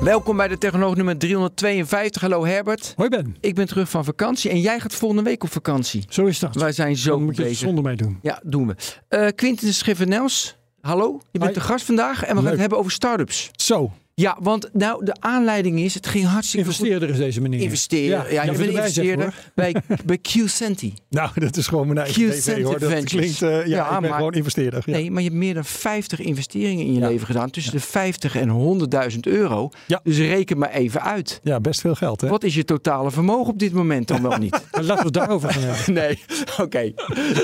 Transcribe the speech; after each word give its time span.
Welkom 0.00 0.36
bij 0.36 0.48
de 0.48 0.58
Technoloog 0.58 0.94
nummer 0.96 1.18
352. 1.18 2.22
Hallo 2.22 2.44
Herbert. 2.46 2.92
Hoi 2.96 3.08
Ben. 3.08 3.36
Ik 3.40 3.54
ben 3.54 3.66
terug 3.66 3.90
van 3.90 4.04
vakantie 4.04 4.50
en 4.50 4.60
jij 4.60 4.80
gaat 4.80 4.94
volgende 4.94 5.22
week 5.22 5.42
op 5.42 5.50
vakantie. 5.52 6.04
Zo 6.08 6.26
is 6.26 6.38
dat. 6.38 6.54
Wij 6.54 6.72
zijn 6.72 6.96
zo 6.96 7.10
Dan 7.10 7.22
moet 7.24 7.36
je 7.36 7.42
het 7.42 7.50
bezig. 7.50 7.66
zonder 7.66 7.84
mij 7.84 7.94
doen. 7.96 8.18
Ja, 8.22 8.40
doen 8.44 8.66
we. 8.66 8.74
Eh 9.08 9.26
Quinten 9.34 9.74
Schiffer-Nels, 9.74 10.56
hallo. 10.80 11.20
Je 11.30 11.38
bent 11.38 11.54
de 11.54 11.60
gast 11.60 11.84
vandaag 11.84 12.22
en 12.22 12.28
we 12.28 12.34
gaan 12.34 12.42
Leuk. 12.42 12.50
het 12.50 12.60
hebben 12.60 12.78
over 12.78 12.90
start-ups. 12.92 13.50
Zo, 13.52 13.92
Ja, 14.18 14.36
want 14.40 14.68
nou, 14.72 15.04
de 15.04 15.14
aanleiding 15.20 15.78
is, 15.80 15.94
het 15.94 16.06
ging 16.06 16.24
hartstikke 16.26 16.66
goed. 16.66 16.74
investeerder 16.78 17.10
is 17.10 17.16
deze 17.16 17.40
meneer. 17.40 17.60
Investeren. 17.60 18.32
Ja, 18.32 18.42
je 18.42 18.50
erbij 18.50 18.54
zeggen, 18.56 18.74
investeerder 18.74 19.34
bij, 19.54 19.74
bij 20.04 20.18
QCenti. 20.18 20.94
Nou, 21.10 21.30
dat 21.34 21.56
is 21.56 21.66
gewoon 21.66 21.86
mijn 21.86 21.98
eigen 21.98 22.30
tv 22.30 22.62
hoor. 22.62 22.78
Dat 22.78 22.90
Ventures. 22.90 23.36
klinkt, 23.38 23.42
eh, 23.42 23.66
ja, 23.66 23.76
Ja, 23.76 23.84
ik 23.94 24.00
ben 24.00 24.08
maar- 24.08 24.18
gewoon 24.18 24.32
investeerder. 24.32 24.82
Ja. 24.86 24.92
Nee, 24.92 25.10
maar 25.10 25.22
je 25.22 25.28
hebt 25.28 25.40
meer 25.40 25.54
dan 25.54 25.64
50 25.64 26.20
investeringen 26.20 26.84
in 26.86 26.92
je 26.94 27.00
Ja. 27.00 27.08
leven 27.08 27.26
gedaan. 27.26 27.50
Tussen 27.50 27.72
de 27.72 27.80
50 27.80 28.36
en 28.36 28.48
100.000 28.48 29.26
euro. 29.26 29.70
Ja. 29.86 30.00
Dus 30.02 30.18
reken 30.18 30.58
maar 30.58 30.70
even 30.70 31.02
uit. 31.02 31.40
ja, 31.42 31.60
best 31.60 31.80
veel 31.80 31.94
geld 31.94 32.20
hè. 32.20 32.28
Wat 32.28 32.44
is 32.44 32.54
je 32.54 32.64
totale 32.64 33.10
vermogen 33.10 33.52
op 33.52 33.58
dit 33.58 33.72
moment 33.72 34.08
dan 34.08 34.22
wel 34.22 34.36
niet? 34.38 34.52
Laten 34.70 34.96
we 34.96 35.02
het 35.02 35.12
daarover 35.12 35.50
gaan 35.50 35.62
hebben. 35.62 35.94
Nee, 36.02 36.18
oké. 36.60 36.92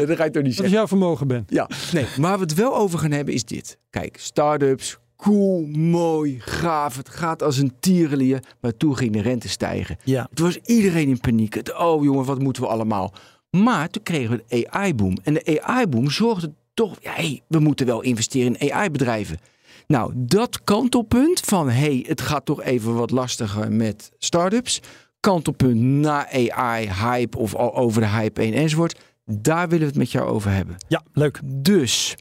Dat 0.06 0.16
ga 0.16 0.24
ik 0.24 0.32
toch 0.32 0.42
niet 0.42 0.42
Wat 0.42 0.46
is 0.46 0.54
zeggen. 0.54 0.70
jouw 0.70 0.86
vermogen 0.86 1.26
Ben? 1.26 1.44
Ja, 1.48 1.68
nee. 1.92 2.04
Maar 2.18 2.28
waar 2.30 2.38
we 2.38 2.44
het 2.44 2.54
wel 2.54 2.76
over 2.76 2.98
gaan 2.98 3.10
hebben 3.10 3.34
is 3.34 3.44
dit. 3.44 3.78
Kijk, 3.90 4.16
start-ups, 4.20 4.98
cool, 5.24 5.66
mooi, 5.76 6.40
gaaf. 6.40 6.96
Het 6.96 7.08
gaat 7.08 7.42
als 7.42 7.56
een 7.56 7.72
tierenlier. 7.80 8.42
Maar 8.60 8.76
toen 8.76 8.96
ging 8.96 9.12
de 9.12 9.22
rente 9.22 9.48
stijgen. 9.48 9.96
Ja. 10.04 10.26
Het 10.30 10.38
was 10.38 10.56
iedereen 10.56 11.08
in 11.08 11.20
paniek. 11.20 11.54
Het, 11.54 11.78
oh 11.78 12.04
jongen, 12.04 12.24
wat 12.24 12.38
moeten 12.38 12.62
we 12.62 12.68
allemaal? 12.68 13.12
Maar 13.50 13.88
toen 13.90 14.02
kregen 14.02 14.36
we 14.36 14.44
de 14.48 14.70
AI-boom. 14.70 15.16
En 15.22 15.34
de 15.34 15.62
AI-boom 15.62 16.10
zorgde 16.10 16.52
toch... 16.74 16.96
Ja, 17.00 17.12
hey, 17.12 17.40
we 17.48 17.58
moeten 17.58 17.86
wel 17.86 18.00
investeren 18.00 18.58
in 18.58 18.72
AI-bedrijven. 18.72 19.38
Nou, 19.86 20.12
dat 20.16 20.64
kantelpunt 20.64 21.40
van... 21.40 21.68
hey, 21.68 22.04
het 22.08 22.20
gaat 22.20 22.44
toch 22.44 22.62
even 22.62 22.94
wat 22.94 23.10
lastiger 23.10 23.72
met 23.72 24.10
start-ups. 24.18 24.80
Kantelpunt 25.20 25.80
na 25.80 26.30
AI-hype 26.30 27.38
of 27.38 27.54
al 27.54 27.74
over 27.74 28.00
de 28.00 28.08
hype 28.08 28.42
heen 28.42 28.54
enzovoort. 28.54 29.00
Daar 29.24 29.68
willen 29.68 29.84
we 29.84 29.90
het 29.90 29.96
met 29.96 30.12
jou 30.12 30.28
over 30.28 30.50
hebben. 30.50 30.76
Ja, 30.88 31.02
leuk. 31.12 31.40
Dus, 31.44 32.16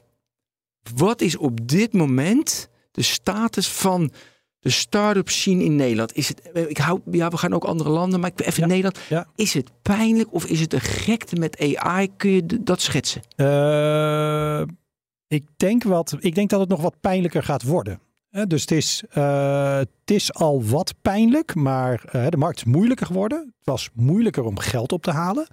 wat 0.94 1.20
is 1.20 1.36
op 1.36 1.68
dit 1.68 1.92
moment 1.92 2.72
de 2.94 3.02
status 3.02 3.68
van 3.68 4.12
de 4.60 4.70
start-up 4.70 5.28
scene 5.28 5.64
in 5.64 5.76
Nederland? 5.76 6.14
Is 6.14 6.28
het, 6.28 6.50
ik 6.68 6.78
hou, 6.78 7.00
ja, 7.10 7.28
we 7.28 7.36
gaan 7.36 7.54
ook 7.54 7.64
andere 7.64 7.90
landen, 7.90 8.20
maar 8.20 8.30
ik 8.30 8.36
ben 8.36 8.46
even 8.46 8.60
Ja, 8.62 8.66
Nederland. 8.68 8.98
ja. 9.08 9.26
Is 9.34 9.54
het 9.54 9.70
pijnlijk 9.82 10.32
of 10.32 10.44
is 10.44 10.60
het 10.60 10.72
een 10.72 10.80
gekte 10.80 11.36
met 11.36 11.76
AI? 11.76 12.16
Kun 12.16 12.30
je 12.30 12.46
dat 12.62 12.80
schetsen? 12.80 13.22
Eh, 13.36 14.62
ik, 15.28 15.44
denk 15.56 15.82
wat, 15.82 16.16
ik 16.18 16.34
denk 16.34 16.50
dat 16.50 16.60
het 16.60 16.68
nog 16.68 16.80
wat 16.80 17.00
pijnlijker 17.00 17.42
gaat 17.42 17.62
worden. 17.62 18.00
Dus 18.46 18.60
het 18.60 18.70
is, 18.70 19.02
eh, 19.10 19.76
het 19.76 19.88
is 20.04 20.34
al 20.34 20.64
wat 20.64 20.94
pijnlijk, 21.02 21.54
maar 21.54 22.04
eh, 22.04 22.26
de 22.28 22.36
markt 22.36 22.56
is 22.56 22.64
moeilijker 22.64 23.06
geworden. 23.06 23.38
Het 23.38 23.66
was 23.66 23.88
moeilijker 23.94 24.44
om 24.44 24.58
geld 24.58 24.92
op 24.92 25.02
te 25.02 25.10
halen. 25.10 25.46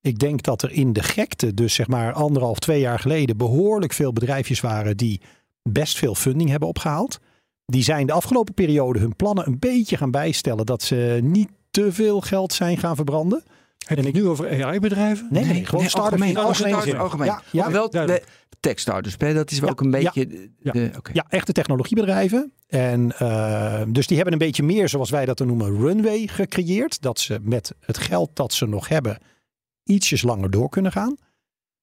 Ik 0.00 0.18
denk 0.18 0.42
dat 0.42 0.62
er 0.62 0.72
in 0.72 0.92
de 0.92 1.02
gekte, 1.02 1.54
dus 1.54 1.74
zeg 1.74 1.86
maar 1.88 2.12
anderhalf, 2.12 2.58
twee 2.58 2.80
jaar 2.80 2.98
geleden, 2.98 3.36
behoorlijk 3.36 3.92
veel 3.92 4.12
bedrijfjes 4.12 4.60
waren 4.60 4.96
die 4.96 5.20
best 5.68 5.98
veel 5.98 6.14
funding 6.14 6.50
hebben 6.50 6.68
opgehaald. 6.68 7.18
Die 7.66 7.82
zijn 7.82 8.06
de 8.06 8.12
afgelopen 8.12 8.54
periode 8.54 8.98
hun 8.98 9.16
plannen 9.16 9.46
een 9.46 9.58
beetje 9.58 9.96
gaan 9.96 10.10
bijstellen 10.10 10.66
dat 10.66 10.82
ze 10.82 11.18
niet 11.22 11.48
te 11.70 11.92
veel 11.92 12.20
geld 12.20 12.52
zijn 12.52 12.78
gaan 12.78 12.96
verbranden. 12.96 13.42
Heb 13.86 13.98
je 13.98 14.04
het 14.04 14.14
nu 14.14 14.26
over 14.26 14.64
AI-bedrijven? 14.64 15.26
Nee, 15.30 15.44
nee, 15.44 15.64
gewoon 15.66 15.88
start-ups 15.88 15.94
algemeen. 15.94 16.36
algemene 16.36 16.54
start-ups 16.68 16.84
zin. 16.90 17.00
algemeen. 17.00 17.32
Ja, 17.52 17.70
wel 17.70 17.84
de 17.84 17.90
duidelijk. 17.90 18.26
tech 18.60 18.78
startups, 18.78 19.14
hè? 19.18 19.34
dat 19.34 19.50
is 19.50 19.58
wel 19.58 19.68
Ja, 19.68 19.72
ook 19.74 19.80
een 19.80 19.90
beetje. 19.90 20.26
de- 20.26 20.50
ja. 20.58 20.72
de-. 20.72 20.90
Ja, 21.12 21.24
echte 21.28 21.52
technologiebedrijven. 21.52 22.52
En 22.68 23.18
eh, 23.18 23.82
dus 23.88 24.06
die 24.06 24.16
hebben 24.16 24.32
een 24.34 24.46
beetje 24.46 24.62
meer, 24.62 24.88
zoals 24.88 25.10
wij 25.10 25.24
dat 25.24 25.38
dan 25.38 25.46
noemen, 25.46 25.76
runway 25.80 26.26
gecreëerd. 26.26 27.02
Dat 27.02 27.18
ze 27.20 27.38
met 27.42 27.74
het 27.80 27.98
geld 27.98 28.30
dat 28.32 28.52
ze 28.52 28.66
nog 28.66 28.88
hebben, 28.88 29.18
ietsjes 29.84 30.22
langer 30.22 30.50
door 30.50 30.68
kunnen 30.68 30.92
gaan. 30.92 31.16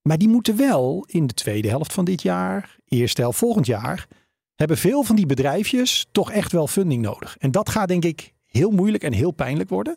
Maar 0.02 0.18
die 0.18 0.28
moeten 0.28 0.56
wel 0.56 1.04
in 1.08 1.26
de 1.26 1.34
tweede 1.34 1.68
helft 1.68 1.92
van 1.92 2.04
dit 2.04 2.22
jaar, 2.22 2.76
eerste 2.88 3.20
helft 3.20 3.38
volgend 3.38 3.66
jaar, 3.66 4.06
hebben 4.54 4.78
veel 4.78 5.02
van 5.02 5.16
die 5.16 5.26
bedrijfjes 5.26 6.06
toch 6.12 6.32
echt 6.32 6.52
wel 6.52 6.66
funding 6.66 7.02
nodig. 7.02 7.36
En 7.38 7.50
dat 7.50 7.68
gaat 7.68 7.88
denk 7.88 8.04
ik 8.04 8.32
heel 8.46 8.70
moeilijk 8.70 9.02
en 9.02 9.12
heel 9.12 9.30
pijnlijk 9.30 9.68
worden. 9.68 9.96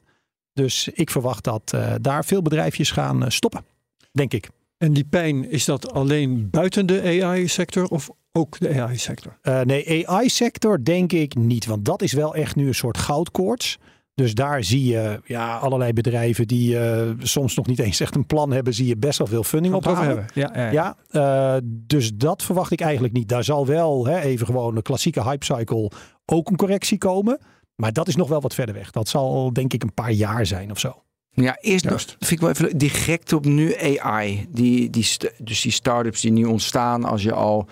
Dus 0.53 0.87
ik 0.87 1.09
verwacht 1.09 1.43
dat 1.43 1.73
eh, 1.73 1.93
daar 2.01 2.25
veel 2.25 2.41
bedrijfjes 2.41 2.91
gaan 2.91 3.23
eh, 3.23 3.29
stoppen. 3.29 3.65
Denk 4.11 4.33
ik. 4.33 4.49
En 4.77 4.93
die 4.93 5.03
pijn, 5.03 5.49
is 5.49 5.65
dat 5.65 5.91
alleen 5.91 6.49
buiten 6.49 6.85
de 6.85 7.21
AI-sector 7.23 7.87
of 7.87 8.09
ook 8.31 8.59
de 8.59 8.81
AI-sector? 8.81 9.37
Eh, 9.41 9.61
nee, 9.61 10.09
AI-sector 10.09 10.83
denk 10.83 11.11
ik 11.11 11.35
niet. 11.35 11.65
Want 11.65 11.85
dat 11.85 12.01
is 12.01 12.13
wel 12.13 12.35
echt 12.35 12.55
nu 12.55 12.67
een 12.67 12.75
soort 12.75 12.97
goudkoorts. 12.97 13.77
Dus 14.15 14.33
daar 14.33 14.63
zie 14.63 14.83
je 14.85 15.21
ja, 15.25 15.57
allerlei 15.57 15.93
bedrijven 15.93 16.47
die 16.47 16.79
eh, 16.79 17.09
soms 17.19 17.55
nog 17.55 17.67
niet 17.67 17.79
eens 17.79 17.99
echt 17.99 18.15
een 18.15 18.25
plan 18.25 18.51
hebben, 18.51 18.73
zie 18.73 18.87
je 18.87 18.97
best 18.97 19.17
wel 19.17 19.27
veel 19.27 19.43
funding 19.43 19.73
ophalen. 19.73 20.05
hebben? 20.05 20.25
Ja, 20.33 20.51
ja, 20.55 20.71
ja. 20.71 20.95
Ja, 21.11 21.55
eh, 21.55 21.61
dus 21.63 22.11
dat 22.13 22.43
verwacht 22.43 22.71
ik 22.71 22.81
eigenlijk 22.81 23.13
niet. 23.13 23.29
Daar 23.29 23.43
zal 23.43 23.65
wel 23.65 24.05
hè, 24.05 24.19
even 24.19 24.45
gewoon 24.45 24.75
een 24.75 24.81
klassieke 24.81 25.23
hypecycle 25.23 25.91
ook 26.25 26.49
een 26.49 26.55
correctie 26.55 26.97
komen. 26.97 27.39
Maar 27.75 27.93
dat 27.93 28.07
is 28.07 28.15
nog 28.15 28.27
wel 28.29 28.41
wat 28.41 28.53
verder 28.53 28.75
weg. 28.75 28.91
Dat 28.91 29.07
zal 29.07 29.53
denk 29.53 29.73
ik 29.73 29.83
een 29.83 29.93
paar 29.93 30.11
jaar 30.11 30.45
zijn 30.45 30.71
of 30.71 30.79
zo. 30.79 31.03
Ja, 31.31 31.57
eerst 31.61 31.83
nog, 31.83 31.93
Juist. 31.93 32.15
vind 32.19 32.31
ik 32.31 32.39
wel 32.39 32.49
even 32.49 32.77
die 32.77 32.89
gekte 32.89 33.35
op 33.35 33.45
nu 33.45 33.75
AI. 33.77 34.45
Die, 34.49 34.89
die, 34.89 35.07
dus 35.37 35.61
die 35.61 35.71
start-ups 35.71 36.21
die 36.21 36.31
nu 36.31 36.45
ontstaan 36.45 37.03
als 37.03 37.23
je 37.23 37.33
al 37.33 37.67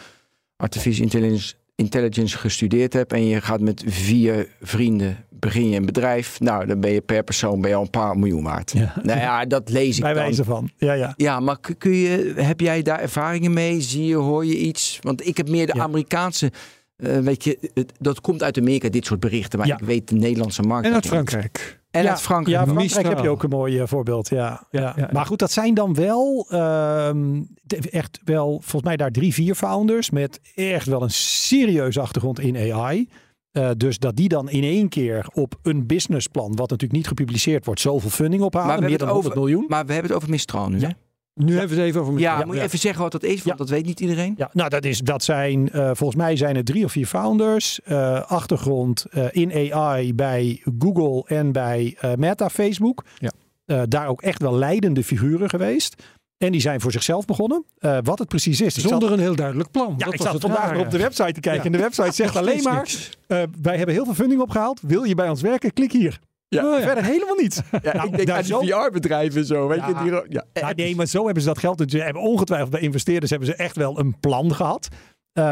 artificial 0.55 1.03
intelligence, 1.03 1.55
intelligence 1.75 2.37
gestudeerd 2.37 2.93
hebt 2.93 3.13
en 3.13 3.25
je 3.25 3.41
gaat 3.41 3.61
met 3.61 3.83
vier 3.87 4.47
vrienden 4.61 5.17
begin 5.29 5.69
je 5.69 5.77
een 5.77 5.85
bedrijf. 5.85 6.39
Nou, 6.39 6.65
dan 6.65 6.79
ben 6.79 6.91
je 6.91 7.01
per 7.01 7.23
persoon 7.23 7.61
ben 7.61 7.69
je 7.69 7.75
al 7.75 7.81
een 7.81 7.89
paar 7.89 8.17
miljoen 8.17 8.43
waard. 8.43 8.71
Ja. 8.71 8.93
Nou 9.03 9.19
ja, 9.19 9.45
dat 9.45 9.69
lees 9.69 9.95
ik 9.95 10.01
Bij 10.01 10.13
dan. 10.13 10.23
wijze 10.23 10.43
van. 10.43 10.69
Ja, 10.77 10.93
ja. 10.93 11.13
Ja, 11.17 11.39
maar 11.39 11.57
kun- 11.77 11.91
je, 11.95 12.33
heb 12.35 12.59
jij 12.59 12.81
daar 12.81 12.99
ervaringen 12.99 13.53
mee? 13.53 13.81
Zie 13.81 14.05
je, 14.05 14.15
hoor 14.15 14.45
je 14.45 14.57
iets? 14.57 14.99
Want 15.01 15.27
ik 15.27 15.37
heb 15.37 15.49
meer 15.49 15.65
de 15.67 15.75
Ja. 15.75 15.81
Amerikaanse, 15.83 16.51
eh, 16.95 17.17
weet 17.17 17.43
je, 17.43 17.69
het- 17.73 17.91
dat 17.99 18.21
komt 18.21 18.43
uit 18.43 18.57
Amerika, 18.57 18.89
dit 18.89 19.05
soort 19.05 19.19
berichten. 19.19 19.59
Maar 19.59 19.67
Ja. 19.67 19.77
ik 19.77 19.83
weet 19.85 20.07
de 20.09 20.15
Nederlandse 20.15 20.61
markt. 20.61 20.87
En 20.87 20.93
uit. 20.93 21.05
Frankrijk. 21.07 21.81
En 21.93 22.03
ja, 22.03 22.09
uit 22.09 22.21
Frankrijk. 22.21 22.57
Ja, 22.57 22.63
Frankrijk 22.63 22.89
Mistral. 22.89 23.15
heb 23.15 23.23
je 23.23 23.29
ook 23.29 23.43
een 23.43 23.49
mooi 23.49 23.79
eh, 23.79 23.87
voorbeeld. 23.87 24.29
Ja, 24.29 24.67
ja. 24.71 24.81
Ja, 24.81 24.93
ja. 24.95 25.09
Maar 25.11 25.25
goed, 25.25 25.39
dat 25.39 25.51
zijn 25.51 25.73
dan 25.73 25.93
wel 25.93 26.45
ehm, 26.49 27.41
echt 27.89 28.19
wel 28.23 28.49
volgens 28.51 28.83
mij 28.83 28.97
daar 28.97 29.11
drie, 29.11 29.33
vier 29.33 29.55
founders 29.55 30.09
met 30.09 30.39
echt 30.55 30.87
wel 30.87 31.01
een 31.01 31.11
serieuze 31.11 31.99
achtergrond 31.99 32.39
in 32.39 32.73
AI. 32.73 33.09
Eh, 33.51 33.69
dus 33.77 33.99
dat 33.99 34.15
die 34.15 34.29
dan 34.29 34.49
in 34.49 34.63
één 34.63 34.89
keer 34.89 35.27
op 35.33 35.55
een 35.61 35.85
businessplan, 35.85 36.47
wat 36.55 36.69
natuurlijk 36.69 36.91
niet 36.91 37.07
gepubliceerd 37.07 37.65
wordt, 37.65 37.81
zoveel 37.81 38.09
funding 38.09 38.43
ophalen. 38.43 38.67
Maar 38.67 38.75
we 38.75 38.81
meer 38.81 38.89
hebben 38.89 39.07
dan 39.07 39.17
het 39.17 39.25
100 39.25 39.45
miljoen. 39.45 39.65
Maar 39.69 39.85
we 39.85 39.93
hebben 39.93 40.11
het 40.11 40.19
over 40.19 40.29
Mistral 40.31 40.69
nu, 40.69 40.79
Ja. 40.79 40.93
Nu 41.35 41.57
hebben 41.57 41.75
we 41.75 41.81
het 41.81 41.89
even 41.89 42.01
over... 42.01 42.19
Ja, 42.19 42.45
moet 42.45 42.55
je 42.55 42.61
even 42.61 42.79
zeggen 42.79 43.01
wat 43.01 43.11
dat 43.11 43.23
is, 43.23 43.29
want 43.35 43.43
Ja. 43.45 43.55
dat 43.55 43.69
weet 43.69 43.85
niet 43.85 43.99
iedereen. 43.99 44.33
Ja, 44.37 44.49
nou 44.53 44.69
dat, 44.69 44.85
is, 44.85 44.99
dat 44.99 45.23
zijn, 45.23 45.71
eh, 45.71 45.85
volgens 45.93 46.15
mij 46.15 46.35
zijn 46.35 46.55
het 46.55 46.65
drie 46.65 46.85
of 46.85 46.91
vier 46.91 47.05
founders. 47.05 47.81
eh, 47.83 48.21
achtergrond 48.21 49.05
eh, 49.11 49.25
in 49.31 49.73
AI 49.73 50.13
bij 50.13 50.61
Google 50.79 51.23
en 51.37 51.51
bij 51.51 51.95
eh, 51.99 52.13
Meta, 52.17 52.49
Facebook. 52.49 53.03
Ja. 53.17 53.31
Eh, 53.65 53.81
daar 53.87 54.07
ook 54.07 54.21
echt 54.21 54.41
wel 54.41 54.55
leidende 54.55 55.03
figuren 55.03 55.49
geweest. 55.49 56.03
En 56.37 56.51
die 56.51 56.61
zijn 56.61 56.81
voor 56.81 56.91
zichzelf 56.91 57.25
begonnen. 57.25 57.65
Eh, 57.77 57.97
wat 58.03 58.19
het 58.19 58.27
precies 58.27 58.61
is. 58.61 58.73
zat- 58.73 58.89
Zonder 58.89 59.11
een 59.11 59.19
heel 59.19 59.35
duidelijk 59.35 59.71
plan. 59.71 59.93
ja, 59.97 60.05
Dat 60.05 60.13
ik 60.13 60.19
was 60.19 60.31
zat 60.31 60.33
het 60.33 60.41
vandaag 60.51 60.73
nog 60.73 60.81
op 60.85 60.91
de 60.91 60.97
website 60.97 61.31
te 61.31 61.39
kijken. 61.39 61.59
Ja. 61.59 61.65
En 61.65 61.71
de 61.71 61.77
website 61.77 62.11
zegt 62.23 62.35
alleen 62.35 62.63
maar... 62.63 62.89
eh, 63.27 63.41
wij 63.61 63.77
hebben 63.77 63.95
heel 63.95 64.05
veel 64.05 64.13
funding 64.13 64.41
opgehaald. 64.41 64.79
Wil 64.81 65.03
je 65.03 65.15
bij 65.15 65.29
ons 65.29 65.41
werken? 65.41 65.73
Klik 65.73 65.91
hier. 65.91 66.19
Ja. 66.53 66.71
Oh, 66.73 66.79
ja. 66.79 66.85
Verder 66.85 67.03
helemaal 67.03 67.35
niets. 67.35 67.59
Ja, 67.83 67.93
Nou, 67.93 68.07
ik 68.07 68.15
denk 68.15 68.27
daar 68.27 68.37
aan 68.37 68.43
zo- 68.43 68.59
die 68.59 68.73
VR-bedrijven 68.73 69.45
zo, 69.45 69.67
weet 69.67 69.77
Ja. 69.77 69.87
je. 70.03 70.11
Die, 70.11 70.21
ja. 70.29 70.45
Nou, 70.53 70.73
nee, 70.75 70.95
maar 70.95 71.05
zo 71.05 71.23
hebben 71.25 71.41
ze 71.43 71.47
dat 71.49 71.57
geld. 71.59 71.77
Dus 71.77 71.91
ze 71.91 71.97
hebben 71.97 72.21
ongetwijfeld 72.21 72.69
bij 72.71 72.81
investeerders 72.81 73.29
hebben 73.31 73.47
ze 73.49 73.55
echt 73.55 73.75
wel 73.75 73.99
een 73.99 74.19
plan 74.19 74.55
gehad. 74.55 74.87
Eh, 75.33 75.43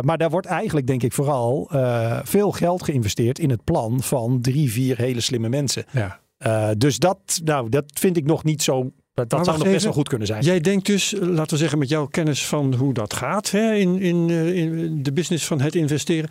maar 0.00 0.18
daar 0.18 0.30
wordt 0.30 0.46
eigenlijk, 0.46 0.86
denk 0.86 1.02
ik, 1.02 1.12
vooral 1.12 1.68
eh, 1.72 2.18
veel 2.24 2.52
geld 2.52 2.82
geïnvesteerd 2.84 3.38
in 3.38 3.50
het 3.50 3.64
plan 3.64 4.02
van 4.02 4.40
drie, 4.40 4.70
vier 4.72 4.96
hele 4.98 5.20
slimme 5.20 5.48
mensen. 5.48 5.84
Ja. 5.90 6.20
Eh, 6.36 6.68
dus 6.78 6.98
dat, 6.98 7.40
nou, 7.44 7.68
dat 7.68 7.84
vind 7.98 8.16
ik 8.16 8.24
nog 8.24 8.44
niet 8.44 8.62
zo. 8.62 8.90
Dat 9.14 9.30
zou 9.44 9.58
nog 9.58 9.62
best 9.70 9.84
wel 9.84 9.92
goed 9.92 10.08
kunnen 10.08 10.26
zijn. 10.26 10.42
Jij 10.42 10.60
denkt 10.60 10.86
dus, 10.86 11.14
laten 11.20 11.50
we 11.52 11.56
zeggen 11.56 11.78
met 11.78 11.88
jouw 11.88 12.06
kennis 12.06 12.46
van 12.46 12.74
hoe 12.74 12.92
dat 12.94 13.14
gaat 13.14 13.50
hè, 13.50 13.74
in, 13.74 13.98
in, 14.00 14.28
in 14.54 15.02
de 15.02 15.12
business 15.12 15.46
van 15.46 15.60
het 15.60 15.74
investeren, 15.74 16.30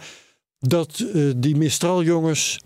dat 0.60 1.06
eh, 1.14 1.22
die 1.38 1.56
Mistral 1.56 2.04
jongens 2.04 2.60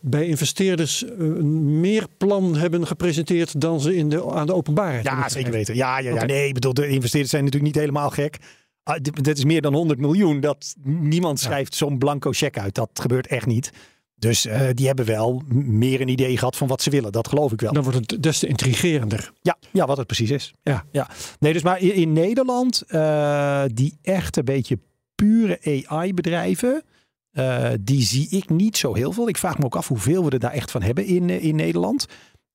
bij 0.00 0.26
investeerders 0.26 1.04
eh, 1.04 1.18
meer 1.62 2.06
plan 2.16 2.56
hebben 2.56 2.86
gepresenteerd 2.86 3.60
dan 3.60 3.80
ze 3.80 3.96
in 3.96 4.08
de, 4.08 4.30
aan 4.32 4.46
de 4.46 4.54
openbaarheid 4.54 5.04
Ja, 5.04 5.28
zeker 5.28 5.52
weten. 5.52 5.74
Ja, 5.74 5.98
ja, 5.98 6.14
ja 6.14 6.24
nee, 6.24 6.48
ik 6.48 6.54
bedoel, 6.54 6.74
de 6.74 6.88
investeerders 6.88 7.30
zijn 7.30 7.44
natuurlijk 7.44 7.72
niet 7.72 7.82
helemaal 7.82 8.10
gek. 8.10 8.38
Ah, 8.82 8.96
dit, 9.02 9.24
dit 9.24 9.38
is 9.38 9.44
meer 9.44 9.60
dan 9.60 9.74
100 9.74 9.98
miljoen. 9.98 10.40
Dat, 10.40 10.74
niemand 10.84 11.40
schrijft 11.40 11.74
zo'n 11.74 11.98
blanco 11.98 12.30
cheque 12.32 12.60
uit. 12.60 12.74
Dat 12.74 12.90
gebeurt 12.92 13.26
echt 13.26 13.46
niet. 13.46 13.72
Dus 14.20 14.46
eh, 14.46 14.68
die 14.74 14.86
hebben 14.86 15.04
wel 15.04 15.42
meer 15.48 16.00
een 16.00 16.08
idee 16.08 16.36
gehad 16.36 16.56
van 16.56 16.68
wat 16.68 16.82
ze 16.82 16.90
willen. 16.90 17.12
Dat 17.12 17.28
geloof 17.28 17.52
ik 17.52 17.60
wel. 17.60 17.72
Dan 17.72 17.82
wordt 17.82 18.10
het 18.10 18.22
des 18.22 18.38
te 18.38 18.46
intrigerender. 18.46 19.32
Ja, 19.42 19.56
ja, 19.70 19.86
wat 19.86 19.96
het 19.96 20.06
precies 20.06 20.30
is. 20.30 20.52
Ja. 20.62 20.84
ja. 20.90 21.08
Nee, 21.38 21.52
dus 21.52 21.62
maar 21.62 21.80
in, 21.80 21.94
in 21.94 22.12
Nederland, 22.12 22.82
eh, 22.86 23.62
die 23.72 23.98
echt 24.02 24.36
een 24.36 24.44
beetje 24.44 24.78
pure 25.14 25.84
AI-bedrijven, 25.86 26.82
eh, 27.30 27.70
die 27.80 28.02
zie 28.02 28.28
ik 28.30 28.48
niet 28.48 28.76
zo 28.76 28.94
heel 28.94 29.12
veel. 29.12 29.28
Ik 29.28 29.38
vraag 29.38 29.58
me 29.58 29.64
ook 29.64 29.76
af 29.76 29.88
hoeveel 29.88 30.24
we 30.24 30.30
er 30.30 30.38
daar 30.38 30.52
echt 30.52 30.70
van 30.70 30.82
hebben 30.82 31.04
in, 31.04 31.30
eh, 31.30 31.44
in 31.44 31.56
Nederland. 31.56 32.06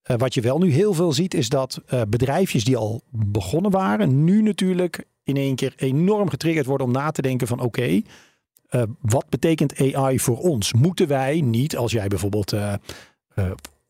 Eh, 0.02 0.18
wat 0.18 0.34
je 0.34 0.42
wel 0.42 0.58
nu 0.58 0.72
heel 0.72 0.94
veel 0.94 1.14
ziet, 1.14 1.34
is 1.34 1.50
dat 1.50 1.82
bedrijfjes 2.08 2.64
die 2.64 2.78
al 2.78 3.02
begonnen 3.12 3.72
waren, 3.72 4.24
nu 4.24 4.42
natuurlijk 4.42 5.06
in 5.24 5.38
één 5.38 5.56
keer 5.56 5.74
enorm 5.76 6.30
getriggerd 6.30 6.66
worden 6.66 6.88
om 6.88 6.94
na 6.94 7.12
te 7.12 7.22
denken 7.22 7.48
van 7.48 7.60
oké, 7.60 8.02
wat 9.02 9.30
betekent 9.30 9.94
AI 9.94 10.20
voor 10.20 10.38
ons? 10.38 10.74
Moeten 10.74 11.08
wij 11.08 11.42
niet, 11.42 11.78
als 11.78 11.92
jij 11.92 12.08
bijvoorbeeld 12.08 12.54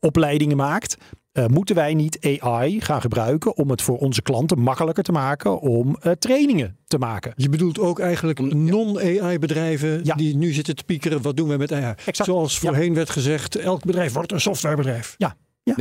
opleidingen 0.00 0.56
maakt, 0.56 0.96
eh, 1.36 1.46
moeten 1.46 1.74
wij 1.74 1.94
niet 1.94 2.38
AI 2.40 2.80
gaan 2.80 3.00
gebruiken 3.00 3.56
om 3.56 3.70
het 3.70 3.82
voor 3.82 3.98
onze 3.98 4.22
klanten 4.22 4.58
makkelijker 4.58 5.04
te 5.04 5.12
maken 5.12 5.60
om 5.60 5.96
eh, 6.00 6.12
trainingen 6.12 6.76
te 6.86 6.98
maken? 6.98 7.32
Je 7.36 7.48
bedoelt 7.48 7.78
ook 7.78 7.98
eigenlijk 7.98 8.38
non-AI 8.54 9.38
bedrijven 9.38 10.00
Ja. 10.04 10.14
die 10.14 10.36
nu 10.36 10.52
zitten 10.52 10.76
te 10.76 10.84
piekeren. 10.84 11.22
Wat 11.22 11.36
doen 11.36 11.48
we 11.48 11.56
met 11.56 11.72
AI? 11.72 11.94
Exact. 12.04 12.24
Zoals 12.24 12.60
Ja. 12.60 12.68
voorheen 12.68 12.94
werd 12.94 13.10
gezegd, 13.10 13.56
elk 13.56 13.84
bedrijf 13.84 14.12
wordt 14.12 14.32
een 14.32 14.40
softwarebedrijf. 14.40 15.14
Ja, 15.18 15.36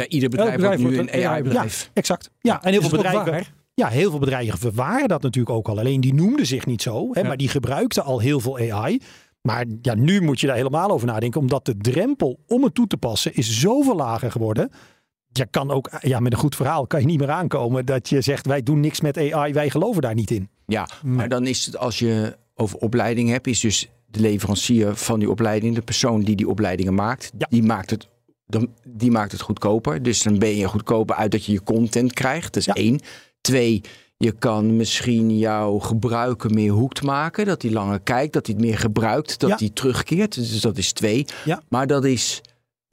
ieder 0.07 0.30
bedrijf, 0.30 0.52
bedrijf 0.56 0.80
wordt 0.80 0.92
nu 0.92 0.98
wordt 0.98 1.13
een 1.16 1.25
AI-bedrijf. 1.25 1.90
Exact. 1.94 2.30
Ja, 2.40 2.63
en 2.63 2.72
heel 2.72 2.81
Is 2.81 2.88
veel 2.88 2.98
bedrijven. 2.98 3.46
Ja, 3.74 3.88
heel 3.88 4.10
veel 4.10 4.19
bedrijven 4.19 4.74
waren 4.75 5.08
dat 5.08 5.22
natuurlijk 5.22 5.56
ook 5.56 5.68
al. 5.68 5.80
Alleen 5.80 6.01
die 6.01 6.13
noemden 6.13 6.46
zich 6.46 6.66
niet 6.66 6.81
zo. 6.81 7.10
Hè, 7.12 7.19
Ja. 7.22 7.28
Maar 7.28 7.38
die 7.38 7.48
gebruikten 7.50 8.04
al 8.04 8.19
heel 8.19 8.40
veel 8.40 8.58
AI. 8.72 9.01
Maar 9.42 9.66
ja, 9.81 9.96
nu 9.96 10.22
moet 10.22 10.40
je 10.40 10.48
daar 10.48 10.56
helemaal 10.56 10.90
over 10.92 11.08
nadenken. 11.08 11.42
Omdat 11.42 11.66
de 11.66 11.78
drempel 11.78 12.40
om 12.48 12.63
het 12.63 12.74
toe 12.75 12.88
te 12.88 12.98
passen 12.98 13.34
is 13.36 13.60
zoveel 13.60 13.96
lager 13.96 14.31
geworden. 14.31 14.69
Je 15.38 15.48
kan 15.50 15.72
ook, 15.72 15.90
ja, 16.02 16.20
met 16.20 16.34
een 16.34 16.40
goed 16.40 16.56
verhaal 16.56 16.88
kan 16.88 17.00
je 17.00 17.06
niet 17.06 17.20
meer 17.20 17.30
aankomen 17.32 17.86
dat 17.86 18.10
je 18.10 18.22
zegt 18.22 18.46
wij 18.46 18.64
doen 18.64 18.80
niks 18.80 19.02
met 19.02 19.18
AI, 19.32 19.54
wij 19.54 19.70
geloven 19.70 20.02
daar 20.02 20.14
niet 20.14 20.32
in. 20.32 20.50
Ja, 20.66 20.88
maar 21.04 21.30
dan 21.30 21.46
is 21.48 21.66
het 21.66 21.78
als 21.78 22.00
je 22.00 22.38
over 22.56 22.78
opleiding 22.78 23.30
hebt, 23.30 23.48
is 23.48 23.60
dus 23.60 23.90
de 24.06 24.20
leverancier 24.20 24.96
van 24.96 25.20
die 25.20 25.30
opleiding, 25.30 25.76
de 25.76 25.82
persoon 25.82 26.22
die 26.22 26.36
die 26.36 26.50
opleidingen 26.50 26.94
maakt, 26.94 27.32
Ja. 27.38 27.48
die, 27.50 27.64
maakt 27.64 27.90
het, 27.90 28.08
dan, 28.48 28.70
die 28.88 29.12
maakt 29.12 29.32
het 29.32 29.42
goedkoper. 29.42 30.04
Dus 30.04 30.24
dan 30.24 30.40
ben 30.40 30.56
je 30.56 30.68
goedkoper 30.68 31.16
uit 31.16 31.32
dat 31.32 31.46
je 31.46 31.52
je 31.52 31.64
content 31.64 32.14
krijgt. 32.14 32.54
Dat 32.54 32.56
is 32.56 32.66
Ja. 32.66 32.74
één. 32.74 33.00
Twee, 33.42 33.82
je 34.18 34.32
kan 34.32 34.76
misschien 34.76 35.38
jouw 35.38 35.80
gebruiker 35.80 36.52
meer 36.54 36.72
hoekt 36.72 37.02
maken. 37.04 37.46
Dat 37.46 37.62
hij 37.62 37.72
langer 37.72 38.00
kijkt, 38.00 38.34
dat 38.34 38.46
hij 38.46 38.56
het 38.56 38.66
meer 38.66 38.78
gebruikt, 38.78 39.40
dat 39.40 39.50
Ja. 39.50 39.56
hij 39.58 39.70
terugkeert. 39.74 40.36
Dus 40.36 40.62
dat 40.62 40.78
is 40.78 40.92
twee. 40.94 41.26
Ja. 41.46 41.62
Maar 41.70 41.88
dat 41.88 42.06
is. 42.06 42.42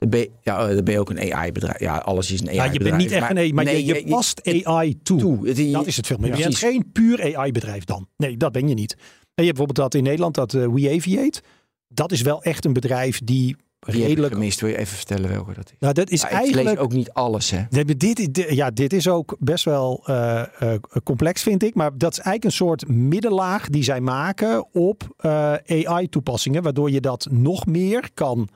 Dan 0.03 0.11
ben, 0.11 0.19
je, 0.19 0.31
ja, 0.41 0.67
dan 0.67 0.83
ben 0.83 0.93
je 0.93 0.99
ook 0.99 1.09
een 1.09 1.33
AI-bedrijf. 1.33 1.79
Ja, 1.79 1.97
alles 1.97 2.31
is 2.31 2.41
een 2.41 2.47
AI-bedrijf. 2.47 2.73
Ja, 2.73 2.73
je 2.83 2.89
bent 2.89 2.97
niet 2.97 3.11
echt 3.11 3.29
een 3.37 3.55
maar 3.55 3.75
je, 3.75 4.03
past 4.09 4.63
AI 4.65 4.97
toe. 5.03 5.19
toe. 5.19 5.47
Het- 5.47 5.71
Dat 5.71 5.87
is 5.87 5.97
het 5.97 6.07
veel 6.07 6.17
meer. 6.19 6.29
Ja. 6.29 6.37
Je 6.37 6.43
bent 6.43 6.55
geen 6.57 6.91
puur 6.91 7.35
AI-bedrijf 7.37 7.83
dan. 7.83 8.07
Nee, 8.17 8.37
dat 8.37 8.51
ben 8.51 8.67
je 8.67 8.73
niet. 8.73 8.91
En 8.93 8.99
je 9.43 9.51
hebt 9.51 9.57
bijvoorbeeld 9.57 9.75
dat 9.77 9.93
in 9.93 10.03
Nederland, 10.03 10.35
dat 10.35 10.53
eh 10.53 10.67
WeAviate. 10.67 11.41
Dat 11.87 12.11
is 12.11 12.21
wel 12.21 12.43
echt 12.43 12.65
een 12.65 12.73
bedrijf 12.73 13.19
die 13.23 13.55
redelijk... 13.79 14.33
gemist. 14.33 14.59
Wil 14.59 14.69
je 14.69 14.77
even 14.77 14.97
vertellen 14.97 15.29
welke 15.29 15.53
dat 15.53 15.69
is? 15.71 15.75
Nou, 15.79 15.93
dat 15.93 16.09
is 16.09 16.21
Ja, 16.21 16.29
eigenlijk... 16.29 16.67
lees 16.67 16.77
ook 16.77 16.93
niet 16.93 17.11
alles, 17.11 17.49
hè? 17.51 17.61
Nee, 17.69 17.85
dit, 17.85 17.97
dit- 18.33 18.45
ja, 18.49 18.69
dit 18.71 18.93
is 18.93 19.07
ook 19.07 19.35
best 19.39 19.65
wel 19.65 20.03
eh, 20.05 20.41
eh, 20.59 20.73
complex, 21.03 21.43
vind 21.43 21.63
ik. 21.63 21.75
Maar 21.75 21.97
dat 21.97 22.11
is 22.11 22.17
eigenlijk 22.19 22.45
een 22.45 22.65
soort 22.65 22.87
middenlaag 22.87 23.69
die 23.69 23.83
zij 23.83 24.01
maken 24.01 24.65
op 24.73 25.13
eh, 25.17 25.53
AI-toepassingen. 25.83 26.63
Waardoor 26.63 26.91
je 26.91 27.01
dat 27.01 27.27
nog 27.31 27.65
meer 27.65 28.09
kan 28.13 28.47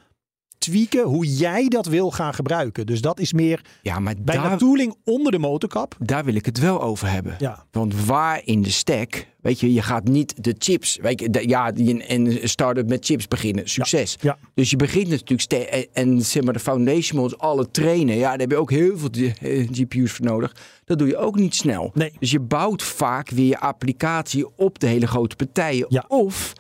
tweaken 0.71 1.03
hoe 1.03 1.25
jij 1.35 1.67
dat 1.67 1.85
wil 1.85 2.11
gaan 2.11 2.33
gebruiken. 2.33 2.85
Dus 2.85 3.01
dat 3.01 3.19
is 3.19 3.33
meer 3.33 3.61
Ja, 3.81 3.99
maar 3.99 4.13
bijna 4.21 4.41
daar, 4.49 4.57
tooling 4.57 4.95
onder 5.03 5.31
de 5.31 5.39
motorkap. 5.39 5.95
daar 5.99 6.25
wil 6.25 6.35
ik 6.35 6.45
het 6.45 6.59
wel 6.59 6.81
over 6.81 7.09
hebben. 7.11 7.35
Ja, 7.39 7.65
Want 7.71 8.05
waar 8.05 8.41
in 8.45 8.61
de 8.61 8.69
stack, 8.71 9.27
weet 9.41 9.59
je, 9.59 9.73
je 9.73 9.81
gaat 9.81 10.03
niet 10.03 10.43
de 10.43 10.55
chips, 10.57 10.97
weet 11.01 11.19
je, 11.19 11.29
de- 11.29 11.47
ja, 11.47 11.71
een 11.75 12.03
een 12.13 12.49
start-up 12.49 12.87
met 12.89 13.05
chips 13.05 13.27
beginnen, 13.27 13.69
succes. 13.69 14.17
ja. 14.21 14.37
Dus 14.53 14.69
je 14.69 14.75
begint 14.75 15.07
natuurlijk, 15.09 15.87
en, 15.93 16.21
zeg 16.21 16.43
maar 16.43 16.53
de 16.53 16.59
foundation 16.59 17.21
models, 17.21 17.41
alle 17.41 17.71
trainen, 17.71 18.15
ja, 18.15 18.29
daar 18.29 18.39
heb 18.39 18.51
je 18.51 18.57
ook 18.57 18.71
heel 18.71 18.97
veel 18.97 19.09
eh, 19.41 19.67
GPU's 19.71 20.11
voor 20.11 20.25
nodig. 20.25 20.55
Dat 20.85 20.97
doe 20.99 21.07
je 21.07 21.17
ook 21.17 21.35
niet 21.35 21.55
snel. 21.55 21.91
Nee. 21.93 22.11
Dus 22.19 22.31
je 22.31 22.39
bouwt 22.39 22.83
vaak 22.83 23.29
weer 23.29 23.45
je 23.47 23.59
applicatie 23.59 24.45
op 24.55 24.79
de 24.79 24.87
hele 24.87 25.07
grote 25.07 25.35
partijen. 25.35 25.85
Ja. 25.89 26.05
Of 26.07 26.53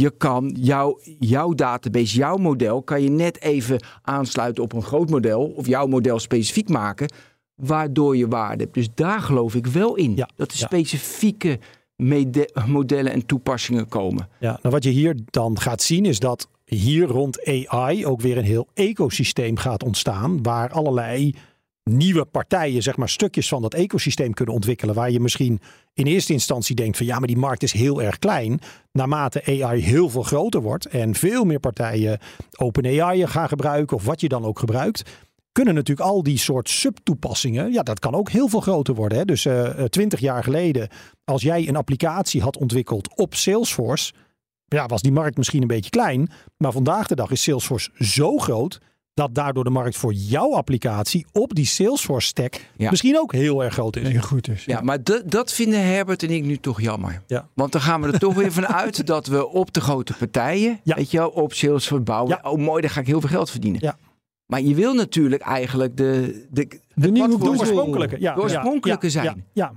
je 0.00 0.10
kan 0.10 0.54
jouw, 0.60 0.98
jouw 1.18 1.52
database, 1.54 2.16
jouw 2.16 2.36
model, 2.36 2.82
kan 2.82 3.02
je 3.02 3.10
net 3.10 3.40
even 3.40 3.82
aansluiten 4.02 4.62
op 4.62 4.72
een 4.72 4.82
groot 4.82 5.10
model. 5.10 5.52
Of 5.56 5.66
jouw 5.66 5.86
model 5.86 6.18
specifiek 6.18 6.68
maken, 6.68 7.12
waardoor 7.54 8.16
je 8.16 8.28
waarde 8.28 8.62
hebt. 8.62 8.74
Dus 8.74 8.88
daar 8.94 9.20
geloof 9.20 9.54
ik 9.54 9.66
wel 9.66 9.94
in. 9.94 10.16
Ja, 10.16 10.28
Dat 10.36 10.52
er 10.52 10.58
ja. 10.58 10.66
specifieke 10.66 11.58
modellen 12.66 13.12
en 13.12 13.26
toepassingen 13.26 13.88
komen. 13.88 14.28
Ja, 14.40 14.58
nou 14.62 14.74
wat 14.74 14.84
je 14.84 14.90
hier 14.90 15.16
dan 15.24 15.60
gaat 15.60 15.82
zien 15.82 16.04
is 16.04 16.18
dat 16.18 16.48
hier 16.64 17.06
rond 17.06 17.66
AI 17.66 18.06
ook 18.06 18.20
weer 18.20 18.38
een 18.38 18.44
heel 18.44 18.68
ecosysteem 18.74 19.56
gaat 19.56 19.82
ontstaan. 19.82 20.42
Waar 20.42 20.70
allerlei 20.70 21.34
nieuwe 21.88 22.24
partijen, 22.24 22.82
zeg 22.82 22.96
maar, 22.96 23.08
stukjes 23.08 23.48
van 23.48 23.62
dat 23.62 23.74
ecosysteem 23.74 24.34
kunnen 24.34 24.54
ontwikkelen. 24.54 24.94
Waar 24.94 25.10
je 25.10 25.20
misschien 25.20 25.60
in 25.94 26.06
eerste 26.06 26.32
instantie 26.32 26.74
denkt 26.74 26.96
van 26.96 27.06
ja, 27.06 27.18
maar 27.18 27.26
die 27.26 27.36
markt 27.36 27.62
is 27.62 27.72
heel 27.72 28.02
erg 28.02 28.18
klein. 28.18 28.60
Naarmate 28.92 29.62
AI 29.62 29.80
heel 29.80 30.08
veel 30.08 30.22
groter 30.22 30.62
wordt 30.62 30.86
en 30.86 31.14
veel 31.14 31.44
meer 31.44 31.60
partijen 31.60 32.18
OpenAI 32.58 33.26
gaan 33.26 33.48
gebruiken 33.48 33.96
of 33.96 34.04
wat 34.04 34.20
je 34.20 34.28
dan 34.28 34.44
ook 34.44 34.58
gebruikt. 34.58 35.02
Kunnen 35.52 35.74
natuurlijk 35.74 36.08
al 36.08 36.22
die 36.22 36.38
soort 36.38 36.68
subtoepassingen, 36.68 37.72
ja, 37.72 37.82
dat 37.82 37.98
kan 37.98 38.14
ook 38.14 38.30
heel 38.30 38.48
veel 38.48 38.60
groter 38.60 38.94
worden. 38.94 39.18
Hè? 39.18 39.24
Dus 39.24 39.48
twintig 39.88 40.20
jaar 40.20 40.44
geleden, 40.44 40.88
als 41.24 41.42
jij 41.42 41.68
een 41.68 41.76
applicatie 41.76 42.42
had 42.42 42.56
ontwikkeld 42.56 43.16
op 43.16 43.34
Salesforce, 43.34 44.12
ja, 44.64 44.86
was 44.86 45.02
die 45.02 45.12
markt 45.12 45.36
misschien 45.36 45.62
een 45.62 45.68
beetje 45.68 45.90
klein. 45.90 46.30
Maar 46.56 46.72
vandaag 46.72 47.06
de 47.06 47.14
dag 47.14 47.30
is 47.30 47.42
Salesforce 47.42 47.90
zo 47.98 48.38
groot 48.38 48.80
dat 49.18 49.34
daardoor 49.34 49.64
de 49.64 49.70
markt 49.70 49.96
voor 49.96 50.12
jouw 50.12 50.54
applicatie 50.54 51.26
op 51.32 51.54
die 51.54 51.66
Salesforce 51.66 52.26
stack 52.26 52.60
Ja. 52.76 52.90
misschien 52.90 53.18
ook 53.18 53.32
heel 53.32 53.64
erg 53.64 53.72
groot 53.72 53.96
is. 53.96 54.08
Heel 54.08 54.20
goed 54.20 54.48
is. 54.48 54.64
Ja, 54.64 54.80
maar 54.80 55.02
dat- 55.02 55.22
dat 55.30 55.52
vinden 55.52 55.84
Herbert 55.86 56.22
en 56.22 56.30
ik 56.30 56.44
nu 56.44 56.56
toch 56.56 56.80
jammer. 56.80 57.22
Ja. 57.26 57.48
Want 57.54 57.72
dan 57.72 57.80
gaan 57.80 58.00
we 58.02 58.12
er 58.12 58.18
toch 58.18 58.34
weer 58.34 58.52
van 58.52 58.66
uit 58.66 59.06
dat 59.06 59.26
we 59.26 59.48
op 59.48 59.72
de 59.72 59.80
grote 59.80 60.14
partijen, 60.18 60.80
Ja. 60.84 60.94
weet 60.94 61.10
je 61.10 61.18
wel, 61.18 61.28
op 61.28 61.52
Salesforce 61.52 62.02
bouwen. 62.04 62.38
Ja. 62.42 62.50
Oh 62.50 62.58
mooi, 62.58 62.80
daar 62.80 62.90
ga 62.90 63.00
ik 63.00 63.06
heel 63.06 63.20
veel 63.20 63.28
geld 63.30 63.50
verdienen. 63.50 63.80
Ja. 63.84 63.96
Maar 64.46 64.60
je 64.60 64.74
wil 64.74 64.94
natuurlijk 64.94 65.42
eigenlijk 65.42 65.96
de, 65.96 66.46
de, 66.50 66.80
De 66.94 67.10
nieuwe 67.10 67.38
De 67.38 67.44
oorspronkelijke. 67.48 68.16
Ja, 68.20 68.34
De 68.34 68.40
oorspronkelijke 68.40 69.06
ja, 69.06 69.12
ja, 69.22 69.22
zijn. 69.22 69.44
Ja, 69.52 69.72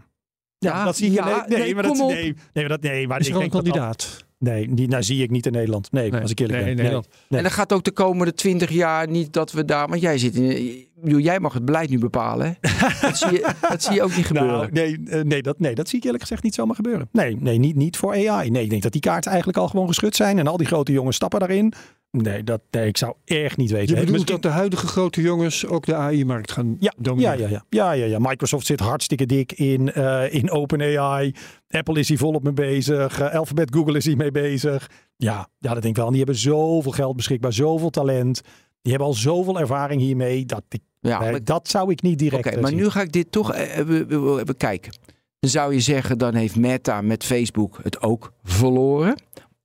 ja. 0.60 0.69
Ja, 0.71 0.86
dat 0.86 0.95
zie 0.98 1.07
je. 1.12 1.15
ja, 1.15 1.45
nee, 1.48 1.57
nee, 1.60 1.74
maar 1.74 1.83
dat, 1.83 1.98
nee, 1.98 2.07
nee, 2.07 2.36
maar 2.53 2.67
dat, 2.67 2.81
nee, 2.81 3.07
maar 3.07 3.19
Is 3.19 3.27
ik 3.27 3.33
een 3.33 3.39
denk 3.39 3.51
dat 3.51 3.63
dat- 3.65 3.74
kandidaat? 3.74 4.25
Nee, 4.41 4.74
die 4.74 4.88
nou, 4.88 5.03
zie 5.03 5.24
ik 5.24 5.29
niet 5.29 5.45
in 5.45 5.51
Nederland. 5.51 5.91
Nee, 5.91 6.12
Nee, 6.12 6.21
als 6.21 6.31
ik 6.31 6.39
eerlijk 6.39 6.57
nee, 6.57 6.67
ben. 6.67 6.77
in 6.77 6.81
Nederland. 6.81 7.07
Nee. 7.27 7.39
En 7.39 7.45
dan 7.45 7.55
gaat 7.55 7.74
ook 7.74 7.83
de 7.83 7.91
komende 7.91 8.33
twintig 8.33 8.69
jaar 8.69 9.07
niet 9.07 9.33
dat 9.33 9.51
we 9.51 9.65
daar. 9.65 9.88
Want 9.88 10.01
jij 10.01 10.17
zit 10.17 10.36
in. 10.36 10.89
Bedoel, 10.95 11.19
jij 11.19 11.39
mag 11.39 11.53
het 11.53 11.65
beleid 11.65 11.89
nu 11.89 12.00
bepalen. 12.00 12.57
Hè? 12.62 12.77
dat, 13.07 13.17
zie 13.17 13.31
je, 13.31 13.53
dat 13.69 13.83
zie 13.83 13.93
je 13.93 14.03
ook 14.03 14.15
niet 14.15 14.25
gebeuren. 14.25 14.51
Nou, 14.51 14.71
nee, 14.71 15.00
eh, 15.05 15.24
nee, 15.24 15.41
dat, 15.41 15.60
nee, 15.60 15.75
dat 15.75 15.89
zie 15.89 15.98
ik 15.98 16.03
eerlijk 16.03 16.24
gezegd 16.24 16.43
niet 16.43 16.55
zomaar 16.55 16.75
gebeuren. 16.75 17.10
Nee, 17.12 17.38
nee 17.39 17.57
niet, 17.57 17.75
niet 17.75 17.98
voor 17.98 18.29
AI. 18.29 18.50
Nee, 18.50 18.63
ik 18.63 18.69
denk 18.69 18.81
dat 18.81 18.91
die 18.91 19.01
kaarten 19.01 19.29
eigenlijk 19.31 19.60
al 19.60 19.67
gewoon 19.67 19.88
geschud 19.88 20.15
zijn. 20.15 20.39
En 20.39 20.48
al 20.48 20.57
die 20.57 20.67
grote 20.67 20.91
jongens 20.91 21.15
stappen 21.15 21.39
daarin. 21.39 21.74
Nee, 22.12 22.44
dat, 22.44 22.62
nee 22.72 22.88
ik 22.88 22.98
zou 22.98 23.13
echt 23.25 23.58
niet 23.58 23.72
weten. 23.72 23.88
Je 23.88 23.94
bedoelt 23.94 24.12
misschien- 24.12 24.34
dat 24.41 24.41
de 24.51 24.58
huidige 24.58 24.88
grote 24.88 25.22
jongens 25.22 25.65
ook 25.65 25.86
de 25.86 25.96
AI-markt 25.96 26.51
gaan 26.51 26.68
Ja, 26.68 26.75
ja, 26.80 26.94
domineren? 26.98 27.39
ja, 27.39 27.48
ja. 27.48 27.63
Ja, 27.70 27.91
ja, 27.91 28.06
ja. 28.06 28.20
Microsoft 28.20 28.65
zit 28.65 28.80
hartstikke 28.80 29.25
dik 29.25 29.51
in, 29.51 29.91
eh 29.94 30.34
in 30.34 30.51
OpenAI. 30.51 31.34
Apple 31.70 32.00
is 32.00 32.08
hier 32.08 32.18
volop 32.18 32.44
mee 32.44 32.53
bezig. 32.53 33.20
Eh, 33.20 33.36
Alphabet, 33.36 33.74
Google 33.75 33.98
is 33.98 34.06
hier 34.06 34.18
mee 34.18 34.32
bezig. 34.32 34.89
Ja, 35.18 35.48
ja, 35.58 35.74
dat 35.74 35.82
denk 35.82 35.86
ik 35.86 35.96
wel. 35.96 36.06
En 36.06 36.12
die 36.12 36.22
hebben 36.24 36.39
zoveel 36.41 36.91
geld 36.91 37.15
beschikbaar, 37.15 37.53
zoveel 37.53 37.89
talent. 37.89 38.41
Die 38.82 38.91
hebben 38.91 39.08
al 39.10 39.13
zoveel 39.13 39.60
ervaring 39.60 40.01
hiermee. 40.01 40.46
Dat, 40.46 40.63
ik, 40.70 40.82
Ja, 41.00 41.20
nee, 41.20 41.32
maar- 41.32 41.44
dat 41.44 41.68
zou 41.68 41.91
ik 41.91 42.01
niet 42.01 42.20
direct 42.20 42.46
Oké, 42.46 42.56
eh, 42.56 42.62
maar 42.62 42.74
nu 42.74 42.89
ga 42.89 43.01
ik 43.01 43.12
dit 43.12 43.32
toch 43.32 43.53
even 43.56 44.58
kijken. 44.58 44.91
Dan 45.39 45.50
zou 45.50 45.74
je 45.74 45.80
zeggen, 45.80 46.18
dan 46.18 46.34
heeft 46.36 46.56
Meta 46.56 47.01
met 47.01 47.24
Facebook 47.24 47.80
het 47.84 48.01
ook 48.01 48.34
verloren. 48.44 49.15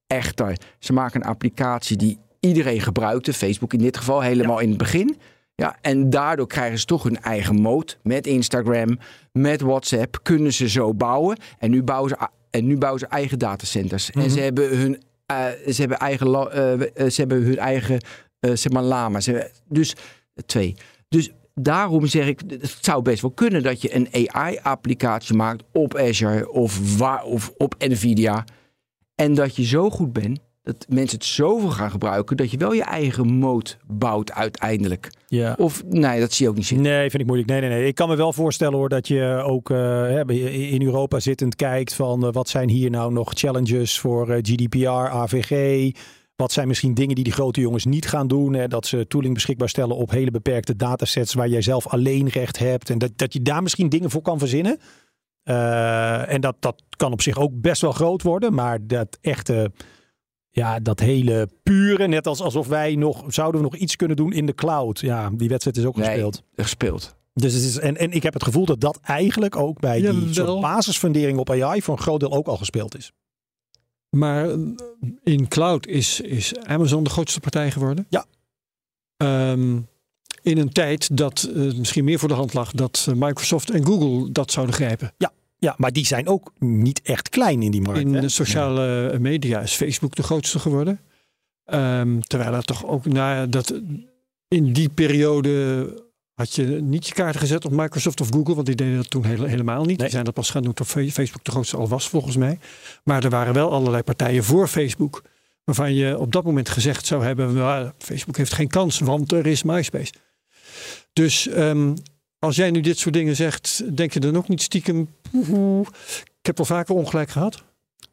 Echter, 0.07 0.57
ze 0.79 0.93
maken 0.93 1.21
een 1.21 1.27
applicatie 1.29 1.97
die 1.97 2.19
iedereen 2.47 2.81
gebruikte. 2.81 3.33
Facebook 3.33 3.73
in 3.73 3.79
dit 3.79 3.97
geval, 3.97 4.21
helemaal 4.21 4.59
in 4.59 4.69
het 4.69 4.79
begin. 4.79 5.17
Ja, 5.55 5.77
en 5.81 6.11
daardoor 6.11 6.47
krijgen 6.47 6.79
ze 6.79 6.85
toch 6.85 7.03
hun 7.03 7.21
eigen 7.21 7.61
moot. 7.61 7.99
Met 8.03 8.27
Instagram, 8.27 8.99
met 9.33 9.61
WhatsApp 9.61 10.19
kunnen 10.23 10.53
ze 10.53 10.69
zo 10.69 10.95
bouwen. 10.95 11.37
En 11.59 11.71
nu 11.71 11.83
bouwen 11.83 12.11
ze, 12.11 12.29
en 12.51 12.67
nu 12.67 12.77
bouwen 12.79 13.01
ze 13.01 13.07
eigen 13.07 13.39
datacenters. 13.39 14.11
En 14.11 14.31
ze 14.31 14.41
hebben 14.41 14.79
hun, 14.79 15.03
eh, 15.27 15.47
ze 15.69 15.81
hebben 15.81 15.99
eigen, 15.99 16.53
eh, 16.53 16.73
eh, 16.73 17.11
ze 17.11 17.21
hebben 17.21 17.43
hun 17.43 17.59
eigen 17.59 18.01
zeg 18.41 18.73
maar 18.73 18.83
lama. 18.83 19.21
Dus 19.69 19.95
twee. 20.47 20.77
Dus 21.09 21.31
daarom 21.55 22.07
zeg 22.07 22.27
ik, 22.27 22.41
het 22.49 22.79
zou 22.81 23.03
best 23.03 23.23
wel 23.23 23.31
kunnen 23.31 23.63
dat 23.63 23.83
je 23.83 23.95
een 23.95 24.09
AI-applicatie 24.13 25.37
maakt 25.37 25.63
op 25.73 25.97
Azure 25.97 26.51
of, 26.51 26.99
waar, 26.99 27.25
of 27.25 27.53
op 27.57 27.75
Nvidia. 27.79 28.45
En 29.15 29.35
dat 29.35 29.57
je 29.57 29.65
zo 29.65 29.91
goed 29.91 30.13
bent 30.13 30.41
dat 30.67 30.87
mensen 30.89 31.19
het 31.19 31.27
zoveel 31.27 31.71
gaan 31.71 31.91
gebruiken 31.91 32.37
dat 32.37 32.51
je 32.51 32.57
wel 32.57 32.73
je 32.73 32.83
eigen 32.83 33.27
moot 33.27 33.77
bouwt 33.87 34.33
uiteindelijk. 34.33 35.11
Ja. 35.27 35.55
Of 35.59 35.85
nee, 35.89 36.21
dat 36.21 36.33
zie 36.33 36.45
je 36.45 36.51
ook 36.51 36.57
niet 36.57 36.67
zitten. 36.67 36.87
Nee, 36.87 37.11
vind 37.11 37.23
ik 37.23 37.27
moeilijk. 37.27 37.49
Nee, 37.51 37.61
nee, 37.61 37.69
nee. 37.71 37.87
Ik 37.87 37.95
kan 37.95 38.09
me 38.09 38.17
wel 38.17 38.33
voorstellen 38.33 38.75
hoor 38.75 38.89
dat 38.89 39.09
je 39.09 39.43
ook 39.45 39.69
hè, 39.69 40.33
in 40.33 40.83
Europa 40.83 41.21
zittend 41.21 41.55
kijkt 41.55 41.95
van 41.95 42.27
eh, 42.27 42.33
wat 42.33 42.49
zijn 42.49 42.69
hier 42.69 42.91
nou 42.91 43.13
nog 43.13 43.33
challenges 43.35 43.99
voor 43.99 44.31
eh, 44.31 44.39
GDPR, 44.43 44.89
AVG. 44.89 45.91
Wat 46.37 46.53
zijn 46.53 46.69
misschien 46.69 46.95
dingen 46.95 47.15
die 47.15 47.25
die 47.25 47.33
grote 47.33 47.61
jongens 47.61 47.85
niet 47.85 48.09
gaan 48.09 48.29
doen? 48.29 48.55
Hè? 48.55 48.69
Dat 48.69 48.87
ze 48.87 49.07
tooling 49.07 49.35
beschikbaar 49.35 49.69
stellen 49.69 49.97
op 49.97 50.11
hele 50.11 50.31
beperkte 50.31 50.77
datasets 50.77 51.35
waar 51.35 51.49
jij 51.49 51.63
zelf 51.63 51.87
alleen 51.87 52.29
recht 52.29 52.59
hebt. 52.59 52.91
En 52.91 52.99
dat, 52.99 53.11
dat 53.17 53.33
je 53.33 53.43
daar 53.43 53.63
misschien 53.63 53.89
dingen 53.89 54.11
voor 54.11 54.23
kan 54.23 54.39
verzinnen. 54.39 54.79
En 56.29 56.41
dat, 56.41 56.57
dat 56.61 56.83
kan 56.97 57.13
op 57.13 57.23
zich 57.23 57.39
ook 57.39 57.61
best 57.61 57.81
wel 57.83 57.93
groot 57.93 58.23
worden. 58.23 58.55
Maar 58.55 58.79
dat 58.87 59.19
echte, 59.21 59.71
ja, 60.57 60.81
dat 60.81 61.01
hele 61.01 61.49
pure, 61.63 62.09
net 62.09 62.27
als 62.27 62.41
alsof 62.41 62.67
wij 62.67 62.95
nog, 62.95 63.25
zouden 63.29 63.61
we 63.61 63.67
nog 63.67 63.77
iets 63.77 63.97
kunnen 63.97 64.17
doen 64.17 64.33
in 64.33 64.47
de 64.47 64.55
cloud. 64.55 65.01
Ja, 65.01 65.31
die 65.33 65.49
wedstrijd 65.49 65.77
is 65.77 65.85
ook 65.85 65.97
Nee. 65.97 66.07
gespeeld. 66.07 66.43
Gespeeld. 66.57 67.15
Dus 67.35 67.53
het 67.55 67.63
is, 67.63 67.79
en, 67.79 67.97
en 67.97 68.13
ik 68.13 68.23
heb 68.23 68.33
het 68.33 68.43
gevoel 68.43 68.65
dat 68.65 68.81
dat 68.81 68.99
eigenlijk 69.03 69.57
ook 69.57 69.81
bij 69.81 70.01
die 70.01 70.35
soort 70.35 70.61
basisfundering 70.61 71.39
op 71.39 71.51
AI 71.51 71.83
voor 71.83 71.97
een 71.97 72.03
groot 72.03 72.21
deel 72.21 72.33
ook 72.33 72.47
al 72.47 72.57
gespeeld 72.57 72.97
is. 72.97 73.13
Maar 74.11 74.51
eh, 74.51 74.59
in 75.23 75.49
cloud 75.49 75.87
is, 75.87 76.21
is 76.21 76.57
Amazon 76.59 77.05
de 77.05 77.11
grootste 77.11 77.41
partij 77.41 77.71
geworden. 77.71 78.07
Ja. 78.09 78.25
Ehm, 79.17 79.79
in 80.43 80.59
een 80.59 80.73
tijd 80.73 81.17
dat 81.17 81.43
eh, 81.55 81.63
misschien 81.75 82.05
meer 82.05 82.19
voor 82.19 82.29
de 82.29 82.35
hand 82.35 82.55
lag 82.55 82.71
dat 82.71 83.07
eh, 83.09 83.15
Microsoft 83.15 83.71
en 83.71 83.87
Google 83.87 84.33
dat 84.33 84.51
zouden 84.51 84.75
grijpen. 84.75 85.13
Ja, 85.19 85.33
maar 85.77 85.93
die 85.93 86.07
zijn 86.07 86.29
ook 86.29 86.53
niet 86.59 87.03
echt 87.03 87.29
klein 87.29 87.63
in 87.63 87.71
die 87.71 87.81
markt. 87.81 88.01
In 88.01 88.15
hè? 88.15 88.21
de 88.21 88.29
sociale 88.29 89.17
media 89.19 89.61
is 89.61 89.73
Facebook 89.75 90.15
de 90.15 90.23
grootste 90.23 90.59
geworden. 90.59 91.01
Ehm, 91.65 92.21
terwijl 92.21 92.55
er 92.55 92.65
toch 92.65 92.87
ook, 92.87 93.05
nou 93.07 93.37
ja, 93.37 93.47
dat 93.47 93.81
in 94.49 94.73
die 94.73 94.89
periode 94.89 95.87
had 96.35 96.55
je 96.55 96.65
niet 96.65 97.07
je 97.07 97.15
kaarten 97.15 97.41
gezet 97.41 97.65
op 97.65 97.73
Microsoft 97.73 98.21
of 98.21 98.29
Google, 98.31 98.55
want 98.55 98.67
die 98.67 98.75
deden 98.75 98.97
dat 98.97 99.11
toen 99.11 99.25
hele- 99.25 99.49
helemaal 99.49 99.79
niet. 99.79 99.87
Nee. 99.87 99.97
Die 99.97 100.09
zijn 100.09 100.25
dat 100.25 100.35
pas 100.35 100.51
gaan 100.51 100.63
doen 100.63 100.75
toen 100.75 100.87
Facebook 100.87 101.45
de 101.45 101.51
grootste 101.51 101.77
al 101.77 101.89
was, 101.89 102.09
volgens 102.09 102.37
mij. 102.37 102.59
Maar 103.05 103.25
er 103.25 103.31
waren 103.31 103.55
wel 103.55 103.73
allerlei 103.73 104.03
partijen 104.03 104.45
voor 104.45 104.69
Facebook, 104.69 105.23
waarvan 105.65 105.95
je 105.95 106.19
op 106.19 106.33
dat 106.33 106.45
moment 106.45 106.69
gezegd 106.69 107.07
zou 107.07 107.25
hebben, 107.25 107.55
nou, 107.55 107.91
Facebook 107.99 108.37
heeft 108.37 108.53
geen 108.53 108.69
kans, 108.69 108.99
want 108.99 109.33
er 109.33 109.47
is 109.47 109.63
MySpace. 109.63 110.13
Dus 111.13 111.49
ehm, 111.49 111.95
als 112.39 112.57
jij 112.57 112.71
nu 112.71 112.81
dit 112.81 112.99
soort 112.99 113.15
dingen 113.15 113.37
zegt, 113.37 113.97
denk 113.97 114.13
je 114.13 114.21
dan 114.21 114.37
ook 114.37 114.49
niet 114.49 114.63
stiekem, 114.63 115.09
"Poeh, 115.31 115.87
ik 116.41 116.47
heb 116.47 116.57
wel 116.57 116.67
vaker 116.67 116.95
ongelijk 116.95 117.31
gehad? 117.31 117.65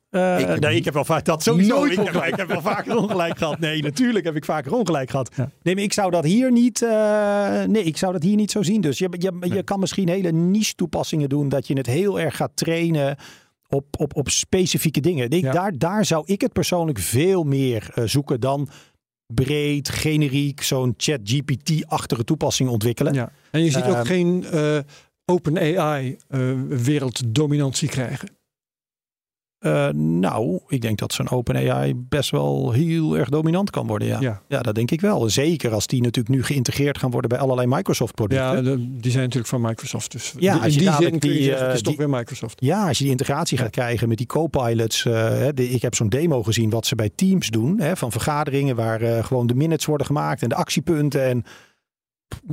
Eh, 0.10 0.40
Ik 0.40 0.48
heb 0.48 0.60
nee, 0.60 0.76
ik 0.76 0.86
heb 0.86 0.94
wel 0.94 1.06
vaak 1.06 1.26
dat 1.26 1.44
sowieso. 1.44 1.76
nooit 1.76 1.92
Ik 1.92 1.98
heb, 1.98 2.06
ongelijk. 2.08 2.32
ik 2.32 2.38
heb 2.38 2.48
wel 2.48 2.62
vaker 2.62 2.98
ongelijk 2.98 3.38
gehad. 3.38 3.60
Nee, 3.60 3.82
natuurlijk 3.82 4.26
heb 4.26 4.36
ik 4.36 4.46
vaker 4.46 4.74
ongelijk 4.74 5.10
gehad. 5.10 5.30
Ja. 5.36 5.50
Nee, 5.64 5.76
maar 5.76 5.84
ik 5.84 5.94
zou 5.94 6.12
dat 6.12 6.24
hier 6.24 6.52
niet. 6.52 6.82
eh, 6.82 7.64
nee, 7.64 7.84
ik 7.84 7.98
zou 7.98 8.14
dat 8.14 8.24
hier 8.24 8.36
niet 8.36 8.52
zo 8.52 8.62
zien. 8.64 8.82
Dus 8.82 8.98
je, 8.98 9.08
je, 9.18 9.34
je 9.54 9.64
kan 9.64 9.80
misschien 9.80 10.10
hele 10.10 10.32
niche 10.32 10.76
toepassingen 10.76 11.30
doen 11.30 11.50
dat 11.50 11.68
je 11.68 11.74
het 11.78 11.86
heel 11.88 12.20
erg 12.20 12.36
gaat 12.36 12.52
trainen. 12.56 13.16
Op, 13.68 13.86
op, 13.98 14.16
op 14.16 14.30
specifieke 14.30 15.00
dingen. 15.00 15.30
Ik, 15.30 15.44
Ja. 15.44 15.52
daar, 15.52 15.78
daar 15.78 16.06
zou 16.06 16.24
ik 16.26 16.42
het 16.42 16.54
persoonlijk 16.54 17.00
veel 17.00 17.44
meer 17.44 17.90
eh, 17.94 18.04
zoeken 18.04 18.40
dan 18.40 18.70
breed, 19.34 19.90
generiek, 19.90 20.62
zo'n 20.64 20.94
chat-GPT-achtige 20.98 22.24
toepassing 22.24 22.70
ontwikkelen. 22.70 23.14
Ja. 23.14 23.32
En 23.52 23.64
je 23.64 23.72
ziet 23.72 23.84
ook 23.86 23.96
Ehm, 23.96 24.06
geen 24.06 24.46
eh, 24.46 24.78
open 25.26 25.58
AI 25.58 26.18
eh, 26.28 26.40
werelddominantie 26.70 27.90
krijgen. 27.90 28.30
Eh, 29.64 29.88
nou, 29.94 30.60
ik 30.68 30.82
denk 30.82 30.98
dat 30.98 31.14
zo'n 31.14 31.30
OpenAI 31.30 31.94
best 31.96 32.30
wel 32.32 32.72
heel 32.72 33.18
erg 33.18 33.30
dominant 33.30 33.70
kan 33.70 33.88
worden. 33.88 34.08
Ja. 34.08 34.18
Ja. 34.22 34.42
Ja, 34.48 34.62
dat 34.62 34.76
denk 34.76 34.92
ik 34.92 35.02
wel. 35.02 35.30
Zeker 35.30 35.74
als 35.74 35.88
die 35.88 36.02
natuurlijk 36.02 36.36
nu 36.36 36.44
geïntegreerd 36.44 36.98
gaan 36.98 37.12
worden 37.12 37.30
bij 37.30 37.40
allerlei 37.40 37.68
Microsoft 37.68 38.14
producten. 38.16 38.46
Ja, 38.64 38.72
Ja, 38.72 38.76
die 38.80 39.12
zijn 39.12 39.24
natuurlijk 39.24 39.48
van 39.48 39.62
Microsoft. 39.62 40.12
Dus 40.12 40.34
Ja, 40.40 40.54
als 40.54 40.66
in 40.66 40.72
je 40.72 40.78
die 40.80 40.92
zin 40.94 41.14
je 41.14 41.20
die, 41.20 41.44
zeggen, 41.44 41.66
het 41.66 41.74
is 41.74 41.80
eh, 41.82 41.86
toch 41.86 41.96
weer 41.98 42.10
Microsoft. 42.10 42.62
als 42.88 42.98
je 42.98 43.04
die 43.04 43.12
integratie 43.12 43.58
gaat 43.58 43.70
krijgen 43.70 44.08
met 44.08 44.18
die 44.18 44.28
co-pilots. 44.28 45.06
eh, 45.06 45.14
de- 45.54 45.70
ik 45.70 45.82
heb 45.82 45.96
zo'n 45.96 46.10
demo 46.10 46.44
gezien 46.44 46.70
wat 46.70 46.86
ze 46.86 46.96
bij 46.96 47.10
Teams 47.16 47.48
doen. 47.50 47.80
Hè, 47.80 47.96
van 47.98 48.12
vergaderingen 48.12 48.76
waar 48.76 49.24
gewoon 49.24 49.48
de 49.48 49.56
minutes 49.56 49.86
worden 49.86 50.08
gemaakt 50.08 50.42
en 50.42 50.50
de 50.50 50.56
actiepunten. 50.56 51.24
En 51.24 51.44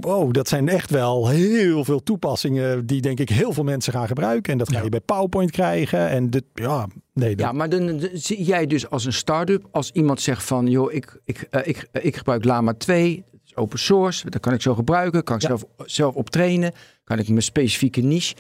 wow, 0.00 0.32
dat 0.32 0.48
zijn 0.48 0.68
echt 0.68 0.90
wel 0.90 1.28
heel 1.28 1.84
veel 1.84 2.02
toepassingen 2.02 2.86
die 2.86 3.00
denk 3.00 3.20
ik 3.20 3.28
heel 3.28 3.52
veel 3.52 3.64
mensen 3.64 3.92
gaan 3.92 4.06
gebruiken. 4.06 4.52
En 4.52 4.58
dat 4.58 4.68
ga 4.70 4.76
Ja. 4.78 4.82
je 4.84 4.88
bij 4.88 5.00
PowerPoint 5.00 5.50
krijgen. 5.50 6.08
En 6.08 6.30
dit, 6.30 6.44
ja, 6.54 6.86
nee, 7.14 7.36
dat, 7.36 7.46
Ja, 7.46 7.52
maar 7.52 7.68
dan, 7.68 7.86
dan 7.86 8.08
zie 8.12 8.44
jij 8.44 8.66
dus 8.66 8.90
als 8.90 9.04
een 9.04 9.12
start-up, 9.12 9.68
als 9.70 9.90
iemand 9.90 10.20
zegt 10.20 10.44
van, 10.44 10.66
joh, 10.66 10.92
ik, 10.92 11.20
ik, 11.24 11.46
eh, 11.50 11.60
ik, 11.66 11.88
eh, 11.92 12.04
ik 12.04 12.16
gebruik 12.16 12.44
Lama 12.44 12.74
2, 12.74 13.24
dat 13.32 13.40
is 13.44 13.56
open 13.56 13.78
source, 13.78 14.30
dat 14.30 14.40
kan 14.40 14.52
ik 14.52 14.62
zo 14.62 14.74
gebruiken, 14.74 15.24
kan 15.24 15.36
ik 15.36 15.42
Ja. 15.42 15.48
zelf, 15.48 15.64
zelf 15.84 16.14
op 16.14 16.30
trainen, 16.30 16.72
kan 17.04 17.18
ik 17.18 17.28
mijn 17.28 17.42
specifieke 17.42 18.00
niche. 18.00 18.34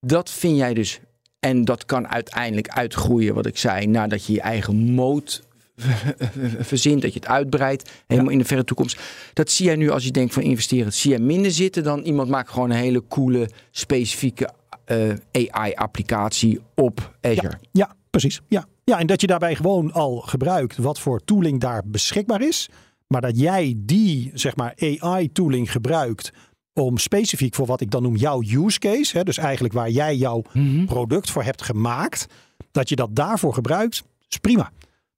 Dat 0.00 0.30
vind 0.30 0.56
jij 0.56 0.74
dus, 0.74 1.00
en 1.40 1.64
dat 1.64 1.84
kan 1.84 2.08
uiteindelijk 2.08 2.68
uitgroeien, 2.68 3.34
wat 3.34 3.46
ik 3.46 3.58
zei, 3.58 3.86
nadat 3.86 4.24
je 4.26 4.32
je 4.32 4.40
eigen 4.40 4.74
moot 4.76 5.42
verzint, 6.72 7.02
dat 7.02 7.12
je 7.12 7.18
het 7.18 7.28
uitbreidt, 7.28 7.90
helemaal 8.06 8.30
in 8.32 8.38
de 8.38 8.44
verre 8.44 8.64
toekomst. 8.64 9.00
Dat 9.32 9.50
zie 9.50 9.66
jij 9.66 9.76
nu 9.76 9.90
als 9.90 10.04
je 10.04 10.10
denkt 10.10 10.34
van 10.34 10.42
investeren, 10.42 10.92
zie 10.92 11.10
jij 11.10 11.18
minder 11.18 11.50
zitten 11.50 11.82
dan 11.82 12.00
iemand 12.00 12.28
maakt 12.28 12.50
gewoon 12.50 12.70
een 12.70 12.76
hele 12.76 13.02
coole, 13.08 13.48
specifieke 13.70 14.48
eh, 14.84 15.12
AI-applicatie 15.32 16.60
op 16.74 17.16
Azure. 17.20 17.58
Ja, 17.72 17.94
precies. 18.10 18.40
Ja. 18.48 18.66
ja, 18.84 18.98
en 18.98 19.06
dat 19.06 19.20
je 19.20 19.26
daarbij 19.26 19.54
gewoon 19.54 19.92
al 19.92 20.16
gebruikt 20.16 20.76
wat 20.76 20.98
voor 20.98 21.24
tooling 21.24 21.60
daar 21.60 21.82
beschikbaar 21.86 22.42
is. 22.42 22.68
Maar 23.06 23.20
dat 23.20 23.38
jij 23.38 23.74
die, 23.76 24.30
zeg 24.34 24.56
maar, 24.56 24.74
AI-tooling 24.76 25.72
gebruikt 25.72 26.30
om 26.74 26.98
specifiek 26.98 27.54
voor 27.54 27.66
wat 27.66 27.80
ik 27.80 27.90
dan 27.90 28.02
noem 28.02 28.16
jouw 28.16 28.42
use 28.42 28.78
case. 28.78 29.16
Hè, 29.16 29.24
dus 29.24 29.38
eigenlijk 29.38 29.74
waar 29.74 29.90
jij 29.90 30.16
jouw 30.16 30.42
Mhm. 30.52 30.84
product 30.84 31.30
voor 31.30 31.42
hebt 31.42 31.62
gemaakt. 31.62 32.26
Dat 32.70 32.88
je 32.88 32.96
dat 32.96 33.08
daarvoor 33.16 33.54
gebruikt, 33.54 34.02
is 34.28 34.36
prima. 34.38 34.70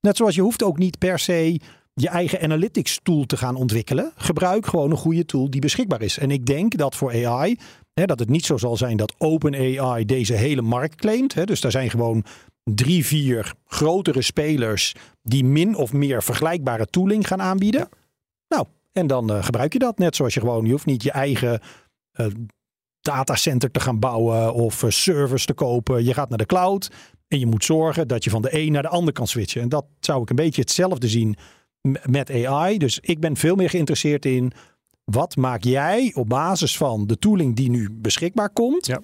Net 0.05 0.17
zoals 0.17 0.35
je 0.35 0.41
hoeft 0.41 0.63
ook 0.63 0.77
niet 0.77 0.97
per 0.97 1.19
se 1.19 1.59
je 1.93 2.09
eigen 2.09 2.41
analytics 2.41 2.99
tool 3.03 3.25
te 3.25 3.37
gaan 3.37 3.55
ontwikkelen. 3.55 4.11
Gebruik 4.15 4.65
gewoon 4.65 4.91
een 4.91 4.97
goede 4.97 5.25
tool 5.25 5.49
die 5.49 5.61
beschikbaar 5.61 6.01
is. 6.01 6.17
En 6.17 6.31
ik 6.31 6.45
denk 6.45 6.77
dat 6.77 6.95
voor 6.95 7.25
AI, 7.25 7.57
hè, 7.93 8.05
dat 8.05 8.19
het 8.19 8.29
niet 8.29 8.45
zo 8.45 8.57
zal 8.57 8.77
zijn 8.77 8.97
dat 8.97 9.15
OpenAI 9.17 10.05
deze 10.05 10.33
hele 10.33 10.61
markt 10.61 10.95
claimt. 10.95 11.33
Hè. 11.33 11.43
Dus 11.43 11.61
daar 11.61 11.71
zijn 11.71 11.89
gewoon 11.89 12.23
drie, 12.63 13.05
vier 13.05 13.53
grotere 13.65 14.21
spelers 14.21 14.93
die 15.21 15.43
min 15.43 15.75
of 15.75 15.93
meer 15.93 16.23
vergelijkbare 16.23 16.85
tooling 16.85 17.27
gaan 17.27 17.41
aanbieden. 17.41 17.89
Nou, 18.47 18.65
en 18.91 19.07
dan 19.07 19.31
eh, 19.31 19.43
gebruik 19.43 19.73
je 19.73 19.79
dat. 19.79 19.97
Net 19.97 20.15
zoals 20.15 20.33
je 20.33 20.39
gewoon, 20.39 20.65
je 20.65 20.71
hoeft 20.71 20.85
niet 20.85 21.03
je 21.03 21.11
eigen 21.11 21.59
eh, 22.11 22.25
datacenter 23.01 23.71
te 23.71 23.79
gaan 23.79 23.99
bouwen 23.99 24.53
of 24.53 24.83
eh, 24.83 24.89
servers 24.89 25.45
te 25.45 25.53
kopen. 25.53 26.03
Je 26.03 26.13
gaat 26.13 26.29
naar 26.29 26.37
de 26.37 26.45
cloud 26.45 26.91
en 27.35 27.41
je 27.41 27.45
moet 27.51 27.63
zorgen 27.65 28.07
dat 28.07 28.23
je 28.23 28.29
van 28.29 28.41
de 28.41 28.57
een 28.57 28.71
naar 28.71 28.81
de 28.81 28.87
ander 28.87 29.13
kan 29.13 29.27
switchen. 29.27 29.61
En 29.61 29.69
dat 29.69 29.85
zou 29.99 30.21
ik 30.21 30.29
een 30.29 30.35
beetje 30.35 30.61
hetzelfde 30.61 31.07
zien 31.07 31.35
met 32.05 32.31
AI. 32.31 32.77
Dus 32.77 32.99
ik 33.01 33.19
ben 33.19 33.35
veel 33.37 33.55
meer 33.55 33.69
geïnteresseerd 33.69 34.25
in 34.25 34.51
wat 35.03 35.35
maak 35.35 35.63
jij 35.63 36.11
op 36.15 36.29
basis 36.29 36.77
van 36.77 37.07
de 37.07 37.17
tooling 37.19 37.55
die 37.55 37.69
nu 37.69 37.89
beschikbaar 37.91 38.49
komt 38.49 38.85
Ja. 38.85 39.01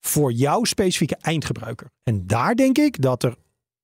voor 0.00 0.32
jouw 0.32 0.64
specifieke 0.64 1.16
eindgebruiker. 1.20 1.90
En 2.02 2.26
daar 2.26 2.54
denk 2.54 2.78
ik 2.78 3.02
dat 3.02 3.22
er 3.22 3.34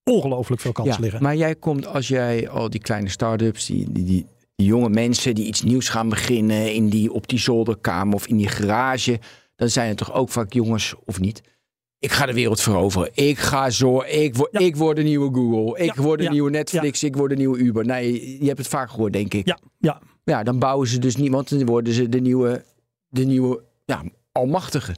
ongelooflijk 0.04 0.60
veel 0.60 0.72
kansen 0.72 0.94
Ja, 0.94 1.00
liggen. 1.00 1.22
maar 1.22 1.36
jij 1.36 1.54
komt 1.54 1.86
als 1.86 2.08
jij 2.08 2.48
al 2.48 2.70
die 2.70 2.80
kleine 2.80 3.08
start-ups, 3.08 3.66
die, 3.66 3.92
die, 3.92 4.04
die, 4.04 4.26
die 4.54 4.66
jonge 4.66 4.88
mensen 4.88 5.34
die 5.34 5.46
iets 5.46 5.62
nieuws 5.62 5.88
gaan 5.88 6.08
beginnen 6.08 6.74
in 6.74 6.88
die, 6.88 7.12
op 7.12 7.28
die 7.28 7.38
zolderkamer 7.38 8.14
of 8.14 8.26
in 8.26 8.36
die 8.36 8.48
garage, 8.48 9.20
dan 9.56 9.68
zijn 9.68 9.88
het 9.88 9.96
toch 9.98 10.12
ook 10.12 10.28
vaak 10.28 10.52
jongens 10.52 10.94
of 11.04 11.20
niet? 11.20 11.40
Ik 11.98 12.12
ga 12.12 12.26
de 12.26 12.32
wereld 12.32 12.60
veroveren. 12.60 13.10
Ik 13.14 13.38
ga 13.38 13.70
zo. 13.70 14.02
Ik, 14.02 14.36
word, 14.36 14.48
Ja. 14.52 14.58
ik 14.58 14.76
word 14.76 14.96
de 14.96 15.02
nieuwe 15.02 15.34
Google. 15.34 15.84
Ik 15.84 15.94
Ja, 15.96 16.02
word 16.02 16.18
de 16.18 16.24
ja, 16.24 16.30
nieuwe 16.30 16.50
Netflix. 16.50 17.02
Ik 17.02 17.16
word 17.16 17.30
de 17.30 17.36
nieuwe 17.36 17.58
Uber. 17.58 17.84
Nee, 17.84 18.38
je 18.40 18.46
hebt 18.46 18.58
het 18.58 18.68
vaak 18.68 18.90
gehoord, 18.90 19.12
denk 19.12 19.34
ik. 19.34 19.46
Ja, 19.46 19.58
ja. 19.78 20.00
Ja, 20.24 20.42
dan 20.42 20.58
bouwen 20.58 20.88
ze 20.88 20.98
dus 20.98 21.16
niet, 21.16 21.30
want 21.30 21.48
dan 21.48 21.64
worden 21.66 21.92
ze 21.92 22.08
de 22.08 22.20
nieuwe, 22.20 22.64
de 23.08 23.24
nieuwe 23.24 23.62
ja, 23.84 24.02
almachtige. 24.32 24.96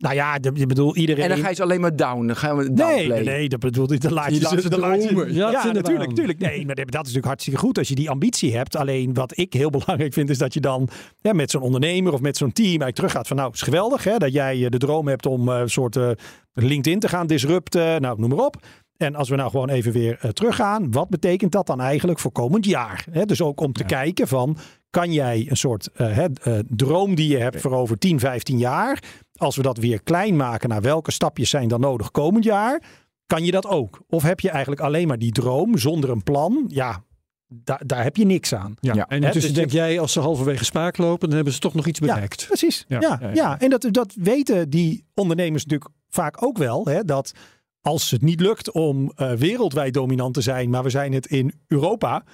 Nou 0.00 0.14
ja, 0.14 0.38
de- 0.38 0.50
je 0.54 0.66
bedoel 0.66 0.96
iedereen. 0.96 1.22
En 1.22 1.28
dan 1.28 1.38
ga 1.38 1.48
je 1.48 1.54
ze 1.54 1.62
alleen 1.62 1.80
maar 1.80 1.96
down. 1.96 2.26
Dan 2.26 2.36
gaan 2.36 2.56
we 2.56 2.68
Nee, 2.70 3.08
nee, 3.08 3.24
nee, 3.24 3.48
dat 3.48 3.60
bedoel 3.60 3.92
ik. 3.92 4.00
Dan 4.00 4.12
laat 4.12 4.28
je, 4.28 4.34
Je 4.34 4.40
laat 4.40 4.50
ze, 4.52 4.60
ze 4.60 4.68
dan 4.68 4.80
laat 4.80 5.02
je- 5.02 5.08
dromen. 5.08 5.34
Ja, 5.34 5.50
Ja, 5.50 5.72
natuurlijk, 5.72 6.08
natuurlijk. 6.08 6.38
Nee, 6.38 6.66
maar 6.66 6.74
dat 6.74 6.86
is 6.86 6.92
natuurlijk 6.94 7.26
hartstikke 7.26 7.58
goed 7.58 7.78
als 7.78 7.88
je 7.88 7.94
die 7.94 8.10
ambitie 8.10 8.56
hebt. 8.56 8.76
Alleen 8.76 9.14
wat 9.14 9.38
ik 9.38 9.52
heel 9.52 9.70
belangrijk 9.78 10.12
vind, 10.12 10.30
is 10.30 10.38
dat 10.38 10.54
je 10.54 10.60
dan 10.60 10.88
ja, 11.20 11.32
met 11.32 11.50
zo'n 11.50 11.62
ondernemer 11.62 12.12
of 12.12 12.20
met 12.20 12.36
zo'n 12.36 12.52
team 12.52 12.66
eigenlijk 12.68 12.94
teruggaat 12.96 13.26
van 13.26 13.36
nou, 13.36 13.48
het 13.48 13.56
is 13.58 13.64
geweldig 13.64 14.04
hè, 14.04 14.16
dat 14.16 14.32
jij 14.32 14.64
eh, 14.64 14.70
de 14.70 14.78
droom 14.78 15.08
hebt 15.08 15.26
om 15.26 15.48
eh, 15.48 15.58
een 15.58 15.70
soort 15.70 15.96
eh, 15.96 16.10
LinkedIn 16.52 16.98
te 17.00 17.08
gaan 17.08 17.26
disrupten. 17.26 18.00
Nou, 18.00 18.20
noem 18.20 18.28
maar 18.28 18.44
op. 18.46 18.56
En 18.96 19.14
als 19.14 19.28
we 19.28 19.36
nou 19.36 19.50
gewoon 19.50 19.68
even 19.68 19.92
weer 19.92 20.18
uh, 20.24 20.30
teruggaan, 20.30 20.90
wat 20.92 21.08
betekent 21.08 21.52
dat 21.52 21.66
dan 21.66 21.80
eigenlijk 21.80 22.18
voor 22.18 22.32
komend 22.32 22.64
jaar? 22.64 23.04
Hè, 23.10 23.24
dus 23.26 23.42
ook 23.42 23.60
om 23.60 23.72
te 23.72 23.84
kijken 23.84 24.28
van, 24.28 24.56
kan 24.90 25.12
jij 25.12 25.46
een 25.48 25.56
soort 25.56 25.88
uh, 26.00 26.18
uh, 26.46 26.58
droom 26.68 27.14
die 27.14 27.28
je 27.28 27.36
hebt 27.38 27.60
voor 27.60 27.72
over 27.72 27.98
10, 27.98 28.18
15 28.20 28.58
jaar, 28.58 29.02
als 29.40 29.56
we 29.56 29.62
dat 29.62 29.78
weer 29.78 30.02
klein 30.02 30.36
maken 30.36 30.68
naar 30.68 30.82
welke 30.82 31.10
stapjes 31.10 31.50
zijn 31.50 31.68
dan 31.68 31.80
nodig 31.80 32.10
komend 32.10 32.44
jaar, 32.44 32.82
kan 33.26 33.44
je 33.44 33.50
dat 33.50 33.66
ook? 33.66 34.00
Of 34.08 34.22
heb 34.22 34.40
je 34.40 34.50
eigenlijk 34.50 34.80
alleen 34.80 35.08
maar 35.08 35.18
die 35.18 35.32
droom 35.32 35.78
zonder 35.78 36.10
een 36.10 36.22
plan? 36.22 36.64
Ja, 36.68 37.04
daar, 37.46 37.82
daar 37.86 38.02
heb 38.02 38.16
je 38.16 38.24
niks 38.24 38.54
aan. 38.54 38.76
Ja, 38.80 38.94
ja. 38.94 39.08
En 39.08 39.32
dus 39.32 39.54
denk 39.54 39.70
jij, 39.70 40.00
als 40.00 40.12
ze 40.12 40.20
halverwege 40.20 40.64
spaak 40.64 40.96
lopen, 40.96 41.26
dan 41.26 41.36
hebben 41.36 41.54
ze 41.54 41.60
toch 41.60 41.74
nog 41.74 41.86
iets 41.86 42.00
bereikt. 42.00 42.40
Ja, 42.40 42.46
precies. 42.46 42.84
Ja, 42.88 43.00
ja, 43.00 43.30
ja, 43.34 43.60
en 43.60 43.70
dat, 43.70 43.86
dat 43.90 44.14
weten 44.14 44.70
die 44.70 45.04
ondernemers 45.14 45.64
natuurlijk 45.64 45.90
vaak 46.08 46.42
ook 46.42 46.58
wel. 46.58 46.84
Hè, 46.86 47.04
dat 47.04 47.32
als 47.80 48.10
het 48.10 48.22
niet 48.22 48.40
lukt 48.40 48.70
om 48.70 49.12
uh, 49.16 49.32
wereldwijd 49.32 49.94
dominant 49.94 50.34
te 50.34 50.40
zijn, 50.40 50.70
maar 50.70 50.82
we 50.82 50.90
zijn 50.90 51.12
het 51.12 51.26
in 51.26 51.52
Europa, 51.66 52.24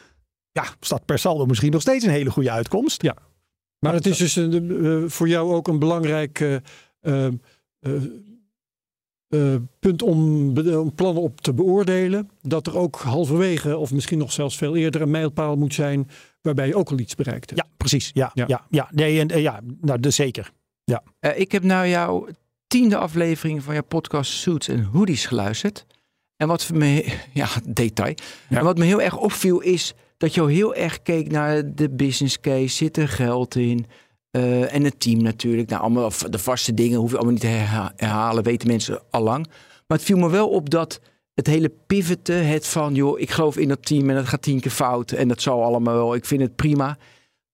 ja, 0.53 0.65
staat 0.81 1.05
per 1.05 1.19
saldo 1.19 1.47
misschien 1.47 1.73
nog 1.73 1.81
steeds 1.81 2.05
een 2.05 2.11
hele 2.11 2.31
goede 2.31 2.51
uitkomst. 2.51 3.03
Ja, 3.03 3.17
maar 3.79 3.95
het 3.95 4.07
is 4.07 4.17
dus 4.17 4.37
uh, 4.37 5.05
voor 5.07 5.29
jou 5.29 5.55
ook 5.55 5.69
een 5.69 5.79
belangrijk 5.79 6.41
uh, 6.41 6.57
punt 9.79 10.03
om, 10.03 10.59
om, 10.59 10.95
plannen 10.95 11.23
op 11.23 11.41
te 11.41 11.53
beoordelen. 11.53 12.31
Dat 12.43 12.67
er 12.67 12.77
ook 12.77 12.97
halverwege, 12.97 13.77
of 13.77 13.93
misschien 13.93 14.19
nog 14.19 14.33
zelfs 14.33 14.57
veel 14.57 14.77
eerder, 14.77 15.03
een 15.03 15.11
mijlpaal 15.11 15.57
moet 15.57 15.75
zijn 15.75 16.09
waarbij 16.41 16.67
je 16.67 16.77
ook 16.77 16.91
al 16.91 16.99
iets 16.99 17.15
bereikt 17.15 17.51
hebt. 17.51 17.63
Ja, 17.63 17.69
precies. 17.77 18.11
Ja, 18.15 18.31
ja. 18.35 18.45
ja, 18.47 18.67
ja. 18.71 18.89
Nee, 18.91 19.21
en, 19.21 19.41
ja 19.41 19.61
nou, 19.81 20.01
de, 20.01 20.11
zeker. 20.11 20.53
Ja. 20.85 21.03
ik 21.35 21.53
heb 21.53 21.63
nou 21.63 21.87
jou 21.87 22.31
tiende 22.67 22.97
aflevering 22.97 23.63
van 23.63 23.75
je 23.75 23.83
podcast 23.83 24.33
Suits 24.33 24.69
en 24.69 24.83
Hoodies 24.83 25.27
geluisterd. 25.27 25.87
En 26.37 26.49
wat 26.49 26.71
me, 26.75 27.15
ja, 27.33 27.49
detail. 27.69 28.15
En 28.49 28.65
wat 28.65 28.79
me 28.79 28.85
heel 28.85 29.03
erg 29.03 29.17
opviel 29.17 29.61
is 29.61 29.95
dat 30.17 30.35
je 30.35 30.47
heel 30.47 30.75
erg 30.75 31.03
keek 31.03 31.31
naar 31.31 31.75
de 31.75 31.91
business 31.91 32.41
case. 32.41 32.69
Zit 32.69 32.97
er 32.97 33.09
geld 33.09 33.55
in? 33.55 33.87
Uh, 34.37 34.75
en 34.75 34.85
het 34.85 35.01
team 35.01 35.23
natuurlijk. 35.23 35.69
Nou, 35.69 35.83
allemaal 35.83 36.11
de 36.31 36.39
vaste 36.39 36.75
dingen 36.75 36.99
hoef 36.99 37.11
je 37.11 37.17
allemaal 37.17 37.33
niet 37.33 37.43
te 37.43 37.47
herhalen. 37.97 38.45
Weten 38.45 38.69
mensen 38.69 39.03
al 39.11 39.23
lang. 39.23 39.47
Maar 39.87 39.99
het 39.99 40.07
viel 40.07 40.19
me 40.19 40.31
wel 40.31 40.49
op 40.49 40.71
dat 40.71 41.01
het 41.35 41.47
hele 41.47 41.73
pivoten, 41.87 42.47
het 42.47 42.67
van 42.67 42.95
joh, 42.95 43.21
ik 43.21 43.31
geloof 43.31 43.57
in 43.57 43.69
dat 43.69 43.87
team 43.87 44.11
en 44.11 44.17
dat 44.17 44.27
gaat 44.27 44.43
tien 44.43 44.61
keer 44.61 44.71
fout 44.71 45.11
en 45.11 45.29
dat 45.29 45.43
zal 45.43 45.65
allemaal 45.65 45.95
wel, 45.95 46.15
ik 46.15 46.25
vind 46.25 46.41
het 46.41 46.57
prima. 46.57 46.99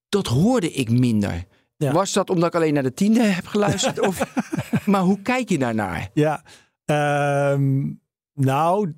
Dat 0.09 0.27
hoorde 0.27 0.73
ik 0.73 0.91
minder. 0.91 1.45
Was 1.77 2.13
dat 2.13 2.31
omdat 2.31 2.49
ik 2.49 2.55
alleen 2.55 2.75
naar 2.75 2.83
de 2.83 2.95
tiende 2.95 3.23
heb 3.23 3.47
geluisterd? 3.47 4.01
of, 4.09 4.35
maar 4.87 5.01
hoe 5.01 5.23
kijk 5.23 5.49
je 5.49 5.59
daarnaar? 5.59 6.11
Ja, 6.15 6.43
um, 7.53 8.01
nou, 8.35 8.95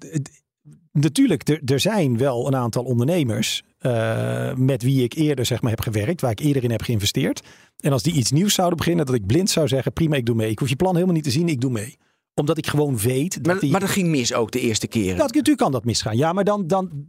natuurlijk, 0.94 1.60
er 1.64 1.80
zijn 1.80 2.18
wel 2.18 2.46
een 2.46 2.56
aantal 2.56 2.84
ondernemers 2.84 3.62
uh, 3.80 4.54
met 4.54 4.82
wie 4.82 5.02
ik 5.02 5.14
eerder 5.14 5.46
zeg 5.46 5.62
maar, 5.62 5.70
heb 5.70 5.80
gewerkt, 5.80 6.20
waar 6.20 6.30
ik 6.30 6.40
eerder 6.40 6.64
in 6.64 6.70
heb 6.70 6.82
geïnvesteerd. 6.82 7.42
En 7.78 7.92
als 7.92 8.02
die 8.02 8.12
iets 8.12 8.30
nieuws 8.30 8.54
zouden 8.54 8.78
beginnen, 8.78 9.06
dat 9.06 9.14
ik 9.14 9.26
blind 9.26 9.50
zou 9.50 9.68
zeggen: 9.68 9.92
prima, 9.92 10.16
ik 10.16 10.26
doe 10.26 10.34
mee. 10.34 10.50
Ik 10.50 10.58
hoef 10.58 10.68
je 10.68 10.76
plan 10.76 10.94
helemaal 10.94 11.14
niet 11.14 11.24
te 11.24 11.30
zien, 11.30 11.48
ik 11.48 11.60
doe 11.60 11.70
mee 11.70 11.96
omdat 12.34 12.58
ik 12.58 12.66
gewoon 12.66 12.98
weet. 12.98 13.34
Dat 13.34 13.46
maar, 13.46 13.60
die... 13.60 13.70
maar 13.70 13.80
dat 13.80 13.88
ging 13.88 14.08
mis 14.08 14.34
ook 14.34 14.50
de 14.50 14.60
eerste 14.60 14.86
keren. 14.86 15.16
Dat, 15.16 15.26
natuurlijk 15.26 15.58
kan 15.58 15.72
dat 15.72 15.84
misgaan. 15.84 16.16
Ja, 16.16 16.32
maar 16.32 16.44
dan. 16.44 16.66
dan 16.66 17.08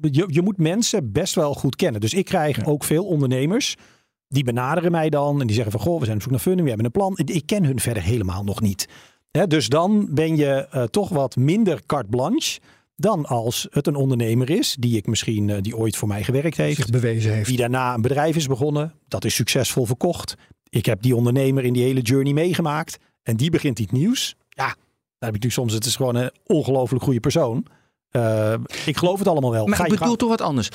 je, 0.00 0.24
je 0.26 0.42
moet 0.42 0.58
mensen 0.58 1.12
best 1.12 1.34
wel 1.34 1.54
goed 1.54 1.76
kennen. 1.76 2.00
Dus 2.00 2.14
ik 2.14 2.24
krijg 2.24 2.66
ook 2.66 2.84
veel 2.84 3.04
ondernemers 3.04 3.76
die 4.28 4.44
benaderen 4.44 4.90
mij 4.90 5.10
dan 5.10 5.40
en 5.40 5.46
die 5.46 5.56
zeggen 5.56 5.72
van 5.72 5.80
goh, 5.80 5.98
we 5.98 6.04
zijn 6.04 6.16
op 6.16 6.22
zoek 6.22 6.32
naar 6.32 6.40
funding, 6.40 6.62
we 6.62 6.68
hebben 6.68 6.86
een 6.86 6.92
plan. 6.92 7.18
Ik 7.34 7.46
ken 7.46 7.64
hun 7.64 7.80
verder 7.80 8.02
helemaal 8.02 8.44
nog 8.44 8.60
niet. 8.60 8.88
dus 9.48 9.68
dan 9.68 10.08
ben 10.10 10.36
je 10.36 10.68
uh, 10.74 10.82
toch 10.82 11.08
wat 11.08 11.36
minder 11.36 11.86
carte 11.86 12.08
blanche 12.08 12.60
dan 13.04 13.26
als 13.26 13.66
het 13.70 13.86
een 13.86 13.94
ondernemer 13.94 14.50
is 14.50 14.76
die 14.78 14.96
ik 14.96 15.06
misschien 15.06 15.48
uh, 15.48 15.56
die 15.60 15.76
ooit 15.76 15.96
voor 15.96 16.08
mij 16.08 16.24
gewerkt 16.24 16.56
heeft, 16.56 16.76
zich 16.76 16.90
bewezen 16.90 17.32
heeft, 17.32 17.48
die 17.48 17.56
daarna 17.56 17.94
een 17.94 18.02
bedrijf 18.02 18.36
is 18.36 18.46
begonnen, 18.46 18.94
dat 19.08 19.24
is 19.24 19.34
succesvol 19.34 19.84
verkocht. 19.84 20.34
Ik 20.68 20.86
heb 20.86 21.02
die 21.02 21.16
ondernemer 21.16 21.64
in 21.64 21.72
die 21.72 21.82
hele 21.82 22.00
journey 22.00 22.32
meegemaakt 22.32 22.98
en 23.22 23.36
die 23.36 23.50
begint 23.50 23.78
iets 23.78 23.92
nieuws. 23.92 24.34
Ja, 24.48 24.66
daar 24.66 24.76
heb 25.18 25.34
ik 25.34 25.42
nu 25.42 25.50
soms. 25.50 25.72
Het 25.72 25.84
is 25.84 25.96
gewoon 25.96 26.14
een 26.14 26.30
ongelooflijk 26.46 27.04
goede 27.04 27.20
persoon. 27.20 27.66
Uh, 28.12 28.54
ik 28.86 28.96
geloof 28.96 29.18
het 29.18 29.28
allemaal 29.28 29.50
wel. 29.50 29.66
Maar 29.66 29.76
Ga 29.76 29.84
ik 29.84 29.98
bedoel 29.98 30.16
toch 30.16 30.28
wat 30.28 30.40
anders. 30.40 30.68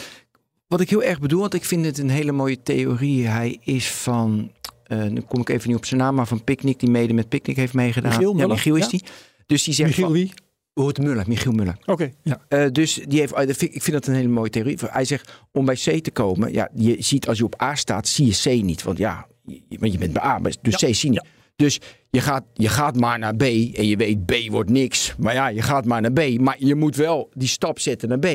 Wat 0.68 0.82
ik 0.82 0.90
heel 0.90 1.04
erg 1.04 1.20
bedoel, 1.20 1.40
want 1.40 1.54
ik 1.54 1.66
vind 1.66 1.86
het 1.86 1.98
een 1.98 2.10
hele 2.10 2.32
mooie 2.32 2.62
theorie. 2.64 3.28
Hij 3.28 3.60
is 3.64 3.92
van, 3.92 4.52
uh, 4.88 5.04
nu 5.04 5.22
kom 5.22 5.42
ik 5.42 5.50
even 5.50 5.68
niet 5.68 5.78
op 5.78 5.86
zijn 5.86 6.00
naam, 6.00 6.16
maar 6.16 6.28
van 6.28 6.44
Picnic, 6.44 6.80
die 6.80 6.90
mede 6.90 7.14
met 7.14 7.30
Picnic 7.30 7.56
heeft 7.56 7.74
meegedaan. 7.74 8.12
Michiel 8.12 8.38
ja, 8.38 8.48
Michiel 8.48 8.76
is 8.76 8.88
die. 8.88 9.04
Dus 9.46 9.64
die 9.64 9.74
zegt 9.74 9.90
Michiel 9.90 10.06
van, 10.06 10.14
wie? 10.14 10.34
Hoort 10.82 10.98
Muller, 10.98 11.24
Michiel 11.28 11.52
Muller. 11.52 11.78
Oké, 11.86 12.12
ja. 12.24 12.42
Uh, 12.50 12.66
dus 12.72 13.00
die 13.08 13.20
heeft, 13.20 13.62
ik 13.62 13.84
vind 13.84 13.92
dat 13.92 14.08
een 14.08 14.14
hele 14.14 14.28
mooie 14.28 14.50
theorie. 14.50 14.78
Hij 14.86 15.06
zegt, 15.06 15.32
om 15.52 15.66
bij 15.66 15.76
C 15.76 16.04
te 16.04 16.12
komen, 16.12 16.54
ja, 16.54 16.70
je 16.76 16.96
ziet 17.00 17.28
als 17.28 17.38
je 17.38 17.44
op 17.44 17.62
A 17.62 17.76
staat, 17.76 18.08
zie 18.08 18.26
je 18.26 18.60
C 18.60 18.64
niet. 18.64 18.84
Want 18.84 18.98
ja, 18.98 19.28
want 19.70 19.92
je 19.92 19.98
bent 19.98 20.14
bij 20.14 20.24
A, 20.24 20.40
dus 20.62 20.80
ja. 20.80 20.90
C 20.90 20.96
zie 20.96 21.12
je 21.12 21.20
niet. 21.20 21.28
Dus 21.56 21.80
je 22.10 22.22
gaat, 22.22 22.44
je 22.54 22.70
gaat 22.70 22.96
maar 22.96 23.20
naar 23.20 23.36
B 23.36 23.42
en 23.42 23.88
je 23.88 23.96
weet 23.98 24.26
B 24.26 24.34
wordt 24.50 24.70
niks. 24.70 25.16
Maar 25.18 25.34
ja, 25.34 25.48
je 25.48 25.62
gaat 25.62 25.86
maar 25.86 26.02
naar 26.02 26.12
B. 26.12 26.40
Maar 26.40 26.56
je 26.60 26.76
moet 26.76 26.96
wel 26.96 27.30
die 27.34 27.48
stap 27.48 27.80
zetten 27.80 28.10
naar 28.10 28.20
B. 28.20 28.28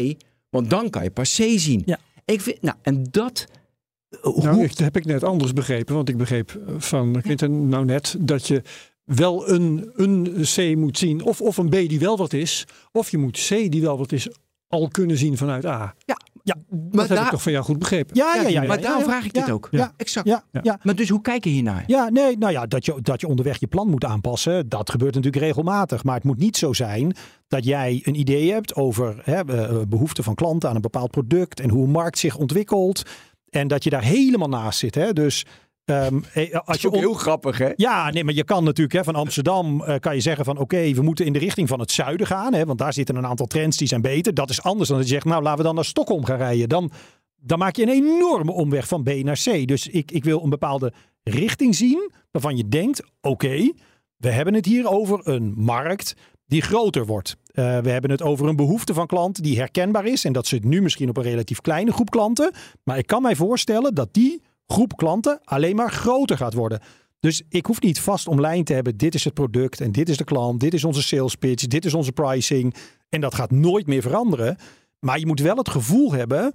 Want 0.51 0.71
dan 0.71 0.91
kan 0.91 1.03
je 1.03 1.11
pas 1.11 1.37
C 1.37 1.43
zien. 1.57 1.83
Ja. 1.87 1.99
Ik 2.25 2.41
vind, 2.41 2.63
nou, 2.63 2.77
en 2.83 3.07
dat. 3.11 3.47
Nou, 4.23 4.67
dat 4.67 4.79
heb 4.79 4.97
ik 4.97 5.05
net 5.05 5.25
anders 5.25 5.53
begrepen. 5.53 5.95
Want 5.95 6.09
ik 6.09 6.17
begreep 6.17 6.61
van 6.79 7.21
Quinten 7.21 7.69
nou 7.69 7.85
net 7.85 8.17
dat 8.19 8.47
je 8.47 8.63
wel 9.05 9.49
een, 9.51 9.91
een 9.95 10.45
C 10.55 10.77
moet 10.77 10.99
zien. 10.99 11.23
Of, 11.23 11.41
of 11.41 11.57
een 11.57 11.69
B 11.69 11.73
die 11.73 11.99
wel 11.99 12.17
wat 12.17 12.33
is. 12.33 12.67
Of 12.93 13.11
je 13.11 13.19
moet 13.19 13.47
C 13.49 13.71
die 13.71 13.83
wel 13.83 13.99
wat 13.99 14.13
is 14.13 14.29
al 14.69 14.89
kunnen 14.89 15.17
zien 15.17 15.37
vanuit 15.37 15.67
A. 15.67 15.95
Ja, 15.99 16.17
ja, 16.43 16.57
dat 16.71 17.09
heb 17.09 17.19
ik 17.19 17.29
toch 17.29 17.43
van 17.43 17.53
jou 17.53 17.65
goed 17.65 17.79
begrepen. 17.79 18.17
Ja, 18.17 18.35
ja, 18.35 18.43
ja. 18.43 18.49
ja 18.49 18.69
maar 18.69 18.81
daarom 18.81 19.03
vraag 19.03 19.25
ik 19.25 19.33
dit 19.33 19.51
ook. 19.51 19.69
Ja, 19.71 19.93
exact. 19.97 20.27
Ja, 20.27 20.45
ja. 20.63 20.79
Maar 20.83 20.95
dus 20.95 21.09
hoe 21.09 21.21
kijk 21.21 21.45
je 21.45 21.51
hiernaar? 21.51 21.85
Ja, 21.87 22.09
nee, 22.09 22.39
nou 22.39 22.53
ja, 22.53 22.67
dat 22.67 22.85
je, 22.85 22.99
dat 23.03 23.21
je 23.21 23.27
onderweg 23.29 23.61
je 23.61 23.67
plan 23.67 23.89
moet 23.89 24.05
aanpassen, 24.05 24.69
dat 24.69 24.91
gebeurt 24.91 25.15
natuurlijk 25.15 25.45
regelmatig. 25.45 26.05
Maar 26.05 26.15
het 26.15 26.25
moet 26.25 26.39
niet 26.39 26.57
zo 26.57 26.73
zijn 26.73 27.17
dat 27.49 27.65
jij 27.65 28.01
een 28.05 28.19
idee 28.19 28.53
hebt 28.53 28.75
over 28.75 29.21
hè, 29.23 29.45
behoeften 29.87 30.25
van 30.25 30.35
klanten 30.35 30.69
aan 30.69 30.75
een 30.75 30.81
bepaald 30.81 31.11
product 31.11 31.61
en 31.61 31.71
hoe 31.71 31.85
een 31.85 31.91
markt 31.91 32.19
zich 32.19 32.37
ontwikkelt. 32.37 33.03
En 33.51 33.69
dat 33.69 33.85
je 33.85 33.91
daar 33.91 34.05
helemaal 34.05 34.49
naast 34.49 34.79
zit. 34.79 34.95
Hè? 34.95 35.13
Dus 35.13 35.45
Um, 35.85 36.25
als 36.65 36.81
je 36.81 36.89
heel 36.91 37.15
grappig, 37.15 37.59
hè? 37.59 37.71
Ja, 37.77 38.11
nee, 38.11 38.25
maar 38.25 38.35
je 38.35 38.45
kan 38.45 38.65
natuurlijk 38.65 38.97
hè, 38.97 39.05
van 39.05 39.15
Amsterdam 39.15 39.81
uh, 39.81 39.95
kan 39.99 40.15
je 40.15 40.21
zeggen 40.21 40.45
van 40.45 40.59
oké, 40.59 40.93
we 40.93 41.03
moeten 41.03 41.27
in 41.27 41.33
de 41.33 41.39
richting 41.39 41.69
van 41.69 41.81
het 41.81 41.91
zuiden 41.91 42.27
gaan, 42.27 42.55
hè, 42.55 42.65
want 42.65 42.79
daar 42.79 42.93
zitten 42.93 43.17
een 43.17 43.27
aantal 43.27 43.47
trends 43.47 43.77
die 43.77 43.89
zijn 43.89 44.01
beter. 44.01 44.35
Dat 44.35 44.51
is 44.51 44.63
anders 44.63 44.89
dan 44.89 44.99
dat 44.99 45.07
je 45.07 45.13
zegt, 45.13 45.25
nou 45.25 45.43
laten 45.43 45.59
we 45.59 45.65
dan 45.65 45.75
naar 45.75 45.85
Stockholm 45.85 46.25
gaan 46.25 46.37
rijden. 46.37 46.69
Dan, 46.69 46.91
dan 47.37 47.59
maak 47.59 47.77
je 47.77 47.83
een 47.83 47.89
enorme 47.89 48.53
omweg 48.53 48.89
van 48.89 49.03
B 49.03 49.09
naar 49.09 49.41
C. 49.45 49.67
Dus 49.69 49.89
ik, 49.89 50.11
ik 50.11 50.25
wil 50.25 50.43
een 50.43 50.51
bepaalde 50.51 50.93
richting 51.23 51.75
zien 51.75 52.11
waarvan 52.31 52.57
je 52.57 52.69
denkt, 52.69 53.03
oké, 53.21 53.73
we 54.17 54.31
hebben 54.31 54.55
het 54.55 54.67
hier 54.67 54.89
over 54.89 55.29
een 55.29 55.53
markt 55.57 56.15
die 56.47 56.63
groter 56.63 57.07
wordt. 57.07 57.37
Uh, 57.55 57.79
we 57.79 57.91
hebben 57.91 58.11
het 58.11 58.23
over 58.23 58.49
een 58.49 58.57
behoefte 58.57 58.95
van 58.95 59.07
klanten 59.07 59.43
die 59.43 59.59
herkenbaar 59.59 60.07
is 60.07 60.25
en 60.25 60.33
dat 60.33 60.47
zit 60.47 60.65
nu 60.65 60.83
misschien 60.83 61.09
op 61.09 61.17
een 61.17 61.23
relatief 61.23 61.61
kleine 61.61 61.93
groep 61.93 62.11
klanten. 62.11 62.53
Maar 62.85 62.99
ik 62.99 63.07
kan 63.07 63.23
mij 63.23 63.37
voorstellen 63.37 63.95
dat 63.95 64.09
die 64.13 64.43
groep 64.67 64.97
klanten 64.97 65.41
alleen 65.45 65.77
maar 65.77 65.93
groter 65.93 66.37
gaat 66.37 66.55
worden. 66.55 66.81
Dus 67.21 67.43
ik 67.49 67.67
hoef 67.67 67.81
niet 67.81 68.01
vast 68.01 68.29
om 68.29 68.41
lijn 68.41 68.65
te 68.65 68.73
hebben. 68.73 68.97
Dit 68.97 69.15
is 69.15 69.25
het 69.25 69.35
product 69.35 69.81
en 69.81 69.93
dit 69.93 70.09
is 70.09 70.17
de 70.17 70.25
klant. 70.25 70.61
Dit 70.61 70.75
is 70.75 70.85
onze 70.85 71.03
sales 71.03 71.35
pitch. 71.35 71.67
Dit 71.67 71.85
is 71.85 71.95
onze 71.95 72.13
pricing. 72.13 72.75
En 73.09 73.21
dat 73.21 73.35
gaat 73.35 73.51
nooit 73.51 73.87
meer 73.87 74.03
veranderen. 74.03 74.57
Maar 75.01 75.19
je 75.19 75.27
moet 75.27 75.41
wel 75.41 75.57
het 75.57 75.69
gevoel 75.69 76.13
hebben 76.13 76.55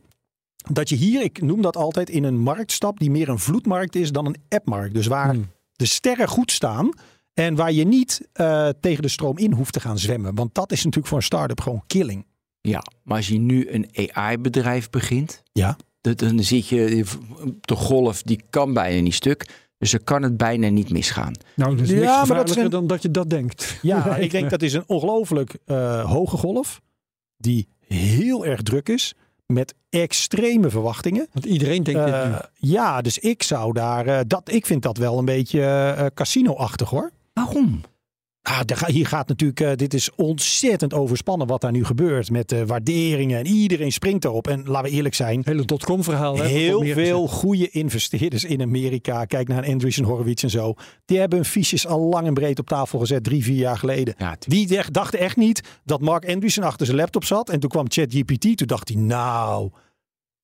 dat 0.71 0.89
je 0.89 0.95
hier, 0.95 1.21
ik 1.21 1.41
noem 1.41 1.61
dat 1.61 1.75
altijd, 1.75 2.09
in 2.09 2.23
een 2.23 2.39
markt 2.39 2.71
stapt 2.71 2.99
die 2.99 3.11
meer 3.11 3.29
een 3.29 3.39
vloedmarkt 3.39 3.95
is 3.95 4.11
dan 4.11 4.25
een 4.25 4.41
appmarkt. 4.49 4.93
Dus 4.93 5.07
waar 5.07 5.29
hmm. 5.29 5.51
de 5.73 5.85
sterren 5.85 6.27
goed 6.27 6.51
staan. 6.51 6.89
En 7.33 7.55
waar 7.55 7.71
je 7.71 7.85
niet 7.85 8.27
uh, 8.33 8.69
tegen 8.79 9.01
de 9.01 9.07
stroom 9.07 9.37
in 9.37 9.51
hoeft 9.51 9.73
te 9.73 9.79
gaan 9.79 9.99
zwemmen. 9.99 10.35
Want 10.35 10.55
dat 10.55 10.71
is 10.71 10.77
natuurlijk 10.77 11.07
voor 11.07 11.17
een 11.17 11.23
start-up 11.23 11.61
gewoon 11.61 11.83
killing. 11.87 12.25
Ja, 12.61 12.83
maar 13.03 13.17
als 13.17 13.27
je 13.27 13.39
nu 13.39 13.69
een 13.69 13.89
AI-bedrijf 14.13 14.89
begint. 14.89 15.43
Ja 15.51 15.77
dan 16.01 16.43
zie 16.43 16.65
je 16.67 17.05
de 17.61 17.75
golf, 17.75 18.23
die 18.23 18.41
kan 18.49 18.73
bijna 18.73 19.01
niet 19.01 19.13
stuk. 19.13 19.67
Dus 19.77 19.93
er 19.93 20.03
kan 20.03 20.23
het 20.23 20.37
bijna 20.37 20.69
niet 20.69 20.89
misgaan. 20.89 21.33
Nou, 21.55 21.75
dus 21.75 21.89
niks 21.89 22.01
ja, 22.01 22.25
maar 22.25 22.37
dat 22.37 22.49
is 22.49 22.55
een... 22.55 22.69
dan 22.69 22.87
dat 22.87 23.01
je 23.01 23.11
dat 23.11 23.29
denkt. 23.29 23.79
Ja, 23.81 24.15
ik 24.15 24.31
denk 24.31 24.49
dat 24.49 24.61
is 24.61 24.73
een 24.73 24.83
ongelooflijk 24.87 25.57
uh, 25.65 26.11
hoge 26.11 26.37
golf. 26.37 26.81
Die 27.37 27.67
heel 27.87 28.45
erg 28.45 28.61
druk 28.61 28.89
is. 28.89 29.13
Met 29.45 29.75
extreme 29.89 30.69
verwachtingen. 30.69 31.27
Want 31.33 31.45
iedereen 31.45 31.83
denkt 31.83 32.07
uh, 32.07 32.23
dit 32.23 32.31
nu. 32.31 32.69
Ja, 32.71 33.01
dus 33.01 33.17
ik 33.17 33.43
zou 33.43 33.73
daar... 33.73 34.07
Uh, 34.07 34.19
dat, 34.27 34.51
ik 34.51 34.65
vind 34.65 34.81
dat 34.81 34.97
wel 34.97 35.17
een 35.17 35.25
beetje 35.25 36.11
casino-achtig 36.13 36.89
hoor. 36.89 37.11
Waarom? 37.33 37.81
Ah, 38.41 38.61
hier 38.87 39.05
gaat 39.07 39.27
natuurlijk, 39.27 39.59
eh, 39.59 39.71
dit 39.75 39.93
is 39.93 40.15
ontzettend 40.15 40.93
overspannen 40.93 41.47
wat 41.47 41.61
daar 41.61 41.71
nu 41.71 41.85
gebeurt 41.85 42.31
met 42.31 42.49
de 42.49 42.65
waarderingen. 42.65 43.37
En 43.39 43.45
iedereen 43.47 43.91
springt 43.91 44.25
erop. 44.25 44.47
En 44.47 44.63
laten 44.65 44.89
we 44.89 44.95
eerlijk 44.95 45.15
zijn, 45.15 45.41
Hele 45.45 45.65
dotcom 45.65 46.03
verhaal. 46.03 46.37
hè, 46.37 46.45
heel 46.45 46.83
veel 46.83 47.27
goede 47.27 47.69
investeerders 47.69 48.43
in 48.43 48.61
Amerika. 48.61 49.25
Kijk 49.25 49.47
naar 49.47 49.65
Andreessen 49.67 50.03
Horowitz 50.03 50.43
en 50.43 50.49
zo. 50.49 50.73
Die 51.05 51.17
hebben 51.19 51.37
hun 51.37 51.47
fiches 51.47 51.87
al 51.87 51.99
lang 51.99 52.27
en 52.27 52.33
breed 52.33 52.59
op 52.59 52.67
tafel 52.67 52.99
gezet, 52.99 53.23
drie, 53.23 53.43
vier 53.43 53.55
jaar 53.55 53.77
geleden. 53.77 54.13
Ja, 54.17 54.35
Die 54.39 54.81
dachten 54.91 55.19
echt 55.19 55.37
niet 55.37 55.61
dat 55.85 56.01
Mark 56.01 56.29
Andreessen 56.29 56.63
achter 56.63 56.85
zijn 56.85 56.97
laptop 56.97 57.23
zat. 57.23 57.49
En 57.49 57.59
toen 57.59 57.69
kwam 57.69 57.85
ChatGPT. 57.89 58.57
Toen 58.57 58.67
dacht 58.67 58.87
hij, 58.87 58.97
nou, 58.97 59.69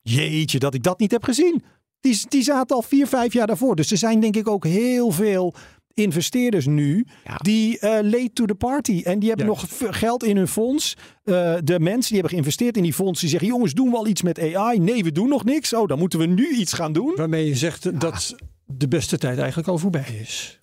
jeetje, 0.02 0.60
dat 0.60 0.74
ik 0.74 0.84
dat 0.84 1.00
niet 1.00 1.12
heb 1.12 1.24
gezien. 1.24 1.64
Die, 2.00 2.20
die 2.30 2.44
zaten 2.44 2.76
al 2.76 2.82
vier, 2.82 3.08
vijf 3.08 3.34
jaar 3.34 3.48
daarvoor. 3.48 3.76
Dus 3.76 3.92
er 3.92 3.98
zijn 3.98 4.20
denk 4.20 4.36
ik 4.36 4.48
ook 4.48 4.64
heel 4.66 5.12
veel 5.12 5.54
investeerders 5.96 6.66
nu 6.66 7.06
Ja. 7.26 7.36
die 7.36 7.80
eh 7.80 7.90
late 8.04 8.30
to 8.34 8.46
the 8.46 8.56
party. 8.56 9.02
En 9.04 9.20
die 9.20 9.28
hebben 9.30 9.46
Ja. 9.46 9.52
nog 9.52 9.66
geld 9.96 10.24
in 10.24 10.38
hun 10.38 10.48
fonds. 10.48 10.98
Eh, 11.24 11.54
de 11.64 11.80
mensen 11.80 12.02
die 12.12 12.20
hebben 12.20 12.30
geïnvesteerd 12.30 12.78
in 12.78 12.84
die 12.84 12.94
fonds, 12.94 13.20
die 13.20 13.30
zeggen, 13.30 13.48
jongens, 13.48 13.74
doen 13.74 13.90
we 13.90 13.98
al 13.98 14.08
iets 14.08 14.22
met 14.22 14.40
AI? 14.56 14.80
Nee, 14.80 15.04
we 15.04 15.12
doen 15.12 15.30
nog 15.30 15.44
niks. 15.46 15.74
Oh, 15.74 15.88
dan 15.88 16.00
moeten 16.00 16.20
we 16.20 16.26
nu 16.26 16.50
iets 16.50 16.74
gaan 16.74 16.94
doen. 16.94 17.14
Waarmee 17.16 17.46
je 17.48 17.56
zegt 17.56 18.00
dat 18.00 18.36
de 18.66 18.88
beste 18.88 19.18
tijd 19.18 19.38
eigenlijk 19.38 19.68
al 19.68 19.78
voorbij 19.78 20.18
is. 20.22 20.60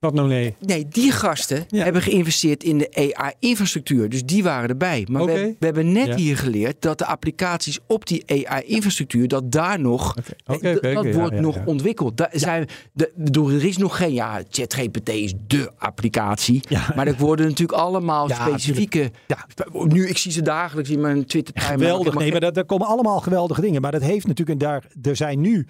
Wat 0.00 0.14
nou 0.14 0.28
nee? 0.28 0.54
Nee, 0.58 0.88
die 0.88 1.12
gasten 1.12 1.64
Ja. 1.68 1.84
hebben 1.84 2.02
geïnvesteerd 2.02 2.64
in 2.64 2.78
de 2.78 3.14
AI-infrastructuur. 3.16 4.08
Dus 4.08 4.24
die 4.24 4.42
waren 4.42 4.68
erbij. 4.68 5.06
Maar 5.10 5.24
we, 5.24 5.56
we 5.58 5.64
hebben 5.66 5.92
net 5.92 6.06
Ja. 6.06 6.16
hier 6.16 6.36
geleerd 6.36 6.82
dat 6.82 6.98
de 6.98 7.06
applicaties 7.06 7.78
op 7.86 8.06
die 8.06 8.46
AI-infrastructuur, 8.46 9.28
dat 9.28 9.52
daar 9.52 9.80
nog, 9.80 10.14
oké, 10.46 10.80
dat 10.80 11.14
wordt 11.14 11.34
ja, 11.34 11.40
nog 11.40 11.64
ontwikkeld. 11.64 12.16
Daar 12.16 12.30
zijn, 12.32 12.68
de, 12.92 13.12
bedoel, 13.16 13.50
er 13.50 13.64
is 13.64 13.76
nog 13.76 13.96
geen, 13.96 14.12
ja, 14.12 14.42
ChatGPT 14.50 15.08
is 15.08 15.34
de 15.46 15.70
applicatie. 15.78 16.62
Maar 16.94 17.06
er 17.06 17.16
worden 17.16 17.46
natuurlijk 17.48 17.78
allemaal 17.78 18.28
specifieke, 18.28 19.10
Ja. 19.26 19.46
nu, 19.72 20.08
ik 20.08 20.18
zie 20.18 20.32
ze 20.32 20.42
dagelijks 20.42 20.90
in 20.90 21.00
mijn 21.00 21.24
twitter 21.24 21.60
Geweldig. 21.60 22.14
Nee, 22.14 22.30
maar 22.30 22.40
dat, 22.40 22.54
daar 22.54 22.64
komen 22.64 22.86
allemaal 22.86 23.20
geweldige 23.20 23.60
dingen. 23.60 23.80
Maar 23.80 23.92
dat 23.92 24.02
heeft 24.02 24.26
natuurlijk, 24.26 24.60
en 24.60 24.66
daar, 24.66 24.84
er 25.02 25.16
zijn 25.16 25.40
nu 25.40 25.66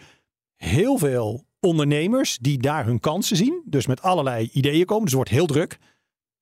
heel 0.57 0.99
veel 0.99 1.45
ondernemers 1.61 2.39
die 2.41 2.59
daar 2.59 2.87
hun 2.87 3.01
kansen 3.01 3.37
zien. 3.37 3.63
Dus 3.65 3.87
met 3.87 4.03
allerlei 4.03 4.51
ideeën 4.53 4.87
komen. 4.87 5.05
Dus 5.05 5.13
het 5.13 5.21
wordt 5.21 5.31
heel 5.31 5.47
druk. 5.47 5.79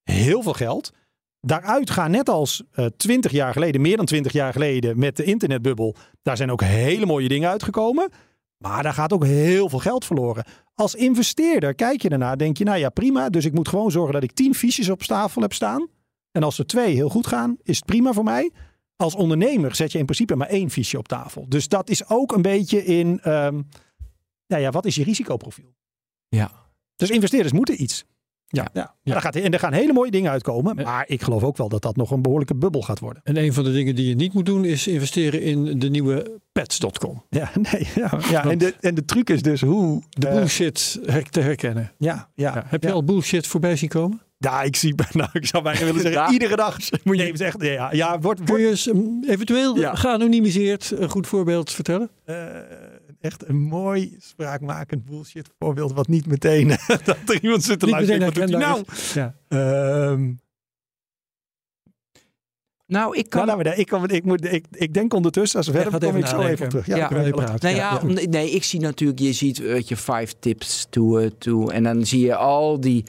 Heel 0.02 0.42
veel 0.42 0.52
geld. 0.52 0.92
Daaruit 1.40 1.90
gaan 1.90 2.10
net 2.10 2.28
als 2.28 2.62
twintig 2.96 3.32
jaar 3.32 3.52
geleden, 3.52 3.80
meer 3.80 3.96
dan 3.96 4.06
twintig 4.06 4.32
jaar 4.32 4.52
geleden 4.52 4.98
met 4.98 5.16
de 5.16 5.24
internetbubbel. 5.24 5.96
Daar 6.22 6.36
zijn 6.36 6.50
ook 6.50 6.62
hele 6.62 7.06
mooie 7.06 7.28
dingen 7.28 7.50
uitgekomen. 7.50 8.10
Maar 8.58 8.82
daar 8.82 8.92
gaat 8.92 9.12
ook 9.12 9.24
heel 9.24 9.68
veel 9.68 9.78
geld 9.78 10.04
verloren. 10.04 10.44
Als 10.74 10.94
investeerder 10.94 11.74
kijk 11.74 12.02
je 12.02 12.08
daarna, 12.08 12.36
denk 12.36 12.56
je, 12.56 12.64
nou 12.64 12.78
ja, 12.78 12.88
prima. 12.88 13.28
Dus 13.28 13.44
ik 13.44 13.52
moet 13.52 13.68
gewoon 13.68 13.90
zorgen 13.90 14.12
dat 14.12 14.22
ik 14.22 14.32
tien 14.32 14.54
fiches 14.54 14.88
op 14.88 15.02
tafel 15.02 15.42
heb 15.42 15.52
staan. 15.52 15.88
En 16.32 16.42
als 16.42 16.58
er 16.58 16.66
twee 16.66 16.94
heel 16.94 17.08
goed 17.08 17.26
gaan, 17.26 17.56
is 17.62 17.76
het 17.76 17.84
prima 17.84 18.12
voor 18.12 18.24
mij. 18.24 18.50
Als 18.96 19.14
ondernemer 19.14 19.74
zet 19.74 19.92
je 19.92 19.98
in 19.98 20.04
principe 20.04 20.36
maar 20.36 20.48
één 20.48 20.70
fiche 20.70 20.98
op 20.98 21.08
tafel. 21.08 21.44
Dus 21.48 21.68
dat 21.68 21.90
is 21.90 22.08
ook 22.08 22.32
een 22.32 22.42
beetje 22.42 22.84
in, 22.84 23.20
ehm, 23.22 23.62
nou 24.48 24.62
ja, 24.62 24.70
wat 24.70 24.84
is 24.86 24.94
je 24.94 25.04
risicoprofiel? 25.04 25.74
Ja. 26.28 26.50
Dus 26.96 27.10
investeerders 27.10 27.52
moeten 27.52 27.82
iets. 27.82 28.04
Ja. 28.50 28.68
ja. 28.72 28.82
Maar 28.82 29.12
daar 29.14 29.20
gaat, 29.22 29.36
en 29.36 29.52
er 29.52 29.58
gaan 29.58 29.72
hele 29.72 29.92
mooie 29.92 30.10
dingen 30.10 30.30
uitkomen. 30.30 30.76
Maar 30.76 31.04
ik 31.08 31.22
geloof 31.22 31.42
ook 31.42 31.56
wel 31.56 31.68
dat 31.68 31.82
dat 31.82 31.96
nog 31.96 32.10
een 32.10 32.22
behoorlijke 32.22 32.54
bubbel 32.54 32.82
gaat 32.82 32.98
worden. 32.98 33.22
En 33.24 33.36
een 33.36 33.52
van 33.52 33.64
de 33.64 33.72
dingen 33.72 33.94
die 33.94 34.08
je 34.08 34.14
niet 34.14 34.32
moet 34.34 34.46
doen 34.46 34.64
is 34.64 34.86
investeren 34.86 35.42
in 35.42 35.78
de 35.78 35.88
nieuwe 35.90 36.40
pets.com. 36.52 37.24
Ja, 37.30 37.50
nee, 37.72 37.88
ja, 37.94 38.18
ja. 38.30 38.44
En, 38.50 38.58
de, 38.58 38.74
en 38.80 38.94
de 38.94 39.04
truc 39.04 39.30
is 39.30 39.42
dus 39.42 39.60
hoe... 39.60 40.02
De 40.08 40.28
bullshit 40.28 40.98
te 41.30 41.40
herkennen. 41.40 41.92
ja, 41.98 42.30
ja, 42.34 42.54
Ja, 42.54 42.64
heb 42.66 42.82
je 42.82 42.88
ja. 42.88 42.94
al 42.94 43.04
bullshit 43.04 43.46
voorbij 43.46 43.76
zien 43.76 43.88
komen? 43.88 44.22
Ja, 44.38 44.62
ik 44.62 44.76
zie, 44.76 44.94
nou, 45.12 45.28
ik 45.32 45.46
zou 45.46 45.62
bijna 45.62 45.84
willen 45.84 46.00
zeggen, 46.00 46.20
Ja. 46.22 46.30
iedere 46.30 46.56
dag 46.56 46.78
moet 47.04 47.16
je 47.18 47.24
even 47.24 47.38
zeggen, 47.38 47.72
ja, 47.72 47.92
ja 47.92 48.18
wordt, 48.20 48.42
Kun 48.44 48.60
je 48.60 48.68
eens 48.68 48.86
um, 48.86 49.24
eventueel 49.26 49.76
Ja. 49.78 49.94
geanonimiseerd 49.94 50.90
een 50.96 51.10
goed 51.10 51.26
voorbeeld 51.26 51.72
vertellen? 51.72 52.10
eh, 52.24 52.36
echt 53.20 53.48
een 53.48 53.56
mooi 53.60 54.16
spraakmakend 54.20 55.04
bullshit 55.04 55.48
voorbeeld, 55.58 55.92
wat 55.92 56.08
niet 56.08 56.26
meteen 56.26 56.68
dat 57.04 57.16
er 57.26 57.42
iemand 57.42 57.62
zit 57.64 57.78
te 57.78 57.84
Niet 57.84 57.94
luisteren. 57.94 58.24
Wat 58.24 58.34
doet 58.34 58.48
hij 58.50 58.58
nou? 58.58 58.84
Ja. 59.14 59.34
Ehm, 59.48 60.32
Nou, 62.86 63.16
ik 63.16 63.30
kan... 63.30 63.46
nou, 63.46 63.68
ik, 63.70 63.86
kom- 63.88 64.04
ik, 64.08 64.24
moet, 64.24 64.44
ik, 64.52 64.64
ik 64.70 64.94
denk 64.94 65.14
ondertussen, 65.14 65.58
als 65.58 65.66
we 65.68 65.72
verder 65.80 66.00
kom 66.10 66.16
ik 66.16 66.26
zo 66.26 66.40
even 66.42 66.64
op 66.64 66.70
terug. 66.70 66.86
Ja, 66.86 66.96
Ja. 66.96 67.06
praat. 67.08 67.62
Nou 67.62 67.74
ja, 67.74 67.80
Ja, 67.80 67.92
ja. 67.92 68.00
om- 68.00 68.30
nee, 68.30 68.50
ik 68.50 68.64
zie 68.64 68.80
natuurlijk, 68.80 69.18
je 69.18 69.32
ziet, 69.32 69.58
weet 69.58 69.88
je, 69.88 69.96
five 69.96 70.34
tips 70.40 70.86
to, 70.90 71.18
eh, 71.18 71.30
to 71.38 71.68
en 71.68 71.82
dan 71.82 72.06
zie 72.06 72.20
je 72.20 72.34
al 72.36 72.80
die, 72.80 73.04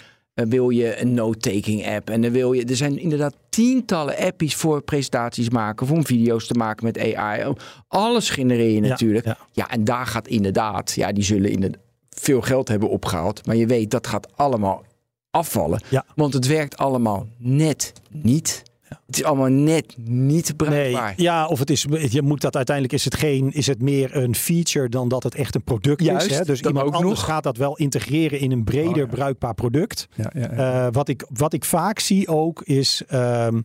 wil 0.47 0.69
je 0.69 1.01
een 1.01 1.13
note-taking 1.13 1.87
app 1.87 2.09
en 2.09 2.21
dan 2.21 2.31
wil 2.31 2.53
je, 2.53 2.65
er 2.65 2.75
zijn 2.75 2.97
inderdaad 2.99 3.35
tientallen 3.49 4.17
appies 4.17 4.55
voor 4.55 4.81
presentaties 4.81 5.49
maken, 5.49 5.87
voor 5.87 5.97
om 5.97 6.05
video's 6.05 6.47
te 6.47 6.53
maken 6.53 6.85
met 6.85 7.15
AI. 7.15 7.53
Alles 7.87 8.29
genereer 8.29 8.69
je 8.75 8.81
Ja, 8.81 8.87
natuurlijk. 8.87 9.25
ja. 9.25 9.37
Ja, 9.51 9.69
en 9.69 9.83
daar 9.83 10.05
gaat 10.05 10.27
inderdaad, 10.27 10.91
ja, 10.95 11.11
die 11.11 11.23
zullen 11.23 11.51
inderdaad 11.51 11.81
veel 12.09 12.41
geld 12.41 12.67
hebben 12.67 12.89
opgehaald, 12.89 13.45
maar 13.45 13.55
je 13.55 13.65
weet, 13.67 13.91
dat 13.91 14.07
gaat 14.07 14.27
allemaal 14.35 14.83
afvallen, 15.31 15.81
Ja. 15.89 16.05
want 16.15 16.33
het 16.33 16.47
werkt 16.47 16.77
allemaal 16.77 17.27
net 17.37 17.93
niet. 18.09 18.63
Het 19.05 19.15
is 19.15 19.23
allemaal 19.23 19.47
net 19.49 19.95
niet 19.97 20.53
Nee, 20.57 20.69
bruikbaar. 20.69 21.13
ja, 21.15 21.47
of 21.47 21.59
het 21.59 21.69
is, 21.69 21.85
je 22.09 22.21
moet 22.21 22.41
dat 22.41 22.55
uiteindelijk 22.55 22.95
is 22.95 23.05
het 23.05 23.15
geen, 23.15 23.51
is 23.53 23.67
het 23.67 23.81
meer 23.81 24.15
een 24.15 24.35
feature 24.35 24.89
dan 24.89 25.09
dat 25.09 25.23
het 25.23 25.35
echt 25.35 25.55
een 25.55 25.63
product 25.63 26.03
Juist, 26.03 26.29
is. 26.31 26.37
Hè? 26.37 26.43
Dus 26.45 26.61
iemand 26.61 26.85
ook 26.85 26.93
anders 26.93 27.19
nog. 27.19 27.27
gaat 27.27 27.43
dat 27.43 27.57
wel 27.57 27.77
integreren 27.77 28.39
in 28.39 28.51
een 28.51 28.63
breder 28.63 28.89
Oh, 28.89 28.95
ja. 28.97 29.05
bruikbaar 29.05 29.53
product. 29.53 30.07
Ja, 30.15 30.31
ja, 30.33 30.41
ja. 30.41 30.85
Eh, 30.85 30.93
wat, 30.93 31.07
ik, 31.09 31.25
wat 31.29 31.53
ik 31.53 31.65
vaak 31.65 31.99
zie 31.99 32.27
ook 32.27 32.61
is 32.63 33.03
ehm, 33.07 33.61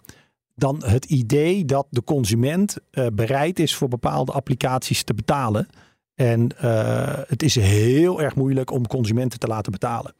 dan 0.54 0.82
het 0.86 1.04
idee 1.04 1.64
dat 1.64 1.86
de 1.90 2.04
consument 2.04 2.76
eh, 2.90 3.06
bereid 3.12 3.58
is 3.58 3.74
voor 3.74 3.88
bepaalde 3.88 4.32
applicaties 4.32 5.02
te 5.02 5.14
betalen. 5.14 5.68
En 6.14 6.48
eh, 6.58 7.18
het 7.26 7.42
is 7.42 7.54
heel 7.54 8.22
erg 8.22 8.34
moeilijk 8.34 8.70
om 8.70 8.86
consumenten 8.86 9.38
te 9.38 9.46
laten 9.46 9.72
betalen. 9.72 10.14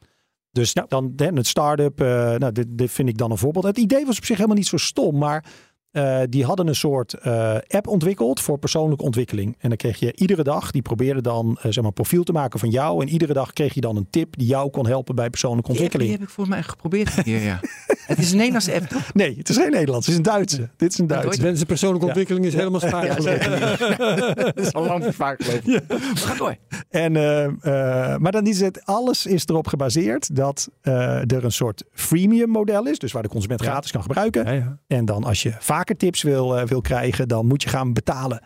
Dus 0.55 0.73
dan 0.87 1.13
hè, 1.15 1.25
het 1.25 1.47
start-up, 1.47 2.01
eh, 2.01 2.07
nou, 2.35 2.51
dit, 2.51 2.65
dit 2.69 2.91
vind 2.91 3.09
ik 3.09 3.17
dan 3.17 3.31
een 3.31 3.37
voorbeeld. 3.37 3.65
Het 3.65 3.77
idee 3.77 4.05
was 4.05 4.17
op 4.17 4.25
zich 4.25 4.35
helemaal 4.35 4.57
niet 4.57 4.67
zo 4.67 4.77
stom, 4.77 5.17
maar 5.17 5.45
eh, 5.95 6.19
die 6.29 6.45
hadden 6.45 6.67
een 6.67 6.75
soort 6.75 7.13
eh, 7.13 7.55
app 7.67 7.87
ontwikkeld 7.87 8.39
voor 8.41 8.57
persoonlijke 8.57 9.03
ontwikkeling. 9.03 9.55
En 9.59 9.69
dan 9.69 9.77
kreeg 9.77 9.99
je 9.99 10.13
iedere 10.15 10.43
dag, 10.43 10.71
die 10.71 10.81
probeerde 10.81 11.21
dan 11.21 11.57
eh, 11.57 11.63
zeg 11.63 11.75
maar, 11.75 11.85
een 11.85 11.93
profiel 11.93 12.23
te 12.23 12.31
maken 12.31 12.59
van 12.59 12.69
jou. 12.69 13.01
En 13.01 13.09
iedere 13.09 13.33
dag 13.33 13.53
kreeg 13.53 13.73
je 13.73 13.81
dan 13.81 13.95
een 13.95 14.07
tip 14.09 14.37
die 14.37 14.47
jou 14.47 14.69
kon 14.69 14.87
helpen 14.87 15.15
bij 15.15 15.29
persoonlijke 15.29 15.71
Die 15.71 15.81
app, 15.81 15.91
Die 15.91 15.99
ontwikkeling. 15.99 16.19
heb 16.19 16.29
ik 16.29 16.35
volgens 16.35 16.55
mij 16.55 16.65
geprobeerd 16.65 17.25
ja. 17.25 17.59
het 18.11 18.17
is 18.17 18.31
een 18.31 18.37
Nederlandse 18.37 18.73
app, 18.73 18.85
toch? 18.87 19.13
Nee, 19.13 19.35
het 19.37 19.49
is 19.49 19.57
geen 19.57 19.71
Nederlands, 19.71 20.05
het 20.05 20.13
is 20.15 20.17
een 20.17 20.31
Duitse. 20.33 20.69
Dit 20.77 20.91
is 20.91 20.97
een 20.97 21.07
Duitse. 21.07 21.41
Mensen 21.41 21.65
persoonlijke 21.67 22.05
Ja. 22.05 22.11
ontwikkeling 22.11 22.45
is 22.45 22.53
helemaal 22.53 22.79
spaar. 22.79 23.03
Dat 24.45 24.57
is 24.59 24.73
al 24.73 24.85
lang 24.85 25.15
vaak 25.15 25.43
geloof 25.43 25.59
ik. 25.59 25.87
Maar 25.87 25.99
Ga 26.15 26.35
door. 26.35 26.55
En, 26.89 27.15
eh, 27.15 27.43
eh, 27.45 28.17
maar 28.19 28.31
dan 28.31 28.47
is 28.47 28.59
het, 28.61 28.85
alles 28.85 29.25
is 29.25 29.45
erop 29.45 29.67
gebaseerd 29.67 30.35
dat 30.35 30.69
eh, 30.81 31.31
er 31.31 31.43
een 31.43 31.51
soort 31.51 31.83
freemium 31.91 32.49
model 32.49 32.87
is. 32.87 32.99
Dus 32.99 33.11
waar 33.11 33.23
de 33.23 33.29
consument 33.29 33.61
Ja. 33.63 33.69
gratis 33.69 33.91
kan 33.91 34.01
gebruiken. 34.01 34.45
Ja, 34.45 34.51
ja. 34.51 34.77
En 34.87 35.05
dan 35.05 35.23
als 35.23 35.43
je 35.43 35.53
vaker 35.59 35.84
tips 35.93 36.21
wil, 36.21 36.57
eh, 36.57 36.67
wil 36.67 36.81
krijgen, 36.81 37.27
dan 37.27 37.45
moet 37.47 37.63
je 37.63 37.69
gaan 37.69 37.93
betalen. 37.93 38.43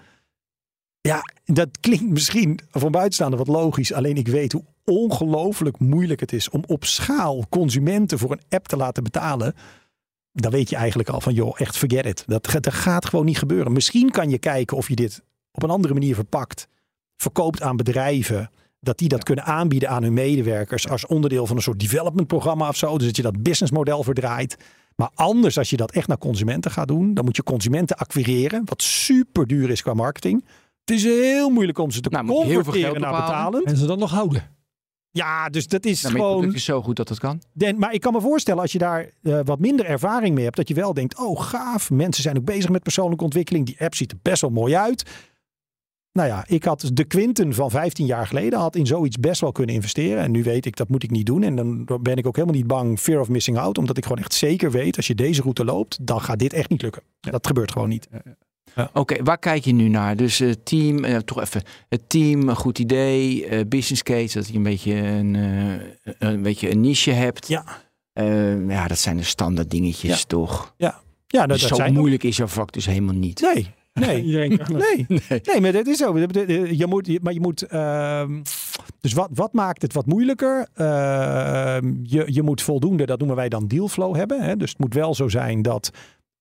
Ja, 1.02 1.22
dat 1.46 1.70
klinkt 1.80 2.10
misschien 2.10 2.60
van 2.72 2.92
buitenstaander 2.92 3.40
wat 3.40 3.48
logisch. 3.48 3.94
Alleen 3.94 4.16
ik 4.16 4.28
weet 4.28 4.52
hoe 4.52 4.64
ongelooflijk 4.84 5.80
moeilijk 5.80 6.20
het 6.20 6.34
is 6.34 6.50
om 6.50 6.64
op 6.68 6.86
schaal 6.86 7.46
consumenten 7.50 8.20
voor 8.20 8.32
een 8.32 8.42
app 8.50 8.68
te 8.68 8.78
laten 8.78 9.04
betalen. 9.04 9.54
Dan 10.32 10.52
weet 10.52 10.70
je 10.70 10.76
eigenlijk 10.76 11.10
al 11.10 11.22
van, 11.22 11.34
joh, 11.34 11.60
echt 11.60 11.78
forget 11.78 12.06
it. 12.06 12.24
Dat, 12.28 12.58
dat 12.60 12.74
gaat 12.74 13.06
gewoon 13.06 13.26
niet 13.26 13.38
gebeuren. 13.38 13.72
Misschien 13.72 14.12
kan 14.12 14.30
je 14.30 14.38
kijken 14.38 14.78
of 14.78 14.88
je 14.88 14.96
dit 14.96 15.24
op 15.52 15.64
een 15.64 15.70
andere 15.70 15.94
manier 15.94 16.16
verpakt. 16.16 16.68
Verkoopt 17.18 17.62
aan 17.62 17.76
bedrijven. 17.76 18.50
Dat 18.80 18.98
die 18.98 19.08
dat 19.08 19.24
kunnen 19.24 19.46
aanbieden 19.46 19.90
aan 19.90 20.04
hun 20.04 20.14
medewerkers. 20.14 20.90
Als 20.90 21.06
onderdeel 21.06 21.46
van 21.46 21.56
een 21.56 21.62
soort 21.62 21.80
development 21.80 22.28
programma 22.28 22.68
of 22.68 22.76
zo. 22.76 22.98
Dus 22.98 23.08
dat 23.08 23.16
je 23.16 23.22
dat 23.22 23.44
businessmodel 23.44 24.04
verdraait. 24.04 24.58
Maar 25.00 25.10
anders, 25.14 25.58
als 25.58 25.70
je 25.70 25.78
dat 25.78 25.92
echt 25.92 26.08
naar 26.08 26.18
consumenten 26.18 26.72
gaat 26.72 26.88
doen, 26.88 27.14
dan 27.14 27.26
moet 27.26 27.36
je 27.36 27.44
consumenten 27.44 27.98
acquireren, 27.98 28.62
wat 28.66 28.82
super 28.82 29.48
duur 29.48 29.70
is 29.70 29.82
qua 29.82 29.94
marketing. 29.94 30.46
Het 30.86 30.98
is 30.98 31.04
heel 31.04 31.50
moeilijk 31.50 31.78
om 31.78 31.92
ze 31.92 32.02
te 32.02 32.10
Nou, 32.10 32.26
converteren 32.26 32.74
geld 32.82 33.00
naar 33.00 33.12
ophalen. 33.12 33.52
betalen. 33.52 33.64
En 33.64 33.78
ze 33.78 33.86
dan 33.86 34.00
nog 34.00 34.12
houden. 34.12 34.58
Ja, 35.12 35.50
dus 35.50 35.68
dat 35.68 35.86
is 35.86 36.02
Nou, 36.02 36.16
gewoon. 36.16 36.32
product 36.38 36.56
is 36.56 36.64
zo 36.64 36.82
goed 36.82 36.96
dat 36.96 37.08
dat 37.08 37.20
kan. 37.20 37.42
Den, 37.54 37.80
maar 37.80 37.94
ik 37.94 38.02
kan 38.02 38.14
me 38.14 38.22
voorstellen, 38.22 38.62
als 38.62 38.72
je 38.72 38.78
daar 38.78 39.10
eh, 39.22 39.40
wat 39.44 39.60
minder 39.60 39.86
ervaring 39.86 40.36
mee 40.36 40.44
hebt, 40.44 40.56
dat 40.56 40.68
je 40.68 40.74
wel 40.74 40.94
denkt: 40.94 41.18
oh, 41.20 41.42
gaaf. 41.42 41.90
Mensen 41.90 42.24
zijn 42.24 42.38
ook 42.38 42.46
bezig 42.46 42.70
met 42.70 42.84
persoonlijke 42.84 43.24
ontwikkeling. 43.24 43.66
Die 43.66 43.82
app 43.82 43.96
ziet 43.96 44.12
er 44.12 44.18
best 44.22 44.42
wel 44.42 44.50
mooi 44.50 44.76
uit. 44.76 45.04
Nou 46.12 46.28
ja, 46.28 46.44
ik 46.48 46.64
had 46.64 46.90
de 46.94 47.04
Quinten 47.04 47.54
van 47.54 47.70
15 47.70 48.06
jaar 48.06 48.28
geleden 48.28 48.60
had 48.60 48.76
in 48.76 48.86
zoiets 48.88 49.18
best 49.18 49.42
wel 49.42 49.52
kunnen 49.52 49.76
investeren. 49.76 50.24
En 50.24 50.32
nu 50.32 50.44
weet 50.44 50.66
ik 50.66 50.76
dat 50.76 50.90
moet 50.90 51.04
ik 51.04 51.12
niet 51.12 51.26
doen. 51.26 51.44
En 51.44 51.56
dan 51.56 51.86
ben 52.02 52.16
ik 52.18 52.28
ook 52.28 52.36
helemaal 52.36 52.58
niet 52.58 52.68
bang, 52.68 53.00
fear 53.00 53.20
of 53.20 53.30
missing 53.30 53.58
out. 53.58 53.78
Omdat 53.78 53.98
ik 53.98 54.04
gewoon 54.04 54.18
echt 54.24 54.34
zeker 54.34 54.72
weet, 54.72 54.98
als 54.98 55.08
je 55.08 55.16
deze 55.16 55.42
route 55.42 55.66
loopt, 55.66 55.98
dan 56.02 56.22
gaat 56.22 56.40
dit 56.40 56.54
echt 56.54 56.70
niet 56.70 56.82
lukken. 56.82 57.02
Dat 57.20 57.48
gebeurt 57.48 57.72
gewoon 57.72 57.90
niet. 57.90 58.08
Oké, 58.94 59.24
waar 59.24 59.38
kijk 59.38 59.66
je 59.66 59.74
nu 59.74 59.88
naar? 59.88 60.16
Dus 60.16 60.40
eh, 60.40 60.52
team, 60.64 61.04
eh, 61.04 61.18
toch 61.18 61.42
even. 61.42 61.62
Het 61.90 62.02
team, 62.10 62.50
een 62.50 62.56
goed 62.56 62.80
idee. 62.80 63.46
eh, 63.46 63.66
business 63.68 64.04
case, 64.04 64.38
dat 64.38 64.48
je 64.48 64.54
een 64.54 64.64
beetje 64.64 64.94
een, 64.96 65.34
een 66.20 66.42
beetje 66.42 66.72
een 66.72 66.82
niche 66.82 67.12
hebt. 67.12 67.48
Ja. 67.48 67.66
Ja, 68.68 68.88
dat 68.88 68.98
zijn 68.98 69.18
de 69.18 69.24
standaard 69.24 69.70
dingetjes, 69.70 70.20
Ja. 70.20 70.26
toch? 70.28 70.74
Ja, 70.78 71.02
dat, 71.28 71.50
Dus 71.50 71.60
dat 71.60 71.70
zo 71.70 71.76
zijn 71.76 71.94
moeilijk 71.94 72.24
is 72.24 72.38
jouw 72.38 72.48
vak 72.48 72.72
dus 72.72 72.86
helemaal 72.86 73.16
niet. 73.16 73.42
Nee, 73.42 73.74
nee. 73.94 74.24
Iedereen 74.26 74.58
kan 74.58 74.76
het. 74.76 74.84
Nee, 75.30 75.42
nee, 75.44 75.62
maar 75.62 75.72
dat 75.72 75.88
is 75.88 75.98
zo. 75.98 76.18
Je 76.20 76.86
moet, 76.88 77.08
je- 77.08 77.20
maar 77.24 77.34
je 77.34 77.40
moet. 77.40 77.62
ehm, 77.62 78.42
dus 79.02 79.14
wat, 79.14 79.30
wat 79.34 79.54
maakt 79.54 79.82
het 79.82 79.94
wat 79.94 80.06
moeilijker? 80.06 80.68
Ehm, 80.74 81.94
je, 82.04 82.24
je 82.26 82.42
moet 82.42 82.62
voldoende, 82.62 83.06
dat 83.06 83.18
noemen 83.20 83.36
wij 83.36 83.50
dan 83.50 83.68
dealflow 83.68 84.16
hebben. 84.16 84.42
Hè? 84.44 84.58
Dus 84.58 84.70
het 84.70 84.80
moet 84.80 84.94
wel 84.94 85.16
zo 85.16 85.28
zijn 85.30 85.62
dat 85.62 85.90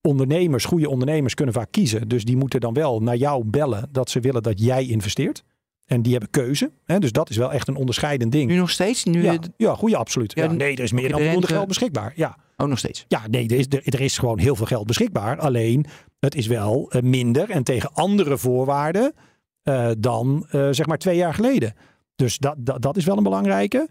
ondernemers, 0.00 0.64
goede 0.64 0.88
ondernemers, 0.88 1.34
kunnen 1.34 1.54
vaak 1.54 1.68
kiezen. 1.70 2.08
Dus 2.08 2.24
die 2.24 2.37
moeten 2.37 2.61
dan 2.61 2.74
wel 2.74 3.00
naar 3.00 3.16
jou 3.16 3.44
bellen 3.44 3.88
dat 3.92 4.11
ze 4.11 4.20
willen 4.20 4.42
dat 4.42 4.61
jij 4.61 4.87
investeert. 4.87 5.42
En 5.87 6.02
die 6.02 6.12
hebben 6.12 6.30
keuze. 6.30 6.70
Hè? 6.84 6.98
Dus 6.98 7.12
dat 7.12 7.30
is 7.30 7.37
wel 7.37 7.52
echt 7.52 7.68
een 7.68 7.76
onderscheidend 7.76 8.32
ding. 8.32 8.50
Nu 8.50 8.56
nog 8.56 8.70
steeds? 8.70 9.04
Nu, 9.04 9.22
Ja, 9.22 9.38
ja 9.56 9.74
goede, 9.74 9.96
absoluut. 9.96 10.32
Ja, 10.34 10.44
Ja, 10.44 10.52
nee, 10.52 10.76
er 10.76 10.82
is 10.82 10.92
meer 10.92 11.08
dan 11.08 11.18
de 11.18 11.24
voldoende 11.24 11.46
geld 11.46 11.68
beschikbaar. 11.68 12.12
Ja. 12.16 12.37
Oh, 12.62 12.66
nog 12.66 12.78
steeds. 12.78 13.04
Ja, 13.08 13.26
nee, 13.30 13.48
er 13.48 13.56
is, 13.58 13.66
er, 13.68 13.82
er 13.84 14.00
is 14.00 14.18
gewoon 14.18 14.38
heel 14.38 14.56
veel 14.56 14.66
geld 14.66 14.86
beschikbaar. 14.86 15.38
Alleen 15.38 15.86
het 16.18 16.34
is 16.34 16.46
wel 16.46 16.90
eh, 16.90 17.02
minder 17.02 17.50
en 17.50 17.62
tegen 17.62 17.92
andere 17.92 18.38
voorwaarden 18.38 19.14
eh, 19.62 19.90
dan 19.98 20.46
eh, 20.50 20.68
zeg 20.70 20.86
maar 20.86 20.98
twee 20.98 21.16
jaar 21.16 21.34
geleden. 21.34 21.74
Dus 22.16 22.38
dat, 22.38 22.54
dat, 22.58 22.82
dat 22.82 22.96
is 22.96 23.04
wel 23.04 23.16
een 23.16 23.22
belangrijke. 23.22 23.88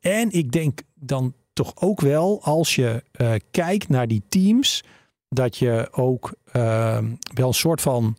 En 0.00 0.30
ik 0.30 0.52
denk 0.52 0.80
dan 0.94 1.34
toch 1.52 1.72
ook 1.74 2.00
wel 2.00 2.42
als 2.42 2.74
je 2.74 3.02
kijkt 3.50 3.88
naar 3.88 4.08
die 4.08 4.22
teams, 4.28 4.82
dat 5.28 5.56
je 5.56 5.88
ook 5.92 6.34
eh, 6.44 6.98
wel 7.34 7.48
een 7.48 7.54
soort 7.54 7.80
van 7.80 8.16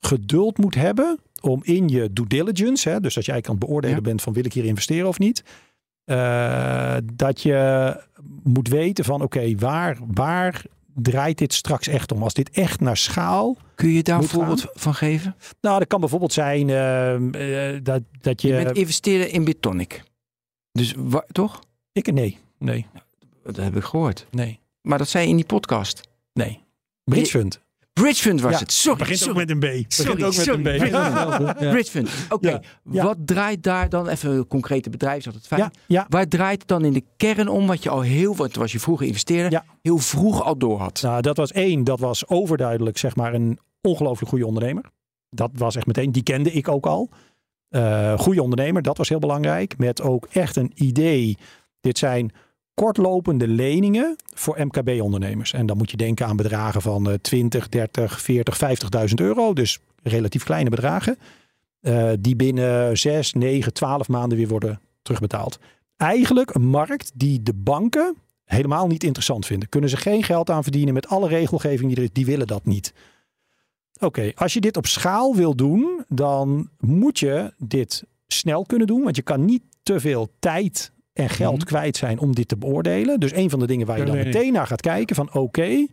geduld 0.00 0.58
moet 0.58 0.74
hebben 0.74 1.18
om 1.40 1.60
in 1.62 1.88
je 1.88 2.12
due 2.12 2.26
diligence, 2.26 2.88
hè, 2.88 3.00
dus 3.00 3.14
dat 3.14 3.24
je 3.24 3.32
eigenlijk 3.32 3.46
aan 3.46 3.54
het 3.54 3.64
beoordelen 3.64 3.96
Ja. 3.96 4.02
bent 4.02 4.22
van 4.22 4.32
wil 4.32 4.44
ik 4.44 4.52
hier 4.52 4.64
investeren 4.64 5.08
of 5.08 5.18
niet, 5.18 5.44
dat 7.16 7.40
je 7.42 7.96
moet 8.42 8.68
weten 8.68 9.04
van 9.04 9.22
oké, 9.22 9.54
waar, 9.54 9.98
waar 10.14 10.64
draait 10.94 11.38
dit 11.38 11.52
straks 11.52 11.86
echt 11.88 12.12
om? 12.12 12.22
Als 12.22 12.34
dit 12.34 12.50
echt 12.50 12.80
naar 12.80 12.96
schaal. 12.96 13.56
Kun 13.74 13.88
je 13.88 14.02
daar 14.02 14.18
een 14.18 14.24
voorbeeld 14.28 14.66
van 14.72 14.94
geven? 14.94 15.36
Nou, 15.60 15.78
dat 15.78 15.88
kan 15.88 16.00
bijvoorbeeld 16.00 16.32
zijn 16.32 16.70
eh, 16.70 17.74
eh, 17.74 17.84
dat, 17.84 18.02
dat 18.20 18.42
je. 18.42 18.48
Je 18.48 18.64
bent 18.64 18.76
investeren 18.76 19.30
in 19.30 19.44
Bitonic. 19.44 20.02
Dus 20.72 20.94
wa- 20.96 21.26
toch? 21.32 21.60
ik, 21.92 22.12
nee, 22.12 22.38
nee, 22.58 22.86
Dat 23.44 23.56
heb 23.56 23.76
ik 23.76 23.82
gehoord. 23.84 24.26
nee, 24.30 24.60
Maar 24.82 24.98
dat 24.98 25.08
zei 25.08 25.24
je 25.24 25.30
in 25.30 25.36
die 25.36 25.46
podcast. 25.46 26.00
nee. 26.32 26.62
Bridge 27.04 27.30
Fund. 27.30 27.60
Bridgefund 28.00 28.40
was 28.40 28.52
Ja, 28.52 28.58
het. 28.58 28.72
Sorry, 28.72 28.98
Begint 28.98 29.18
sorry. 29.18 29.32
ook 29.40 29.46
met 29.46 29.50
een 29.50 29.58
B. 29.58 29.92
Sorry, 29.92 30.10
Begint 30.14 30.28
ook 30.28 30.36
met 30.36 30.44
sorry. 30.44 30.66
een 30.80 30.88
B. 30.88 30.90
Ja. 31.60 31.70
Bridgefund. 31.70 32.10
Oké, 32.28 32.48
Ja, 32.48 32.60
ja. 32.90 33.04
wat 33.04 33.16
draait 33.24 33.62
daar 33.62 33.88
dan, 33.88 34.08
even 34.08 34.30
een 34.30 34.46
concrete 34.46 34.90
bedrijf, 34.90 35.18
is 35.18 35.26
altijd 35.26 35.46
fijn. 35.46 35.60
Ja, 35.60 35.70
ja. 35.86 36.06
Waar 36.08 36.28
draait 36.28 36.58
het 36.58 36.68
dan 36.68 36.84
in 36.84 36.92
de 36.92 37.02
kern 37.16 37.48
om 37.48 37.66
wat 37.66 37.82
je 37.82 37.90
al 37.90 38.00
heel, 38.00 38.36
wat 38.36 38.54
was 38.54 38.72
je 38.72 38.80
vroeger 38.80 39.06
investeerde, 39.06 39.50
Ja. 39.50 39.64
heel 39.82 39.98
vroeg 39.98 40.42
al 40.44 40.58
door 40.58 40.78
had? 40.78 41.00
Nou, 41.02 41.20
dat 41.22 41.36
was 41.36 41.52
één, 41.52 41.84
dat 41.84 41.98
was 42.00 42.28
overduidelijk 42.28 42.98
zeg 42.98 43.16
maar 43.16 43.34
een 43.34 43.58
ongelooflijk 43.80 44.28
goede 44.30 44.46
ondernemer. 44.46 44.84
Dat 45.30 45.50
was 45.54 45.76
echt 45.76 45.86
meteen, 45.86 46.12
die 46.12 46.22
kende 46.22 46.50
ik 46.52 46.68
ook 46.68 46.86
al. 46.86 47.10
Eh 47.68 48.18
goede 48.18 48.42
ondernemer, 48.42 48.82
dat 48.82 48.96
was 48.98 49.08
heel 49.08 49.18
belangrijk. 49.18 49.78
Met 49.78 50.02
ook 50.02 50.26
echt 50.32 50.56
een 50.56 50.72
idee. 50.74 51.36
Dit 51.80 51.98
zijn 51.98 52.32
kortlopende 52.74 53.48
leningen 53.48 54.16
voor 54.34 54.66
MKB-ondernemers. 54.66 55.52
En 55.52 55.66
dan 55.66 55.76
moet 55.76 55.90
je 55.90 55.96
denken 55.96 56.26
aan 56.26 56.36
bedragen 56.36 56.82
van 56.82 57.10
eh, 57.10 57.14
20, 57.14 57.68
30, 57.68 58.20
40, 58.20 58.58
50.000 59.08 59.14
euro. 59.14 59.52
Dus 59.52 59.78
relatief 60.02 60.44
kleine 60.44 60.70
bedragen. 60.70 61.18
eh, 61.80 62.10
die 62.20 62.36
binnen 62.36 62.98
6, 62.98 63.32
9, 63.32 63.72
12 63.72 64.08
maanden 64.08 64.38
weer 64.38 64.48
worden 64.48 64.80
terugbetaald. 65.02 65.58
Eigenlijk 65.96 66.54
een 66.54 66.66
markt 66.66 67.10
die 67.14 67.42
de 67.42 67.54
banken 67.54 68.16
helemaal 68.44 68.86
niet 68.86 69.04
interessant 69.04 69.46
vinden. 69.46 69.68
Kunnen 69.68 69.90
ze 69.90 69.96
geen 69.96 70.22
geld 70.22 70.50
aan 70.50 70.62
verdienen 70.62 70.94
met 70.94 71.06
alle 71.08 71.28
regelgeving 71.28 71.88
die 71.88 71.96
er 71.96 72.02
is. 72.02 72.12
Die 72.12 72.26
willen 72.26 72.46
dat 72.46 72.64
niet. 72.64 72.94
Oké, 74.00 74.32
als 74.34 74.52
je 74.52 74.60
dit 74.60 74.76
op 74.76 74.86
schaal 74.86 75.34
wil 75.36 75.56
doen, 75.56 76.04
dan 76.08 76.70
moet 76.78 77.18
je 77.18 77.52
dit 77.58 78.04
snel 78.26 78.64
kunnen 78.64 78.86
doen. 78.86 79.02
Want 79.02 79.16
je 79.16 79.22
kan 79.22 79.44
niet 79.44 79.62
te 79.82 80.00
veel 80.00 80.28
tijd 80.38 80.92
en 81.14 81.28
geld 81.28 81.56
Mhm. 81.56 81.64
kwijt 81.66 81.96
zijn 81.96 82.18
om 82.18 82.34
dit 82.34 82.48
te 82.48 82.56
beoordelen. 82.56 83.20
Dus 83.20 83.32
een 83.32 83.50
van 83.50 83.58
de 83.58 83.66
dingen 83.66 83.86
waar 83.86 83.98
je 83.98 84.04
dan 84.04 84.14
nee, 84.14 84.24
nee. 84.24 84.32
meteen 84.32 84.52
naar 84.52 84.66
gaat 84.66 84.80
kijken 84.80 85.16
van 85.16 85.34
oké, 85.34 85.86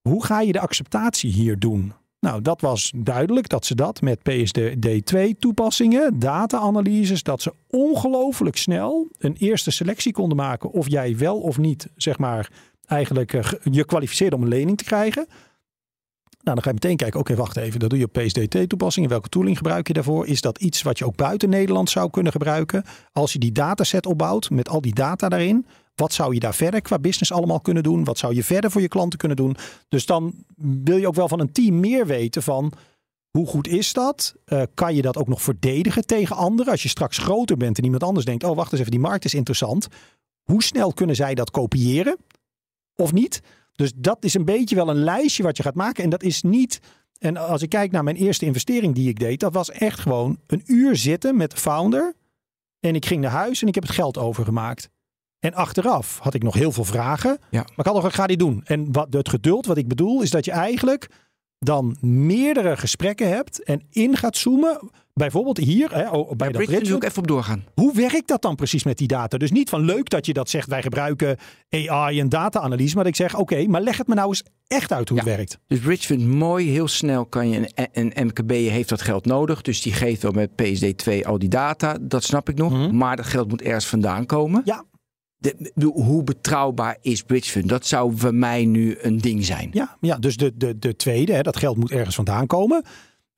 hoe 0.00 0.24
ga 0.24 0.40
je 0.40 0.52
de 0.52 0.60
acceptatie 0.60 1.32
hier 1.32 1.58
doen? 1.58 1.92
Nou, 2.20 2.42
dat 2.42 2.60
was 2.60 2.92
duidelijk 2.96 3.48
dat 3.48 3.66
ze 3.66 3.74
dat 3.74 4.00
met 4.00 4.18
PSD2 4.18 5.36
toepassingen, 5.38 6.18
data-analyses, 6.18 7.22
dat 7.22 7.42
ze 7.42 7.54
ongelooflijk 7.68 8.56
snel 8.56 9.08
een 9.18 9.36
eerste 9.38 9.70
selectie 9.70 10.12
konden 10.12 10.36
maken 10.36 10.70
of 10.70 10.88
jij 10.90 11.16
wel 11.16 11.40
of 11.40 11.58
niet, 11.58 11.88
zeg 11.96 12.18
maar, 12.18 12.50
eigenlijk 12.86 13.32
eh, 13.32 13.52
je 13.62 13.84
kwalificeerde 13.84 14.36
om 14.36 14.42
een 14.42 14.48
lening 14.48 14.76
te 14.78 14.84
krijgen. 14.84 15.26
Nou, 16.42 16.54
dan 16.54 16.62
ga 16.62 16.68
je 16.68 16.74
meteen 16.74 16.96
kijken, 16.96 17.20
oké, 17.20 17.34
wacht 17.34 17.56
even, 17.56 17.80
dat 17.80 17.90
doe 17.90 17.98
je 17.98 18.04
op 18.04 18.18
PSD2-toepassingen. 18.18 19.08
Welke 19.08 19.28
tooling 19.28 19.56
gebruik 19.56 19.86
je 19.86 19.92
daarvoor? 19.92 20.26
Is 20.26 20.40
dat 20.40 20.58
iets 20.58 20.82
wat 20.82 20.98
je 20.98 21.04
ook 21.04 21.16
buiten 21.16 21.48
Nederland 21.48 21.90
zou 21.90 22.10
kunnen 22.10 22.32
gebruiken? 22.32 22.84
Als 23.12 23.32
je 23.32 23.38
die 23.38 23.52
dataset 23.52 24.06
opbouwt 24.06 24.50
met 24.50 24.68
al 24.68 24.80
die 24.80 24.94
data 24.94 25.28
daarin, 25.28 25.66
wat 25.94 26.12
zou 26.12 26.34
je 26.34 26.40
daar 26.40 26.54
verder 26.54 26.82
qua 26.82 26.98
business 26.98 27.32
allemaal 27.32 27.60
kunnen 27.60 27.82
doen? 27.82 28.04
Wat 28.04 28.18
zou 28.18 28.34
je 28.34 28.44
verder 28.44 28.70
voor 28.70 28.80
je 28.80 28.88
klanten 28.88 29.18
kunnen 29.18 29.36
doen? 29.36 29.56
Dus 29.88 30.06
dan 30.06 30.34
wil 30.56 30.96
je 30.96 31.06
ook 31.06 31.14
wel 31.14 31.28
van 31.28 31.40
een 31.40 31.52
team 31.52 31.80
meer 31.80 32.06
weten 32.06 32.42
van 32.42 32.72
hoe 33.30 33.46
goed 33.46 33.68
is 33.68 33.92
dat? 33.92 34.34
Eh, 34.44 34.62
kan 34.74 34.94
je 34.94 35.02
dat 35.02 35.16
ook 35.16 35.28
nog 35.28 35.42
verdedigen 35.42 36.06
tegen 36.06 36.36
anderen? 36.36 36.72
Als 36.72 36.82
je 36.82 36.88
straks 36.88 37.18
groter 37.18 37.56
bent 37.56 37.78
en 37.78 37.84
iemand 37.84 38.02
anders 38.02 38.24
denkt, 38.24 38.44
oh 38.44 38.56
wacht 38.56 38.70
eens 38.70 38.80
even, 38.80 38.92
die 38.92 39.00
markt 39.00 39.24
is 39.24 39.34
interessant. 39.34 39.88
Hoe 40.42 40.62
snel 40.62 40.92
kunnen 40.92 41.16
zij 41.16 41.34
dat 41.34 41.50
kopiëren? 41.50 42.16
Of 42.96 43.12
niet? 43.12 43.42
Dus 43.80 43.92
dat 43.96 44.24
is 44.24 44.34
een 44.34 44.44
beetje 44.44 44.74
wel 44.74 44.88
een 44.88 45.04
lijstje 45.04 45.42
wat 45.42 45.56
je 45.56 45.62
gaat 45.62 45.74
maken. 45.74 46.04
En 46.04 46.10
dat 46.10 46.22
is 46.22 46.42
niet. 46.42 46.80
En 47.18 47.36
als 47.36 47.62
ik 47.62 47.68
kijk 47.68 47.90
naar 47.90 48.04
mijn 48.04 48.16
eerste 48.16 48.44
investering 48.44 48.94
die 48.94 49.08
ik 49.08 49.18
deed, 49.18 49.40
dat 49.40 49.54
was 49.54 49.70
echt 49.70 50.00
gewoon 50.00 50.38
een 50.46 50.62
uur 50.66 50.96
zitten 50.96 51.36
met 51.36 51.50
de 51.50 51.56
founder. 51.56 52.14
En 52.80 52.94
ik 52.94 53.06
ging 53.06 53.20
naar 53.20 53.30
huis 53.30 53.62
en 53.62 53.68
ik 53.68 53.74
heb 53.74 53.82
het 53.84 53.92
geld 53.92 54.18
overgemaakt. 54.18 54.88
En 55.38 55.54
achteraf 55.54 56.18
had 56.18 56.34
ik 56.34 56.42
nog 56.42 56.54
heel 56.54 56.72
veel 56.72 56.84
vragen. 56.84 57.38
Ja. 57.50 57.60
Maar 57.60 57.78
ik 57.78 57.84
had 57.84 57.94
nog, 57.94 58.06
ik 58.06 58.12
ga 58.12 58.26
dit 58.26 58.38
doen. 58.38 58.60
En 58.64 58.92
wat, 58.92 59.12
het 59.12 59.28
geduld 59.28 59.66
wat 59.66 59.76
ik 59.76 59.88
bedoel, 59.88 60.22
is 60.22 60.30
dat 60.30 60.44
je 60.44 60.52
eigenlijk 60.52 61.10
dan 61.58 61.96
meerdere 62.00 62.76
gesprekken 62.76 63.28
hebt 63.28 63.62
en 63.62 63.86
in 63.90 64.16
gaat 64.16 64.36
zoomen. 64.36 64.90
Bijvoorbeeld 65.14 65.56
hier, 65.58 65.94
hè, 65.94 66.08
oh, 66.08 66.26
bij 66.28 66.36
Bij 66.36 66.48
dat 66.48 66.62
Bridgefund. 66.64 67.02
ik 67.02 67.08
even 67.08 67.18
op 67.22 67.26
doorgaan. 67.28 67.64
Hoe 67.74 67.94
werkt 67.94 68.28
dat 68.28 68.42
dan 68.42 68.54
precies 68.54 68.84
met 68.84 68.98
die 68.98 69.06
data? 69.06 69.38
Dus 69.38 69.50
niet 69.50 69.68
van 69.68 69.80
leuk 69.84 70.08
dat 70.10 70.26
je 70.26 70.32
dat 70.32 70.50
zegt, 70.50 70.68
wij 70.68 70.82
gebruiken 70.82 71.36
AI 71.70 72.20
en 72.20 72.28
data-analyse. 72.28 72.96
Maar 72.96 73.06
ik 73.06 73.16
zeg, 73.16 73.36
oké, 73.36 73.66
maar 73.66 73.80
leg 73.80 73.96
het 73.96 74.06
me 74.06 74.14
nou 74.14 74.28
eens 74.28 74.42
echt 74.66 74.92
uit 74.92 75.08
hoe 75.08 75.18
het 75.18 75.26
Ja. 75.28 75.34
werkt. 75.36 75.58
Dus 75.66 75.78
Bridgefund, 75.78 76.26
mooi, 76.26 76.68
heel 76.70 76.88
snel 76.88 77.26
kan 77.26 77.48
je, 77.48 77.70
een, 77.92 78.10
een 78.14 78.26
MKB 78.26 78.50
heeft 78.50 78.88
dat 78.88 79.02
geld 79.02 79.24
nodig. 79.26 79.62
Dus 79.62 79.82
die 79.82 79.92
geeft 79.92 80.22
wel 80.22 80.32
met 80.32 80.50
PSD2 80.50 81.20
al 81.26 81.38
die 81.38 81.48
data, 81.48 81.96
dat 82.00 82.24
snap 82.24 82.48
ik 82.48 82.56
nog. 82.56 82.72
Mhm. 82.72 82.96
Maar 82.96 83.16
dat 83.16 83.26
geld 83.26 83.48
moet 83.48 83.62
ergens 83.62 83.86
vandaan 83.86 84.26
komen. 84.26 84.62
Ja. 84.64 84.84
De, 85.36 85.70
de- 85.74 85.86
hoe 85.94 86.24
betrouwbaar 86.24 86.96
is 87.00 87.22
Bridgefund? 87.22 87.68
Dat 87.68 87.86
zou 87.86 88.12
voor 88.16 88.34
mij 88.34 88.64
nu 88.64 88.96
een 89.00 89.18
ding 89.18 89.44
zijn. 89.44 89.68
Ja, 89.72 89.96
ja 90.00 90.16
dus 90.16 90.36
de, 90.36 90.52
de, 90.56 90.78
de 90.78 90.96
tweede, 90.96 91.32
hè, 91.32 91.42
dat 91.42 91.56
geld 91.56 91.76
moet 91.76 91.90
ergens 91.90 92.14
vandaan 92.14 92.46
komen. 92.46 92.84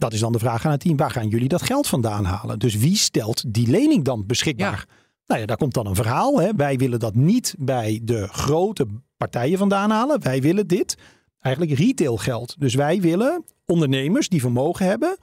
Dat 0.03 0.12
is 0.12 0.21
dan 0.21 0.33
de 0.33 0.38
vraag 0.38 0.65
aan 0.65 0.71
het 0.71 0.81
team, 0.81 0.97
waar 0.97 1.11
gaan 1.11 1.29
jullie 1.29 1.49
dat 1.49 1.62
geld 1.62 1.87
vandaan 1.87 2.25
halen? 2.25 2.59
Dus 2.59 2.77
wie 2.77 2.97
stelt 2.97 3.55
die 3.55 3.71
lening 3.71 4.05
dan 4.05 4.27
beschikbaar? 4.27 4.87
Nou 5.27 5.41
ja, 5.41 5.47
daar 5.47 5.57
komt 5.57 5.75
dan 5.75 5.87
een 5.87 5.95
verhaal. 5.95 6.41
Hè. 6.41 6.55
Wij 6.57 6.77
willen 6.77 6.99
dat 6.99 7.15
niet 7.15 7.55
bij 7.59 8.01
de 8.03 8.29
grote 8.29 8.87
partijen 9.17 9.59
vandaan 9.59 9.91
halen. 9.91 10.23
Wij 10.23 10.41
willen 10.41 10.67
dit 10.67 10.97
eigenlijk 11.41 11.79
retail 11.79 12.17
geld. 12.17 12.55
Dus 12.59 12.75
wij 12.75 13.01
willen 13.01 13.45
ondernemers 13.67 14.29
die 14.29 14.41
vermogen 14.41 14.87
hebben, 14.87 15.17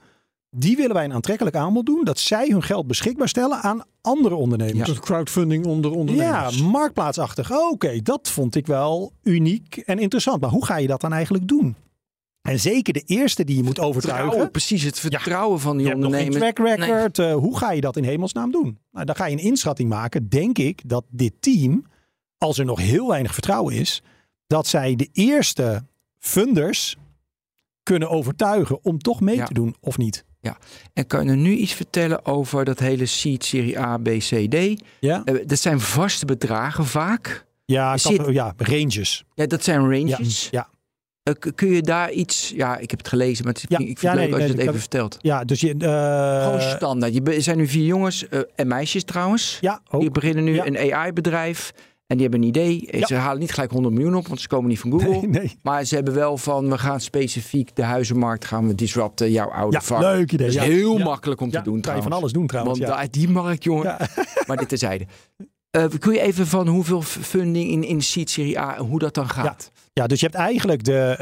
die 0.50 0.76
willen 0.76 0.94
wij 0.94 1.04
een 1.04 1.12
aantrekkelijk 1.12 1.56
aanbod 1.56 1.86
doen. 1.86 2.04
Dat 2.04 2.18
zij 2.18 2.48
hun 2.48 2.62
geld 2.62 2.86
beschikbaar 2.86 3.28
stellen 3.28 3.58
aan 3.58 3.82
andere 4.00 4.34
ondernemers. 4.34 4.90
Ja. 4.90 5.00
Crowdfunding 5.00 5.66
onder 5.66 5.90
ondernemers. 5.90 6.58
Ja, 6.58 6.64
marktplaatsachtig. 6.64 7.52
Oké, 7.52 8.02
dat 8.02 8.28
vond 8.30 8.54
ik 8.54 8.66
wel 8.66 9.12
uniek 9.22 9.76
en 9.76 9.98
interessant. 9.98 10.40
Maar 10.40 10.50
hoe 10.50 10.64
ga 10.64 10.76
je 10.76 10.86
dat 10.86 11.00
dan 11.00 11.12
eigenlijk 11.12 11.48
doen? 11.48 11.76
En 12.42 12.60
zeker 12.60 12.92
de 12.92 13.02
eerste 13.06 13.44
die 13.44 13.56
je 13.56 13.62
moet 13.62 13.78
overtuigen. 13.80 14.22
Vertrouwen, 14.22 14.50
precies 14.50 14.82
het 14.82 14.98
vertrouwen 15.00 15.60
van 15.60 15.76
die 15.76 15.86
Je 15.86 15.94
ondernemers. 15.94 16.36
track 16.36 16.58
record. 16.58 17.18
Eh, 17.18 17.34
hoe 17.34 17.58
ga 17.58 17.72
je 17.72 17.80
dat 17.80 17.96
in 17.96 18.04
hemelsnaam 18.04 18.50
doen? 18.50 18.78
Nou, 18.92 19.04
dan 19.06 19.14
ga 19.16 19.26
je 19.26 19.32
een 19.36 19.42
inschatting 19.42 19.88
maken. 19.88 20.28
Denk 20.28 20.58
ik 20.58 20.82
dat 20.88 21.04
dit 21.10 21.32
team, 21.40 21.86
als 22.38 22.58
er 22.58 22.64
nog 22.64 22.78
heel 22.78 23.08
weinig 23.08 23.32
vertrouwen 23.32 23.74
is, 23.74 24.02
dat 24.46 24.66
zij 24.66 24.96
de 24.96 25.08
eerste 25.12 25.84
funders 26.18 26.96
kunnen 27.82 28.10
overtuigen 28.10 28.84
om 28.84 28.98
toch 28.98 29.20
mee 29.20 29.36
Ja. 29.36 29.44
te 29.44 29.54
doen 29.54 29.74
of 29.80 29.98
niet. 29.98 30.24
En 30.92 31.06
kan 31.06 31.24
je 31.26 31.32
nu 31.32 31.50
iets 31.54 31.72
vertellen 31.72 32.24
over 32.26 32.64
dat 32.64 32.78
hele 32.78 33.06
seed 33.06 33.44
serie 33.44 33.78
A, 33.80 33.96
B, 33.98 34.04
C, 34.08 34.50
D? 34.50 34.82
Ja, 35.00 35.22
Eh, 35.24 35.34
dat 35.46 35.58
zijn 35.58 35.80
vaste 35.80 36.24
bedragen 36.26 36.86
vaak. 36.86 37.46
ja, 37.64 37.96
Zit- 37.96 38.26
ja 38.30 38.54
ranges. 38.56 39.24
Ja, 39.34 39.46
dat 39.46 39.64
zijn 39.64 39.80
Ja, 39.82 39.88
ranges. 39.88 40.48
ja. 40.50 40.68
Kun 41.54 41.68
je 41.70 41.82
daar 41.82 42.10
iets... 42.12 42.52
Ja, 42.56 42.76
ik 42.78 42.90
heb 42.90 42.98
het 42.98 43.08
gelezen, 43.08 43.44
maar 43.44 43.52
het, 43.52 43.64
Ja, 43.68 43.78
ik 43.78 43.86
vind 43.86 44.00
ja, 44.00 44.08
het 44.10 44.18
leuk 44.18 44.28
nee, 44.30 44.34
als 44.34 44.42
je 44.42 44.48
nee, 44.48 44.58
het 44.58 44.68
even 44.68 44.80
vertelt. 44.80 45.16
ja 45.20 45.44
dus 45.44 45.60
je... 45.60 45.74
eh, 45.78 46.44
Gewoon 46.44 46.60
standaard. 46.76 47.14
Je 47.14 47.22
er 47.22 47.42
zijn 47.42 47.56
nu 47.56 47.66
vier 47.66 47.84
jongens 47.86 48.28
eh, 48.28 48.40
en 48.54 48.66
meisjes 48.68 49.04
trouwens. 49.04 49.58
ja, 49.60 49.80
ook. 49.90 50.00
Die 50.00 50.10
beginnen 50.10 50.44
nu 50.44 50.54
Ja. 50.54 50.66
een 50.66 50.92
AI-bedrijf. 50.94 51.72
En 52.06 52.16
die 52.16 52.28
hebben 52.28 52.42
een 52.42 52.48
idee. 52.48 52.88
Ja. 52.98 53.06
Ze 53.06 53.14
halen 53.14 53.40
niet 53.40 53.52
gelijk 53.52 53.70
100 53.70 53.94
miljoen 53.94 54.14
op, 54.14 54.26
want 54.28 54.40
ze 54.40 54.48
komen 54.48 54.68
niet 54.68 54.78
van 54.78 54.90
Google. 54.90 55.08
Nee, 55.20 55.28
nee. 55.28 55.56
Maar 55.62 55.84
ze 55.84 55.94
hebben 55.94 56.14
wel 56.14 56.36
van, 56.36 56.68
we 56.70 56.78
gaan 56.78 57.00
specifiek 57.00 57.76
de 57.76 57.82
huizenmarkt 57.82 58.44
gaan 58.44 58.66
we 58.66 58.74
disrupten, 58.74 59.30
jouw 59.30 59.50
oude 59.50 59.76
Ja, 59.76 59.82
vak. 59.82 60.00
leuk 60.00 60.32
idee. 60.32 60.46
Dat 60.46 60.56
is 60.56 60.62
Ja. 60.62 60.62
heel 60.62 60.98
Ja. 60.98 61.04
makkelijk 61.04 61.40
om 61.40 61.50
te 61.50 61.56
doen 61.56 61.64
kan 61.64 61.74
je 61.74 61.80
trouwens. 61.82 62.08
van 62.08 62.16
alles 62.18 62.32
doen 62.32 62.46
trouwens. 62.46 62.78
Want 62.78 63.12
die 63.12 63.28
markt, 63.28 63.64
jongen. 63.64 63.96
Maar 64.46 64.56
dit 64.56 64.68
terzijde. 64.68 65.06
Eh 65.70 65.84
kun 65.98 66.12
je 66.12 66.20
even 66.20 66.46
van 66.46 66.66
hoeveel 66.68 67.02
funding 67.02 67.70
in, 67.70 67.84
in 67.84 68.02
Seed 68.02 68.30
Serie 68.30 68.58
A, 68.60 68.78
hoe 68.78 68.98
dat 68.98 69.14
dan 69.14 69.28
gaat? 69.28 69.70
Ja, 69.92 70.06
dus 70.06 70.20
je 70.20 70.26
hebt 70.26 70.38
eigenlijk 70.38 70.84
de. 70.84 71.16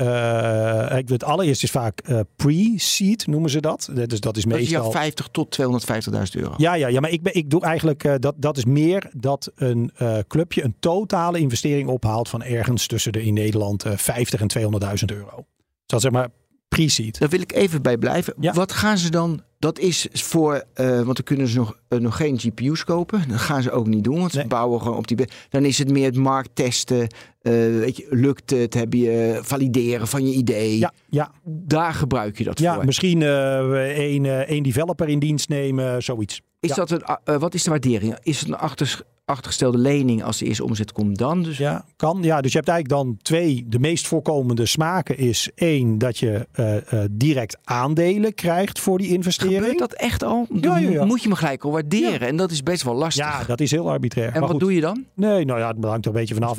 ik- 0.99 1.09
het 1.09 1.25
allereerst 1.25 1.63
is 1.63 1.71
vaak 1.71 2.01
eh, 2.01 2.21
pre-seed, 2.37 3.27
noemen 3.27 3.51
ze 3.51 3.61
dat. 3.61 3.89
Dus 3.93 3.97
dat 3.97 4.13
is 4.13 4.21
Dat 4.21 4.37
is 4.37 4.45
meestal. 4.47 4.85
ja 4.85 4.91
50 4.91 5.29
tot 5.31 5.59
250.000 5.61 6.21
euro. 6.33 6.55
Ja, 6.57 6.75
ja, 6.75 6.87
ja, 6.89 7.01
maar 7.01 7.11
ik, 7.11 7.23
ben, 7.23 7.35
ik 7.35 7.51
doe 7.51 7.61
eigenlijk. 7.63 8.23
dat, 8.23 8.35
dat 8.37 8.57
is 8.57 8.65
meer 8.65 9.11
dat 9.17 9.53
een 9.55 9.93
clubje 10.29 10.65
een 10.65 10.75
totale 10.81 11.39
investering 11.39 11.89
ophaalt 11.89 12.29
van 12.29 12.43
ergens 12.43 12.87
tussen 12.87 13.13
de 13.13 13.23
in 13.25 13.35
Nederland 13.35 13.85
eh 13.85 13.97
50 13.97 14.41
en 14.41 14.49
200.000 14.59 15.05
euro. 15.07 15.37
Dus 15.37 15.87
dat 15.87 15.99
is 15.99 16.03
zeg 16.03 16.13
maar 16.13 16.29
pre-seed. 16.69 17.19
Daar 17.19 17.29
wil 17.29 17.41
ik 17.41 17.53
even 17.53 17.83
bij 17.83 17.99
blijven. 17.99 18.35
Ja. 18.41 18.53
Wat 18.53 18.73
gaan 18.73 18.99
ze 18.99 19.11
dan? 19.11 19.43
Dat 19.59 19.79
is 19.79 20.07
voor, 20.13 20.65
eh, 20.75 20.87
want 20.89 21.05
dan 21.17 21.25
kunnen 21.25 21.49
ze 21.49 21.57
nog, 21.57 21.79
eh, 21.89 21.99
nog 21.99 22.17
geen 22.17 22.39
GPU's 22.39 22.85
kopen. 22.85 23.29
Dat 23.29 23.39
gaan 23.39 23.63
ze 23.63 23.71
ook 23.71 23.87
niet 23.87 24.05
doen, 24.05 24.19
want 24.19 24.33
ze 24.33 24.45
bouwen 24.49 24.81
gewoon 24.83 24.97
op 24.97 25.07
die. 25.09 25.17
Dan 25.49 25.65
is 25.65 25.79
het 25.79 25.91
meer 25.91 26.05
het 26.05 26.17
markttesten. 26.17 27.01
eh 27.41 27.53
weet 27.53 27.97
je, 27.97 28.07
lukt 28.11 28.51
het? 28.51 28.75
Heb 28.75 28.93
je 28.93 29.39
valideren 29.43 30.07
van 30.09 30.27
je 30.27 30.33
idee? 30.35 30.79
Ja, 30.79 30.93
ja, 31.09 31.31
Daar 31.45 31.95
gebruik 31.95 32.39
je 32.39 32.45
dat 32.45 32.59
ja 32.59 32.75
voor. 32.75 32.85
misschien 32.85 33.23
één 33.23 34.25
eh, 34.27 34.39
één 34.39 34.63
developer 34.63 35.09
in 35.09 35.19
dienst 35.19 35.49
nemen, 35.49 36.03
zoiets. 36.03 36.41
Is 36.61 36.69
ja. 36.69 36.75
dat 36.75 36.91
een, 36.91 37.03
eh, 37.25 37.37
wat 37.37 37.55
is 37.55 37.63
de 37.63 37.71
waardering? 37.71 38.17
Is 38.23 38.41
het 38.41 38.49
een 38.49 38.57
achter, 38.57 39.01
achtergestelde 39.25 39.79
lening 39.79 40.23
als 40.23 40.39
de 40.39 40.45
eerste 40.47 40.65
omzet 40.65 40.93
komt 40.93 41.19
dan? 41.19 41.43
Dus 41.43 41.59
Ja, 41.59 41.85
kan. 41.97 42.23
Ja, 42.23 42.41
dus 42.41 42.53
je 42.53 42.59
hebt 42.59 42.71
eigenlijk 42.71 43.03
dan 43.03 43.19
twee. 43.23 43.65
De 43.69 43.79
meest 43.79 44.07
voorkomende 44.07 44.67
smaken 44.67 45.19
is 45.19 45.51
één 45.55 45.99
dat 45.99 46.19
je 46.19 46.47
eh, 46.53 46.77
eh, 46.77 47.09
direct 47.11 47.59
aandelen 47.65 48.35
krijgt 48.35 48.79
voor 48.81 48.99
die 48.99 49.09
investering. 49.09 49.59
gebeurt 49.59 49.79
dat 49.79 49.93
echt 49.93 50.23
al? 50.23 50.47
Ja, 50.61 50.79
ja, 50.79 50.91
ja. 50.91 51.05
Moet 51.05 51.23
je 51.23 51.29
me 51.29 51.37
gelijk 51.37 51.65
al 51.65 51.71
waarderen? 51.71 52.29
En 52.29 52.37
dat 52.37 52.51
is 52.51 52.63
best 52.63 52.83
wel 52.83 52.95
lastig. 52.95 53.25
Ja, 53.25 53.45
dat 53.45 53.61
is 53.61 53.71
heel 53.71 53.91
arbitrair. 53.91 54.27
en 54.27 54.33
Maar 54.33 54.41
wat 54.41 54.51
goed. 54.51 54.61
doe 54.61 54.75
je 54.75 54.81
dan? 54.81 55.05
Nee, 55.15 55.45
nou 55.45 55.59
ja, 55.59 55.69
het 55.69 55.85
hangt 55.85 56.05
er 56.05 56.11
een 56.11 56.19
beetje 56.19 56.35
vanaf. 56.35 56.57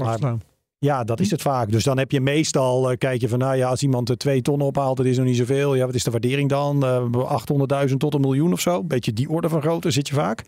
Ja, 0.79 1.03
dat 1.03 1.19
is 1.19 1.31
het 1.31 1.41
vaak. 1.41 1.71
Dus 1.71 1.83
dan 1.83 1.97
heb 1.97 2.11
je 2.11 2.21
meestal, 2.21 2.91
eh, 2.91 2.97
kijk 2.97 3.21
je 3.21 3.29
van, 3.29 3.39
nou 3.39 3.55
ja, 3.55 3.69
als 3.69 3.83
iemand 3.83 4.09
er 4.09 4.17
twee 4.17 4.41
ton 4.41 4.61
ophaalt, 4.61 4.97
dat 4.97 5.05
is 5.05 5.17
nog 5.17 5.25
niet 5.25 5.37
zoveel. 5.37 5.75
Ja, 5.75 5.85
wat 5.85 5.95
is 5.95 6.03
de 6.03 6.11
waardering 6.11 6.49
dan? 6.49 6.83
Eh 6.85 7.03
800.000 7.89 7.99
tot 7.99 8.13
een 8.13 8.21
miljoen 8.21 8.53
of 8.53 8.59
zo. 8.59 8.83
Beetje 8.83 9.13
die 9.13 9.29
orde 9.29 9.49
van 9.49 9.61
grootte 9.61 9.91
zit 9.91 10.07
je 10.07 10.13
vaak. 10.13 10.43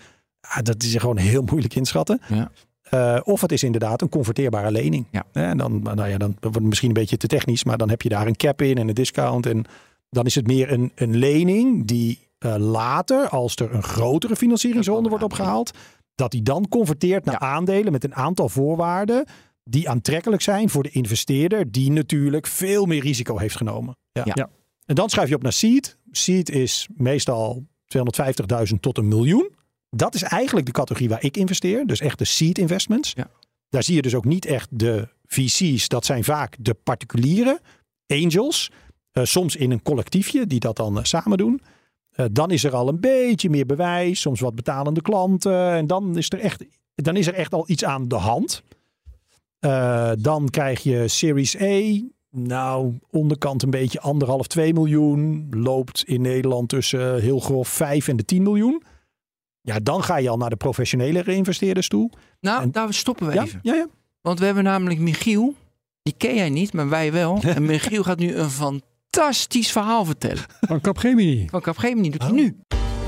Ja, 0.55 0.61
dat 0.61 0.83
is 0.83 0.95
gewoon 0.95 1.17
heel 1.17 1.43
moeilijk 1.49 1.75
inschatten. 1.75 2.21
Ja. 2.27 2.51
Eh, 2.81 3.19
of 3.23 3.41
het 3.41 3.51
is 3.51 3.63
inderdaad 3.63 4.01
een 4.01 4.09
converteerbare 4.09 4.71
lening. 4.71 5.05
Ja. 5.11 5.23
En 5.31 5.57
dan, 5.57 5.81
nou 5.81 6.07
ja, 6.07 6.17
dan 6.17 6.35
wordt 6.39 6.55
het 6.55 6.65
misschien 6.65 6.87
een 6.87 6.93
beetje 6.93 7.17
te 7.17 7.27
technisch, 7.27 7.63
maar 7.63 7.77
dan 7.77 7.89
heb 7.89 8.01
je 8.01 8.09
daar 8.09 8.27
een 8.27 8.35
cap 8.35 8.61
in 8.61 8.77
en 8.77 8.87
een 8.87 8.93
discount. 8.93 9.45
En 9.45 9.65
dan 10.09 10.25
is 10.25 10.35
het 10.35 10.47
meer 10.47 10.71
een, 10.71 10.91
een 10.95 11.15
lening 11.17 11.87
die 11.87 12.19
later, 12.57 13.29
als 13.29 13.55
er 13.55 13.73
een 13.73 13.83
grotere 13.83 14.35
financieringsronde 14.35 15.09
wordt 15.09 15.23
opgehaald, 15.23 15.71
dat 16.15 16.31
die 16.31 16.41
dan 16.41 16.67
converteert 16.69 17.25
naar 17.25 17.37
Ja. 17.39 17.47
aandelen 17.47 17.91
met 17.91 18.03
een 18.03 18.15
aantal 18.15 18.49
voorwaarden 18.49 19.25
die 19.63 19.89
aantrekkelijk 19.89 20.41
zijn 20.41 20.69
voor 20.69 20.83
de 20.83 20.89
investeerder, 20.89 21.71
die 21.71 21.91
natuurlijk 21.91 22.47
veel 22.47 22.85
meer 22.85 23.01
risico 23.01 23.37
heeft 23.37 23.55
genomen. 23.55 23.97
Ja. 24.11 24.23
Ja. 24.33 24.49
En 24.85 24.95
dan 24.95 25.09
schrijf 25.09 25.29
je 25.29 25.35
op 25.35 25.43
naar 25.43 25.53
seed. 25.53 25.97
Seed 26.11 26.49
is 26.49 26.87
meestal 26.93 27.65
250.000 27.97 28.79
tot 28.79 28.97
een 28.97 29.07
miljoen. 29.07 29.55
Dat 29.89 30.15
is 30.15 30.21
eigenlijk 30.23 30.65
de 30.65 30.71
categorie 30.71 31.09
waar 31.09 31.23
ik 31.23 31.37
investeer. 31.37 31.85
Dus 31.85 31.99
echt 31.99 32.17
de 32.17 32.25
seed 32.25 32.57
investments. 32.57 33.13
Ja. 33.15 33.29
Daar 33.69 33.83
zie 33.83 33.95
je 33.95 34.01
dus 34.01 34.15
ook 34.15 34.25
niet 34.25 34.45
echt 34.45 34.67
de 34.71 35.07
VC's. 35.25 35.87
Dat 35.87 36.05
zijn 36.05 36.23
vaak 36.23 36.55
de 36.59 36.73
particulieren, 36.73 37.59
angels. 38.07 38.71
eh, 39.11 39.23
soms 39.23 39.55
in 39.55 39.71
een 39.71 39.81
collectiefje 39.81 40.47
die 40.47 40.59
dat 40.59 40.75
dan 40.75 40.97
eh, 40.97 41.03
samen 41.03 41.37
doen. 41.37 41.61
Eh, 42.11 42.25
dan 42.31 42.51
is 42.51 42.63
er 42.63 42.75
al 42.75 42.87
een 42.87 42.99
beetje 42.99 43.49
meer 43.49 43.65
bewijs. 43.65 44.21
Soms 44.21 44.39
wat 44.39 44.55
betalende 44.55 45.01
klanten. 45.01 45.71
En 45.71 45.87
dan 45.87 46.17
is 46.17 46.29
er 46.29 46.39
echt, 46.39 46.63
dan 46.95 47.15
is 47.15 47.27
er 47.27 47.33
echt 47.33 47.53
al 47.53 47.63
iets 47.67 47.83
aan 47.83 48.07
de 48.07 48.15
hand. 48.15 48.63
Eh, 49.61 50.11
dan 50.19 50.49
krijg 50.49 50.79
je 50.83 51.07
Series 51.07 51.61
A. 51.61 51.81
Nou, 52.31 52.93
onderkant 53.09 53.63
een 53.63 53.69
beetje 53.69 53.99
anderhalf, 54.01 54.47
2 54.47 54.73
miljoen. 54.73 55.47
Loopt 55.51 56.03
in 56.05 56.21
Nederland 56.21 56.69
tussen 56.69 57.21
heel 57.21 57.39
grof 57.39 57.67
5 57.67 58.07
en 58.07 58.15
de 58.17 58.25
10 58.25 58.43
miljoen. 58.43 58.83
Ja, 59.61 59.79
dan 59.79 60.03
ga 60.03 60.17
je 60.17 60.29
al 60.29 60.37
naar 60.37 60.49
de 60.49 60.55
professionele 60.55 61.23
investeerders 61.23 61.87
toe. 61.87 62.09
Nou, 62.39 62.61
En- 62.61 62.71
daar 62.71 62.93
stoppen 62.93 63.27
we 63.27 63.33
Ja, 63.33 63.43
even. 63.43 63.59
ja, 63.63 63.73
ja. 63.73 63.87
Want 64.21 64.39
we 64.39 64.45
hebben 64.45 64.63
namelijk 64.63 64.99
Michiel. 64.99 65.53
Die 66.03 66.13
ken 66.17 66.35
jij 66.35 66.49
niet, 66.49 66.73
maar 66.73 66.89
wij 66.89 67.11
wel. 67.11 67.39
En 67.55 67.65
Michiel 67.65 68.03
gaat 68.03 68.19
nu 68.19 68.35
een 68.35 68.49
fantastisch 68.49 69.71
verhaal 69.71 70.05
vertellen. 70.05 70.43
Van 70.61 70.81
Capgemini. 70.81 71.47
Van 71.49 71.61
Capgemini 71.61 72.09
doet 72.09 72.21
hij 72.21 72.31
Oh. 72.31 72.37
nu. 72.37 72.55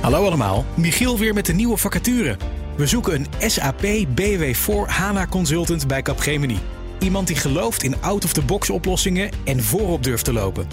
Hallo 0.02 0.26
allemaal, 0.26 0.66
Michiel 0.76 1.18
weer 1.18 1.34
met 1.34 1.48
een 1.48 1.56
nieuwe 1.56 1.78
vacature. 1.78 2.38
We 2.76 2.88
zoeken 2.88 3.16
een 3.16 3.52
SAP 3.52 3.84
BW4 4.16 4.86
HANA 4.86 5.28
consultant 5.28 5.88
bij 5.88 6.02
Capgemini. 6.02 6.60
Iemand 7.00 7.28
die 7.28 7.36
gelooft 7.36 7.84
in 7.84 8.02
out-of-the-box 8.02 8.70
oplossingen 8.70 9.30
en 9.44 9.64
voorop 9.64 10.04
durft 10.04 10.26
te 10.26 10.34
lopen. 10.34 10.68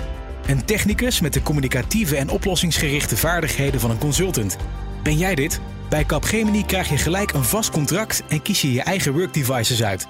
Een 0.46 0.64
technicus 0.64 1.20
met 1.20 1.32
de 1.32 1.42
communicatieve 1.42 2.16
en 2.16 2.28
oplossingsgerichte 2.28 3.16
vaardigheden 3.16 3.80
van 3.80 3.90
een 3.90 3.98
consultant. 3.98 4.56
Ben 5.02 5.16
jij 5.18 5.34
dit? 5.34 5.60
Bij 5.88 6.04
Capgemini 6.04 6.64
krijg 6.64 6.88
je 6.88 6.96
gelijk 6.96 7.32
een 7.32 7.44
vast 7.44 7.70
contract 7.70 8.22
en 8.28 8.42
kies 8.42 8.62
je 8.62 8.72
je 8.72 8.82
eigen 8.82 9.12
workdevices 9.12 9.82
uit. 9.82 10.06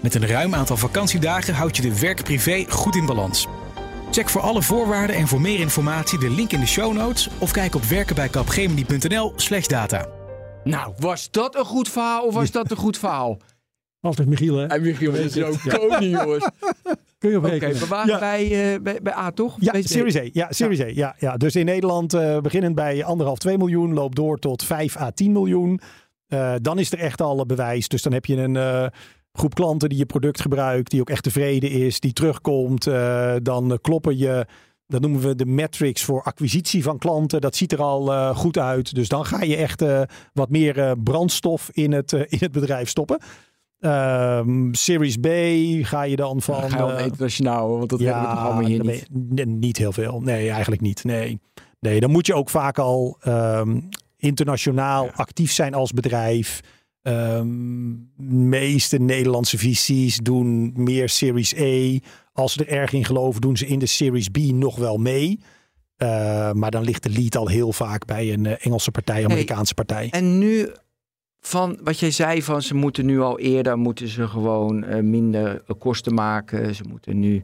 Met 0.00 0.14
een 0.14 0.26
ruim 0.26 0.54
aantal 0.54 0.76
vakantiedagen 0.76 1.54
houd 1.54 1.76
je 1.76 1.82
de 1.82 2.00
werk-privé 2.00 2.64
goed 2.68 2.96
in 2.96 3.06
balans. 3.06 3.46
Check 4.10 4.28
voor 4.28 4.40
alle 4.40 4.62
voorwaarden 4.62 5.16
en 5.16 5.28
voor 5.28 5.40
meer 5.40 5.60
informatie 5.60 6.18
de 6.18 6.30
link 6.30 6.52
in 6.52 6.60
de 6.60 6.66
show 6.66 6.92
notes 6.92 7.28
of 7.38 7.50
kijk 7.50 7.74
op 7.74 7.84
werkenbijkapgemini.nl/slash 7.84 9.66
data. 9.66 10.15
Nou, 10.66 10.92
was 10.98 11.30
dat 11.30 11.56
een 11.56 11.64
goed 11.64 11.88
verhaal 11.88 12.24
of 12.26 12.34
was 12.34 12.50
dat 12.50 12.70
een 12.70 12.76
goed 12.76 12.98
verhaal? 12.98 13.38
Altijd 14.00 14.28
Michiel, 14.28 14.56
hè? 14.56 14.66
En 14.66 14.82
Michiel 14.82 15.12
is 15.14 15.42
ook 15.42 15.58
koning, 15.68 16.20
jongens. 16.20 16.48
Kun 17.18 17.30
je 17.30 17.36
op 17.36 17.44
Oké, 17.44 17.52
rekenen. 17.52 17.78
we 17.78 17.86
waren 17.86 18.08
Ja. 18.12 18.18
bij, 18.18 18.74
eh, 18.74 18.80
bij, 18.82 18.98
bij 19.02 19.14
A, 19.16 19.30
toch? 19.30 19.56
Ja, 19.60 19.72
Series 19.82 20.16
A. 20.16 20.22
Ja, 20.32 20.52
Series 20.52 20.80
A. 20.80 20.86
Ja, 20.86 21.14
ja. 21.18 21.36
Dus 21.36 21.56
in 21.56 21.64
Nederland 21.64 22.14
eh, 22.14 22.38
beginnend 22.38 22.74
bij 22.74 23.04
anderhalf, 23.04 23.38
2 23.38 23.58
miljoen, 23.58 23.94
loopt 23.94 24.16
door 24.16 24.38
tot 24.38 24.62
5 24.64 24.96
à 24.96 25.10
10 25.10 25.32
miljoen. 25.32 25.80
Eh, 26.26 26.54
dan 26.62 26.78
is 26.78 26.92
er 26.92 26.98
echt 26.98 27.20
al 27.20 27.46
bewijs. 27.46 27.88
Dus 27.88 28.02
dan 28.02 28.12
heb 28.12 28.24
je 28.26 28.36
een 28.36 28.90
groep 29.32 29.54
klanten 29.54 29.88
die 29.88 29.98
je 29.98 30.06
product 30.06 30.40
gebruikt, 30.40 30.90
die 30.90 31.00
ook 31.00 31.10
echt 31.10 31.22
tevreden 31.22 31.70
is, 31.70 32.00
die 32.00 32.12
terugkomt. 32.12 32.84
Dan 33.42 33.78
kloppen 33.82 34.18
je, 34.18 34.46
dat 34.86 35.00
noemen 35.00 35.20
we 35.20 35.34
de 35.34 35.46
metrics 35.46 36.04
voor 36.04 36.22
acquisitie 36.22 36.82
van 36.82 36.98
klanten. 36.98 37.40
Dat 37.40 37.56
ziet 37.56 37.72
er 37.72 37.82
al 37.82 38.12
eh, 38.12 38.36
goed 38.36 38.58
uit. 38.58 38.94
Dus 38.94 39.08
dan 39.08 39.24
ga 39.24 39.42
je 39.42 39.56
echt 39.56 39.82
eh, 39.82 40.02
wat 40.32 40.50
meer 40.50 40.78
eh, 40.78 40.92
brandstof 41.04 41.70
in 41.72 41.92
het, 41.92 42.12
in 42.12 42.38
het 42.40 42.52
bedrijf 42.52 42.88
stoppen. 42.88 43.18
Ehm, 43.80 44.72
Series 44.72 45.16
B 45.16 45.26
ga 45.86 46.02
je 46.02 46.16
dan 46.16 46.42
van. 46.42 46.70
Ga 46.70 46.76
je 46.76 46.82
al 46.82 46.98
internationaal, 46.98 47.68
want 47.78 47.90
dat 47.90 48.00
hebben 48.00 48.22
we 48.22 48.28
allemaal 48.28 48.64
hier 48.66 48.84
niet. 48.84 49.06
je- 49.34 49.46
niet 49.46 49.76
heel 49.76 49.92
veel. 49.92 50.20
Nee, 50.20 50.50
eigenlijk 50.50 50.80
niet. 50.82 51.04
Nee, 51.04 51.40
nee 51.80 52.00
dan 52.00 52.10
moet 52.10 52.26
je 52.26 52.34
ook 52.34 52.50
vaak 52.50 52.78
al 52.78 53.16
ehm, 53.20 53.80
internationaal 54.16 55.10
actief 55.14 55.52
zijn 55.52 55.74
als 55.74 55.92
bedrijf. 55.92 56.60
Ehm 57.06 57.46
meeste 58.48 58.98
Nederlandse 58.98 59.58
VC's 59.58 60.16
doen 60.16 60.72
meer 60.74 61.08
Series 61.08 61.56
A. 61.58 61.98
Als 62.32 62.52
ze 62.52 62.64
er 62.64 62.68
erg 62.68 62.92
in 62.92 63.04
geloven, 63.04 63.40
doen 63.40 63.56
ze 63.56 63.66
in 63.66 63.78
de 63.78 63.86
Series 63.86 64.28
B 64.28 64.36
nog 64.36 64.76
wel 64.76 64.98
mee. 64.98 65.40
Eh, 65.96 66.52
maar 66.52 66.70
dan 66.70 66.82
ligt 66.82 67.02
de 67.02 67.10
lead 67.10 67.36
al 67.36 67.48
heel 67.48 67.72
vaak 67.72 68.04
bij 68.04 68.32
een 68.32 68.46
eh, 68.46 68.66
Engelse 68.66 68.90
partij, 68.90 69.24
Amerikaanse 69.24 69.74
partij. 69.74 70.08
En 70.10 70.38
nu, 70.38 70.68
van 71.40 71.78
wat 71.82 71.98
jij 71.98 72.10
zei, 72.10 72.42
van 72.42 72.62
ze 72.62 72.74
moeten 72.74 73.06
nu 73.06 73.20
al 73.20 73.38
eerder, 73.38 73.78
moeten 73.78 74.08
ze 74.08 74.28
gewoon 74.28 74.84
eh, 74.84 75.02
minder 75.02 75.62
kosten 75.78 76.14
maken. 76.14 76.74
Ze 76.74 76.84
moeten 76.88 77.18
nu 77.18 77.42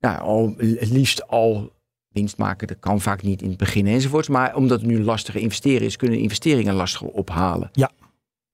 nou, 0.00 0.20
al, 0.20 0.54
het 0.58 0.90
liefst 0.90 1.28
al 1.28 1.72
winst 2.08 2.36
maken. 2.36 2.66
Dat 2.66 2.78
kan 2.78 3.00
vaak 3.00 3.22
niet 3.22 3.42
in 3.42 3.48
het 3.48 3.58
begin 3.58 3.86
enzovoorts. 3.86 4.28
Maar 4.28 4.56
omdat 4.56 4.80
het 4.80 4.88
nu 4.88 5.02
lastiger 5.02 5.40
investeren 5.40 5.86
is, 5.86 5.96
kunnen 5.96 6.18
investeringen 6.18 6.74
lastiger 6.74 7.08
ophalen. 7.08 7.70
Ja. 7.72 7.90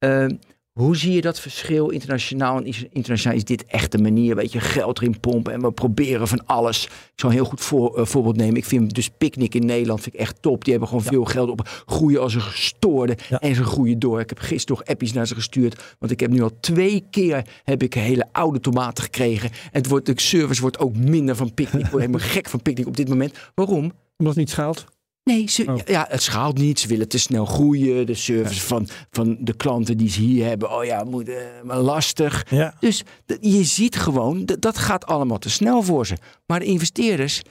Eh, 0.03 0.27
hoe 0.73 0.97
zie 0.97 1.13
je 1.13 1.21
dat 1.21 1.41
verschil 1.41 1.89
internationaal? 1.89 2.57
En 2.57 2.91
internationaal 2.93 3.37
is 3.37 3.45
dit 3.45 3.65
echt 3.65 3.93
de 3.93 3.99
manier, 3.99 4.37
weet 4.37 4.53
je, 4.53 4.61
geld 4.61 4.99
erin 4.99 5.21
pompen 5.21 5.53
en 5.53 5.61
we 5.61 5.73
proberen 5.73 6.29
van 6.29 6.47
alles. 6.47 6.85
Ik 6.85 6.91
zal 7.15 7.31
een 7.31 7.37
heel 7.37 7.45
goed 7.45 7.61
voor, 7.61 7.99
eh, 7.99 8.05
voorbeeld 8.05 8.37
nemen. 8.37 8.57
Ik 8.57 8.65
vind 8.65 8.95
dus 8.95 9.09
Picnic 9.19 9.55
in 9.55 9.67
Nederland 9.67 10.01
vind 10.01 10.15
ik 10.15 10.21
echt 10.21 10.43
top. 10.43 10.63
Die 10.63 10.71
hebben 10.73 10.89
gewoon 10.89 11.05
veel 11.05 11.25
geld 11.25 11.51
op. 11.51 11.83
Groeien 11.87 12.21
als 12.21 12.35
een 12.35 12.41
gestoorde 12.41 13.17
Ja. 13.29 13.39
en 13.41 13.55
ze 13.55 13.65
groeien 13.65 13.99
door. 13.99 14.21
Ik 14.21 14.29
heb 14.29 14.39
gisteren 14.39 14.77
nog 14.79 14.87
appjes 14.89 15.13
naar 15.13 15.27
ze 15.27 15.35
gestuurd, 15.35 15.97
want 15.99 16.13
ik 16.13 16.21
heb 16.21 16.31
nu 16.31 16.43
al 16.43 16.57
twee 16.61 17.07
keer 17.11 17.45
heb 17.65 17.83
ik 17.83 17.95
hele 17.95 18.27
oude 18.33 18.61
tomaten 18.61 19.05
gekregen. 19.05 19.51
En 19.51 19.57
het 19.73 19.87
wordt, 19.89 20.07
de 20.07 20.13
service 20.17 20.61
wordt 20.61 20.79
ook 20.79 20.97
minder 20.97 21.37
van 21.37 21.55
Picnic. 21.55 21.85
Ik 21.85 21.91
word 21.91 22.03
helemaal 22.03 22.27
gek 22.37 22.49
van 22.49 22.63
Picnic 22.63 22.87
op 22.87 22.97
dit 22.97 23.09
moment. 23.09 23.39
Waarom? 23.55 23.93
Omdat 24.17 24.35
het 24.35 24.37
niet 24.37 24.51
schaalt. 24.51 24.85
Nee, 25.25 25.49
ze, 25.49 25.65
Oh. 25.69 25.79
ja, 25.85 26.07
het 26.09 26.23
schaalt 26.23 26.59
niet. 26.59 26.81
Ze 26.81 26.89
willen 26.89 27.09
te 27.09 27.19
snel 27.19 27.45
groeien. 27.45 28.07
De 28.07 28.15
service 28.15 28.61
van, 28.61 28.89
van 29.11 29.37
de 29.41 29.55
klanten 29.57 29.97
die 29.97 30.11
ze 30.11 30.21
hier 30.21 30.47
hebben. 30.47 30.77
Oh 30.77 30.85
ja, 30.85 31.05
moet, 31.05 31.29
eh, 31.29 31.37
maar 31.65 31.79
lastig. 31.81 32.47
Ja. 32.51 32.75
Dus 32.81 33.03
je 33.41 33.65
ziet 33.65 33.97
gewoon, 33.97 34.45
dat 34.59 34.79
gaat 34.79 35.07
allemaal 35.07 35.39
te 35.39 35.51
snel 35.51 35.83
voor 35.83 36.07
ze. 36.07 36.17
Maar 36.47 36.59
de 36.61 36.65
investeerders, 36.67 37.43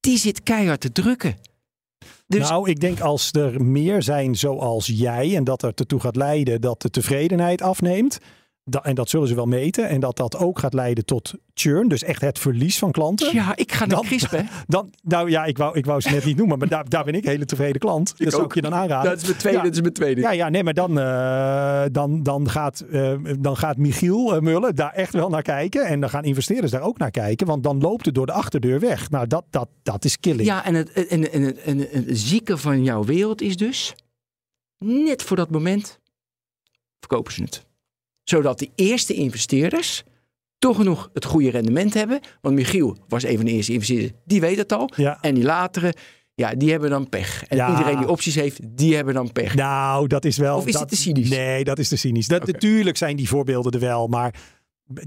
die 0.00 0.18
zit 0.18 0.42
keihard 0.42 0.80
te 0.80 0.92
drukken. 0.92 1.36
Dus 2.26 2.48
Nou, 2.48 2.70
ik 2.70 2.80
denk 2.80 3.00
als 3.00 3.32
er 3.32 3.64
meer 3.64 4.02
zijn 4.02 4.34
zoals 4.36 4.86
jij 4.86 5.36
en 5.36 5.44
dat 5.44 5.62
er 5.62 5.72
ertoe 5.74 6.00
gaat 6.00 6.16
leiden 6.16 6.60
dat 6.60 6.82
de 6.82 6.90
tevredenheid 6.90 7.62
afneemt. 7.62 8.18
En 8.82 8.94
dat 8.94 9.08
zullen 9.08 9.28
ze 9.28 9.34
wel 9.34 9.46
meten. 9.46 9.88
En 9.88 10.00
dat 10.00 10.16
dat 10.16 10.36
ook 10.36 10.58
gaat 10.58 10.74
leiden 10.74 11.04
tot 11.04 11.34
churn. 11.54 11.88
Dus 11.88 12.02
echt 12.02 12.20
het 12.20 12.38
verlies 12.38 12.78
van 12.78 12.90
klanten. 12.90 13.34
ja, 13.34 13.56
ik 13.56 13.72
ga 13.72 13.78
naar 13.86 13.96
Dan- 13.96 14.04
Crisp, 14.04 14.30
hè. 14.30 14.42
Dan, 14.66 14.90
nou 15.02 15.30
ja, 15.30 15.44
ik 15.44 15.58
wou, 15.58 15.78
ik 15.78 15.86
wou 15.86 16.00
ze 16.00 16.10
net 16.10 16.24
niet 16.24 16.36
noemen. 16.36 16.58
Maar 16.58 16.68
daar, 16.68 16.88
daar 16.88 17.04
ben 17.04 17.14
ik 17.14 17.24
een 17.24 17.30
hele 17.30 17.44
tevreden 17.44 17.80
klant. 17.80 18.14
Dat 18.18 18.30
zou 18.30 18.42
ook. 18.42 18.48
ik 18.48 18.54
je 18.54 18.60
dan 18.60 18.74
aanraden. 18.74 19.10
Dat 19.10 19.20
is 19.20 19.26
mijn 19.26 19.38
tweede. 19.38 19.58
Ja. 19.58 19.64
Dat 19.64 19.74
is 19.74 19.80
mijn 19.80 19.92
tweede. 19.92 20.20
Ja, 20.20 20.30
ja, 20.30 20.48
nee, 20.48 20.64
maar 20.64 20.74
dan, 20.74 20.98
eh, 20.98 21.82
dan, 21.92 22.22
dan, 22.22 22.50
gaat, 22.50 22.80
eh, 22.80 23.14
dan 23.38 23.56
gaat 23.56 23.76
Michiel 23.76 24.34
eh, 24.34 24.40
Mullen 24.40 24.74
daar 24.74 24.92
echt 24.92 25.12
wel 25.12 25.28
naar 25.28 25.42
kijken. 25.42 25.86
En 25.86 26.00
dan 26.00 26.10
gaan 26.10 26.24
investeerders 26.24 26.72
daar 26.72 26.82
ook 26.82 26.98
naar 26.98 27.10
kijken. 27.10 27.46
Want 27.46 27.62
dan 27.62 27.80
loopt 27.80 28.06
het 28.06 28.14
door 28.14 28.26
de 28.26 28.32
achterdeur 28.32 28.80
weg. 28.80 29.10
Nou, 29.10 29.26
dat, 29.26 29.44
dat, 29.50 29.68
dat 29.82 30.04
is 30.04 30.20
killing. 30.20 30.48
Ja, 30.48 30.64
en 30.64 30.74
het, 30.74 30.92
en, 30.92 31.32
en, 31.32 31.62
en, 31.62 31.90
en 31.92 32.06
het 32.06 32.18
zieke 32.18 32.56
van 32.56 32.82
jouw 32.82 33.04
wereld 33.04 33.40
is 33.42 33.56
dus... 33.56 33.94
net 34.78 35.22
voor 35.22 35.36
dat 35.36 35.50
moment 35.50 35.98
verkopen 36.98 37.32
ze 37.32 37.42
het. 37.42 37.64
Zodat 38.28 38.58
de 38.58 38.68
eerste 38.74 39.14
investeerders 39.14 40.02
toch 40.58 40.84
nog 40.84 41.10
het 41.12 41.24
goede 41.24 41.50
rendement 41.50 41.94
hebben. 41.94 42.20
Want 42.40 42.54
Michiel 42.54 42.96
was 43.08 43.24
een 43.24 43.36
van 43.36 43.44
de 43.44 43.50
eerste 43.50 43.72
investeerders, 43.72 44.12
die 44.24 44.40
weet 44.40 44.56
het 44.56 44.72
al. 44.72 44.90
Ja. 44.96 45.18
En 45.20 45.34
die 45.34 45.44
latere, 45.44 45.94
ja, 46.34 46.54
die 46.54 46.70
hebben 46.70 46.90
dan 46.90 47.08
pech. 47.08 47.44
En 47.48 47.56
Ja. 47.56 47.70
iedereen 47.70 47.98
die 47.98 48.08
opties 48.08 48.34
heeft, 48.34 48.60
die 48.64 48.94
hebben 48.94 49.14
dan 49.14 49.32
pech. 49.32 49.54
Nou, 49.54 50.06
dat 50.06 50.24
is 50.24 50.36
wel. 50.36 50.56
Of 50.56 50.66
is 50.66 50.72
dat, 50.72 50.80
het 50.80 50.90
te 50.90 50.96
cynisch? 50.96 51.28
Nee, 51.28 51.64
dat 51.64 51.78
is 51.78 51.88
te 51.88 51.96
cynisch. 51.96 52.26
Dat, 52.28 52.46
Natuurlijk 52.46 52.96
zijn 52.96 53.16
die 53.16 53.28
voorbeelden 53.28 53.72
er 53.72 53.80
wel. 53.80 54.06
Maar 54.08 54.34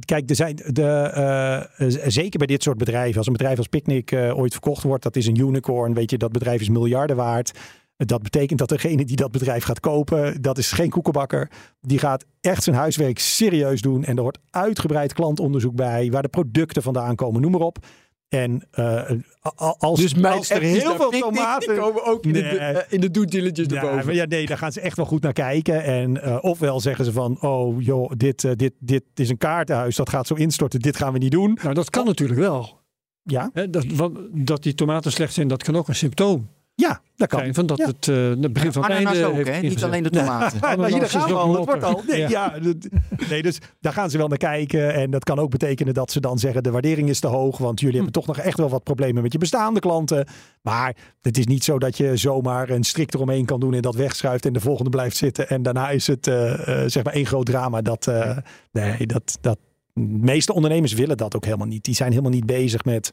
kijk, 0.05 0.29
er 0.29 0.35
zijn 0.35 0.55
de, 0.67 0.83
eh, 0.87 1.87
z- 1.89 2.05
zeker 2.05 2.37
bij 2.37 2.47
dit 2.47 2.63
soort 2.63 2.77
bedrijven. 2.77 3.17
Als 3.17 3.27
een 3.27 3.33
bedrijf 3.33 3.57
als 3.57 3.67
Picnic 3.67 4.11
eh, 4.11 4.37
ooit 4.37 4.51
verkocht 4.51 4.83
wordt, 4.83 5.03
dat 5.03 5.15
is 5.15 5.25
een 5.27 5.39
unicorn. 5.39 5.93
Weet 5.93 6.11
je, 6.11 6.17
dat 6.17 6.31
bedrijf 6.31 6.61
is 6.61 6.69
miljarden 6.69 7.15
waard. 7.15 7.51
Dat 8.05 8.21
betekent 8.23 8.59
dat 8.59 8.69
degene 8.69 9.05
die 9.05 9.15
dat 9.15 9.31
bedrijf 9.31 9.63
gaat 9.63 9.79
kopen, 9.79 10.41
dat 10.41 10.57
is 10.57 10.71
geen 10.71 10.89
koekenbakker. 10.89 11.51
Die 11.81 11.99
gaat 11.99 12.25
echt 12.41 12.63
zijn 12.63 12.75
huiswerk 12.75 13.19
serieus 13.19 13.81
doen. 13.81 14.03
En 14.03 14.15
er 14.15 14.21
hoort 14.21 14.37
uitgebreid 14.49 15.13
klantonderzoek 15.13 15.75
bij, 15.75 16.11
waar 16.11 16.21
de 16.21 16.27
producten 16.27 16.81
vandaan 16.81 17.15
komen, 17.15 17.41
noem 17.41 17.51
maar 17.51 17.61
op. 17.61 17.77
En 18.27 18.67
eh, 18.71 19.11
als, 19.77 19.99
Dus 19.99 20.23
als 20.23 20.49
er 20.49 20.61
heel 20.61 20.95
veel 20.95 21.09
tomaten... 21.09 21.69
Die 21.69 21.77
komen 21.79 22.05
ook 22.05 22.25
in, 22.25 22.31
Nee. 22.31 22.41
de, 22.41 22.57
eh, 22.57 22.93
in 22.93 22.99
de 23.01 23.11
due 23.11 23.25
diligence 23.25 23.75
Ja, 23.75 23.83
erboven. 23.83 24.13
ja, 24.15 24.25
nee, 24.25 24.45
daar 24.45 24.57
gaan 24.57 24.71
ze 24.71 24.81
echt 24.81 24.97
wel 24.97 25.05
goed 25.05 25.21
naar 25.21 25.33
kijken. 25.33 25.83
En 25.83 26.21
eh, 26.23 26.37
ofwel 26.41 26.79
zeggen 26.79 27.05
ze 27.05 27.11
van, 27.11 27.41
oh 27.41 27.81
joh, 27.81 28.11
dit, 28.17 28.59
dit, 28.59 28.73
dit 28.79 29.03
is 29.15 29.29
een 29.29 29.37
kaartenhuis, 29.37 29.95
dat 29.95 30.09
gaat 30.09 30.27
zo 30.27 30.33
instorten, 30.33 30.79
dit 30.79 30.97
gaan 30.97 31.13
we 31.13 31.19
niet 31.19 31.31
doen. 31.31 31.57
Nou, 31.63 31.73
dat 31.73 31.89
kan 31.89 32.05
natuurlijk 32.05 32.39
wel. 32.39 32.79
Ja, 33.23 33.49
Hè, 33.53 33.69
dat, 33.69 33.85
wat- 33.85 34.19
dat 34.31 34.63
die 34.63 34.73
tomaten 34.73 35.11
slecht 35.11 35.33
zijn, 35.33 35.47
dat 35.47 35.63
kan 35.63 35.75
ook 35.75 35.87
een 35.87 35.95
symptoom 35.95 36.49
ja 36.79 37.01
dat 37.15 37.27
kan. 37.27 37.39
zijn 37.39 37.53
van 37.53 37.65
dat 37.65 37.77
Ja. 37.77 37.85
het 37.85 38.07
eh, 38.07 38.15
het 38.15 38.53
begin 38.53 38.71
van 38.71 38.83
het 38.83 38.91
einde 38.91 39.25
ook, 39.25 39.35
heeft? 39.45 39.61
Niet 39.61 39.83
alleen 39.83 40.03
de 40.03 40.09
tomaten. 40.09 40.59
Nou, 40.61 40.91
hier 40.91 41.09
gaan 41.09 41.27
we 41.27 41.33
al, 41.33 41.51
dat 41.51 41.65
wordt 41.65 41.83
al. 41.83 42.01
Nee, 42.07 42.19
Ja. 42.19 42.27
ja. 42.29 42.59
dat- 42.59 42.87
nee, 43.29 43.41
dus 43.41 43.57
daar 43.81 43.93
gaan 43.93 44.09
ze 44.09 44.17
wel 44.17 44.27
naar 44.27 44.37
kijken. 44.37 44.93
En 44.93 45.11
dat 45.11 45.23
kan 45.23 45.39
ook 45.39 45.49
betekenen 45.49 45.93
dat 45.93 46.11
ze 46.11 46.19
dan 46.19 46.37
zeggen, 46.39 46.63
de 46.63 46.71
waardering 46.71 47.09
is 47.09 47.19
te 47.19 47.27
hoog. 47.27 47.57
Want 47.57 47.79
jullie 47.79 47.95
hebben 47.95 48.13
toch 48.13 48.27
nog 48.27 48.37
echt 48.37 48.57
wel 48.57 48.69
wat 48.69 48.83
problemen 48.83 49.23
met 49.23 49.31
je 49.31 49.37
bestaande 49.37 49.79
klanten. 49.79 50.27
Maar 50.61 50.95
het 51.21 51.37
is 51.37 51.45
niet 51.45 51.63
zo 51.63 51.79
dat 51.79 51.97
je 51.97 52.17
zomaar 52.17 52.69
een 52.69 52.83
strik 52.83 53.13
eromheen 53.13 53.45
kan 53.45 53.59
doen 53.59 53.73
en 53.73 53.81
dat 53.81 53.95
wegschuift 53.95 54.45
en 54.45 54.53
de 54.53 54.59
volgende 54.59 54.89
blijft 54.89 55.17
zitten. 55.17 55.49
En 55.49 55.61
daarna 55.61 55.89
is 55.89 56.07
het 56.07 56.27
eh, 56.27 56.83
eh, 56.83 56.89
zeg 56.89 57.03
maar 57.03 57.13
één 57.13 57.25
groot 57.25 57.45
drama. 57.45 57.81
Dat, 57.81 58.07
eh, 58.07 58.37
nee, 58.71 59.05
dat, 59.05 59.37
dat, 59.41 59.57
de 59.93 60.01
meeste 60.01 60.53
ondernemers 60.53 60.93
willen 60.93 61.17
dat 61.17 61.35
ook 61.35 61.45
helemaal 61.45 61.67
niet. 61.67 61.83
Die 61.83 61.95
zijn 61.95 62.09
helemaal 62.09 62.31
niet 62.31 62.45
bezig 62.45 62.85
met 62.85 63.11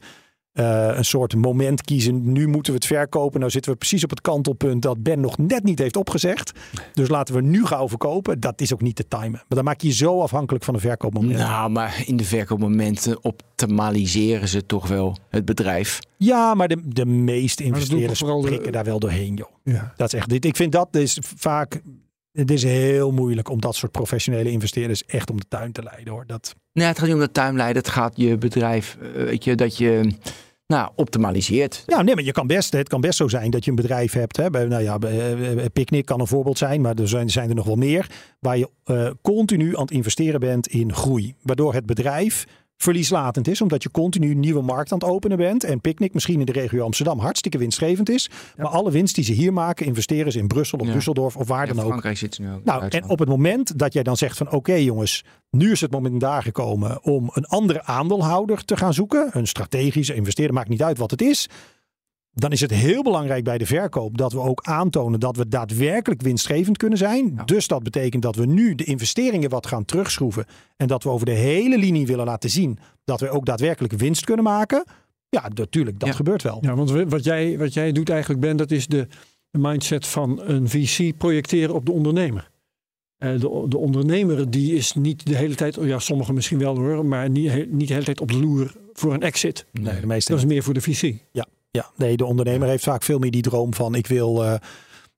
eh, 0.57 0.91
een 0.97 1.05
soort 1.05 1.35
moment 1.35 1.81
kiezen. 1.81 2.31
Nu 2.31 2.47
moeten 2.47 2.71
we 2.73 2.77
het 2.79 2.87
verkopen. 2.87 3.39
Nou 3.39 3.51
zitten 3.51 3.71
we 3.71 3.77
precies 3.77 4.03
op 4.03 4.09
het 4.09 4.21
kantelpunt 4.21 4.81
dat 4.81 5.03
Ben 5.03 5.19
nog 5.19 5.37
net 5.37 5.63
niet 5.63 5.79
heeft 5.79 5.95
opgezegd. 5.97 6.51
Dus 6.93 7.09
laten 7.09 7.35
we 7.35 7.41
nu 7.41 7.65
gauw 7.65 7.89
verkopen. 7.89 8.39
Dat 8.39 8.61
is 8.61 8.73
ook 8.73 8.81
niet 8.81 8.95
te 8.95 9.07
timen. 9.07 9.31
Maar 9.31 9.43
dan 9.47 9.63
maak 9.63 9.81
je 9.81 9.87
je 9.87 9.93
zo 9.93 10.21
afhankelijk 10.21 10.63
van 10.65 10.73
een 10.73 10.79
verkoopmoment. 10.79 11.37
Nou, 11.37 11.69
maar 11.69 12.03
in 12.05 12.17
de 12.17 12.23
verkoopmomenten 12.23 13.23
optimaliseren 13.23 14.47
ze 14.47 14.65
toch 14.65 14.87
wel 14.87 15.17
het 15.29 15.45
bedrijf. 15.45 15.99
Ja, 16.17 16.53
maar 16.53 16.67
de, 16.67 16.77
de 16.85 17.05
meeste 17.05 17.63
investeerders 17.63 18.19
vooral 18.19 18.41
de- 18.41 18.47
prikken 18.47 18.71
daar 18.71 18.83
wel 18.83 18.99
doorheen, 18.99 19.35
joh. 19.35 19.49
Ja. 19.63 19.93
Dat 19.95 20.13
is 20.13 20.19
echt 20.19 20.29
dit. 20.29 20.45
Ik 20.45 20.55
vind 20.55 20.71
dat 20.71 20.95
is 20.95 21.17
vaak. 21.21 21.81
Het 22.31 22.51
is 22.51 22.63
heel 22.63 23.11
moeilijk 23.11 23.49
om 23.49 23.61
dat 23.61 23.75
soort 23.75 23.91
professionele 23.91 24.51
investeerders 24.51 25.05
echt 25.05 25.29
om 25.29 25.37
de 25.37 25.45
tuin 25.47 25.71
te 25.71 25.83
leiden, 25.83 26.13
hoor. 26.13 26.23
Dat, 26.27 26.55
Nee, 26.73 26.85
het 26.87 26.97
gaat 26.97 27.05
niet 27.07 27.15
om 27.15 27.21
de 27.21 27.31
tuinleider. 27.31 27.81
Het 27.81 27.91
gaat 27.91 28.13
je 28.15 28.37
bedrijf, 28.37 28.97
eh, 29.01 29.23
weet 29.23 29.43
je, 29.43 29.55
dat 29.55 29.77
je 29.77 30.11
nou, 30.67 30.91
optimaliseert. 30.95 31.83
Ja, 31.85 32.01
nee, 32.01 32.15
maar 32.15 32.23
je 32.23 32.31
kan 32.31 32.47
best, 32.47 32.73
het 32.73 32.89
kan 32.89 33.01
best 33.01 33.17
zo 33.17 33.27
zijn 33.27 33.51
dat 33.51 33.63
je 33.63 33.69
een 33.69 33.75
bedrijf 33.75 34.13
hebt. 34.13 34.37
Hè, 34.37 34.49
bij, 34.49 34.65
nou 34.65 34.83
ja, 34.83 34.97
bij, 34.97 35.33
eh, 35.55 35.65
Picnic 35.73 36.05
kan 36.05 36.19
een 36.19 36.27
voorbeeld 36.27 36.57
zijn, 36.57 36.81
maar 36.81 36.95
er 36.95 37.07
zijn, 37.07 37.29
zijn 37.29 37.49
er 37.49 37.55
nog 37.55 37.65
wel 37.65 37.75
meer. 37.75 38.09
Waar 38.39 38.57
je 38.57 38.69
eh, 38.83 39.09
continu 39.21 39.75
aan 39.75 39.81
het 39.81 39.91
investeren 39.91 40.39
bent 40.39 40.67
in 40.67 40.93
groei. 40.93 41.35
Waardoor 41.41 41.73
het 41.73 41.85
bedrijf 41.85 42.45
verlieslatend 42.77 43.47
is, 43.47 43.61
omdat 43.61 43.83
je 43.83 43.91
continu 43.91 44.31
een 44.31 44.39
nieuwe 44.39 44.61
markt 44.61 44.91
aan 44.91 44.97
het 44.97 45.07
openen 45.07 45.37
bent. 45.37 45.63
En 45.63 45.81
Picnic 45.81 46.13
misschien 46.13 46.39
in 46.39 46.45
de 46.45 46.51
regio 46.51 46.83
Amsterdam 46.83 47.19
hartstikke 47.19 47.57
winstgevend 47.57 48.09
is. 48.09 48.29
Maar 48.57 48.67
alle 48.67 48.91
winst 48.91 49.15
die 49.15 49.23
ze 49.23 49.33
hier 49.33 49.53
maken, 49.53 49.85
investeren 49.85 50.31
ze 50.31 50.39
in 50.39 50.47
Brussel 50.47 50.79
of 50.79 50.87
Ja. 50.87 50.93
Düsseldorf 50.93 51.37
of 51.37 51.47
waar 51.47 51.67
In 51.67 51.75
dan 51.75 51.83
ook. 51.83 51.89
Frankrijk 51.89 52.17
zit 52.17 52.35
ze 52.35 52.41
nu 52.41 52.51
ook. 52.51 52.63
Nou, 52.63 52.87
en 52.87 53.09
op 53.09 53.19
het 53.19 53.29
moment 53.29 53.79
dat 53.79 53.93
jij 53.93 54.03
dan 54.03 54.17
zegt 54.17 54.37
van 54.37 54.51
oké 54.51 54.73
jongens, 54.73 55.23
nu 55.49 55.71
is 55.71 55.81
het 55.81 55.91
moment 55.91 56.19
daar 56.19 56.43
gekomen 56.43 57.03
om 57.03 57.29
een 57.33 57.45
andere 57.45 57.83
aandeelhouder 57.83 58.65
te 58.65 58.77
gaan 58.77 58.93
zoeken. 58.93 59.29
Een 59.31 59.47
strategische 59.47 60.13
investeerder, 60.15 60.55
maakt 60.55 60.69
niet 60.69 60.83
uit 60.83 60.97
wat 60.97 61.11
het 61.11 61.21
is. 61.21 61.49
Dan 62.39 62.51
is 62.51 62.61
het 62.61 62.71
heel 62.71 63.03
belangrijk 63.03 63.43
bij 63.43 63.57
de 63.57 63.65
verkoop 63.65 64.17
dat 64.17 64.31
we 64.33 64.39
ook 64.39 64.61
aantonen 64.63 65.19
dat 65.19 65.35
we 65.37 65.47
daadwerkelijk 65.47 66.21
winstgevend 66.21 66.77
kunnen 66.77 66.97
zijn. 66.97 67.33
Ja. 67.35 67.43
Dus 67.43 67.67
dat 67.67 67.83
betekent 67.83 68.21
dat 68.21 68.35
we 68.35 68.45
nu 68.45 68.75
de 68.75 68.83
investeringen 68.83 69.49
wat 69.49 69.67
gaan 69.67 69.85
terugschroeven. 69.85 70.45
En 70.75 70.87
dat 70.87 71.03
we 71.03 71.09
over 71.09 71.25
de 71.25 71.31
hele 71.31 71.77
linie 71.77 72.07
willen 72.07 72.25
laten 72.25 72.49
zien 72.49 72.79
dat 73.03 73.19
we 73.19 73.29
ook 73.29 73.45
daadwerkelijk 73.45 73.93
winst 73.93 74.25
kunnen 74.25 74.43
maken. 74.43 74.83
Ja, 75.29 75.49
natuurlijk, 75.53 75.99
dat 75.99 76.09
Ja. 76.09 76.15
gebeurt 76.15 76.43
wel. 76.43 76.57
Ja, 76.61 76.75
want 76.75 76.91
wat 76.91 77.23
jij, 77.23 77.57
wat 77.57 77.73
jij 77.73 77.91
doet 77.91 78.09
eigenlijk, 78.09 78.41
Ben, 78.41 78.57
dat 78.57 78.71
is 78.71 78.87
de, 78.87 79.07
mindset 79.51 80.07
van 80.07 80.41
een 80.41 80.69
VC 80.69 81.17
projecteren 81.17 81.75
op 81.75 81.85
de 81.85 81.91
ondernemer. 81.91 82.49
Eh, 83.17 83.31
de, 83.31 83.65
de 83.67 83.77
ondernemer 83.77 84.49
die 84.51 84.75
is 84.75 84.93
niet 84.93 85.25
de 85.25 85.35
hele 85.35 85.55
tijd, 85.55 85.77
oh 85.77 85.87
ja, 85.87 85.99
sommigen 85.99 86.33
misschien 86.33 86.57
wel 86.59 86.75
hoor, 86.77 87.05
maar 87.05 87.29
niet, 87.29 87.71
niet 87.71 87.87
de 87.87 87.93
hele 87.93 88.05
tijd 88.05 88.21
op 88.21 88.31
de 88.31 88.39
loer 88.39 88.75
voor 88.93 89.13
een 89.13 89.21
exit. 89.21 89.65
Nee, 89.71 89.99
de 89.99 90.07
meeste 90.07 90.31
Dat 90.31 90.39
is 90.41 90.47
meer 90.47 90.63
voor 90.63 90.73
de 90.73 90.81
VC. 90.81 91.13
Ja, 91.31 91.45
nee, 91.95 92.17
de 92.17 92.25
ondernemer 92.25 92.67
heeft 92.67 92.83
vaak 92.83 93.03
veel 93.03 93.19
meer 93.19 93.31
die 93.31 93.41
droom 93.41 93.73
van 93.73 93.95
ik 93.95 94.07
wil 94.07 94.43
eh, 94.43 94.53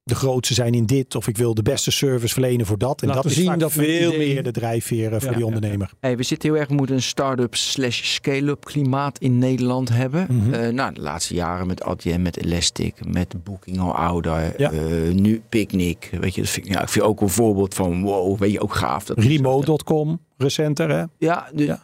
de 0.02 0.14
grootste 0.14 0.54
zijn 0.54 0.74
in 0.74 0.86
dit 0.86 1.14
of 1.14 1.28
ik 1.28 1.36
wil 1.36 1.54
de 1.54 1.62
beste 1.62 1.90
service 1.90 2.32
verlenen 2.32 2.66
voor 2.66 2.78
dat. 2.78 3.00
En 3.02 3.06
Laten 3.08 3.22
dat 3.22 3.30
is 3.30 3.36
zien 3.38 3.46
vaak 3.46 3.58
dat 3.60 3.72
veel 3.72 4.12
idee- 4.12 4.18
meer 4.34 4.42
de 4.42 4.50
drijfveer 4.50 5.10
voor 5.10 5.22
Ja, 5.22 5.28
die 5.30 5.38
ja, 5.38 5.44
ondernemer. 5.44 5.90
Hey, 6.00 6.16
we 6.16 6.22
zitten 6.22 6.50
heel 6.50 6.58
erg, 6.58 6.68
we 6.68 6.74
moeten 6.74 6.94
een 6.94 7.02
start-up 7.02 7.54
slash 7.54 8.02
scale-up 8.14 8.64
klimaat 8.64 9.18
in 9.18 9.38
Nederland 9.38 9.88
hebben. 9.88 10.52
Eh, 10.52 10.68
nou, 10.72 10.94
de 10.94 11.00
laatste 11.00 11.34
jaren 11.34 11.66
met 11.66 11.82
ATM, 11.82 12.22
met 12.22 12.36
Elastic, 12.36 12.94
met 13.06 13.44
Booking 13.44 13.78
al 13.78 13.94
ouder. 13.94 14.54
Ja. 14.60 14.70
eh, 14.72 14.80
nu 15.12 15.42
Picnic. 15.48 16.10
Weet 16.20 16.34
je, 16.34 16.40
dat 16.40 16.50
vind 16.50 16.66
ik, 16.66 16.72
ja, 16.72 16.82
ik 16.82 16.88
vind 16.88 17.04
ook 17.04 17.20
een 17.20 17.28
voorbeeld 17.28 17.74
van 17.74 18.02
wow, 18.02 18.38
weet 18.38 18.52
je, 18.52 18.60
ook 18.60 18.74
gaaf. 18.74 19.04
Dat 19.04 19.18
Remote.com, 19.18 20.20
recenter 20.36 20.90
hè? 20.90 21.04
Ja, 21.18 21.48
de, 21.54 21.64
Ja. 21.64 21.82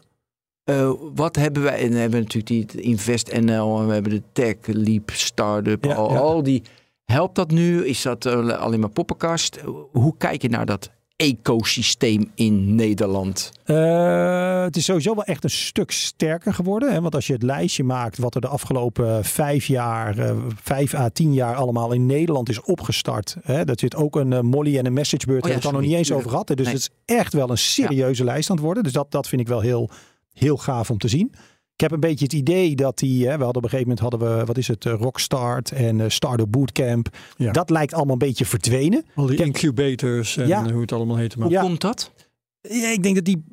Eh, 0.66 0.90
wat 1.14 1.36
hebben 1.36 1.62
wij? 1.62 1.78
En 1.80 1.90
we 1.90 1.96
hebben 1.98 2.20
natuurlijk 2.20 2.72
die 2.72 2.80
Invest 2.80 3.40
NL 3.40 3.78
en 3.80 3.86
we 3.86 3.92
hebben 3.92 4.12
de 4.12 4.22
Tech 4.32 4.56
Leap 4.66 5.10
Startup. 5.10 5.84
Ja, 5.84 5.94
al, 5.94 6.12
ja. 6.12 6.18
al 6.18 6.42
die. 6.42 6.62
Helpt 7.04 7.34
dat 7.34 7.50
nu? 7.50 7.84
Is 7.86 8.02
dat 8.02 8.26
eh, 8.26 8.48
alleen 8.48 8.80
maar 8.80 8.90
poppenkast? 8.90 9.58
Hoe 9.92 10.14
kijk 10.18 10.42
je 10.42 10.48
naar 10.48 10.66
dat 10.66 10.90
ecosysteem 11.16 12.30
in 12.34 12.74
Nederland? 12.74 13.52
Eh, 13.64 14.62
het 14.62 14.76
is 14.76 14.84
sowieso 14.84 15.14
wel 15.14 15.24
echt 15.24 15.44
een 15.44 15.50
stuk 15.50 15.90
sterker 15.90 16.54
geworden. 16.54 16.92
Hè? 16.92 17.00
Want 17.00 17.14
als 17.14 17.26
je 17.26 17.32
het 17.32 17.42
lijstje 17.42 17.84
maakt 17.84 18.18
wat 18.18 18.34
er 18.34 18.40
de 18.40 18.46
afgelopen 18.48 19.24
vijf 19.24 19.66
jaar, 19.66 20.34
vijf 20.62 20.94
à 20.94 21.08
tien 21.08 21.34
jaar 21.34 21.54
allemaal 21.54 21.92
in 21.92 22.06
Nederland 22.06 22.48
is 22.48 22.60
opgestart. 22.60 23.36
Hè? 23.42 23.64
Dat 23.64 23.80
zit 23.80 23.94
ook 23.96 24.16
een 24.16 24.46
Molly 24.46 24.78
en 24.78 24.86
een 24.86 24.92
Messagebird. 24.92 25.44
Oh 25.44 25.48
ja, 25.48 25.50
hebben 25.50 25.50
we 25.50 25.52
het 25.54 25.62
dan 25.62 25.72
nog 25.72 25.82
niet 25.82 25.98
eens 25.98 26.12
over 26.12 26.30
gehad. 26.30 26.48
hè. 26.48 26.54
Dus 26.54 26.66
Nee. 26.66 26.74
het 26.74 26.82
is 26.82 27.14
echt 27.16 27.32
wel 27.32 27.50
een 27.50 27.58
serieuze 27.58 28.24
lijst 28.24 28.50
aan 28.50 28.56
het 28.56 28.64
worden. 28.64 28.82
Dus 28.82 28.92
dat, 28.92 29.10
dat 29.10 29.28
vind 29.28 29.40
ik 29.40 29.48
wel 29.48 29.60
heel, 29.60 29.90
heel 30.38 30.56
gaaf 30.56 30.90
om 30.90 30.98
te 30.98 31.08
zien. 31.08 31.32
Ik 31.74 31.80
heb 31.82 31.90
een 31.92 32.00
beetje 32.00 32.24
het 32.24 32.32
idee 32.32 32.74
dat 32.76 32.98
die, 32.98 33.26
hè, 33.28 33.36
we 33.38 33.44
hadden 33.44 33.62
op 33.62 33.64
een 33.64 33.70
gegeven 33.78 33.88
moment 33.94 34.00
hadden 34.00 34.38
we, 34.38 34.44
wat 34.44 34.56
is 34.58 34.68
het, 34.68 34.86
eh, 34.86 34.92
Rockstart 34.98 35.70
en 35.70 36.00
eh, 36.00 36.08
Startup 36.08 36.50
Bootcamp. 36.50 37.08
Ja. 37.36 37.52
Dat 37.52 37.70
lijkt 37.70 37.94
allemaal 37.94 38.12
een 38.12 38.18
beetje 38.18 38.44
verdwenen. 38.44 39.04
Al 39.14 39.26
die 39.26 39.44
incubators 39.44 40.36
en 40.36 40.46
Ja. 40.48 40.70
hoe 40.72 40.80
het 40.80 40.92
allemaal 40.92 41.16
heet. 41.16 41.36
Maar 41.36 41.46
Hoe 41.46 41.56
Ja. 41.56 41.62
komt 41.62 41.80
dat? 41.80 42.12
Ja, 42.60 42.88
ik 42.88 43.02
denk 43.02 43.14
dat 43.14 43.24
die. 43.24 43.44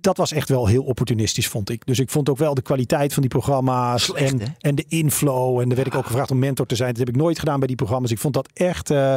dat 0.00 0.16
was 0.16 0.32
echt 0.32 0.48
wel 0.48 0.66
heel 0.66 0.82
opportunistisch, 0.82 1.48
vond 1.48 1.70
ik. 1.70 1.86
Dus 1.86 1.98
ik 1.98 2.10
vond 2.10 2.28
ook 2.28 2.38
wel 2.38 2.54
de 2.54 2.62
kwaliteit 2.62 3.12
van 3.12 3.22
die 3.22 3.30
programma's 3.30 4.04
Slecht, 4.04 4.32
en, 4.32 4.40
hè? 4.40 4.46
en 4.58 4.74
de 4.74 4.84
inflow. 4.88 5.60
En 5.60 5.66
daar 5.68 5.76
werd 5.76 5.88
ik 5.88 5.94
ook 5.94 6.06
gevraagd 6.06 6.30
om 6.30 6.38
mentor 6.38 6.66
te 6.66 6.76
zijn. 6.76 6.88
Dat 6.90 6.98
heb 6.98 7.08
ik 7.08 7.16
nooit 7.16 7.38
gedaan 7.38 7.58
bij 7.58 7.66
die 7.66 7.76
programma's. 7.76 8.10
Ik 8.10 8.18
vond 8.18 8.34
dat 8.34 8.48
echt, 8.52 8.90
eh, 8.90 9.16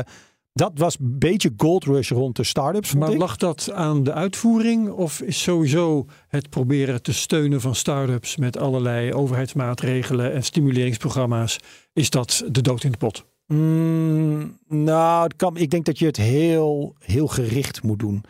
dat 0.57 0.71
was 0.75 0.97
een 0.99 1.19
beetje 1.19 1.53
gold 1.57 1.83
rush 1.83 2.11
rond 2.11 2.35
de 2.35 2.43
start-ups, 2.43 2.95
Maar 2.95 3.11
ik. 3.11 3.17
lag 3.17 3.37
dat 3.37 3.71
aan 3.73 4.03
de 4.03 4.13
uitvoering 4.13 4.89
of 4.89 5.21
is 5.21 5.41
sowieso 5.41 6.05
het 6.27 6.49
proberen 6.49 7.01
te 7.01 7.13
steunen 7.13 7.61
van 7.61 7.75
start-ups 7.75 8.37
met 8.37 8.57
allerlei 8.57 9.13
overheidsmaatregelen 9.13 10.33
en 10.33 10.43
stimuleringsprogramma's, 10.43 11.59
is 11.93 12.09
dat 12.09 12.43
de 12.51 12.61
dood 12.61 12.83
in 12.83 12.91
de 12.91 12.97
pot? 12.97 13.25
Mm, 13.47 14.57
nou, 14.67 15.29
kan, 15.35 15.57
ik 15.57 15.69
denk 15.69 15.85
dat 15.85 15.99
je 15.99 16.05
het 16.05 16.17
heel, 16.17 16.95
heel 16.99 17.27
gericht 17.27 17.83
moet 17.83 17.99
doen. 17.99 18.23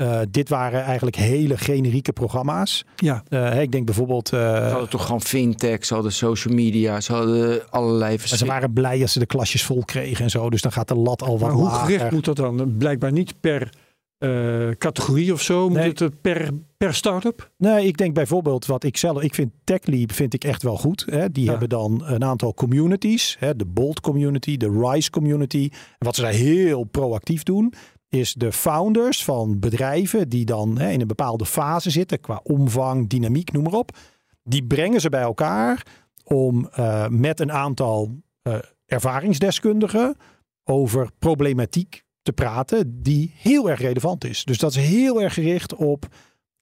Eh, 0.00 0.20
dit 0.30 0.48
waren 0.48 0.82
eigenlijk 0.82 1.16
hele 1.16 1.56
generieke 1.56 2.12
programma's. 2.12 2.84
Ja, 2.96 3.22
Eh, 3.28 3.60
ik 3.62 3.72
denk 3.72 3.84
bijvoorbeeld. 3.86 4.28
Ze 4.28 4.36
eh, 4.38 4.70
hadden 4.70 4.88
toch 4.88 5.04
gewoon 5.04 5.20
fintech, 5.20 5.84
ze 5.84 5.94
hadden 5.94 6.12
social 6.12 6.54
media, 6.54 7.00
ze 7.00 7.12
hadden 7.12 7.70
allerlei 7.70 8.12
ze 8.12 8.18
verschillende... 8.18 8.52
waren 8.52 8.72
blij 8.72 9.00
als 9.02 9.12
ze 9.12 9.18
de 9.18 9.26
klasjes 9.26 9.64
vol 9.64 9.84
kregen 9.84 10.24
en 10.24 10.30
zo. 10.30 10.50
Dus 10.50 10.62
dan 10.62 10.72
gaat 10.72 10.88
de 10.88 10.94
lat 10.94 11.22
al 11.22 11.38
wat 11.38 11.48
maar 11.48 11.50
hoe 11.58 11.64
lager. 11.64 11.84
gericht 11.84 12.10
moet 12.10 12.24
dat 12.24 12.36
dan? 12.36 12.74
Blijkbaar 12.78 13.12
niet 13.12 13.40
per 13.40 13.70
eh, 14.18 14.68
categorie 14.78 15.32
of 15.32 15.42
zo, 15.42 15.68
moet 15.68 15.78
Nee. 15.78 15.92
het 15.94 16.20
per, 16.20 16.50
per 16.76 16.94
start-up? 16.94 17.50
Nee, 17.58 17.86
ik 17.86 17.96
denk 17.96 18.14
bijvoorbeeld 18.14 18.66
wat 18.66 18.84
ik 18.84 18.96
zelf. 18.96 19.22
Ik 19.22 19.34
vind 19.34 19.50
TechLeap 19.64 20.12
vind 20.12 20.34
ik 20.34 20.44
echt 20.44 20.62
wel 20.62 20.76
goed. 20.76 21.06
Hè. 21.10 21.30
Die 21.30 21.44
Ja. 21.44 21.50
hebben 21.50 21.68
dan 21.68 22.02
een 22.04 22.24
aantal 22.24 22.54
communities. 22.54 23.36
Hè. 23.38 23.56
De 23.56 23.64
Bolt 23.66 24.00
community, 24.00 24.56
de 24.56 24.80
Rise 24.90 25.10
community. 25.10 25.68
Wat 25.98 26.14
ze 26.14 26.20
daar 26.22 26.32
heel 26.32 26.84
proactief 26.84 27.42
doen. 27.42 27.72
Is 28.10 28.34
de 28.34 28.52
founders 28.52 29.24
van 29.24 29.58
bedrijven 29.58 30.28
die 30.28 30.44
dan 30.44 30.78
hè, 30.78 30.90
in 30.90 31.00
een 31.00 31.06
bepaalde 31.06 31.46
fase 31.46 31.90
zitten. 31.90 32.20
Qua 32.20 32.40
omvang, 32.42 33.08
dynamiek, 33.08 33.52
noem 33.52 33.62
maar 33.62 33.72
op. 33.72 33.96
Die 34.42 34.64
brengen 34.64 35.00
ze 35.00 35.08
bij 35.08 35.20
elkaar 35.20 35.86
om 36.24 36.68
eh, 36.72 37.08
met 37.08 37.40
een 37.40 37.52
aantal 37.52 38.22
eh, 38.42 38.58
ervaringsdeskundigen 38.86 40.16
over 40.64 41.10
problematiek 41.18 42.04
te 42.22 42.32
praten 42.32 43.02
die 43.02 43.32
heel 43.36 43.70
erg 43.70 43.80
relevant 43.80 44.24
is. 44.24 44.44
Dus 44.44 44.58
dat 44.58 44.70
is 44.70 44.76
heel 44.76 45.22
erg 45.22 45.34
gericht 45.34 45.74
op 45.74 46.06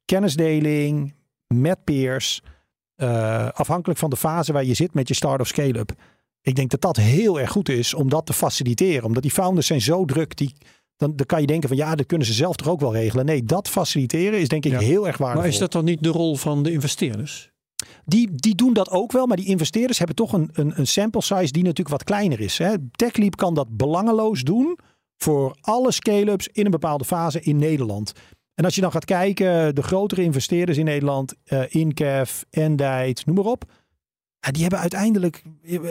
kennisdeling 0.05 1.15
met 1.47 1.85
peers, 1.85 2.43
eh, 2.95 3.49
afhankelijk 3.49 3.99
van 3.99 4.11
de 4.11 4.17
fase 4.17 4.53
waar 4.53 4.65
je 4.65 4.75
zit 4.75 4.95
met 4.95 5.09
je 5.09 5.15
start 5.15 5.41
of 5.41 5.47
scale-up. 5.47 5.93
Ik 6.41 6.55
denk 6.55 6.71
dat 6.71 6.81
dat 6.81 6.97
heel 6.97 7.41
erg 7.41 7.51
goed 7.51 7.69
is 7.69 7.95
om 7.95 8.09
dat 8.09 8.27
te 8.27 8.33
faciliteren, 8.33 9.05
omdat 9.05 9.23
die 9.23 9.33
founders 9.33 9.67
zijn 9.67 9.81
zo 9.81 10.05
druk, 10.05 10.37
die, 10.37 10.55
dan, 10.99 11.17
dan 11.17 11.27
kan 11.27 11.41
je 11.41 11.47
denken 11.47 11.69
van 11.69 11.79
ja, 11.79 11.95
dat 11.95 12.07
kunnen 12.07 12.27
ze 12.27 12.33
zelf 12.33 12.57
toch 12.57 12.69
ook 12.69 12.81
wel 12.81 12.93
regelen. 12.93 13.25
Nee, 13.25 13.43
dat 13.45 13.69
faciliteren 13.69 14.41
is 14.41 14.49
denk 14.49 14.65
ik 14.65 14.73
Ja. 14.73 14.79
heel 14.79 15.07
erg 15.07 15.17
waardevol. 15.17 15.43
Maar 15.43 15.53
is 15.53 15.59
dat 15.59 15.73
dan 15.73 15.85
niet 15.85 16.03
de 16.03 16.09
rol 16.09 16.37
van 16.37 16.63
de 16.63 16.73
investeerders? 16.73 17.51
Die, 18.05 18.29
die 18.35 18.55
doen 18.55 18.73
dat 18.73 18.91
ook 18.91 19.13
wel, 19.13 19.27
maar 19.27 19.37
die 19.37 19.47
investeerders 19.47 19.99
hebben 19.99 20.17
toch 20.17 20.33
een, 20.33 20.51
een, 20.53 20.73
een 20.77 20.87
sample 20.87 21.23
size 21.23 21.53
die 21.53 21.63
natuurlijk 21.63 21.89
wat 21.89 22.05
kleiner 22.05 22.41
is. 22.41 22.59
Hè. 22.59 22.75
TechLeap 22.91 23.37
kan 23.37 23.55
dat 23.55 23.77
belangeloos 23.77 24.43
doen 24.43 24.79
voor 25.17 25.57
alle 25.61 25.93
scale-ups 25.93 26.49
in 26.53 26.65
een 26.65 26.71
bepaalde 26.71 27.05
fase 27.05 27.41
in 27.41 27.57
Nederland. 27.57 28.13
En 28.55 28.65
als 28.65 28.75
je 28.75 28.81
dan 28.81 28.91
gaat 28.93 29.05
kijken, 29.05 29.75
de 29.75 29.83
grotere 29.83 30.23
investeerders 30.23 30.79
in 30.79 30.85
Nederland, 30.85 31.35
eh 31.45 31.63
Incaf, 31.69 32.45
Endite, 32.51 33.23
noem 33.25 33.35
maar 33.35 33.45
op. 33.45 33.65
ja, 34.41 34.51
die 34.51 34.63
hebben 34.63 34.81
uiteindelijk 34.81 35.43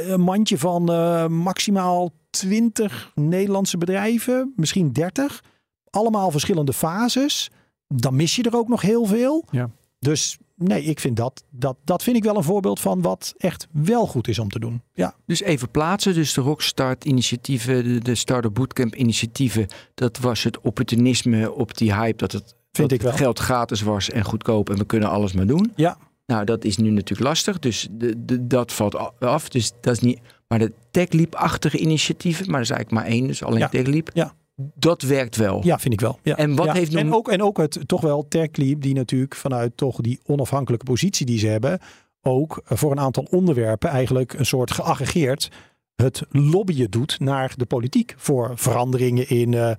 een 0.07 0.21
mandje 0.21 0.57
van 0.57 0.91
eh, 0.91 1.27
maximaal 1.27 2.11
20 2.37 3.11
Nederlandse 3.15 3.77
bedrijven, 3.77 4.53
misschien 4.55 4.91
30. 4.91 5.43
Allemaal 5.89 6.31
verschillende 6.31 6.73
fases. 6.73 7.49
Dan 7.87 8.15
mis 8.15 8.35
je 8.35 8.43
er 8.43 8.57
ook 8.57 8.67
nog 8.67 8.81
heel 8.81 9.05
veel. 9.05 9.45
Ja. 9.51 9.69
Dus 9.99 10.37
nee, 10.55 10.83
ik 10.83 10.99
vind 10.99 11.15
dat, 11.15 11.43
dat, 11.49 11.77
dat 11.83 12.03
vind 12.03 12.17
ik 12.17 12.23
wel 12.23 12.37
een 12.37 12.43
voorbeeld 12.43 12.79
van 12.79 13.01
wat 13.01 13.33
echt 13.37 13.67
wel 13.71 14.07
goed 14.07 14.27
is 14.27 14.39
om 14.39 14.49
te 14.49 14.59
doen. 14.59 14.81
Ja, 14.93 15.15
Dus 15.25 15.41
even 15.41 15.71
plaatsen, 15.71 16.13
dus 16.13 16.33
de 16.33 16.41
Rockstart 16.41 17.05
initiatieven, 17.05 17.83
de, 17.83 17.99
de 17.99 18.15
Startup 18.15 18.53
Bootcamp 18.53 18.95
initiatieven, 18.95 19.67
dat 19.93 20.17
was 20.17 20.43
het 20.43 20.61
opportunisme 20.61 21.51
op 21.51 21.77
die 21.77 21.93
hype 21.93 22.17
dat 22.17 22.31
het 22.31 22.55
vind 22.71 22.89
dat 22.89 22.91
ik 22.91 23.01
wel. 23.01 23.13
geld 23.13 23.39
gratis 23.39 23.81
was 23.81 24.09
en 24.09 24.23
goedkoop 24.23 24.69
en 24.69 24.77
we 24.77 24.85
kunnen 24.85 25.09
alles 25.09 25.33
maar 25.33 25.47
doen. 25.47 25.71
Ja. 25.75 25.97
Nou, 26.27 26.45
dat 26.45 26.63
is 26.63 26.77
nu 26.77 26.89
natuurlijk 26.89 27.27
lastig, 27.29 27.59
dus 27.59 27.87
de, 27.91 28.25
de, 28.25 28.47
dat 28.47 28.73
valt 28.73 28.95
af. 29.19 29.49
Dus 29.49 29.71
dat 29.81 29.93
is 29.93 29.99
niet. 29.99 30.19
Maar 30.47 30.59
de 30.59 30.71
TechLeap-achtige 30.91 31.77
initiatieven, 31.77 32.45
maar 32.45 32.55
er 32.55 32.61
is 32.61 32.69
eigenlijk 32.69 33.01
maar 33.03 33.11
één, 33.13 33.27
dus 33.27 33.43
alleen 33.43 33.59
Ja. 33.59 33.67
TechLeap. 33.67 34.09
Ja. 34.13 34.33
Dat 34.75 35.01
werkt 35.01 35.35
wel. 35.35 35.61
Ja, 35.63 35.79
vind 35.79 35.93
ik 35.93 36.01
wel. 36.01 36.19
Ja. 36.23 36.37
En 36.37 36.55
wat 36.55 36.65
Ja. 36.65 36.73
heeft 36.73 36.91
nog- 36.91 37.01
en, 37.01 37.13
ook, 37.13 37.29
en 37.29 37.41
ook 37.43 37.57
het 37.57 37.79
toch 37.85 38.01
wel 38.01 38.27
TechLeap, 38.27 38.81
die 38.81 38.93
natuurlijk 38.93 39.35
vanuit 39.35 39.77
toch 39.77 40.01
die 40.01 40.19
onafhankelijke 40.25 40.85
positie 40.85 41.25
die 41.25 41.39
ze 41.39 41.47
hebben, 41.47 41.79
ook 42.21 42.61
voor 42.65 42.91
een 42.91 42.99
aantal 42.99 43.27
onderwerpen 43.29 43.89
eigenlijk 43.89 44.33
een 44.33 44.45
soort 44.45 44.71
geaggregeerd 44.71 45.49
het 45.95 46.21
lobbyen 46.29 46.91
doet 46.91 47.19
naar 47.19 47.53
de 47.55 47.65
politiek 47.65 48.13
voor 48.17 48.51
veranderingen 48.55 49.29
in 49.29 49.53
eh, 49.53 49.69
eh, 49.71 49.77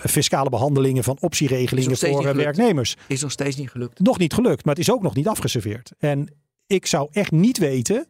fiscale 0.00 0.50
behandelingen 0.50 1.04
van 1.04 1.16
optieregelingen 1.20 1.96
voor 1.96 2.26
eh, 2.26 2.34
werknemers. 2.34 2.96
Is 3.06 3.22
nog 3.22 3.30
steeds 3.30 3.56
niet 3.56 3.70
gelukt. 3.70 4.00
Nog 4.00 4.18
niet 4.18 4.32
gelukt, 4.32 4.64
maar 4.64 4.74
het 4.74 4.82
is 4.82 4.92
ook 4.92 5.02
nog 5.02 5.14
niet 5.14 5.28
afgeserveerd. 5.28 5.92
En 5.98 6.28
ik 6.66 6.86
zou 6.86 7.08
echt 7.12 7.30
niet 7.30 7.58
weten 7.58 8.06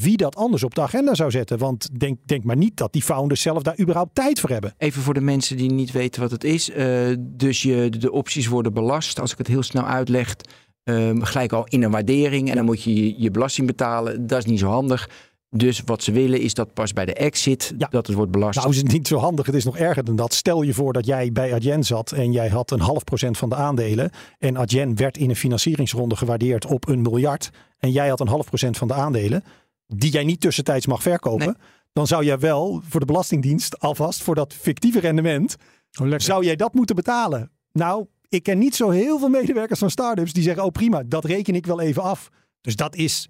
wie 0.00 0.16
dat 0.16 0.36
anders 0.36 0.62
op 0.62 0.74
de 0.74 0.80
agenda 0.80 1.14
zou 1.14 1.30
zetten. 1.30 1.58
Want 1.58 2.00
denk, 2.00 2.18
denk 2.24 2.44
maar 2.44 2.56
niet 2.56 2.76
dat 2.76 2.92
die 2.92 3.02
founders 3.02 3.40
zelf 3.40 3.62
daar 3.62 3.80
überhaupt 3.80 4.14
tijd 4.14 4.40
voor 4.40 4.50
hebben. 4.50 4.74
Even 4.78 5.02
voor 5.02 5.14
de 5.14 5.20
mensen 5.20 5.56
die 5.56 5.72
niet 5.72 5.92
weten 5.92 6.20
wat 6.20 6.30
het 6.30 6.44
is. 6.44 6.70
Eh, 6.70 6.86
dus 7.18 7.62
je, 7.62 7.88
de 7.98 8.12
opties 8.12 8.46
worden 8.46 8.72
belast. 8.72 9.20
Als 9.20 9.32
ik 9.32 9.38
het 9.38 9.46
heel 9.46 9.62
snel 9.62 9.84
uitleg, 9.84 10.36
ehm, 10.82 11.20
gelijk 11.20 11.52
al 11.52 11.66
in 11.68 11.82
een 11.82 11.90
waardering. 11.90 12.50
En 12.50 12.56
dan 12.56 12.64
moet 12.64 12.82
je 12.82 13.20
je 13.20 13.30
belasting 13.30 13.66
betalen. 13.66 14.26
Dat 14.26 14.38
is 14.38 14.44
niet 14.44 14.58
zo 14.58 14.68
handig. 14.68 15.08
Dus 15.56 15.82
wat 15.84 16.02
ze 16.02 16.12
willen 16.12 16.40
is 16.40 16.54
dat 16.54 16.74
pas 16.74 16.92
bij 16.92 17.04
de 17.04 17.14
exit 17.14 17.74
Ja. 17.78 17.86
dat 17.90 18.06
het 18.06 18.16
wordt 18.16 18.30
belast. 18.32 18.58
Nou 18.58 18.70
is 18.70 18.76
het 18.76 18.92
niet 18.92 19.06
zo 19.08 19.18
handig. 19.18 19.46
Het 19.46 19.54
is 19.54 19.64
nog 19.64 19.76
erger 19.76 20.04
dan 20.04 20.16
dat. 20.16 20.34
Stel 20.34 20.62
je 20.62 20.74
voor 20.74 20.92
dat 20.92 21.06
jij 21.06 21.32
bij 21.32 21.54
Adyen 21.54 21.84
zat 21.84 22.12
en 22.12 22.32
jij 22.32 22.48
had 22.48 22.70
een 22.70 22.80
half 22.80 23.04
procent 23.04 23.38
van 23.38 23.48
de 23.48 23.54
aandelen. 23.54 24.10
En 24.38 24.56
Adyen 24.56 24.96
werd 24.96 25.16
in 25.16 25.30
een 25.30 25.36
financieringsronde 25.36 26.16
gewaardeerd 26.16 26.66
op 26.66 26.88
een 26.88 27.02
miljard. 27.02 27.50
En 27.78 27.90
jij 27.90 28.08
had 28.08 28.20
een 28.20 28.28
half 28.28 28.46
procent 28.46 28.76
van 28.76 28.88
de 28.88 28.94
aandelen. 28.94 29.44
Die 29.86 30.10
jij 30.10 30.24
niet 30.24 30.40
tussentijds 30.40 30.86
mag 30.86 31.02
verkopen. 31.02 31.46
Nee. 31.46 31.56
Dan 31.92 32.06
zou 32.06 32.24
jij 32.24 32.38
wel 32.38 32.80
voor 32.88 33.00
de 33.00 33.06
Belastingdienst 33.06 33.80
alvast 33.80 34.22
voor 34.22 34.34
dat 34.34 34.52
fictieve 34.54 35.00
rendement. 35.00 35.56
Oh. 36.00 36.14
Zou 36.16 36.44
jij 36.44 36.56
dat 36.56 36.74
moeten 36.74 36.96
betalen? 36.96 37.50
Nou, 37.72 38.06
ik 38.28 38.42
ken 38.42 38.58
niet 38.58 38.74
zo 38.74 38.90
heel 38.90 39.18
veel 39.18 39.28
medewerkers 39.28 39.78
van 39.78 39.90
start-ups 39.90 40.32
die 40.32 40.42
zeggen: 40.42 40.64
Oh 40.64 40.70
prima, 40.70 41.02
dat 41.06 41.24
reken 41.24 41.54
ik 41.54 41.66
wel 41.66 41.80
even 41.80 42.02
af. 42.02 42.28
Dus 42.60 42.76
dat 42.76 42.96
is 42.96 43.28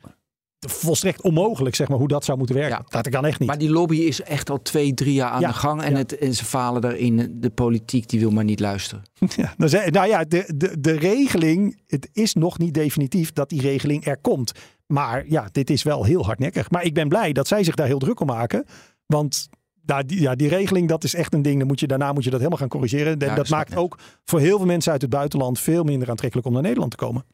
volstrekt 0.70 1.22
onmogelijk, 1.22 1.74
zeg 1.74 1.88
maar, 1.88 1.98
hoe 1.98 2.08
dat 2.08 2.24
zou 2.24 2.38
moeten 2.38 2.56
werken. 2.56 2.84
Ja. 2.88 3.02
Dat 3.02 3.08
kan 3.08 3.26
echt 3.26 3.38
niet. 3.38 3.48
Maar 3.48 3.58
die 3.58 3.70
lobby 3.70 3.96
is 3.96 4.22
echt 4.22 4.50
al 4.50 4.62
twee, 4.62 4.94
drie 4.94 5.14
jaar 5.14 5.30
aan 5.30 5.40
Ja, 5.40 5.48
de 5.48 5.54
gang. 5.54 5.82
En, 5.82 5.90
ja. 5.90 5.96
het, 5.96 6.18
en 6.18 6.34
ze 6.34 6.44
falen 6.44 6.80
daarin. 6.80 7.36
De 7.40 7.50
politiek 7.50 8.08
die 8.08 8.20
wil 8.20 8.30
maar 8.30 8.44
niet 8.44 8.60
luisteren. 8.60 9.02
Ja, 9.36 9.54
nou 9.90 10.08
ja, 10.08 10.24
de, 10.24 10.52
de, 10.56 10.80
de 10.80 10.92
regeling, 10.92 11.80
het 11.86 12.08
is 12.12 12.34
nog 12.34 12.58
niet 12.58 12.74
definitief 12.74 13.32
dat 13.32 13.48
die 13.48 13.60
regeling 13.60 14.06
er 14.06 14.18
komt. 14.20 14.52
Maar 14.86 15.24
ja, 15.28 15.48
dit 15.52 15.70
is 15.70 15.82
wel 15.82 16.04
heel 16.04 16.24
hardnekkig. 16.24 16.70
Maar 16.70 16.84
ik 16.84 16.94
ben 16.94 17.08
blij 17.08 17.32
dat 17.32 17.48
zij 17.48 17.64
zich 17.64 17.74
daar 17.74 17.86
heel 17.86 17.98
druk 17.98 18.20
om 18.20 18.26
maken. 18.26 18.64
Want 19.06 19.48
nou, 19.86 20.04
die, 20.04 20.20
ja, 20.20 20.34
die 20.34 20.48
regeling, 20.48 20.88
dat 20.88 21.04
is 21.04 21.14
echt 21.14 21.34
een 21.34 21.42
ding. 21.42 21.58
Dan 21.58 21.66
moet 21.66 21.80
je, 21.80 21.86
daarna 21.86 22.12
moet 22.12 22.24
je 22.24 22.30
dat 22.30 22.38
helemaal 22.38 22.60
gaan 22.60 22.68
corrigeren. 22.68 23.18
Ja, 23.18 23.34
dat 23.34 23.48
maakt 23.48 23.76
ook 23.76 23.98
voor 24.24 24.40
heel 24.40 24.56
veel 24.56 24.66
mensen 24.66 24.92
uit 24.92 25.02
het 25.02 25.10
buitenland 25.10 25.60
veel 25.60 25.84
minder 25.84 26.10
aantrekkelijk 26.10 26.46
om 26.46 26.52
naar 26.52 26.62
Nederland 26.62 26.90
te 26.90 26.96
komen. 26.96 27.24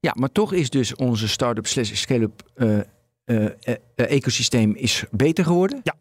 Ja, 0.00 0.14
maar 0.18 0.32
toch 0.32 0.52
is 0.52 0.70
dus 0.70 0.94
onze 0.94 1.28
start-up 1.28 1.66
slash 1.66 1.92
scale-up 1.94 2.42
eh, 2.54 2.78
eh, 2.78 2.84
eh, 3.64 3.76
ecosysteem 3.94 4.74
is 4.74 5.04
beter 5.10 5.44
geworden. 5.44 5.80
Ja. 5.82 5.94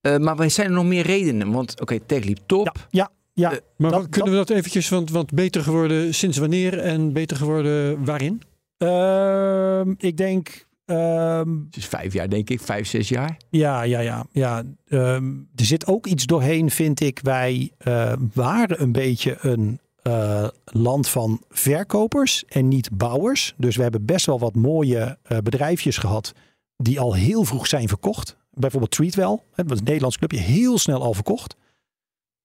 Eh, 0.00 0.16
maar 0.18 0.38
er 0.38 0.50
zijn 0.50 0.66
er 0.66 0.72
nog 0.72 0.84
meer 0.84 1.06
redenen. 1.06 1.50
Want 1.52 1.80
oké, 1.80 1.98
TechLeap 2.00 2.38
top. 2.46 2.86
Ja, 2.90 3.10
ja, 3.32 3.50
ja. 3.50 3.58
Maar 3.76 3.90
Dat- 3.90 4.08
kunnen 4.08 4.30
we 4.30 4.36
dat 4.36 4.50
eventjes, 4.50 4.88
want, 4.88 5.10
want 5.10 5.32
beter 5.34 5.62
geworden 5.62 6.14
sinds 6.14 6.38
wanneer 6.38 6.78
en 6.78 7.12
beter 7.12 7.36
geworden 7.36 8.04
waarin? 8.04 8.42
Ehm, 8.76 9.94
ik 9.98 10.16
denk 10.16 10.66
ehm, 10.84 11.56
Het 11.66 11.76
is 11.76 11.86
vijf 11.86 12.12
jaar, 12.12 12.28
denk 12.28 12.50
ik. 12.50 12.60
Vijf, 12.60 12.86
zes 12.86 13.08
jaar. 13.08 13.36
Ja, 13.50 13.82
ja, 13.82 14.00
ja. 14.00 14.26
ja. 14.32 14.62
Ehm, 14.88 15.24
er 15.54 15.64
zit 15.64 15.86
ook 15.86 16.06
iets 16.06 16.26
doorheen, 16.26 16.70
vind 16.70 17.00
ik. 17.00 17.20
Wij 17.22 17.70
eh, 17.78 18.12
waren 18.34 18.82
een 18.82 18.92
beetje 18.92 19.36
een 19.40 19.80
eh, 20.02 20.48
land 20.64 21.08
van 21.08 21.42
verkopers 21.48 22.44
en 22.44 22.68
niet 22.68 22.96
bouwers. 22.96 23.54
Dus 23.56 23.76
we 23.76 23.82
hebben 23.82 24.04
best 24.04 24.26
wel 24.26 24.38
wat 24.38 24.54
mooie 24.54 25.18
eh, 25.22 25.38
bedrijfjes 25.38 25.98
gehad 25.98 26.32
die 26.76 27.00
al 27.00 27.14
heel 27.14 27.44
vroeg 27.44 27.66
zijn 27.66 27.88
verkocht. 27.88 28.36
Bijvoorbeeld 28.50 28.90
Treatwell, 28.92 29.38
een 29.54 29.66
Nederlands 29.84 30.18
clubje, 30.18 30.38
heel 30.38 30.78
snel 30.78 31.02
al 31.02 31.14
verkocht. 31.14 31.56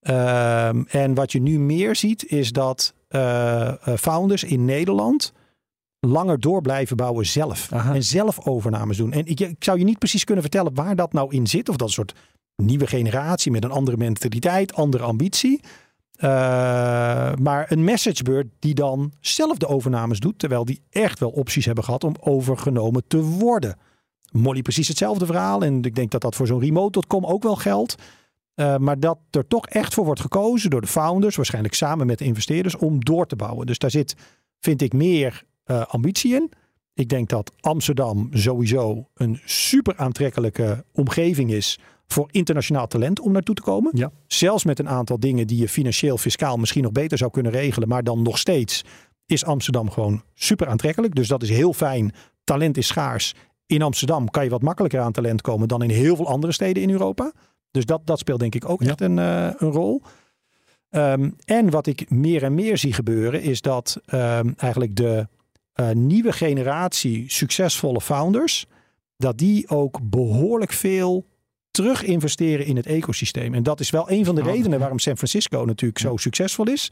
Ehm, 0.00 0.82
en 0.88 1.14
wat 1.14 1.32
je 1.32 1.40
nu 1.40 1.58
meer 1.58 1.96
ziet 1.96 2.26
is 2.26 2.52
dat 2.52 2.94
eh, 3.08 3.72
founders 3.96 4.44
in 4.44 4.64
Nederland 4.64 5.32
langer 6.00 6.40
door 6.40 6.62
blijven 6.62 6.96
bouwen 6.96 7.26
zelf. 7.26 7.72
Aha. 7.72 7.94
En 7.94 8.02
zelf 8.02 8.46
overnames 8.46 8.96
doen. 8.96 9.12
En 9.12 9.26
ik, 9.26 9.40
ik 9.40 9.64
zou 9.64 9.78
je 9.78 9.84
niet 9.84 9.98
precies 9.98 10.24
kunnen 10.24 10.42
vertellen 10.42 10.74
waar 10.74 10.96
dat 10.96 11.12
nou 11.12 11.34
in 11.34 11.46
zit. 11.46 11.68
Of 11.68 11.76
dat 11.76 11.88
een 11.88 11.94
soort 11.94 12.14
nieuwe 12.56 12.86
generatie 12.86 13.52
met 13.52 13.64
een 13.64 13.70
andere 13.70 13.96
mentaliteit, 13.96 14.74
andere 14.74 15.04
ambitie. 15.04 15.60
Uh, 16.18 16.28
maar 17.34 17.72
een 17.72 17.84
messagebeurt 17.84 18.46
die 18.58 18.74
dan 18.74 19.12
zelf 19.20 19.58
de 19.58 19.66
overnames 19.66 20.20
doet, 20.20 20.38
terwijl 20.38 20.64
die 20.64 20.82
echt 20.90 21.18
wel 21.18 21.30
opties 21.30 21.64
hebben 21.64 21.84
gehad 21.84 22.04
om 22.04 22.14
overgenomen 22.20 23.04
te 23.06 23.22
worden. 23.22 23.76
Molly 24.32 24.62
precies 24.62 24.88
hetzelfde 24.88 25.26
verhaal 25.26 25.62
en 25.62 25.82
ik 25.82 25.94
denk 25.94 26.10
dat 26.10 26.20
dat 26.20 26.34
voor 26.34 26.46
zo'n 26.46 26.60
remote.com 26.60 27.24
ook 27.24 27.42
wel 27.42 27.56
geldt. 27.56 27.94
Uh, 28.54 28.76
maar 28.76 29.00
dat 29.00 29.18
er 29.30 29.46
toch 29.46 29.66
echt 29.66 29.94
voor 29.94 30.04
wordt 30.04 30.20
gekozen 30.20 30.70
door 30.70 30.80
de 30.80 30.86
founders, 30.86 31.36
waarschijnlijk 31.36 31.74
samen 31.74 32.06
met 32.06 32.18
de 32.18 32.24
investeerders, 32.24 32.76
om 32.76 33.04
door 33.04 33.26
te 33.26 33.36
bouwen. 33.36 33.66
Dus 33.66 33.78
daar 33.78 33.90
zit, 33.90 34.16
vind 34.60 34.82
ik, 34.82 34.92
meer 34.92 35.44
uh, 35.66 35.86
ambitie 35.86 36.34
in. 36.34 36.50
Ik 36.94 37.08
denk 37.08 37.28
dat 37.28 37.52
Amsterdam 37.60 38.28
sowieso 38.32 39.08
een 39.14 39.40
super 39.44 39.96
aantrekkelijke 39.96 40.84
omgeving 40.92 41.50
is 41.50 41.78
voor 42.12 42.28
internationaal 42.30 42.86
talent 42.86 43.20
om 43.20 43.32
naartoe 43.32 43.54
te 43.54 43.62
komen. 43.62 43.92
Ja. 43.94 44.10
Zelfs 44.26 44.64
met 44.64 44.78
een 44.78 44.88
aantal 44.88 45.20
dingen 45.20 45.46
die 45.46 45.58
je 45.58 45.68
financieel, 45.68 46.18
fiscaal 46.18 46.56
misschien 46.56 46.82
nog 46.82 46.92
beter 46.92 47.18
zou 47.18 47.30
kunnen 47.30 47.52
regelen. 47.52 47.88
Maar 47.88 48.04
dan 48.04 48.22
nog 48.22 48.38
steeds 48.38 48.84
is 49.26 49.44
Amsterdam 49.44 49.90
gewoon 49.90 50.22
super 50.34 50.66
aantrekkelijk. 50.66 51.14
Dus 51.14 51.28
dat 51.28 51.42
is 51.42 51.48
heel 51.48 51.72
fijn. 51.72 52.12
Talent 52.44 52.76
is 52.76 52.86
schaars. 52.86 53.34
In 53.66 53.82
Amsterdam 53.82 54.30
kan 54.30 54.44
je 54.44 54.50
wat 54.50 54.62
makkelijker 54.62 55.00
aan 55.00 55.12
talent 55.12 55.40
komen 55.40 55.68
dan 55.68 55.82
in 55.82 55.90
heel 55.90 56.16
veel 56.16 56.26
andere 56.28 56.52
steden 56.52 56.82
in 56.82 56.90
Europa. 56.90 57.32
Dus 57.70 57.84
dat, 57.84 58.06
dat 58.06 58.18
speelt 58.18 58.40
denk 58.40 58.54
ik 58.54 58.68
ook 58.68 58.82
echt 58.82 59.00
een, 59.00 59.16
uh, 59.16 59.50
een 59.56 59.70
rol. 59.70 60.02
Um, 60.90 61.36
en 61.44 61.70
wat 61.70 61.86
ik 61.86 62.10
meer 62.10 62.42
en 62.42 62.54
meer 62.54 62.78
zie 62.78 62.92
gebeuren 62.92 63.42
is 63.42 63.60
dat 63.60 64.00
um, 64.14 64.54
eigenlijk 64.56 64.96
de 64.96 65.26
uh, 65.80 65.90
nieuwe 65.90 66.32
generatie 66.32 67.30
succesvolle 67.30 68.00
founders, 68.00 68.66
dat 69.16 69.38
die 69.38 69.68
ook 69.68 69.98
behoorlijk 70.02 70.72
veel 70.72 71.26
terug 71.78 72.02
investeren 72.02 72.66
in 72.66 72.76
het 72.76 72.86
ecosysteem. 72.86 73.54
En 73.54 73.62
dat 73.62 73.80
is 73.80 73.90
wel 73.90 74.10
een 74.10 74.24
van 74.24 74.34
de 74.34 74.40
Oh, 74.40 74.46
redenen 74.46 74.78
waarom 74.78 74.98
San 74.98 75.16
Francisco 75.16 75.64
natuurlijk 75.64 75.98
zo 76.00 76.16
succesvol 76.16 76.66
is. 76.66 76.90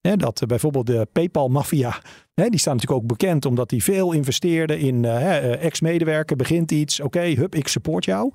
Dat 0.00 0.40
uh, 0.42 0.48
bijvoorbeeld 0.48 0.86
de 0.86 1.06
PayPal-maffia, 1.12 2.00
die 2.34 2.58
staan 2.58 2.74
natuurlijk 2.74 3.02
ook 3.02 3.06
bekend 3.06 3.46
omdat 3.46 3.68
die 3.68 3.82
veel 3.82 4.12
investeerden 4.12 4.78
in 4.78 5.04
uh, 5.04 5.64
ex-medewerker, 5.64 6.36
begint 6.36 6.70
iets, 6.70 7.00
oké, 7.00 7.18
okay, 7.18 7.34
hup, 7.34 7.54
ik 7.54 7.68
support 7.68 8.04
jou. 8.04 8.32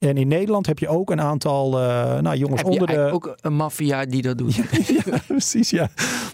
En 0.00 0.16
in 0.16 0.28
Nederland 0.28 0.66
heb 0.66 0.78
je 0.78 0.88
ook 0.88 1.10
een 1.10 1.20
aantal 1.20 1.80
uh, 1.80 2.18
nou, 2.20 2.36
jongens 2.36 2.60
heb 2.62 2.70
onder 2.70 2.90
je 2.90 2.96
de. 2.96 3.12
ook 3.12 3.36
een 3.40 3.54
maffia 3.54 4.04
die 4.04 4.22
dat 4.22 4.38
doet. 4.38 4.54
Ja, 4.54 4.64
ja, 5.04 5.18
precies, 5.26 5.70
ja. 5.70 5.88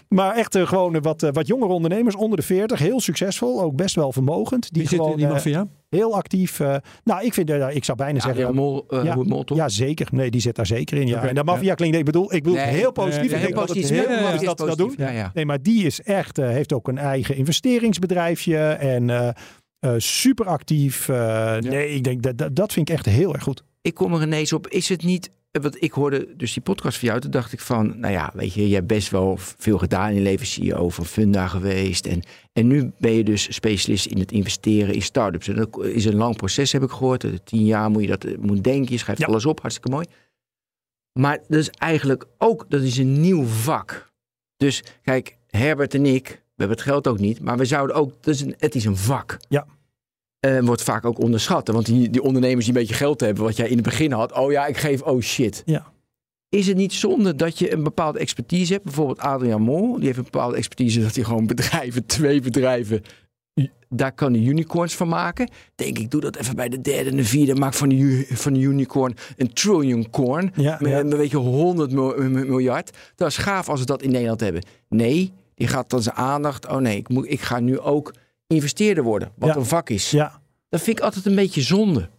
Maar 0.09 0.35
echt 0.35 0.55
uh, 0.55 0.67
gewoon 0.67 1.01
wat, 1.01 1.23
uh, 1.23 1.29
wat 1.33 1.47
jongere 1.47 1.71
ondernemers 1.73 2.15
onder 2.15 2.37
de 2.37 2.43
40, 2.43 2.79
heel 2.79 2.99
succesvol, 2.99 3.61
ook 3.61 3.75
best 3.75 3.95
wel 3.95 4.11
vermogend. 4.11 4.73
Die 4.73 4.81
Wie 4.81 4.89
gewoon 4.89 5.05
zit 5.05 5.13
in 5.19 5.23
die 5.25 5.33
maffia? 5.33 5.67
heel 5.89 6.15
actief. 6.15 6.59
nou, 7.03 7.23
ik 7.25 7.33
vind, 7.33 7.49
ik 7.49 7.83
zou 7.83 7.97
bijna 7.97 8.13
Ja, 8.15 8.21
zeggen. 8.21 8.43
ja, 8.45 8.51
mol, 8.51 8.85
ja, 9.03 9.15
mol, 9.15 9.43
toch? 9.43 9.57
ja, 9.57 9.69
zeker. 9.69 10.07
Nee, 10.11 10.31
die 10.31 10.41
zit 10.41 10.55
daar 10.55 10.65
zeker 10.65 10.97
in. 10.97 11.07
Ja. 11.07 11.15
Okay, 11.17 11.29
en 11.29 11.35
de 11.35 11.43
maffia 11.43 11.67
ja. 11.67 11.73
klinkt, 11.73 11.97
ik 11.97 12.05
bedoel, 12.05 12.33
ik 12.33 12.43
bedoel 12.43 12.57
Nee, 12.57 12.65
heel 12.67 12.91
positief. 12.91 13.31
nee, 13.31 13.39
ik 13.41 13.45
heel 13.45 13.55
denk 13.55 13.55
dat 13.55 13.67
het 13.67 13.77
positief. 13.77 14.05
heel 14.07 14.17
ja, 14.17 14.31
dat 14.31 14.59
ze 14.59 14.65
dat 14.65 14.77
doen. 14.77 14.87
positief. 14.87 15.07
Ja, 15.07 15.11
ja. 15.13 15.31
Nee, 15.33 15.45
maar 15.45 15.61
die 15.61 15.85
is 15.85 16.01
echt, 16.01 16.39
uh, 16.39 16.47
heeft 16.47 16.73
ook 16.73 16.87
een 16.87 16.97
eigen 16.97 17.35
investeringsbedrijfje 17.35 18.57
en 18.67 19.33
uh, 19.81 19.91
uh, 19.91 19.99
super 19.99 20.45
actief. 20.45 21.07
Nee, 21.07 21.89
ik 21.89 22.03
denk 22.03 22.21
dat, 22.23 22.37
dat, 22.37 22.55
dat 22.55 22.73
vind 22.73 22.89
ik 22.89 22.95
echt 22.95 23.05
heel 23.05 23.33
erg 23.33 23.43
goed. 23.43 23.63
Ik 23.81 23.93
kom 23.93 24.13
er 24.13 24.21
ineens 24.21 24.53
op, 24.53 24.67
is 24.67 24.89
het 24.89 25.03
niet... 25.03 25.29
Want 25.51 25.83
ik 25.83 25.91
hoorde 25.91 26.35
dus 26.35 26.53
die 26.53 26.63
podcast 26.63 26.97
van 26.97 27.07
jou, 27.07 27.19
toen 27.21 27.31
dacht 27.31 27.53
ik 27.53 27.59
van... 27.59 27.99
Nou 27.99 28.13
ja, 28.13 28.31
weet 28.33 28.53
je, 28.53 28.69
je 28.69 28.75
hebt 28.75 28.87
best 28.87 29.09
wel 29.09 29.37
veel 29.37 29.77
gedaan 29.77 30.09
in 30.09 30.15
je 30.15 30.21
leven. 30.21 30.45
CEO 30.45 30.89
van 30.89 31.05
Funda 31.05 31.47
geweest. 31.47 32.05
En, 32.05 32.21
en 32.53 32.67
nu 32.67 32.91
ben 32.99 33.11
je 33.11 33.23
dus 33.23 33.53
specialist 33.53 34.05
in 34.05 34.19
het 34.19 34.31
investeren 34.31 34.93
in 34.93 35.01
start-ups. 35.01 35.47
En 35.47 35.55
dat 35.55 35.85
is 35.85 36.05
een 36.05 36.15
lang 36.15 36.35
proces, 36.35 36.71
heb 36.71 36.83
ik 36.83 36.89
gehoord. 36.89 37.45
Tien 37.45 37.65
jaar 37.65 37.89
moet 37.89 38.01
je 38.01 38.07
dat 38.07 38.37
moet 38.39 38.63
denken. 38.63 38.91
Je 38.91 38.97
schrijft 38.97 39.21
Ja. 39.21 39.27
alles 39.27 39.45
op, 39.45 39.59
hartstikke 39.59 39.89
mooi. 39.89 40.05
Maar 41.19 41.39
dat 41.47 41.59
is 41.59 41.69
eigenlijk 41.69 42.25
ook, 42.37 42.65
dat 42.69 42.81
is 42.81 42.97
een 42.97 43.21
nieuw 43.21 43.43
vak. 43.43 44.11
Dus 44.57 44.83
kijk, 45.03 45.37
Herbert 45.47 45.93
en 45.93 46.05
ik, 46.05 46.43
we 46.57 46.63
hebben 46.63 46.77
het 46.77 46.87
geld 46.87 47.07
ook 47.07 47.19
niet. 47.19 47.39
Maar 47.39 47.57
we 47.57 47.65
zouden 47.65 47.95
ook, 47.95 48.13
een, 48.21 48.55
het 48.57 48.75
is 48.75 48.85
een 48.85 48.97
vak. 48.97 49.37
Ja. 49.49 49.65
Wordt 50.61 50.83
vaak 50.83 51.05
ook 51.05 51.19
onderschat. 51.19 51.67
Want 51.67 51.85
die, 51.85 52.09
die 52.09 52.21
ondernemers 52.21 52.65
die 52.65 52.73
een 52.73 52.79
beetje 52.79 52.95
geld 52.95 53.19
hebben, 53.19 53.43
wat 53.43 53.55
jij 53.55 53.67
in 53.67 53.75
het 53.75 53.85
begin 53.85 54.11
had. 54.11 54.33
Oh 54.33 54.51
ja, 54.51 54.65
ik 54.65 54.77
geef, 54.77 55.01
oh 55.01 55.21
shit. 55.21 55.61
Ja. 55.65 55.85
Is 56.49 56.67
het 56.67 56.77
niet 56.77 56.93
zonde 56.93 57.35
dat 57.35 57.59
je 57.59 57.73
een 57.73 57.83
bepaalde 57.83 58.19
expertise 58.19 58.73
hebt? 58.73 58.85
Bijvoorbeeld 58.85 59.19
Adriaan 59.19 59.61
Mol, 59.61 59.95
die 59.95 60.05
heeft 60.05 60.17
een 60.17 60.23
bepaalde 60.23 60.55
expertise 60.55 61.01
dat 61.01 61.15
hij 61.15 61.23
gewoon 61.23 61.47
bedrijven, 61.47 62.05
twee 62.15 62.41
bedrijven, 62.41 63.01
daar 63.89 64.11
kan 64.11 64.33
hij 64.33 64.41
unicorns 64.41 64.95
van 64.95 65.07
maken. 65.07 65.49
Denk 65.75 65.97
ik, 65.97 66.11
doe 66.11 66.21
dat 66.21 66.35
even 66.35 66.55
bij 66.55 66.69
de 66.69 66.81
derde 66.81 67.09
en 67.09 67.15
de 67.15 67.23
vierde. 67.23 67.55
Maak 67.55 67.73
van 67.73 67.89
de, 67.89 68.25
van 68.29 68.53
de 68.53 68.59
unicorn 68.59 69.15
een 69.37 69.53
trillion 69.53 70.09
corn. 70.09 70.51
Ja, 70.55 70.77
met 70.81 70.91
ja. 70.91 70.99
een 70.99 71.17
weet 71.17 71.31
je, 71.31 71.37
100 71.37 71.91
mil- 71.91 72.29
miljard. 72.29 72.97
Dat 73.15 73.27
is 73.27 73.37
gaaf 73.37 73.69
als 73.69 73.79
we 73.79 73.85
dat 73.85 74.01
in 74.01 74.11
Nederland 74.11 74.39
hebben. 74.39 74.63
Nee, 74.89 75.31
die 75.57 75.67
gaat 75.67 75.89
dan 75.89 76.01
zijn 76.01 76.15
aandacht. 76.15 76.67
Oh 76.67 76.77
nee, 76.77 76.97
ik, 76.97 77.09
moet, 77.09 77.31
ik 77.31 77.41
ga 77.41 77.59
nu 77.59 77.79
ook 77.79 78.13
investeerder 78.47 79.03
worden. 79.03 79.31
Wat 79.37 79.49
Ja. 79.49 79.55
een 79.55 79.65
vak 79.65 79.89
is. 79.89 80.11
Ja. 80.11 80.41
Dat 80.69 80.81
vind 80.81 80.97
ik 80.97 81.03
altijd 81.03 81.25
een 81.25 81.35
beetje 81.35 81.61
zonde. 81.61 82.09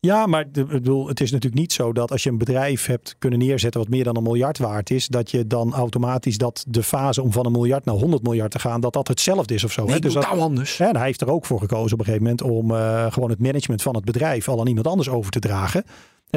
Ja, 0.00 0.26
maar 0.26 0.52
de- 0.52 0.64
bedoel, 0.64 1.08
het 1.08 1.20
is 1.20 1.30
natuurlijk 1.30 1.60
niet 1.60 1.72
zo 1.72 1.92
dat 1.92 2.10
als 2.10 2.22
je 2.22 2.30
een 2.30 2.38
bedrijf 2.38 2.86
hebt 2.86 3.14
kunnen 3.18 3.38
neerzetten 3.38 3.80
wat 3.80 3.88
meer 3.90 4.04
dan 4.04 4.16
een 4.16 4.22
miljard 4.22 4.58
waard 4.58 4.90
is, 4.90 5.06
dat 5.06 5.30
je 5.30 5.46
dan 5.46 5.72
automatisch 5.74 6.38
dat 6.38 6.64
de 6.68 6.82
fase 6.82 7.22
om 7.22 7.32
van 7.32 7.46
een 7.46 7.52
miljard 7.52 7.84
naar 7.84 7.94
100 7.94 8.22
miljard 8.22 8.50
te 8.50 8.58
gaan, 8.58 8.80
dat 8.80 8.92
dat 8.92 9.08
hetzelfde 9.08 9.54
is 9.54 9.64
of 9.64 9.72
zo. 9.72 9.84
Nee, 9.84 9.94
hè? 9.94 10.00
doe 10.00 10.12
dat, 10.12 10.24
anders. 10.26 10.80
en 10.80 10.96
hij 10.96 11.06
heeft 11.06 11.20
er 11.20 11.30
ook 11.30 11.46
voor 11.46 11.58
gekozen 11.58 11.92
op 11.92 11.98
een 11.98 12.04
gegeven 12.04 12.22
moment 12.26 12.42
om 12.42 12.70
eh, 12.74 13.12
gewoon 13.12 13.30
het 13.30 13.38
management 13.40 13.82
van 13.82 13.94
het 13.94 14.04
bedrijf 14.04 14.48
al 14.48 14.60
aan 14.60 14.66
iemand 14.66 14.86
anders 14.86 15.08
over 15.08 15.30
te 15.30 15.38
dragen. 15.38 15.84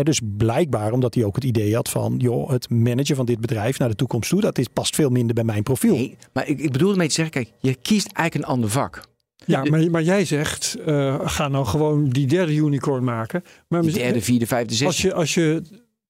Dus 0.04 0.22
blijkbaar 0.38 0.92
omdat 0.92 1.14
hij 1.14 1.24
ook 1.24 1.36
het 1.36 1.44
idee 1.44 1.76
had 1.76 1.90
van, 1.90 2.16
joh, 2.18 2.50
het 2.50 2.70
managen 2.70 3.16
van 3.16 3.26
dit 3.26 3.40
bedrijf 3.40 3.80
naar 3.80 3.90
de 3.90 3.96
toekomst 3.96 4.30
toe, 4.30 4.42
dat 4.42 4.58
is, 4.58 4.68
past 4.68 4.96
veel 4.96 5.10
minder 5.10 5.36
bij 5.36 5.44
mijn 5.44 5.64
profiel. 5.64 5.96
Nee, 5.96 6.18
maar 6.34 6.48
ik, 6.48 6.60
ik 6.60 6.72
bedoel 6.72 6.92
ermee 6.92 7.08
te 7.08 7.14
zeggen, 7.14 7.34
kijk, 7.34 7.52
je 7.60 7.76
kiest 7.76 8.08
eigenlijk 8.12 8.48
een 8.48 8.54
ander 8.56 8.70
vak. 8.70 9.02
Ja, 9.46 9.64
maar, 9.64 9.90
maar 9.92 10.04
jij 10.04 10.26
zegt, 10.26 10.76
eh, 10.86 11.20
ga 11.24 11.48
nou 11.48 11.66
gewoon 11.66 12.10
die 12.10 12.28
derde 12.28 12.56
unicorn 12.56 13.04
maken. 13.04 13.44
Maar 13.68 13.82
De 13.82 13.92
derde, 13.92 14.22
vierde, 14.22 14.48
vijfde, 14.48 14.86
als 14.86 14.96
zesde. 14.96 15.08
je, 15.08 15.14
als 15.14 15.34
je 15.34 15.62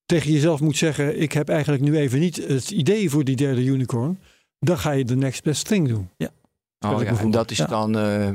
tegen 0.05 0.31
jezelf 0.31 0.59
moet 0.59 0.77
zeggen, 0.77 1.21
ik 1.21 1.31
heb 1.31 1.49
eigenlijk 1.49 1.83
nu 1.83 1.97
even 1.97 2.19
niet 2.19 2.47
het 2.47 2.71
idee 2.71 3.09
voor 3.09 3.23
die 3.23 3.35
derde 3.35 3.63
unicorn. 3.63 4.19
Dan 4.59 4.77
ga 4.77 4.91
je 4.91 5.05
de 5.05 5.15
next 5.15 5.43
best 5.43 5.65
thing 5.67 5.87
doen. 5.87 6.09
Oh, 6.79 7.01
ik 7.01 7.09
ja, 7.09 7.17
en 7.19 7.31
dat 7.31 7.51
is 7.51 7.57
Ja. 7.57 7.65
dan 7.65 7.97
eh, 7.97 8.29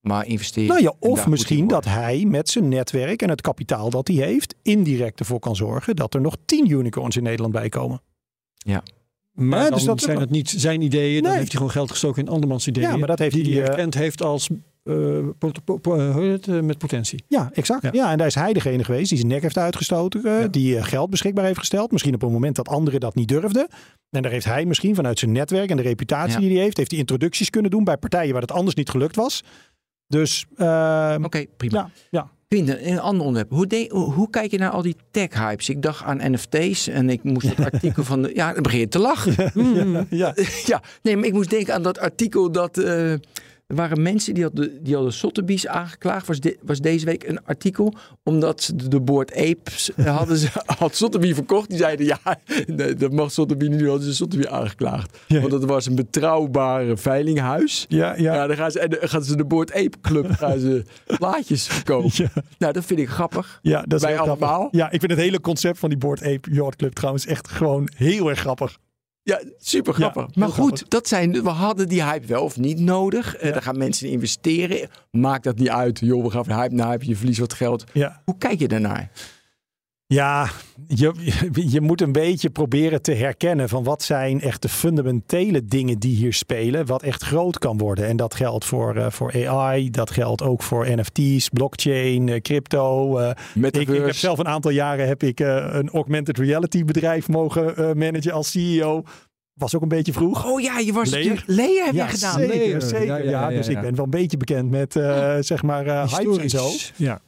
maar 0.00 0.26
investeren. 0.26 0.68
Nou 0.68 0.82
ja, 0.82 0.92
of 0.98 1.26
misschien 1.26 1.66
dat 1.66 1.84
hij 1.84 2.24
met 2.26 2.48
zijn 2.48 2.68
netwerk 2.68 3.22
en 3.22 3.28
het 3.28 3.40
kapitaal 3.40 3.90
dat 3.90 4.08
hij 4.08 4.16
heeft, 4.16 4.54
indirect 4.62 5.18
ervoor 5.20 5.38
kan 5.38 5.56
zorgen 5.56 5.96
dat 5.96 6.14
er 6.14 6.20
nog 6.20 6.36
tien 6.44 6.70
unicorns 6.70 7.16
in 7.16 7.22
Nederland 7.22 7.52
bij 7.52 7.68
komen. 7.68 8.00
Maar 9.32 9.58
Ja, 9.58 9.64
dan 9.68 9.72
dus 9.74 9.84
dat 9.84 10.00
zijn 10.00 10.20
het 10.20 10.30
niet 10.30 10.50
zijn 10.50 10.80
ideeën. 10.82 11.22
Dan 11.22 11.32
heeft 11.32 11.46
hij 11.46 11.56
gewoon 11.56 11.70
geld 11.70 11.90
gestoken 11.90 12.22
in 12.22 12.28
andermans 12.28 12.66
ideeën. 12.66 12.88
Ja, 12.88 12.96
maar 12.96 13.08
dat 13.08 13.18
heeft 13.18 13.34
die 13.34 13.44
hij, 13.54 13.62
eh, 13.62 13.68
erkend 13.68 13.94
heeft 13.94 14.22
als 14.22 14.48
eh, 14.82 15.18
eh, 15.18 16.60
met 16.62 16.78
potentie. 16.78 17.24
Ja, 17.28 17.50
exact. 17.52 17.82
Ja. 17.82 17.90
Ja. 17.92 18.10
en 18.10 18.18
daar 18.18 18.26
is 18.26 18.34
hij 18.34 18.52
degene 18.52 18.84
geweest 18.84 19.08
die 19.08 19.18
zijn 19.18 19.30
nek 19.30 19.42
heeft 19.42 19.58
uitgestoten. 19.58 20.24
eh, 20.24 20.40
Ja. 20.40 20.46
Die 20.48 20.82
geld 20.82 21.10
beschikbaar 21.10 21.44
heeft 21.44 21.58
gesteld. 21.58 21.92
Misschien 21.92 22.14
op 22.14 22.22
een 22.22 22.32
moment 22.32 22.56
dat 22.56 22.68
anderen 22.68 23.00
dat 23.00 23.14
niet 23.14 23.28
durfden. 23.28 23.66
En 24.10 24.22
daar 24.22 24.30
heeft 24.30 24.44
hij 24.44 24.64
misschien 24.64 24.94
vanuit 24.94 25.18
zijn 25.18 25.32
netwerk 25.32 25.70
en 25.70 25.76
de 25.76 25.82
reputatie 25.82 26.32
Ja. 26.32 26.38
die 26.40 26.50
hij 26.54 26.62
heeft, 26.62 26.76
heeft 26.76 26.90
hij 26.90 27.00
introducties 27.00 27.50
kunnen 27.50 27.70
doen 27.70 27.84
bij 27.84 27.96
partijen 27.96 28.32
waar 28.32 28.42
het 28.42 28.52
anders 28.52 28.74
niet 28.76 28.90
gelukt 28.90 29.16
was. 29.16 29.42
Dus 30.10 30.46
eh, 30.56 31.16
Oké, 31.22 31.44
prima. 31.56 31.78
ja, 31.78 31.90
ja. 32.10 32.30
Quinten, 32.48 32.88
een 32.88 33.00
ander 33.00 33.26
onderwerp. 33.26 33.50
Hoe, 33.50 33.66
de- 33.66 33.90
hoe, 34.14 34.30
kijk 34.30 34.50
je 34.50 34.58
naar 34.58 34.70
al 34.70 34.82
die 34.82 34.96
tech-hypes? 35.10 35.68
Ik 35.68 35.82
dacht 35.82 36.02
aan 36.04 36.32
NFT's 36.32 36.88
en 36.88 37.10
ik 37.10 37.22
moest 37.22 37.48
het 37.56 37.60
artikel 37.72 38.04
van... 38.04 38.22
De, 38.22 38.30
ja, 38.34 38.52
dan 38.52 38.62
begin 38.62 38.78
je 38.78 38.88
te 38.88 38.98
lachen. 38.98 39.50
ja, 39.92 40.06
ja. 40.10 40.34
ja, 40.72 40.82
nee, 41.02 41.16
maar 41.16 41.24
ik 41.26 41.32
moest 41.32 41.50
denken 41.50 41.74
aan 41.74 41.82
dat 41.82 41.98
artikel 41.98 42.52
dat... 42.52 42.78
eh, 42.78 43.12
er 43.70 43.76
waren 43.76 44.02
mensen 44.02 44.34
die 44.34 44.42
hadden, 44.42 44.82
die 44.84 44.94
hadden 44.94 45.12
Sotheby's 45.12 45.66
aangeklaagd. 45.66 46.26
Was, 46.26 46.40
de- 46.40 46.58
was 46.62 46.80
deze 46.80 47.04
week 47.04 47.28
een 47.28 47.44
artikel. 47.44 47.94
Omdat 48.22 48.62
ze 48.62 48.76
de, 48.76 48.88
de 48.88 49.00
Board 49.00 49.34
Apes 49.36 49.90
eh, 49.96 50.16
hadden 50.18 50.36
ze, 50.36 50.48
had 50.66 50.94
Sotheby 50.94 51.34
verkocht. 51.34 51.68
Die 51.68 51.78
zeiden 51.78 52.06
ja, 52.06 52.18
nee, 52.66 52.94
dat 52.94 53.12
mag 53.12 53.32
Sotheby 53.32 53.66
niet. 53.66 53.80
Nu 53.80 53.88
hadden 53.88 54.06
ze 54.06 54.14
Sotheby 54.14 54.46
aangeklaagd. 54.46 55.18
Ja. 55.26 55.40
Want 55.40 55.50
dat 55.50 55.64
was 55.64 55.86
een 55.86 55.94
betrouwbare 55.94 56.96
veilinghuis. 56.96 57.84
Ja, 57.88 58.14
ja. 58.16 58.34
Ja, 58.34 58.46
dan 58.46 58.56
gaan 58.56 58.70
ze, 58.70 58.80
en 58.80 58.90
dan 58.90 58.98
gaan 59.08 59.24
ze 59.24 59.36
de 59.36 59.44
Board 59.44 59.72
Ape 59.72 60.00
Club 60.00 60.30
gaan 60.38 60.58
ze 60.58 60.84
plaatjes 61.18 61.66
verkopen. 61.66 62.10
Ja. 62.12 62.30
Nou, 62.58 62.72
dat 62.72 62.84
vind 62.84 63.00
ik 63.00 63.08
grappig. 63.08 63.58
Ja, 63.62 63.82
dat 63.82 64.02
is 64.02 64.08
grappig. 64.08 64.26
allemaal? 64.26 64.68
Ja, 64.70 64.90
ik 64.90 65.00
vind 65.00 65.12
het 65.12 65.20
hele 65.20 65.40
concept 65.40 65.78
van 65.78 65.88
die 65.88 65.98
Board 65.98 66.22
Ape 66.22 66.52
Yacht 66.52 66.76
Club 66.76 66.92
trouwens 66.92 67.26
echt 67.26 67.48
gewoon 67.48 67.88
heel 67.96 68.28
erg 68.28 68.38
grappig. 68.38 68.78
Ja, 69.22 69.40
super 69.58 69.94
grappig. 69.94 70.22
Ja, 70.22 70.30
maar 70.34 70.48
goed, 70.48 70.56
grappig. 70.56 70.88
dat 70.88 71.08
zijn, 71.08 71.42
we 71.42 71.48
hadden 71.48 71.88
die 71.88 72.04
hype 72.04 72.26
wel 72.26 72.44
of 72.44 72.56
niet 72.56 72.78
nodig. 72.78 73.36
Eh, 73.36 73.52
daar 73.52 73.62
gaan 73.62 73.78
mensen 73.78 74.06
in 74.06 74.12
investeren. 74.12 74.88
Maakt 75.10 75.44
dat 75.44 75.58
niet 75.58 75.68
uit. 75.68 75.98
Joh, 75.98 76.24
we 76.24 76.30
gaan 76.30 76.44
van 76.44 76.60
hype 76.60 76.74
naar 76.74 76.88
hype. 76.88 77.06
Je 77.06 77.16
verliest 77.16 77.38
wat 77.38 77.52
geld. 77.52 77.84
Ja. 77.92 78.22
Hoe 78.24 78.38
kijk 78.38 78.58
je 78.58 78.68
daarnaar? 78.68 79.10
Ja, 80.12 80.50
je, 80.86 81.12
je 81.52 81.80
moet 81.80 82.00
een 82.00 82.12
beetje 82.12 82.50
proberen 82.50 83.02
te 83.02 83.12
herkennen 83.12 83.68
van 83.68 83.84
wat 83.84 84.02
zijn 84.02 84.40
echt 84.40 84.62
de 84.62 84.68
fundamentele 84.68 85.64
dingen 85.64 85.98
die 85.98 86.16
hier 86.16 86.32
spelen, 86.32 86.86
wat 86.86 87.02
echt 87.02 87.22
groot 87.22 87.58
kan 87.58 87.78
worden. 87.78 88.06
En 88.06 88.16
dat 88.16 88.34
geldt 88.34 88.64
voor, 88.64 88.96
uh, 88.96 89.10
voor 89.10 89.48
AI, 89.48 89.90
dat 89.90 90.10
geldt 90.10 90.42
ook 90.42 90.62
voor 90.62 90.86
NFT's, 90.88 91.48
blockchain, 91.48 92.26
uh, 92.26 92.40
crypto. 92.40 93.18
Uh, 93.18 93.30
ik, 93.54 93.76
ik, 93.76 93.88
heb 93.88 94.14
zelf 94.14 94.38
een 94.38 94.48
aantal 94.48 94.70
jaren 94.70 95.06
heb 95.06 95.22
ik 95.22 95.40
een 95.40 95.90
augmented 95.90 96.38
reality 96.38 96.84
bedrijf 96.84 97.28
mogen 97.28 97.98
managen 97.98 98.32
als 98.32 98.50
CEO. 98.50 99.02
Was 99.54 99.74
ook 99.74 99.82
een 99.82 99.88
beetje 99.88 100.12
vroeg. 100.12 100.46
Oh 100.46 100.60
ja, 100.60 100.78
je 100.78 100.92
was 100.92 101.10
Leer. 101.10 101.42
Leer 101.46 101.84
heb 101.84 101.94
ja, 101.94 102.04
je 102.04 102.10
gedaan. 102.10 102.38
Zeker, 102.38 102.82
zeker. 102.82 103.06
Ja, 103.06 103.16
ja, 103.16 103.50
ja, 103.50 103.56
dus 103.56 103.68
ik 103.68 103.80
ben 103.80 103.94
wel 103.94 104.04
een 104.04 104.10
beetje 104.10 104.36
bekend 104.36 104.70
met 104.70 104.92
zeg 105.40 105.62
maar 105.62 105.84
hypes 106.08 106.36
en 106.36 106.50
zo. 106.50 106.68
Ja. 106.96 107.20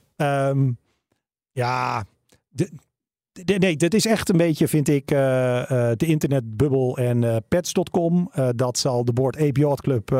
Um, 0.48 0.78
ja, 1.52 2.04
de, 2.52 2.70
de, 3.32 3.54
nee, 3.54 3.76
dat 3.76 3.94
is 3.94 4.06
echt 4.06 4.28
een 4.28 4.36
beetje, 4.36 4.68
vind 4.68 4.88
ik, 4.88 5.10
uh, 5.10 5.18
uh, 5.18 5.90
de 5.96 6.06
internetbubbel 6.06 6.96
en 6.96 7.22
uh, 7.22 7.36
pets.com. 7.48 8.30
dat 8.56 8.78
zal 8.78 9.04
de 9.04 9.12
Board 9.12 9.36
Ape 9.36 9.60
Yacht 9.60 9.80
Club 9.80 10.12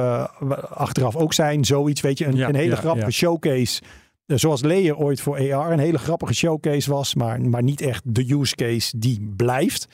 achteraf 0.69 1.17
ook 1.17 1.33
zijn. 1.33 1.65
Zoiets, 1.65 2.01
weet 2.01 2.19
je, 2.19 2.27
een, 2.27 2.37
ja, 2.37 2.49
een 2.49 2.55
hele 2.55 2.75
ja, 2.75 2.77
grappige 2.77 3.07
ja. 3.07 3.13
showcase. 3.13 3.83
zoals 4.27 4.63
Leer 4.63 4.97
ooit 4.97 5.21
voor 5.21 5.53
AR 5.53 5.73
een 5.73 5.79
hele 5.79 5.99
grappige 5.99 6.35
showcase 6.35 6.91
was, 6.91 7.15
maar, 7.15 7.41
maar 7.41 7.63
niet 7.63 7.81
echt 7.81 8.15
de 8.15 8.33
use 8.33 8.55
case 8.55 8.99
die 8.99 9.33
blijft. 9.37 9.89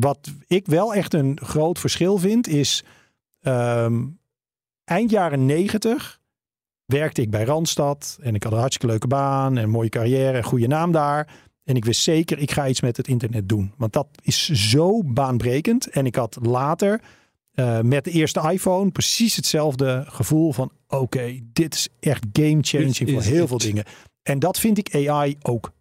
wat 0.00 0.18
ik 0.46 0.66
wel 0.66 0.94
echt 0.94 1.14
een 1.14 1.38
groot 1.42 1.78
verschil 1.78 2.18
vind, 2.18 2.48
is 2.48 2.84
um, 3.42 4.18
eind 4.84 5.10
jaren 5.10 5.46
negentig 5.46 6.17
werkte 6.92 7.22
ik 7.22 7.30
bij 7.30 7.44
Randstad 7.44 8.18
en 8.20 8.34
ik 8.34 8.42
had 8.42 8.52
een 8.52 8.58
hartstikke 8.58 8.86
leuke 8.86 9.06
baan 9.06 9.56
en 9.56 9.62
een 9.62 9.70
mooie 9.70 9.88
carrière 9.88 10.36
en 10.36 10.44
goede 10.44 10.66
naam 10.66 10.92
daar. 10.92 11.28
En 11.64 11.76
ik 11.76 11.84
wist 11.84 12.02
zeker, 12.02 12.38
ik 12.38 12.50
ga 12.50 12.68
iets 12.68 12.80
met 12.80 12.96
het 12.96 13.08
internet 13.08 13.48
doen. 13.48 13.72
Want 13.76 13.92
dat 13.92 14.08
is 14.22 14.48
zo 14.48 15.02
baanbrekend. 15.04 15.86
En 15.86 16.06
ik 16.06 16.14
had 16.14 16.38
later 16.42 17.00
uh, 17.54 17.80
met 17.80 18.04
de 18.04 18.10
eerste 18.10 18.50
iPhone 18.50 18.90
precies 18.90 19.36
hetzelfde 19.36 20.04
gevoel 20.06 20.52
van... 20.52 20.72
oké, 20.86 21.38
dit 21.52 21.74
is 21.74 21.88
echt 22.00 22.26
game 22.32 22.58
changing 22.60 23.10
voor 23.10 23.22
heel 23.22 23.46
veel 23.46 23.58
dingen. 23.58 23.84
En 24.22 24.38
dat 24.38 24.58
vind 24.58 24.78
ik 24.78 25.08
AI 25.08 25.36
ook. 25.42 25.72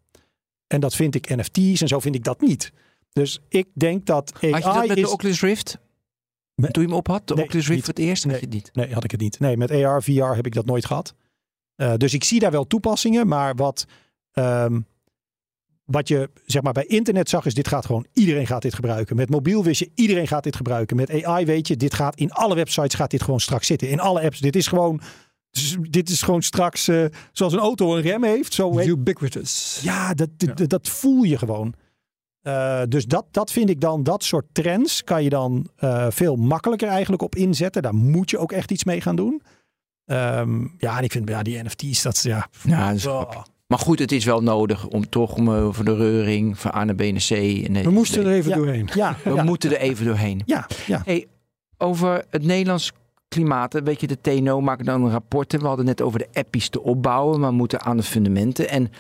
En 0.68 0.80
dat 0.80 0.96
vind 0.96 1.16
ik 1.16 1.36
NFT's 1.36 1.82
en 1.82 1.88
zo 1.88 2.00
vind 2.00 2.16
ik 2.16 2.24
dat 2.24 2.42
niet. 2.42 2.72
Dus 3.14 3.40
ik 3.50 3.68
denk 3.74 4.06
dat 4.06 4.34
AI 4.42 4.52
Had 4.52 4.64
je 4.64 4.70
dat 4.70 4.88
met 4.88 4.98
is... 4.98 5.04
de 5.04 5.10
Oculus 5.10 5.42
Rift? 5.42 5.78
Met, 6.62 6.74
Toen 6.74 6.84
je 6.84 6.90
hem 6.90 6.98
op 6.98 7.08
had, 7.08 7.28
de 7.28 7.34
nee, 7.34 7.44
Oculus 7.44 7.68
Rift 7.68 7.80
voor 7.86 7.94
het 7.94 8.04
eerst? 8.04 8.26
Nee, 8.26 8.34
had 8.34 8.42
je 8.42 8.48
het 8.48 8.56
niet? 8.56 8.70
nee, 8.74 8.94
had 8.94 9.04
ik 9.04 9.12
het 9.12 9.20
niet. 9.20 9.40
Nee, 9.40 9.58
met 9.58 9.72
AR, 9.72 10.04
VR 10.04 10.24
heb 10.24 10.46
ik 10.46 10.54
dat 10.54 10.66
nooit 10.66 10.86
gehad. 10.86 11.16
Uh, 11.76 11.94
dus 11.98 12.14
ik 12.14 12.24
zie 12.24 12.40
daar 12.40 12.52
wel 12.52 12.68
toepassingen, 12.68 13.28
maar 13.28 13.56
wat, 13.56 13.86
um, 14.34 14.86
wat 15.86 16.08
je 16.08 16.30
zeg 16.46 16.62
maar 16.62 16.74
bij 16.74 16.86
internet 16.86 17.30
zag 17.30 17.46
is, 17.46 17.54
dit 17.54 17.68
gaat 17.68 17.86
gewoon, 17.86 18.06
iedereen 18.14 18.48
gaat 18.48 18.62
dit 18.62 18.74
gebruiken. 18.74 19.16
Met 19.16 19.30
mobiel 19.30 19.64
wist 19.64 19.80
je, 19.80 19.92
iedereen 19.96 20.28
gaat 20.28 20.44
dit 20.44 20.56
gebruiken. 20.56 20.96
Met 20.96 21.24
AI 21.24 21.46
weet 21.46 21.68
je, 21.68 21.78
dit 21.78 21.94
gaat 21.94 22.16
in 22.16 22.32
alle 22.32 22.56
websites 22.56 22.96
gaat 22.96 23.12
dit 23.12 23.24
gewoon 23.24 23.40
straks 23.40 23.68
zitten. 23.68 23.90
In 23.90 24.00
alle 24.00 24.22
apps, 24.22 24.40
dit 24.40 24.56
is 24.56 24.68
gewoon, 24.68 25.02
dit 25.90 26.10
is 26.10 26.22
gewoon 26.22 26.42
straks, 26.42 26.88
uh, 26.88 27.06
zoals 27.32 27.54
een 27.54 27.60
auto 27.60 27.96
een 27.96 28.02
rem 28.02 28.24
heeft. 28.24 28.54
Zo 28.54 28.80
Ubiquitous. 28.80 29.80
Ja, 29.84 30.14
dat, 30.14 30.30
dat, 30.38 30.60
ja. 30.60 30.66
dat 30.66 30.90
voel 30.90 31.24
je 31.24 31.38
gewoon. 31.38 31.74
Uh, 32.48 32.82
dus 32.90 33.06
dat, 33.06 33.26
dat 33.32 33.52
vind 33.52 33.70
ik 33.70 33.82
dan, 33.82 34.04
dat 34.04 34.24
soort 34.24 34.46
trends 34.52 35.04
kan 35.04 35.24
je 35.24 35.30
dan 35.30 35.68
uh, 35.80 36.06
veel 36.10 36.36
makkelijker 36.36 36.88
eigenlijk 36.88 37.22
op 37.22 37.36
inzetten. 37.36 37.82
Daar 37.82 37.96
moet 37.96 38.30
je 38.30 38.38
ook 38.38 38.52
echt 38.52 38.72
iets 38.72 38.84
mee 38.84 39.02
gaan 39.02 39.16
doen. 39.16 39.42
Um, 40.06 40.76
ja, 40.78 40.98
en 40.98 41.04
ik 41.04 41.12
vind 41.12 41.30
ja, 41.30 41.44
die 41.44 41.64
NFT's, 41.64 42.02
dat 42.02 42.22
ja. 42.22 42.48
ja 42.64 42.94
dat 42.94 43.06
oh. 43.06 43.44
Maar 43.68 43.80
goed, 43.80 44.00
het 44.00 44.12
is 44.12 44.26
wel 44.26 44.42
nodig 44.42 44.88
om 44.88 45.10
toch 45.10 45.36
om 45.36 45.50
over 45.50 45.86
de 45.86 45.96
reuring 45.96 46.60
van 46.60 46.72
A 46.76 46.84
naar 46.84 46.96
B 46.96 47.00
naar 47.02 47.26
C. 47.28 47.32
En 47.32 47.84
We 47.84 47.90
moesten 47.90 48.26
er 48.26 48.32
even 48.32 48.50
ja, 48.50 48.56
doorheen. 48.56 48.90
Ja, 48.94 49.16
We 49.24 49.34
ja. 49.34 49.44
moeten 49.44 49.72
er 49.72 49.78
even 49.78 50.06
doorheen. 50.06 50.42
Ja, 50.46 50.68
ja. 50.86 51.02
Hey, 51.06 51.28
over 51.78 52.26
het 52.30 52.44
Nederlands 52.44 52.92
klimaat, 53.28 53.82
weet 53.84 54.02
je, 54.02 54.08
de 54.08 54.22
TNO 54.22 54.62
maken 54.62 54.86
dan 54.86 55.10
rapporten. 55.10 55.60
We 55.60 55.68
hadden 55.68 55.86
net 55.86 56.02
over 56.02 56.20
de 56.20 56.28
appies 56.34 56.70
te 56.70 56.84
opbouwen, 56.84 57.40
maar 57.40 57.50
we 57.50 57.56
moeten 57.56 57.82
aan 57.82 57.98
de 57.98 58.04
fundamenten. 58.04 58.70
En 58.70 58.92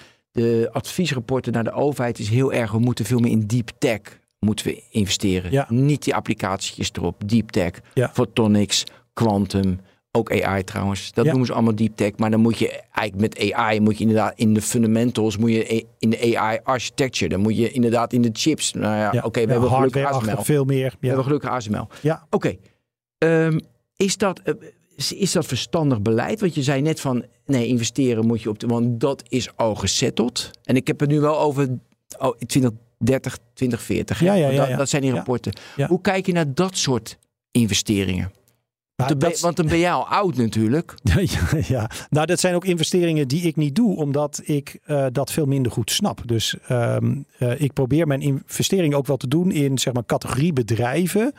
de 0.43 0.69
adviesrapporten 0.71 1.53
naar 1.53 1.63
de 1.63 1.71
overheid 1.71 2.19
is 2.19 2.29
heel 2.29 2.53
erg, 2.53 2.71
we 2.71 2.79
moeten 2.79 3.05
veel 3.05 3.19
meer 3.19 3.31
in 3.31 3.47
deep 3.47 3.69
tech 3.77 3.99
moeten 4.39 4.65
we 4.65 4.83
investeren. 4.89 5.51
Ja. 5.51 5.65
Niet 5.69 6.03
die 6.03 6.15
applicaties 6.15 6.89
erop, 6.93 7.21
deep 7.29 7.49
tech, 7.51 7.71
Ja. 7.93 8.09
photonics, 8.13 8.83
quantum, 9.13 9.79
ook 10.11 10.41
AI 10.43 10.63
trouwens. 10.63 11.11
Dat 11.13 11.23
Ja. 11.23 11.29
noemen 11.29 11.47
ze 11.47 11.53
allemaal 11.53 11.75
deep 11.75 11.95
tech, 11.95 12.11
maar 12.17 12.31
dan 12.31 12.39
moet 12.39 12.57
je 12.57 12.81
eigenlijk 12.91 13.35
met 13.35 13.53
AI 13.53 13.79
moet 13.79 13.97
je 13.97 14.01
inderdaad 14.03 14.33
in 14.35 14.53
de 14.53 14.61
fundamentals, 14.61 15.37
moet 15.37 15.51
je 15.51 15.85
in 15.99 16.09
de 16.09 16.37
AI 16.37 16.59
architecture, 16.63 17.29
dan 17.29 17.39
moet 17.41 17.57
je 17.57 17.71
inderdaad 17.71 18.13
in 18.13 18.21
de 18.21 18.29
chips. 18.33 18.73
Nou 18.73 18.95
ja, 19.15 19.21
oké, 19.23 19.45
we 19.45 19.51
hebben 19.51 19.69
gelukkig 19.69 20.05
ASML. 20.05 20.43
veel 20.43 20.63
meer. 20.65 20.95
We 20.99 21.07
hebben 21.07 21.25
gelukkig 21.25 21.49
ASML. 21.49 21.87
Ja. 22.01 22.25
Oké. 22.29 22.55
Ehm, 23.17 23.59
is 23.95 24.17
dat 24.17 24.39
eh, 24.39 24.53
is, 24.97 25.31
dat 25.31 25.45
verstandig 25.45 26.01
beleid? 26.01 26.39
Want 26.39 26.55
je 26.55 26.63
zei 26.63 26.81
net 26.81 26.99
van 26.99 27.25
nee, 27.45 27.67
investeren 27.67 28.25
moet 28.25 28.41
je 28.41 28.49
op 28.49 28.59
de. 28.59 28.67
Want 28.67 28.99
dat 28.99 29.23
is 29.27 29.55
al 29.55 29.75
gesetteld. 29.75 30.51
En 30.63 30.75
ik 30.75 30.87
heb 30.87 30.99
het 30.99 31.09
nu 31.09 31.19
wel 31.19 31.39
over 31.39 31.67
oh, 32.19 32.37
2030, 32.37 33.37
2040. 33.53 34.19
hè? 34.19 34.25
Ja, 34.25 34.33
ja, 34.33 34.49
ja, 34.49 34.57
dat, 34.57 34.67
ja. 34.67 34.77
dat 34.77 34.89
zijn 34.89 35.01
die 35.01 35.11
rapporten. 35.11 35.53
Ja. 35.75 35.87
Hoe 35.87 36.01
kijk 36.01 36.25
je 36.25 36.33
naar 36.33 36.53
dat 36.53 36.77
soort 36.77 37.17
investeringen? 37.51 38.31
Want 38.95 39.09
dan 39.09 39.19
ben- 39.19 39.29
dat- 39.29 39.39
Want 39.39 39.55
dan 39.55 39.67
ben 39.67 39.79
jij 39.79 39.91
al 39.91 40.07
oud 40.07 40.35
natuurlijk. 40.35 40.93
ja, 41.03 41.47
ja, 41.67 41.89
nou 42.09 42.25
dat 42.25 42.39
zijn 42.39 42.55
ook 42.55 42.65
investeringen 42.65 43.27
die 43.27 43.41
ik 43.41 43.55
niet 43.55 43.75
doe, 43.75 43.95
omdat 43.95 44.41
ik 44.43 44.79
eh, 44.83 45.05
dat 45.11 45.31
veel 45.31 45.45
minder 45.45 45.71
goed 45.71 45.91
snap. 45.91 46.21
Dus 46.25 46.55
ehm, 46.67 47.15
eh, 47.37 47.61
ik 47.61 47.73
probeer 47.73 48.07
mijn 48.07 48.21
investering 48.21 48.93
ook 48.93 49.07
wel 49.07 49.17
te 49.17 49.27
doen 49.27 49.51
in 49.51 49.77
zeg 49.77 49.93
maar 49.93 50.05
categorie 50.05 50.53
bedrijven. 50.53 51.33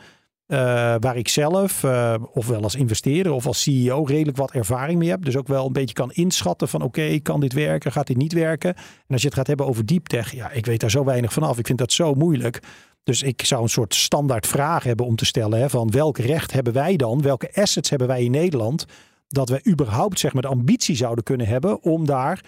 Eh, 0.49 0.57
waar 0.99 1.17
ik 1.17 1.27
zelf, 1.27 1.83
eh, 1.83 2.15
ofwel 2.33 2.63
als 2.63 2.75
investeerder 2.75 3.31
of 3.31 3.45
als 3.45 3.61
CEO, 3.61 4.03
redelijk 4.03 4.37
wat 4.37 4.51
ervaring 4.51 4.99
mee 4.99 5.09
heb. 5.09 5.25
Dus 5.25 5.37
ook 5.37 5.47
wel 5.47 5.65
een 5.65 5.73
beetje 5.73 5.95
kan 5.95 6.11
inschatten 6.11 6.67
van 6.67 6.81
oké, 6.81 7.19
kan 7.19 7.39
dit 7.39 7.53
werken, 7.53 7.91
gaat 7.91 8.07
dit 8.07 8.17
niet 8.17 8.33
werken? 8.33 8.75
En 8.75 8.83
als 9.07 9.21
je 9.21 9.27
het 9.27 9.37
gaat 9.37 9.47
hebben 9.47 9.65
over 9.65 9.85
deep 9.85 10.07
tech, 10.07 10.35
ja, 10.35 10.51
ik 10.51 10.65
weet 10.65 10.79
daar 10.79 10.89
zo 10.89 11.03
weinig 11.03 11.33
van 11.33 11.43
af. 11.43 11.57
Ik 11.57 11.65
vind 11.65 11.77
dat 11.77 11.91
zo 11.91 12.13
moeilijk. 12.13 12.59
Dus 13.03 13.21
ik 13.21 13.45
zou 13.45 13.61
een 13.61 13.69
soort 13.69 13.95
standaard 13.95 14.47
vraag 14.47 14.83
hebben 14.83 15.05
om 15.05 15.15
te 15.15 15.25
stellen: 15.25 15.59
hè, 15.59 15.69
van 15.69 15.91
welk 15.91 16.17
recht 16.17 16.51
hebben 16.51 16.73
wij 16.73 16.95
dan? 16.95 17.21
Welke 17.21 17.49
assets 17.53 17.89
hebben 17.89 18.07
wij 18.07 18.23
in 18.23 18.31
Nederland? 18.31 18.85
Dat 19.27 19.49
we 19.49 19.61
überhaupt 19.67 20.19
zeg 20.19 20.33
maar, 20.33 20.41
de 20.41 20.47
ambitie 20.47 20.95
zouden 20.95 21.23
kunnen 21.23 21.47
hebben 21.47 21.83
om 21.83 22.05
daar 22.05 22.43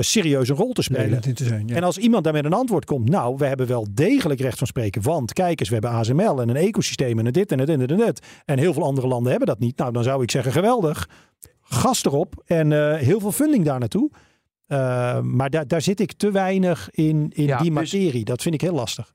een 0.00 0.06
serieuze 0.06 0.54
rol 0.54 0.72
te 0.72 0.82
spelen. 0.82 1.20
Te 1.20 1.44
zijn. 1.44 1.66
Ja. 1.66 1.74
En 1.76 1.82
als 1.82 1.98
iemand 1.98 2.24
daar 2.24 2.32
met 2.32 2.44
een 2.44 2.52
antwoord 2.52 2.84
komt, 2.84 3.08
nou, 3.08 3.36
we 3.36 3.46
hebben 3.46 3.66
wel 3.66 3.86
degelijk 3.90 4.40
recht 4.40 4.58
van 4.58 4.66
spreken. 4.66 5.02
Want 5.02 5.32
kijk 5.32 5.60
eens, 5.60 5.68
we 5.68 5.74
hebben 5.74 5.92
ASML 5.92 6.40
en 6.40 6.48
een 6.48 6.56
ecosysteem 6.56 7.18
en 7.18 7.32
dit 7.32 7.52
en 7.52 7.58
het 7.58 7.68
en 7.68 7.80
het 7.80 7.90
en 7.90 7.98
het. 7.98 8.26
En 8.44 8.58
heel 8.58 8.72
veel 8.72 8.84
andere 8.84 9.06
landen 9.06 9.30
hebben 9.30 9.48
dat 9.48 9.58
niet. 9.58 9.76
Nou, 9.76 9.92
dan 9.92 10.02
zou 10.02 10.22
ik 10.22 10.30
zeggen, 10.30 10.52
geweldig. 10.52 11.08
Gas 11.62 12.04
erop 12.04 12.42
en 12.46 12.72
eh, 12.72 12.96
heel 12.96 13.20
veel 13.20 13.32
funding 13.32 13.64
daar 13.64 13.78
naartoe. 13.78 14.10
Uh, 14.68 15.20
maar 15.20 15.50
daar, 15.50 15.66
daar 15.66 15.82
zit 15.82 16.00
ik 16.00 16.12
te 16.12 16.30
weinig 16.30 16.88
in, 16.90 17.30
in 17.34 17.46
Ja, 17.46 17.58
die 17.58 17.70
dus- 17.70 17.80
materie. 17.80 18.24
Dat 18.24 18.42
vind 18.42 18.54
ik 18.54 18.60
heel 18.60 18.74
lastig. 18.74 19.14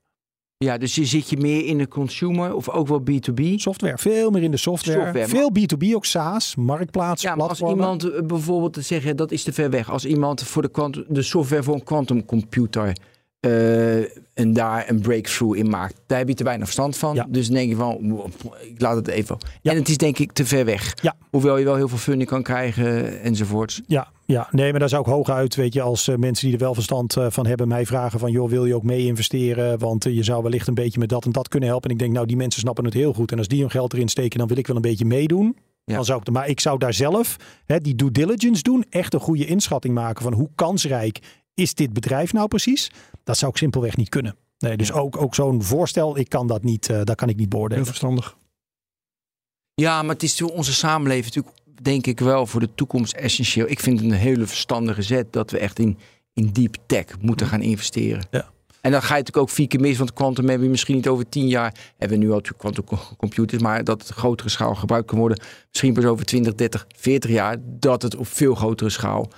Ja, 0.58 0.78
dus 0.78 0.94
je 0.94 1.04
zit 1.04 1.30
je 1.30 1.36
meer 1.36 1.64
in 1.64 1.78
de 1.78 1.88
consumer 1.88 2.54
of 2.54 2.68
ook 2.68 2.88
wel 2.88 3.00
B2B. 3.00 3.54
Software, 3.54 3.98
veel 3.98 4.30
meer 4.30 4.42
in 4.42 4.50
de 4.50 4.56
software. 4.56 5.00
Software, 5.00 5.28
veel 5.28 5.50
B2B 5.58 5.94
ook 5.94 6.04
SaaS, 6.04 6.54
marktplaatsen, 6.54 7.28
Ja, 7.28 7.36
maar 7.36 7.48
als 7.48 7.60
iemand 7.60 8.10
eh, 8.10 8.22
bijvoorbeeld 8.22 8.72
te 8.72 8.80
zeggen 8.80 9.16
dat 9.16 9.30
is 9.30 9.42
te 9.42 9.52
ver 9.52 9.70
weg. 9.70 9.90
Als 9.90 10.04
iemand 10.04 10.42
voor 10.42 10.62
de, 10.62 10.68
quantum, 10.68 11.04
de 11.08 11.22
software 11.22 11.62
voor 11.62 11.74
een 11.74 11.84
quantumcomputer 11.84 12.92
eh 13.40 14.26
en 14.34 14.52
daar 14.52 14.84
een 14.88 15.00
breakthrough 15.00 15.58
in 15.58 15.68
maakt, 15.68 16.00
daar 16.06 16.18
heb 16.18 16.28
je 16.28 16.34
te 16.34 16.44
weinig 16.44 16.64
verstand 16.64 16.96
van. 16.96 17.14
Ja. 17.14 17.26
Dus 17.28 17.48
denk 17.48 17.68
je 17.68 17.76
van, 17.76 18.22
ik 18.60 18.80
laat 18.80 18.96
het 18.96 19.08
even. 19.08 19.38
Ja. 19.62 19.70
En 19.70 19.76
het 19.78 19.88
is 19.88 19.96
denk 19.96 20.18
ik 20.18 20.32
te 20.32 20.46
ver 20.46 20.64
weg. 20.64 20.94
Ja. 21.02 21.16
Hoewel 21.30 21.58
je 21.58 21.64
wel 21.64 21.76
heel 21.76 21.88
veel 21.88 21.98
funding 21.98 22.28
kan 22.28 22.42
krijgen 22.42 23.20
enzovoorts. 23.20 23.82
Ja, 23.86 24.08
ja, 24.26 24.48
nee, 24.50 24.70
maar 24.70 24.80
daar 24.80 24.88
zou 24.88 25.02
ik 25.02 25.08
hooguit, 25.12 25.54
weet 25.54 25.74
je, 25.74 25.82
als 25.82 26.08
eh, 26.08 26.16
mensen 26.16 26.46
die 26.46 26.56
er 26.56 26.62
wel 26.62 26.74
verstand 26.74 27.16
eh, 27.16 27.26
van 27.30 27.46
hebben, 27.46 27.68
mij 27.68 27.86
vragen 27.86 28.18
van, 28.18 28.30
joh, 28.30 28.48
wil 28.48 28.64
je 28.64 28.74
ook 28.74 28.82
mee 28.82 29.06
investeren? 29.06 29.78
Want 29.78 30.06
eh, 30.06 30.14
je 30.14 30.22
zou 30.22 30.42
wellicht 30.42 30.66
een 30.66 30.74
beetje 30.74 30.98
met 30.98 31.08
dat 31.08 31.24
en 31.24 31.32
dat 31.32 31.48
kunnen 31.48 31.68
helpen. 31.68 31.88
En 31.88 31.94
ik 31.96 32.02
denk, 32.02 32.12
nou, 32.12 32.26
die 32.26 32.36
mensen 32.36 32.60
snappen 32.60 32.84
het 32.84 32.94
heel 32.94 33.12
goed. 33.12 33.32
En 33.32 33.38
als 33.38 33.48
die 33.48 33.60
hun 33.60 33.70
geld 33.70 33.92
erin 33.92 34.08
steken, 34.08 34.38
dan 34.38 34.48
wil 34.48 34.56
ik 34.56 34.66
wel 34.66 34.76
een 34.76 34.82
beetje 34.82 35.04
meedoen. 35.04 35.56
Ja. 35.84 35.94
Dan 35.94 36.04
zou 36.04 36.20
ik, 36.20 36.30
maar 36.30 36.48
ik 36.48 36.60
zou 36.60 36.78
daar 36.78 36.94
zelf 36.94 37.36
hè, 37.66 37.80
die 37.80 37.94
due 37.94 38.10
diligence 38.10 38.62
doen, 38.62 38.84
echt 38.90 39.14
een 39.14 39.20
goede 39.20 39.46
inschatting 39.46 39.94
maken 39.94 40.22
van 40.22 40.32
hoe 40.32 40.50
kansrijk 40.54 41.20
is 41.54 41.74
dit 41.74 41.92
bedrijf 41.92 42.32
nou 42.32 42.48
precies? 42.48 42.90
Dat 43.24 43.38
zou 43.38 43.50
ik 43.50 43.56
simpelweg 43.56 43.96
niet 43.96 44.08
kunnen. 44.08 44.36
Nee, 44.58 44.76
dus 44.76 44.92
ook, 44.92 45.16
ook 45.16 45.34
zo'n 45.34 45.62
voorstel, 45.62 46.18
ik 46.18 46.28
kan 46.28 46.46
dat 46.46 46.62
niet, 46.62 46.86
dat 46.86 47.14
kan 47.14 47.28
ik 47.28 47.36
niet 47.36 47.38
Heel 47.38 47.48
beoordelen. 47.48 47.86
verstandig. 47.86 48.36
Ja, 49.74 50.02
maar 50.02 50.14
het 50.14 50.22
is 50.22 50.42
onze 50.42 50.74
samenleving 50.74 51.34
natuurlijk, 51.34 51.56
denk 51.82 52.06
ik 52.06 52.20
wel, 52.20 52.46
voor 52.46 52.60
de 52.60 52.74
toekomst 52.74 53.12
essentieel. 53.12 53.66
Ik 53.68 53.80
vind 53.80 54.00
het 54.00 54.10
een 54.10 54.16
hele 54.16 54.46
verstandige 54.46 55.02
zet 55.02 55.32
dat 55.32 55.50
we 55.50 55.58
echt 55.58 55.78
in, 55.78 55.98
in 56.32 56.50
deep 56.52 56.76
tech 56.86 57.04
moeten 57.20 57.46
gaan 57.46 57.62
investeren. 57.62 58.26
Ja. 58.30 58.48
En 58.80 58.92
dan 58.92 59.00
ga 59.02 59.14
je 59.14 59.20
natuurlijk 59.20 59.48
ook 59.48 59.54
vier 59.54 59.66
keer 59.66 59.80
mis, 59.80 59.98
want 59.98 60.12
quantum 60.12 60.44
hebben 60.48 60.64
we 60.64 60.70
misschien 60.70 60.94
niet 60.94 61.08
over 61.08 61.28
tien 61.28 61.48
jaar. 61.48 61.74
Hebben 61.96 62.18
we 62.18 62.24
nu 62.24 62.30
al 62.30 62.36
natuurlijk 62.36 62.62
quantum 62.62 62.84
co- 62.84 63.16
computers, 63.16 63.62
maar 63.62 63.84
dat 63.84 64.02
het 64.02 64.10
grotere 64.10 64.48
schaal 64.48 64.74
gebruikt 64.74 65.06
kan 65.06 65.18
worden. 65.18 65.40
Misschien 65.70 65.92
pas 65.94 66.04
over 66.04 66.24
20, 66.24 66.54
30, 66.54 66.86
40 66.96 67.30
jaar, 67.30 67.56
dat 67.62 68.02
het 68.02 68.16
op 68.16 68.26
veel 68.26 68.54
grotere 68.54 68.90
schaal 68.90 69.28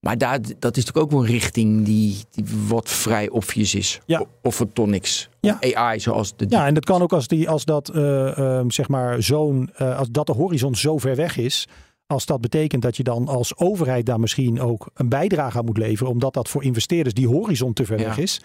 Maar 0.00 0.18
daar, 0.18 0.40
dat 0.40 0.76
is 0.76 0.84
natuurlijk 0.84 0.98
ook 0.98 1.10
wel 1.10 1.20
een 1.20 1.26
richting 1.40 1.84
die, 1.84 2.16
die 2.30 2.44
wat 2.68 2.90
vrij 2.90 3.28
obvious 3.28 3.74
is. 3.74 4.00
Ja. 4.06 4.24
Of 4.42 4.54
photonics. 4.54 5.28
Ja. 5.40 5.58
AI 5.60 6.00
zoals 6.00 6.36
de... 6.36 6.46
Ja, 6.48 6.66
en 6.66 6.74
dat 6.74 6.84
kan 6.84 7.02
ook 7.02 7.12
als, 7.12 7.28
die, 7.28 7.48
als 7.48 7.64
dat, 7.64 7.88
eh, 7.88 8.38
ehm, 8.38 8.70
zeg 8.70 8.88
maar, 8.88 9.22
zo'n, 9.22 9.70
eh, 9.76 9.98
als 9.98 10.08
dat 10.10 10.26
de 10.26 10.32
horizon 10.32 10.74
zo 10.74 10.98
ver 10.98 11.16
weg 11.16 11.36
is. 11.36 11.68
Als 12.08 12.26
dat 12.26 12.40
betekent 12.40 12.82
dat 12.82 12.96
je 12.96 13.02
dan 13.02 13.28
als 13.28 13.56
overheid 13.56 14.06
daar 14.06 14.20
misschien 14.20 14.60
ook 14.60 14.90
een 14.94 15.08
bijdrage 15.08 15.58
aan 15.58 15.64
moet 15.64 15.78
leveren. 15.78 16.12
Omdat 16.12 16.34
dat 16.34 16.48
voor 16.48 16.64
investeerders 16.64 17.14
die 17.14 17.28
horizon 17.28 17.72
te 17.72 17.84
ver 17.84 17.98
Ja. 17.98 18.04
weg 18.04 18.18
is. 18.18 18.40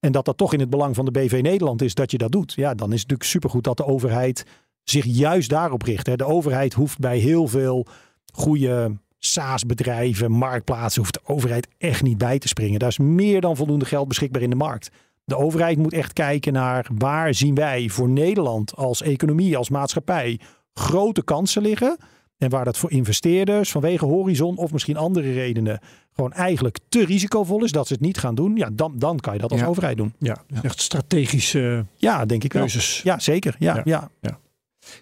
En 0.00 0.12
dat 0.12 0.24
dat 0.24 0.36
toch 0.36 0.52
in 0.52 0.60
het 0.60 0.70
belang 0.70 0.94
van 0.94 1.04
de 1.04 1.10
BV 1.10 1.38
Nederland 1.42 1.82
is 1.82 1.94
dat 1.94 2.10
je 2.10 2.18
dat 2.18 2.32
doet. 2.32 2.52
Ja, 2.52 2.74
dan 2.74 2.92
is 2.92 3.00
het 3.00 3.08
natuurlijk 3.10 3.28
supergoed 3.30 3.64
dat 3.64 3.76
de 3.76 3.84
overheid 3.86 4.46
zich 4.84 5.04
juist 5.04 5.48
daarop 5.48 5.82
richt. 5.82 6.06
Hè. 6.06 6.16
De 6.16 6.24
overheid 6.24 6.74
hoeft 6.74 6.98
bij 6.98 7.18
heel 7.18 7.46
veel 7.46 7.86
goede 8.32 8.96
SaaS-bedrijven, 9.18 10.30
marktplaatsen, 10.30 11.00
hoeft 11.00 11.14
de 11.14 11.20
overheid 11.24 11.68
echt 11.78 12.02
niet 12.02 12.18
bij 12.18 12.38
te 12.38 12.48
springen. 12.48 12.78
Daar 12.78 12.88
is 12.88 12.98
meer 12.98 13.40
dan 13.40 13.56
voldoende 13.56 13.84
geld 13.84 14.08
beschikbaar 14.08 14.42
in 14.42 14.50
de 14.50 14.56
markt. 14.56 14.90
De 15.24 15.36
overheid 15.36 15.78
moet 15.78 15.92
echt 15.92 16.12
kijken 16.12 16.52
naar 16.52 16.86
waar 16.98 17.34
zien 17.34 17.54
wij 17.54 17.88
voor 17.88 18.08
Nederland 18.08 18.76
als 18.76 19.02
economie, 19.02 19.56
als 19.56 19.68
maatschappij 19.68 20.40
grote 20.72 21.22
kansen 21.22 21.62
liggen. 21.62 21.96
En 22.40 22.50
waar 22.50 22.64
dat 22.64 22.78
voor 22.78 22.90
investeerders 22.90 23.70
vanwege 23.70 24.04
horizon 24.04 24.56
of 24.56 24.72
misschien 24.72 24.96
andere 24.96 25.32
redenen 25.32 25.80
gewoon 26.14 26.32
eigenlijk 26.32 26.78
te 26.88 27.04
risicovol 27.04 27.64
is 27.64 27.72
dat 27.72 27.86
ze 27.86 27.92
het 27.92 28.02
niet 28.02 28.18
gaan 28.18 28.34
doen. 28.34 28.56
Ja, 28.56 28.68
dan, 28.72 28.92
dan 28.96 29.18
kan 29.18 29.32
je 29.34 29.38
dat 29.40 29.50
als 29.52 29.60
Ja. 29.60 29.66
overheid 29.66 29.96
doen. 29.96 30.14
Ja, 30.18 30.42
dus 30.48 30.60
echt 30.62 30.80
strategische 30.80 31.84
Ja, 31.96 32.24
denk 32.26 32.44
ik 32.44 32.52
wel. 32.52 32.62
keuzes. 32.62 33.00
Ja, 33.04 33.18
zeker. 33.18 33.56
Ja, 33.58 33.80
Ja. 33.84 34.10
ja. 34.20 34.38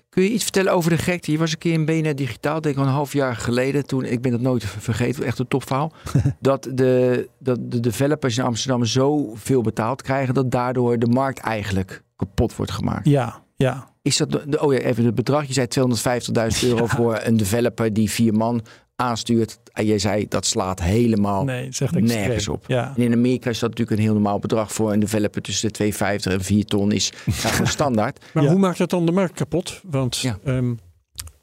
Kun 0.08 0.22
je 0.22 0.30
iets 0.32 0.42
vertellen 0.42 0.72
over 0.72 0.90
de 0.90 0.98
gekte? 0.98 1.32
Je 1.32 1.38
was 1.38 1.52
een 1.52 1.58
keer 1.58 1.72
in 1.72 1.84
BNR 1.84 2.14
Digitaal, 2.14 2.60
denk 2.60 2.76
ik 2.76 2.82
een 2.82 2.88
half 2.88 3.12
jaar 3.12 3.36
geleden. 3.36 3.86
Toen, 3.86 4.04
ik 4.04 4.20
ben 4.22 4.30
dat 4.32 4.40
nooit 4.40 4.64
vergeten, 4.64 5.24
echt 5.24 5.38
een 5.38 5.48
topverhaal. 5.48 5.92
dat, 6.40 6.68
de, 6.74 7.28
dat 7.38 7.70
de 7.70 7.80
developers 7.80 8.38
in 8.38 8.44
Amsterdam 8.44 8.84
zoveel 8.84 9.62
betaald 9.62 10.02
krijgen... 10.02 10.34
dat 10.34 10.50
daardoor 10.50 10.98
de 10.98 11.06
markt 11.06 11.38
eigenlijk 11.38 12.02
kapot 12.16 12.56
wordt 12.56 12.72
gemaakt. 12.72 13.08
ja, 13.08 13.42
ja. 13.58 13.96
Is 14.02 14.16
dat, 14.16 14.58
oh 14.60 14.72
ja, 14.72 14.78
even 14.78 15.04
het 15.04 15.14
bedrag. 15.14 15.44
Je 15.46 15.52
zei 15.52 15.66
250.000 16.62 16.68
euro 16.68 16.86
voor 16.96 17.20
een 17.22 17.36
developer 17.36 17.92
die 17.92 18.10
vier 18.10 18.34
man 18.34 18.62
aanstuurt. 18.96 19.58
En 19.72 19.86
jij 19.86 19.98
zei 19.98 20.26
dat 20.28 20.46
slaat 20.46 20.80
helemaal 20.82 21.44
Nee, 21.44 21.70
nergens 21.90 22.48
op. 22.48 22.64
Ja. 22.66 22.92
En 22.96 23.02
in 23.02 23.12
Amerika 23.12 23.50
is 23.50 23.58
dat 23.58 23.68
natuurlijk 23.70 23.96
een 23.98 24.04
heel 24.04 24.12
normaal 24.14 24.38
bedrag 24.38 24.72
voor 24.72 24.92
een 24.92 25.00
developer 25.00 25.42
tussen 25.42 25.72
de 25.72 25.92
2,50 25.92 25.98
en 26.32 26.40
4 26.44 26.64
ton 26.64 26.92
is 26.92 27.12
ja, 27.26 27.32
gewoon 27.32 27.66
standaard. 27.78 28.24
Maar 28.32 28.42
Ja. 28.42 28.50
hoe 28.50 28.58
maakt 28.58 28.78
dat 28.78 28.90
dan 28.90 29.06
de 29.06 29.12
markt 29.12 29.34
kapot? 29.34 29.80
Want 29.84 30.16
Ja. 30.18 30.38
ehm, 30.44 30.74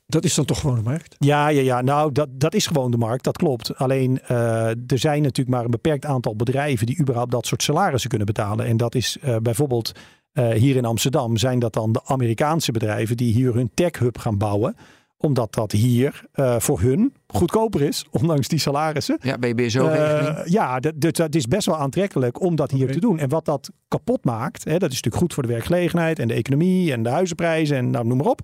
dat 0.08 0.24
is 0.24 0.34
dan 0.34 0.46
toch 0.46 0.60
gewoon 0.60 0.76
de 0.76 0.82
markt? 0.82 1.16
Ja, 1.20 1.48
ja, 1.48 1.62
ja. 1.62 1.82
Nou, 1.82 2.12
dat, 2.12 2.28
dat 2.32 2.54
is 2.56 2.68
gewoon 2.68 2.92
de 2.92 2.98
markt. 2.98 3.24
Dat 3.24 3.38
klopt. 3.38 3.76
Alleen 3.78 4.22
eh, 4.22 4.68
er 4.68 4.78
zijn 5.00 5.22
natuurlijk 5.22 5.56
maar 5.56 5.66
een 5.66 5.72
beperkt 5.72 6.06
aantal 6.06 6.36
bedrijven 6.36 6.86
die 6.86 7.00
überhaupt 7.00 7.32
dat 7.32 7.46
soort 7.46 7.64
salarissen 7.64 8.10
kunnen 8.10 8.28
betalen. 8.28 8.66
En 8.66 8.78
dat 8.78 8.96
is 8.96 9.18
eh, 9.22 9.36
bijvoorbeeld 9.42 9.92
eh, 10.36 10.50
hier 10.50 10.76
in 10.76 10.86
Amsterdam 10.86 11.38
zijn 11.38 11.60
dat 11.60 11.74
dan 11.74 11.92
de 11.92 12.02
Amerikaanse 12.06 12.72
bedrijven 12.72 13.18
die 13.18 13.34
hier 13.34 13.54
hun 13.54 13.72
tech 13.74 14.00
hub 14.00 14.18
gaan 14.18 14.38
bouwen. 14.38 14.76
Omdat 15.18 15.54
dat 15.54 15.72
hier 15.72 16.24
eh, 16.32 16.60
voor 16.60 16.80
hun 16.80 17.14
goedkoper 17.28 17.82
is, 17.82 18.06
ondanks 18.22 18.48
die 18.48 18.60
salarissen. 18.60 19.18
Ja, 19.22 19.38
bij 19.38 19.56
BSO-regeling. 19.56 20.38
Eh, 20.38 20.46
ja, 20.46 20.80
dat, 20.80 21.16
dat, 21.16 21.36
is 21.36 21.48
best 21.48 21.66
wel 21.66 21.78
aantrekkelijk 21.78 22.42
om 22.42 22.56
dat 22.56 22.72
hier 22.72 22.92
te 22.92 23.00
doen. 23.00 23.20
En 23.20 23.30
wat 23.30 23.46
dat 23.46 23.70
kapot 23.88 24.26
maakt, 24.26 24.64
hè, 24.64 24.78
dat 24.78 24.92
is 24.92 24.96
natuurlijk 24.96 25.24
goed 25.24 25.34
voor 25.34 25.44
de 25.44 25.50
werkgelegenheid 25.50 26.20
en 26.20 26.28
de 26.28 26.34
economie 26.34 26.92
en 26.92 27.04
de 27.04 27.10
huizenprijzen 27.10 27.78
en 27.78 27.90
nou, 27.90 28.06
noem 28.08 28.18
maar 28.18 28.28
op. 28.28 28.42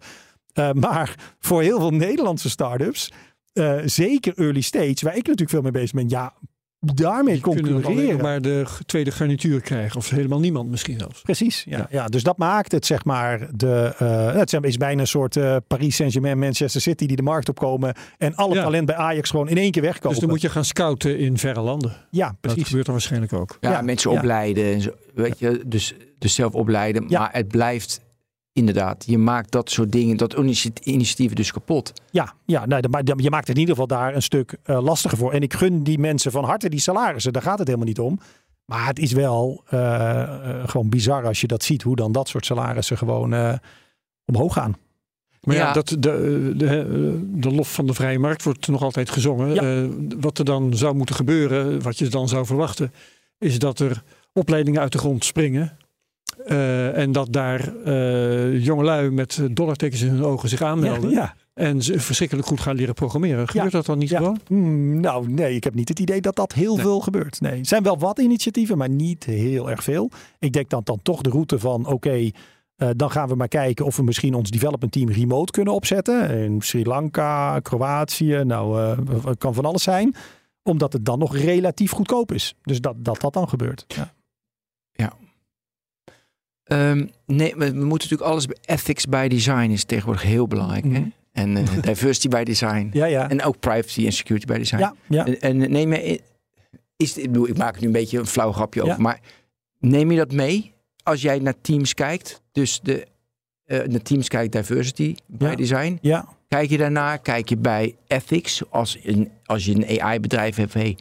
Eh, 0.53 0.71
maar 0.71 1.35
voor 1.39 1.61
heel 1.61 1.79
veel 1.79 1.91
Nederlandse 1.91 2.49
start-ups, 2.49 3.11
eh, 3.53 3.77
zeker 3.85 4.33
early 4.37 4.61
stage, 4.61 4.97
waar 5.01 5.15
ik 5.15 5.27
natuurlijk 5.27 5.49
veel 5.49 5.61
mee 5.61 5.71
bezig 5.71 5.91
ben, 5.91 6.09
ja, 6.09 6.33
daarmee 6.85 7.39
Kunnen 7.39 7.63
we 7.63 7.69
alleen 7.69 7.81
concurreren. 7.83 8.21
maar 8.21 8.41
de 8.41 8.65
tweede 8.85 9.11
garnituur 9.11 9.61
krijgen? 9.61 9.97
Of 9.97 10.09
helemaal 10.09 10.39
niemand 10.39 10.69
misschien 10.69 10.99
zelfs? 10.99 11.21
Precies, 11.21 11.63
ja, 11.63 11.77
ja. 11.77 11.87
Ja. 11.89 12.07
Dus 12.07 12.23
dat 12.23 12.37
maakt 12.37 12.71
het, 12.71 12.85
zeg 12.85 13.05
maar, 13.05 13.47
de, 13.55 13.93
eh, 13.97 14.33
het 14.33 14.53
is 14.63 14.77
bijna 14.77 15.01
een 15.01 15.07
soort 15.07 15.35
eh, 15.37 15.55
Paris 15.67 15.95
Saint-Germain, 15.95 16.39
Manchester 16.39 16.81
City 16.81 17.05
die 17.05 17.15
de 17.15 17.21
markt 17.21 17.49
opkomen 17.49 17.93
en 18.17 18.35
alle 18.35 18.55
Ja. 18.55 18.63
talent 18.63 18.85
bij 18.85 18.95
Ajax 18.95 19.29
gewoon 19.29 19.49
in 19.49 19.57
één 19.57 19.71
keer 19.71 19.81
wegkopen. 19.81 20.09
Dus 20.09 20.19
dan 20.19 20.29
moet 20.29 20.41
je 20.41 20.49
gaan 20.49 20.65
scouten 20.65 21.17
in 21.17 21.37
verre 21.37 21.61
landen. 21.61 21.93
ja, 22.09 22.27
Dat 22.27 22.37
precies. 22.41 22.63
gebeurt 22.67 22.85
dan 22.85 22.93
waarschijnlijk 22.95 23.33
ook. 23.33 23.57
ja, 23.59 23.71
ja, 23.71 23.81
mensen 23.81 24.11
ja. 24.11 24.17
opleiden. 24.17 24.73
En 24.73 24.81
zo, 24.81 24.89
weet 25.13 25.39
je, 25.39 25.63
dus, 25.65 25.93
dus 26.19 26.35
zelf 26.35 26.53
opleiden. 26.53 27.05
Ja. 27.07 27.19
Maar 27.19 27.29
het 27.31 27.47
blijft 27.47 28.01
inderdaad, 28.53 29.03
je 29.07 29.17
maakt 29.17 29.51
dat 29.51 29.69
soort 29.69 29.91
dingen, 29.91 30.17
dat 30.17 30.33
initi- 30.33 30.71
initiatieven 30.83 31.35
dus 31.35 31.51
kapot. 31.51 31.93
Ja, 32.11 32.33
ja 32.45 32.65
nee, 32.65 32.81
maar 32.89 33.01
je 33.15 33.29
maakt 33.29 33.47
het 33.47 33.55
in 33.55 33.61
ieder 33.61 33.75
geval 33.75 33.97
daar 33.97 34.15
een 34.15 34.21
stuk 34.21 34.57
eh, 34.63 34.81
lastiger 34.83 35.17
voor. 35.17 35.31
En 35.33 35.41
ik 35.41 35.53
gun 35.53 35.83
die 35.83 35.99
mensen 35.99 36.31
van 36.31 36.43
harte 36.43 36.69
die 36.69 36.79
salarissen. 36.79 37.33
Daar 37.33 37.41
gaat 37.41 37.57
het 37.59 37.67
helemaal 37.67 37.87
niet 37.89 37.99
om. 37.99 38.19
Maar 38.65 38.85
het 38.87 38.99
is 38.99 39.11
wel 39.11 39.63
eh, 39.69 40.21
eh, 40.21 40.69
gewoon 40.69 40.89
bizar 40.89 41.25
als 41.25 41.41
je 41.41 41.47
dat 41.47 41.63
ziet. 41.63 41.81
Hoe 41.81 41.95
dan 41.95 42.11
dat 42.11 42.27
soort 42.27 42.45
salarissen 42.45 42.97
gewoon 42.97 43.33
eh, 43.33 43.53
omhoog 44.25 44.53
gaan. 44.53 44.75
Maar 45.41 45.55
ja, 45.55 45.67
Ja. 45.67 45.73
dat, 45.73 45.87
de, 45.99 46.53
de, 46.55 47.19
de 47.33 47.51
lof 47.51 47.73
van 47.73 47.85
de 47.87 47.93
vrije 47.93 48.19
markt 48.19 48.43
wordt 48.43 48.67
nog 48.67 48.81
altijd 48.81 49.09
gezongen. 49.09 49.53
Ja. 49.53 49.61
Eh, 49.83 49.89
wat 50.19 50.37
er 50.37 50.45
dan 50.45 50.73
zou 50.75 50.95
moeten 50.95 51.15
gebeuren, 51.15 51.81
wat 51.81 51.97
je 51.97 52.07
dan 52.07 52.27
zou 52.27 52.45
verwachten, 52.45 52.93
is 53.37 53.59
dat 53.59 53.79
er 53.79 54.03
opleidingen 54.33 54.81
uit 54.81 54.91
de 54.91 54.97
grond 54.97 55.25
springen. 55.25 55.77
Eh, 56.45 56.97
en 56.97 57.11
dat 57.11 57.27
daar 57.33 57.73
eh 57.85 58.63
jongelui 58.65 59.09
met 59.09 59.39
dollartekens 59.51 60.01
in 60.01 60.09
hun 60.09 60.23
ogen 60.23 60.49
zich 60.49 60.61
aanmelden. 60.61 61.09
Ja, 61.09 61.33
En 61.53 61.81
ze 61.81 61.99
verschrikkelijk 61.99 62.47
goed 62.47 62.59
gaan 62.59 62.75
leren 62.75 62.93
programmeren. 62.93 63.47
Gebeurt 63.47 63.71
dat 63.71 63.85
dan 63.85 63.97
niet 63.97 64.09
gewoon? 64.09 64.39
Hmm, 64.47 64.99
nou, 64.99 65.29
nee, 65.31 65.55
ik 65.55 65.63
heb 65.63 65.73
niet 65.73 65.89
het 65.89 65.99
idee 65.99 66.21
dat 66.21 66.35
dat 66.35 66.53
heel 66.53 66.73
Nee. 66.75 66.83
veel 66.83 66.99
gebeurt. 66.99 67.41
Nee, 67.41 67.59
er 67.59 67.65
zijn 67.65 67.83
wel 67.83 67.97
wat 67.97 68.19
initiatieven, 68.19 68.77
maar 68.77 68.89
niet 68.89 69.23
heel 69.23 69.69
erg 69.69 69.83
veel. 69.83 70.09
Ik 70.39 70.53
denk 70.53 70.69
dan, 70.69 70.81
dan 70.83 70.99
toch 71.03 71.21
de 71.21 71.29
route 71.29 71.59
van, 71.59 71.85
oké, 71.85 72.29
eh, 72.75 72.89
dan 72.95 73.11
gaan 73.11 73.27
we 73.27 73.35
maar 73.35 73.47
kijken 73.47 73.85
of 73.85 73.95
we 73.95 74.03
misschien 74.03 74.33
ons 74.33 74.49
development 74.49 74.91
team 74.91 75.09
remote 75.09 75.51
kunnen 75.51 75.73
opzetten. 75.73 76.29
In 76.29 76.61
Sri 76.61 76.85
Lanka, 76.85 77.59
Kroatië, 77.59 78.41
nou, 78.45 78.79
eh, 78.81 78.97
het 79.25 79.37
kan 79.37 79.53
van 79.53 79.65
alles 79.65 79.83
zijn. 79.83 80.15
Omdat 80.63 80.93
het 80.93 81.05
dan 81.05 81.19
nog 81.19 81.37
relatief 81.37 81.91
goedkoop 81.91 82.31
is. 82.31 82.55
Dus 82.63 82.81
dat 82.81 82.95
dat, 82.97 83.21
dat 83.21 83.33
dan 83.33 83.49
gebeurt. 83.49 83.85
Ja. 83.87 84.13
Ehm, 86.71 87.05
nee, 87.25 87.53
we, 87.55 87.65
moeten 87.65 87.89
natuurlijk 87.89 88.21
alles 88.21 88.45
bij 88.45 88.57
ethics 88.61 89.05
by 89.05 89.27
design 89.27 89.69
is 89.69 89.83
tegenwoordig 89.83 90.23
heel 90.23 90.47
belangrijk. 90.47 90.83
Mhm. 90.85 90.95
hè? 90.95 91.03
En 91.31 91.57
eh, 91.57 91.81
diversity 91.81 92.27
by 92.27 92.43
design. 92.43 92.89
Ja, 92.93 93.05
ja. 93.05 93.29
En 93.29 93.43
ook 93.43 93.59
privacy 93.59 94.05
en 94.05 94.11
security 94.11 94.45
by 94.45 94.57
design. 94.57 94.79
ja, 94.79 94.95
ja. 95.09 95.25
En, 95.25 95.39
en 95.39 95.71
neem 95.71 95.93
je, 95.93 96.21
is, 96.97 97.17
ik, 97.17 97.31
bedoel, 97.31 97.47
ik 97.47 97.57
maak 97.57 97.79
nu 97.79 97.85
een 97.87 97.93
beetje 97.93 98.19
een 98.19 98.25
flauw 98.25 98.51
grapje 98.51 98.83
Ja. 98.83 98.89
over, 98.89 99.01
maar 99.01 99.19
neem 99.79 100.11
je 100.11 100.17
dat 100.17 100.31
mee 100.31 100.73
als 101.03 101.21
jij 101.21 101.39
naar 101.39 101.61
teams 101.61 101.93
kijkt? 101.93 102.41
Dus 102.51 102.79
de, 102.83 103.07
eh 103.65 103.87
naar 103.87 104.01
teams 104.01 104.27
kijkt 104.27 104.51
diversity 104.51 105.15
by 105.27 105.45
Ja. 105.45 105.55
design. 105.55 105.97
ja. 106.01 106.27
Kijk 106.47 106.69
je 106.69 106.77
daarnaar? 106.77 107.19
Kijk 107.19 107.49
je 107.49 107.57
bij 107.57 107.95
ethics 108.07 108.61
als, 108.69 108.97
een, 109.03 109.31
als 109.45 109.65
je 109.65 109.75
een 109.75 110.01
AI-bedrijf 110.01 110.55
hebt? 110.55 110.73
Hey, 110.73 110.97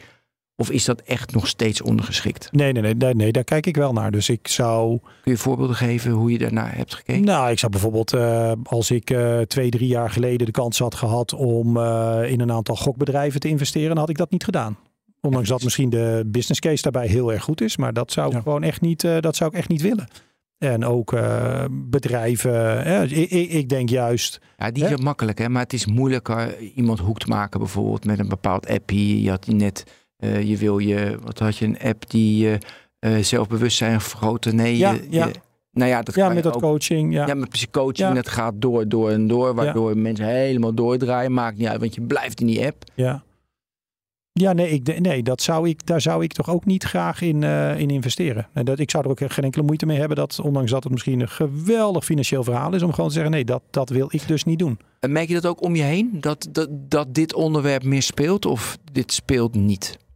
of 0.61 0.71
is 0.71 0.85
dat 0.85 1.01
echt 1.01 1.33
nog 1.33 1.47
steeds 1.47 1.81
ondergeschikt? 1.81 2.49
Nee, 2.51 2.71
nee, 2.71 2.81
nee, 2.81 2.95
nee, 2.95 3.13
nee, 3.13 3.31
daar 3.31 3.43
kijk 3.43 3.65
ik 3.65 3.75
wel 3.75 3.93
naar. 3.93 4.11
Dus 4.11 4.29
ik 4.29 4.47
zou 4.47 4.99
Kun 5.21 5.31
je 5.31 5.37
voorbeelden 5.37 5.75
geven 5.75 6.11
hoe 6.11 6.31
je 6.31 6.37
daarnaar 6.37 6.75
hebt 6.75 6.95
gekeken? 6.95 7.23
Nou, 7.23 7.51
ik 7.51 7.59
zou 7.59 7.71
bijvoorbeeld, 7.71 8.13
eh, 8.13 8.51
als 8.63 8.91
ik 8.91 9.09
eh, 9.09 9.39
twee, 9.39 9.69
drie 9.69 9.87
jaar 9.87 10.09
geleden 10.09 10.45
de 10.45 10.51
kans 10.51 10.79
had 10.79 10.95
gehad 10.95 11.33
om 11.33 11.77
eh, 11.77 12.19
in 12.27 12.39
een 12.39 12.51
aantal 12.51 12.75
gokbedrijven 12.75 13.39
te 13.39 13.47
investeren, 13.47 13.87
dan 13.89 13.97
had 13.97 14.09
ik 14.09 14.17
dat 14.17 14.31
niet 14.31 14.43
gedaan. 14.43 14.77
Ondanks 15.21 15.49
dat 15.49 15.63
misschien 15.63 15.89
de 15.89 16.23
business 16.27 16.59
case 16.59 16.81
daarbij 16.81 17.07
heel 17.07 17.33
erg 17.33 17.43
goed 17.43 17.61
is, 17.61 17.77
maar 17.77 17.93
dat 17.93 18.11
zou 18.11 18.27
ik 18.27 18.33
Ja. 18.33 18.41
gewoon 18.41 18.63
echt 18.63 18.81
niet, 18.81 19.01
dat 19.19 19.35
zou 19.35 19.49
ik 19.51 19.57
echt 19.57 19.69
niet 19.69 19.81
willen. 19.81 20.07
En 20.57 20.85
ook 20.85 21.15
bedrijven, 21.91 22.85
ik, 23.11 23.29
ik, 23.49 23.69
denk 23.69 23.89
juist, 23.89 24.39
Ja, 24.57 24.71
die 24.71 24.85
is 24.85 25.01
makkelijk, 25.01 25.37
hè? 25.37 25.49
maar 25.49 25.63
het 25.63 25.73
is 25.73 25.85
moeilijker 25.85 26.59
iemand 26.59 26.99
hoek 26.99 27.19
te 27.19 27.27
maken, 27.27 27.59
bijvoorbeeld 27.59 28.05
met 28.05 28.19
een 28.19 28.27
bepaald 28.27 28.67
appie. 28.67 29.21
Je 29.21 29.29
had 29.29 29.43
die 29.43 29.55
net, 29.55 29.83
eh, 30.21 30.49
je 30.49 30.57
wil 30.57 30.77
je, 30.77 31.17
wat 31.23 31.39
had 31.39 31.57
je, 31.57 31.65
een 31.65 31.79
app 31.79 32.09
die 32.09 32.43
je 32.43 32.57
eh, 32.99 33.17
zelfbewustzijn 33.17 34.01
vergroten? 34.01 34.55
Nee, 34.55 34.77
Ja, 34.77 34.91
je, 34.91 35.07
ja. 35.09 35.25
je- 35.27 35.33
nou 35.71 35.89
ja, 35.89 36.01
dat 36.01 36.15
ja, 36.15 36.29
met 36.29 36.43
dat 36.43 36.53
ook. 36.55 36.61
coaching, 36.61 37.13
ja. 37.13 37.27
Ja, 37.27 37.33
met 37.33 37.67
coaching, 37.71 38.07
Ja. 38.09 38.13
dat 38.13 38.29
gaat 38.29 38.53
door, 38.57 38.87
door 38.87 39.09
en 39.09 39.27
door, 39.27 39.53
waardoor 39.55 39.97
mensen 39.97 40.25
helemaal 40.25 40.73
doordraaien. 40.73 41.33
Maakt 41.33 41.57
niet 41.57 41.67
uit, 41.67 41.79
want 41.79 41.95
je 41.95 42.01
blijft 42.01 42.39
in 42.41 42.47
die 42.47 42.65
app. 42.65 42.83
Ja, 42.95 43.23
ja 44.33 44.53
nee, 44.53 44.69
ik, 44.69 44.99
nee 44.99 45.23
dat 45.23 45.41
zou 45.41 45.69
ik, 45.69 45.85
daar 45.85 46.01
zou 46.01 46.23
ik 46.23 46.33
toch 46.33 46.49
ook 46.49 46.65
niet 46.65 46.83
graag 46.83 47.21
in, 47.21 47.43
eh, 47.43 47.79
in 47.79 47.89
investeren. 47.89 48.47
En 48.53 48.65
dat, 48.65 48.79
ik 48.79 48.91
zou 48.91 49.03
er 49.03 49.09
ook 49.09 49.19
geen 49.31 49.43
enkele 49.43 49.63
moeite 49.65 49.85
mee 49.85 49.97
hebben 49.99 50.17
dat, 50.17 50.39
ondanks 50.39 50.71
dat 50.71 50.83
het 50.83 50.91
misschien 50.91 51.19
een 51.19 51.29
geweldig 51.29 52.05
financieel 52.05 52.43
verhaal 52.43 52.73
is, 52.73 52.83
om 52.83 52.93
gewoon 52.93 53.07
te 53.09 53.13
zeggen, 53.15 53.31
nee, 53.31 53.45
dat, 53.45 53.61
dat 53.69 53.89
wil 53.89 54.07
ik 54.11 54.27
dus 54.27 54.43
niet 54.43 54.59
doen. 54.59 54.79
En 54.99 55.11
merk 55.11 55.27
je 55.27 55.33
dat 55.33 55.45
ook 55.45 55.63
om 55.63 55.75
je 55.75 55.83
heen, 55.83 56.09
dat, 56.19 56.47
dat, 56.51 56.67
dat 56.71 57.13
dit 57.13 57.33
onderwerp 57.33 57.83
meer 57.83 58.01
speelt 58.01 58.45
of 58.45 58.77
dit 58.91 59.11
speelt 59.13 59.55
niet 59.55 59.97
Eh, 59.97 60.10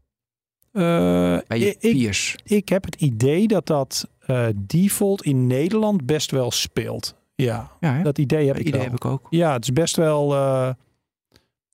bij 1.47 1.59
je 1.59 1.69
ik, 1.69 1.77
ik, 1.79 1.91
peers? 1.97 2.35
ik 2.43 2.69
heb 2.69 2.85
het 2.85 2.95
idee 2.95 3.47
dat 3.47 3.65
dat 3.67 4.09
eh, 4.19 4.45
default 4.55 5.23
in 5.23 5.47
Nederland 5.47 6.05
best 6.05 6.31
wel 6.31 6.51
speelt. 6.51 7.15
Ja, 7.35 7.71
Ja, 7.79 8.01
dat 8.03 8.17
idee 8.17 8.45
heb 8.45 8.55
dat 8.55 8.59
ik 8.61 8.67
idee 8.67 8.79
wel. 8.79 8.89
heb 8.89 8.97
ik 8.99 9.05
ook. 9.05 9.27
Ja, 9.29 9.53
het 9.53 9.63
is 9.63 9.73
best 9.73 9.95
wel. 9.95 10.33
eh, 10.33 10.69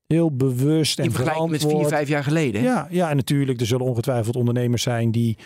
heel 0.07 0.35
bewust 0.35 0.99
en 0.99 1.05
In 1.05 1.11
vergelijking 1.11 1.49
met 1.49 1.59
vier, 1.59 1.67
verantwoord. 1.69 1.95
vijf 1.95 2.09
jaar 2.09 2.23
geleden. 2.23 2.61
Ja, 2.61 2.87
ja, 2.89 3.09
en 3.09 3.15
natuurlijk, 3.15 3.59
er 3.59 3.65
zullen 3.65 3.85
ongetwijfeld 3.85 4.35
ondernemers 4.35 4.81
zijn 4.83 5.11
die 5.11 5.37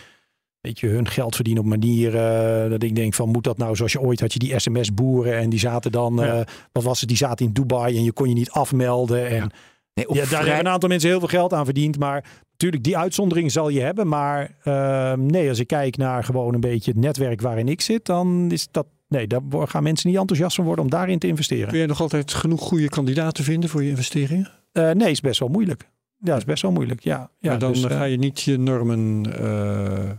weet 0.60 0.80
je, 0.80 0.86
hun 0.86 1.08
geld 1.08 1.34
verdienen 1.34 1.62
op 1.62 1.68
manieren 1.68 2.70
dat 2.70 2.82
ik 2.82 2.94
denk 2.96 3.14
van 3.14 3.28
moet 3.28 3.44
dat 3.44 3.58
nou 3.58 3.76
zoals 3.76 3.92
je 3.92 4.00
ooit 4.00 4.20
had 4.20 4.32
je 4.32 4.38
die 4.38 4.58
sms-boeren 4.58 5.36
en 5.38 5.50
die 5.50 5.58
zaten 5.58 5.92
dan, 5.92 6.14
Ja. 6.14 6.38
eh, 6.38 6.46
wat 6.72 6.82
was 6.82 7.00
het, 7.00 7.08
die 7.08 7.18
zaten 7.18 7.46
in 7.46 7.52
Dubai 7.52 7.96
en 7.96 8.04
je 8.04 8.12
kon 8.12 8.28
je 8.28 8.34
niet 8.34 8.50
afmelden 8.50 9.28
en 9.28 9.50
Nee, 9.96 10.06
ja, 10.08 10.14
daar 10.14 10.26
vrij- 10.26 10.38
hebben 10.40 10.58
een 10.66 10.68
aantal 10.72 10.88
mensen 10.88 11.08
heel 11.08 11.18
veel 11.18 11.28
geld 11.28 11.52
aan 11.52 11.64
verdiend. 11.64 11.98
Maar 11.98 12.24
natuurlijk, 12.50 12.82
die 12.84 12.96
uitzondering 12.98 13.52
zal 13.52 13.68
je 13.68 13.80
hebben. 13.80 14.08
Maar 14.08 14.56
eh, 14.62 15.12
nee, 15.12 15.48
als 15.48 15.58
ik 15.58 15.66
kijk 15.66 15.96
naar 15.96 16.24
gewoon 16.24 16.54
een 16.54 16.60
beetje 16.60 16.90
het 16.90 17.00
netwerk 17.00 17.40
waarin 17.40 17.68
ik 17.68 17.80
zit, 17.80 18.04
dan 18.04 18.50
is 18.50 18.68
dat. 18.70 18.86
Nee, 19.08 19.26
daar 19.26 19.40
gaan 19.52 19.82
mensen 19.82 20.08
niet 20.10 20.18
enthousiast 20.18 20.56
van 20.56 20.64
worden 20.64 20.84
om 20.84 20.90
daarin 20.90 21.18
te 21.18 21.26
investeren. 21.26 21.68
Kun 21.68 21.78
je 21.78 21.86
nog 21.86 22.00
altijd 22.00 22.32
genoeg 22.34 22.60
goede 22.60 22.88
kandidaten 22.88 23.44
vinden 23.44 23.70
voor 23.70 23.82
je 23.82 23.88
investeringen? 23.88 24.50
Eh, 24.72 24.90
nee, 24.90 25.10
is 25.10 25.20
best 25.20 25.40
wel 25.40 25.48
moeilijk. 25.48 25.88
Ja, 26.18 26.36
is 26.36 26.44
best 26.44 26.62
wel 26.62 26.72
moeilijk. 26.72 27.00
Ja, 27.04 27.30
ja 27.38 27.50
maar 27.50 27.58
dan 27.58 27.72
dus, 27.72 27.84
eh, 27.84 27.96
ga 27.96 28.04
je 28.04 28.16
niet 28.16 28.40
je 28.40 28.58
normen 28.58 29.26
eh 29.40 30.10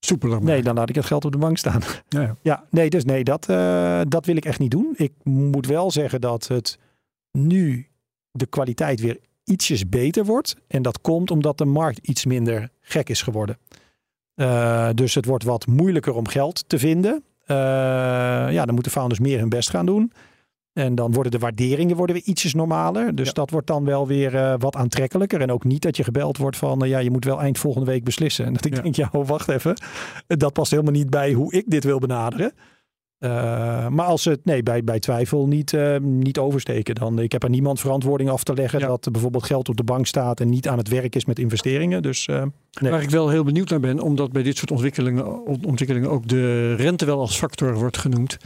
soepeler 0.00 0.34
maken. 0.34 0.52
Nee, 0.52 0.62
dan 0.62 0.74
laat 0.74 0.88
ik 0.88 0.94
het 0.94 1.04
geld 1.04 1.24
op 1.24 1.32
de 1.32 1.38
bank 1.38 1.58
staan. 1.58 1.80
Ja, 2.08 2.20
ja. 2.20 2.36
Ja, 2.42 2.64
nee, 2.70 2.90
dus 2.90 3.04
nee, 3.04 3.24
dat, 3.24 3.48
eh, 3.48 4.00
dat 4.08 4.26
wil 4.26 4.36
ik 4.36 4.44
echt 4.44 4.58
niet 4.58 4.70
doen. 4.70 4.94
Ik 4.96 5.12
moet 5.24 5.66
wel 5.66 5.90
zeggen 5.90 6.20
dat 6.20 6.48
het 6.48 6.78
nu 7.32 7.86
de 8.38 8.46
kwaliteit 8.46 9.00
weer 9.00 9.18
ietsjes 9.44 9.88
beter 9.88 10.24
wordt. 10.24 10.56
En 10.68 10.82
dat 10.82 11.00
komt 11.00 11.30
omdat 11.30 11.58
de 11.58 11.64
markt 11.64 11.98
iets 12.08 12.24
minder 12.24 12.70
gek 12.80 13.08
is 13.08 13.22
geworden. 13.22 13.58
Eh, 14.34 14.88
dus 14.94 15.14
het 15.14 15.24
wordt 15.24 15.44
wat 15.44 15.66
moeilijker 15.66 16.14
om 16.14 16.28
geld 16.28 16.64
te 16.68 16.78
vinden. 16.78 17.22
Eh, 17.46 17.56
ja, 18.52 18.64
dan 18.64 18.74
moeten 18.74 18.92
founders 18.92 19.20
meer 19.20 19.38
hun 19.38 19.48
best 19.48 19.70
gaan 19.70 19.86
doen. 19.86 20.12
En 20.72 20.94
dan 20.94 21.12
worden 21.12 21.32
de 21.32 21.38
waarderingen 21.38 21.96
worden 21.96 22.16
weer 22.16 22.24
ietsjes 22.24 22.54
normaler. 22.54 23.14
Dus 23.14 23.26
Ja. 23.26 23.32
dat 23.32 23.50
wordt 23.50 23.66
dan 23.66 23.84
wel 23.84 24.06
weer 24.06 24.34
eh, 24.36 24.54
wat 24.58 24.76
aantrekkelijker. 24.76 25.40
En 25.40 25.50
ook 25.52 25.64
niet 25.64 25.82
dat 25.82 25.96
je 25.96 26.04
gebeld 26.04 26.36
wordt 26.36 26.56
van... 26.56 26.78
ja, 26.88 26.98
je 26.98 27.10
moet 27.10 27.24
wel 27.24 27.40
eind 27.40 27.58
volgende 27.58 27.86
week 27.86 28.04
beslissen. 28.04 28.44
En 28.44 28.52
dat 28.54 28.64
ik 28.64 28.74
Ja. 28.76 28.82
denk, 28.82 28.94
ja, 28.94 29.08
oh, 29.12 29.26
wacht 29.28 29.48
even. 29.48 29.74
Dat 30.26 30.52
past 30.52 30.70
helemaal 30.70 30.92
niet 30.92 31.10
bij 31.10 31.32
hoe 31.32 31.52
ik 31.52 31.64
dit 31.70 31.84
wil 31.84 31.98
benaderen. 31.98 32.52
Eh, 33.18 33.88
maar 33.88 34.06
als 34.06 34.24
het 34.24 34.44
nee, 34.44 34.62
bij, 34.62 34.84
bij 34.84 34.98
twijfel 34.98 35.46
niet, 35.46 35.72
eh, 35.72 35.96
niet 35.98 36.38
oversteken, 36.38 36.94
dan 36.94 37.18
ik 37.18 37.32
heb 37.32 37.42
er 37.42 37.50
niemand 37.50 37.80
verantwoording 37.80 38.30
af 38.30 38.44
te 38.44 38.54
leggen 38.54 38.78
Ja. 38.80 38.86
dat 38.86 39.08
bijvoorbeeld 39.12 39.44
geld 39.44 39.68
op 39.68 39.76
de 39.76 39.84
bank 39.84 40.06
staat 40.06 40.40
en 40.40 40.48
niet 40.48 40.68
aan 40.68 40.78
het 40.78 40.88
werk 40.88 41.14
is 41.16 41.24
met 41.24 41.38
investeringen. 41.38 42.02
Dus 42.02 42.26
eh, 42.26 42.42
Nee. 42.80 42.90
Waar 42.90 43.02
ik 43.02 43.10
wel 43.10 43.28
heel 43.28 43.44
benieuwd 43.44 43.70
naar 43.70 43.80
ben, 43.80 44.00
omdat 44.00 44.32
bij 44.32 44.42
dit 44.42 44.56
soort 44.56 44.70
ontwikkelingen, 44.70 45.46
ontwikkelingen 45.66 46.10
ook 46.10 46.28
de 46.28 46.74
rente 46.74 47.04
wel 47.04 47.18
als 47.20 47.36
factor 47.38 47.74
wordt 47.74 47.96
genoemd. 47.98 48.36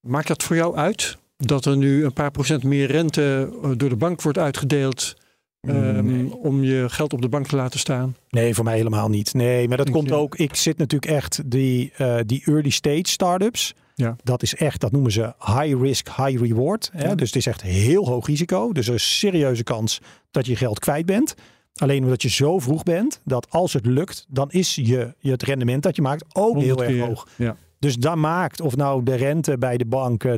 Maakt 0.00 0.28
dat 0.28 0.42
voor 0.42 0.56
jou 0.56 0.76
uit? 0.76 1.18
Dat 1.36 1.64
er 1.64 1.76
nu 1.76 2.04
een 2.04 2.12
paar 2.12 2.30
procent 2.30 2.62
meer 2.62 2.86
rente 2.90 3.52
door 3.76 3.88
de 3.88 3.96
bank 3.96 4.22
wordt 4.22 4.38
uitgedeeld 4.38 5.16
ehm, 5.60 6.06
Nee. 6.06 6.36
om 6.36 6.64
je 6.64 6.84
geld 6.88 7.12
op 7.12 7.22
de 7.22 7.28
bank 7.28 7.46
te 7.46 7.56
laten 7.56 7.78
staan? 7.78 8.16
Nee, 8.30 8.54
voor 8.54 8.64
mij 8.64 8.76
helemaal 8.76 9.08
niet. 9.08 9.34
Nee, 9.34 9.68
maar 9.68 9.76
dat 9.76 9.90
komt 9.90 10.12
ook. 10.12 10.36
Ik 10.36 10.54
zit 10.54 10.78
natuurlijk 10.78 11.12
echt 11.12 11.50
die, 11.50 11.92
die 12.26 12.42
early 12.44 12.70
stage 12.70 13.02
startups. 13.08 13.74
Ja. 13.94 14.16
Dat 14.22 14.42
is 14.42 14.54
echt, 14.54 14.80
dat 14.80 14.92
noemen 14.92 15.12
ze 15.12 15.34
high 15.38 15.80
risk, 15.80 16.08
high 16.16 16.40
reward. 16.40 16.90
Hè? 16.92 17.04
Ja. 17.04 17.14
Dus 17.14 17.26
het 17.26 17.36
is 17.36 17.46
echt 17.46 17.62
heel 17.62 18.06
hoog 18.06 18.26
risico. 18.26 18.72
Dus 18.72 18.88
er 18.88 18.94
is 18.94 19.02
een 19.02 19.08
serieuze 19.08 19.62
kans 19.62 20.00
dat 20.30 20.46
je 20.46 20.56
geld 20.56 20.78
kwijt 20.78 21.06
bent. 21.06 21.34
Alleen 21.74 22.02
omdat 22.02 22.22
je 22.22 22.28
zo 22.28 22.58
vroeg 22.58 22.82
bent, 22.82 23.20
dat 23.24 23.50
als 23.50 23.72
het 23.72 23.86
lukt, 23.86 24.26
dan 24.28 24.50
is 24.50 24.74
je, 24.74 25.14
je 25.18 25.30
het 25.30 25.42
rendement 25.42 25.82
dat 25.82 25.96
je 25.96 26.02
maakt 26.02 26.24
ook 26.32 26.58
heel 26.60 26.84
erg 26.84 27.06
hoog. 27.06 27.28
Ja. 27.36 27.56
Dus 27.78 27.96
dat 27.96 28.16
maakt 28.16 28.60
of 28.60 28.76
nou 28.76 29.02
de 29.02 29.14
rente 29.14 29.58
bij 29.58 29.76
de 29.76 29.84
bank 29.84 30.24
eh, 30.24 30.32
2%, 30.32 30.36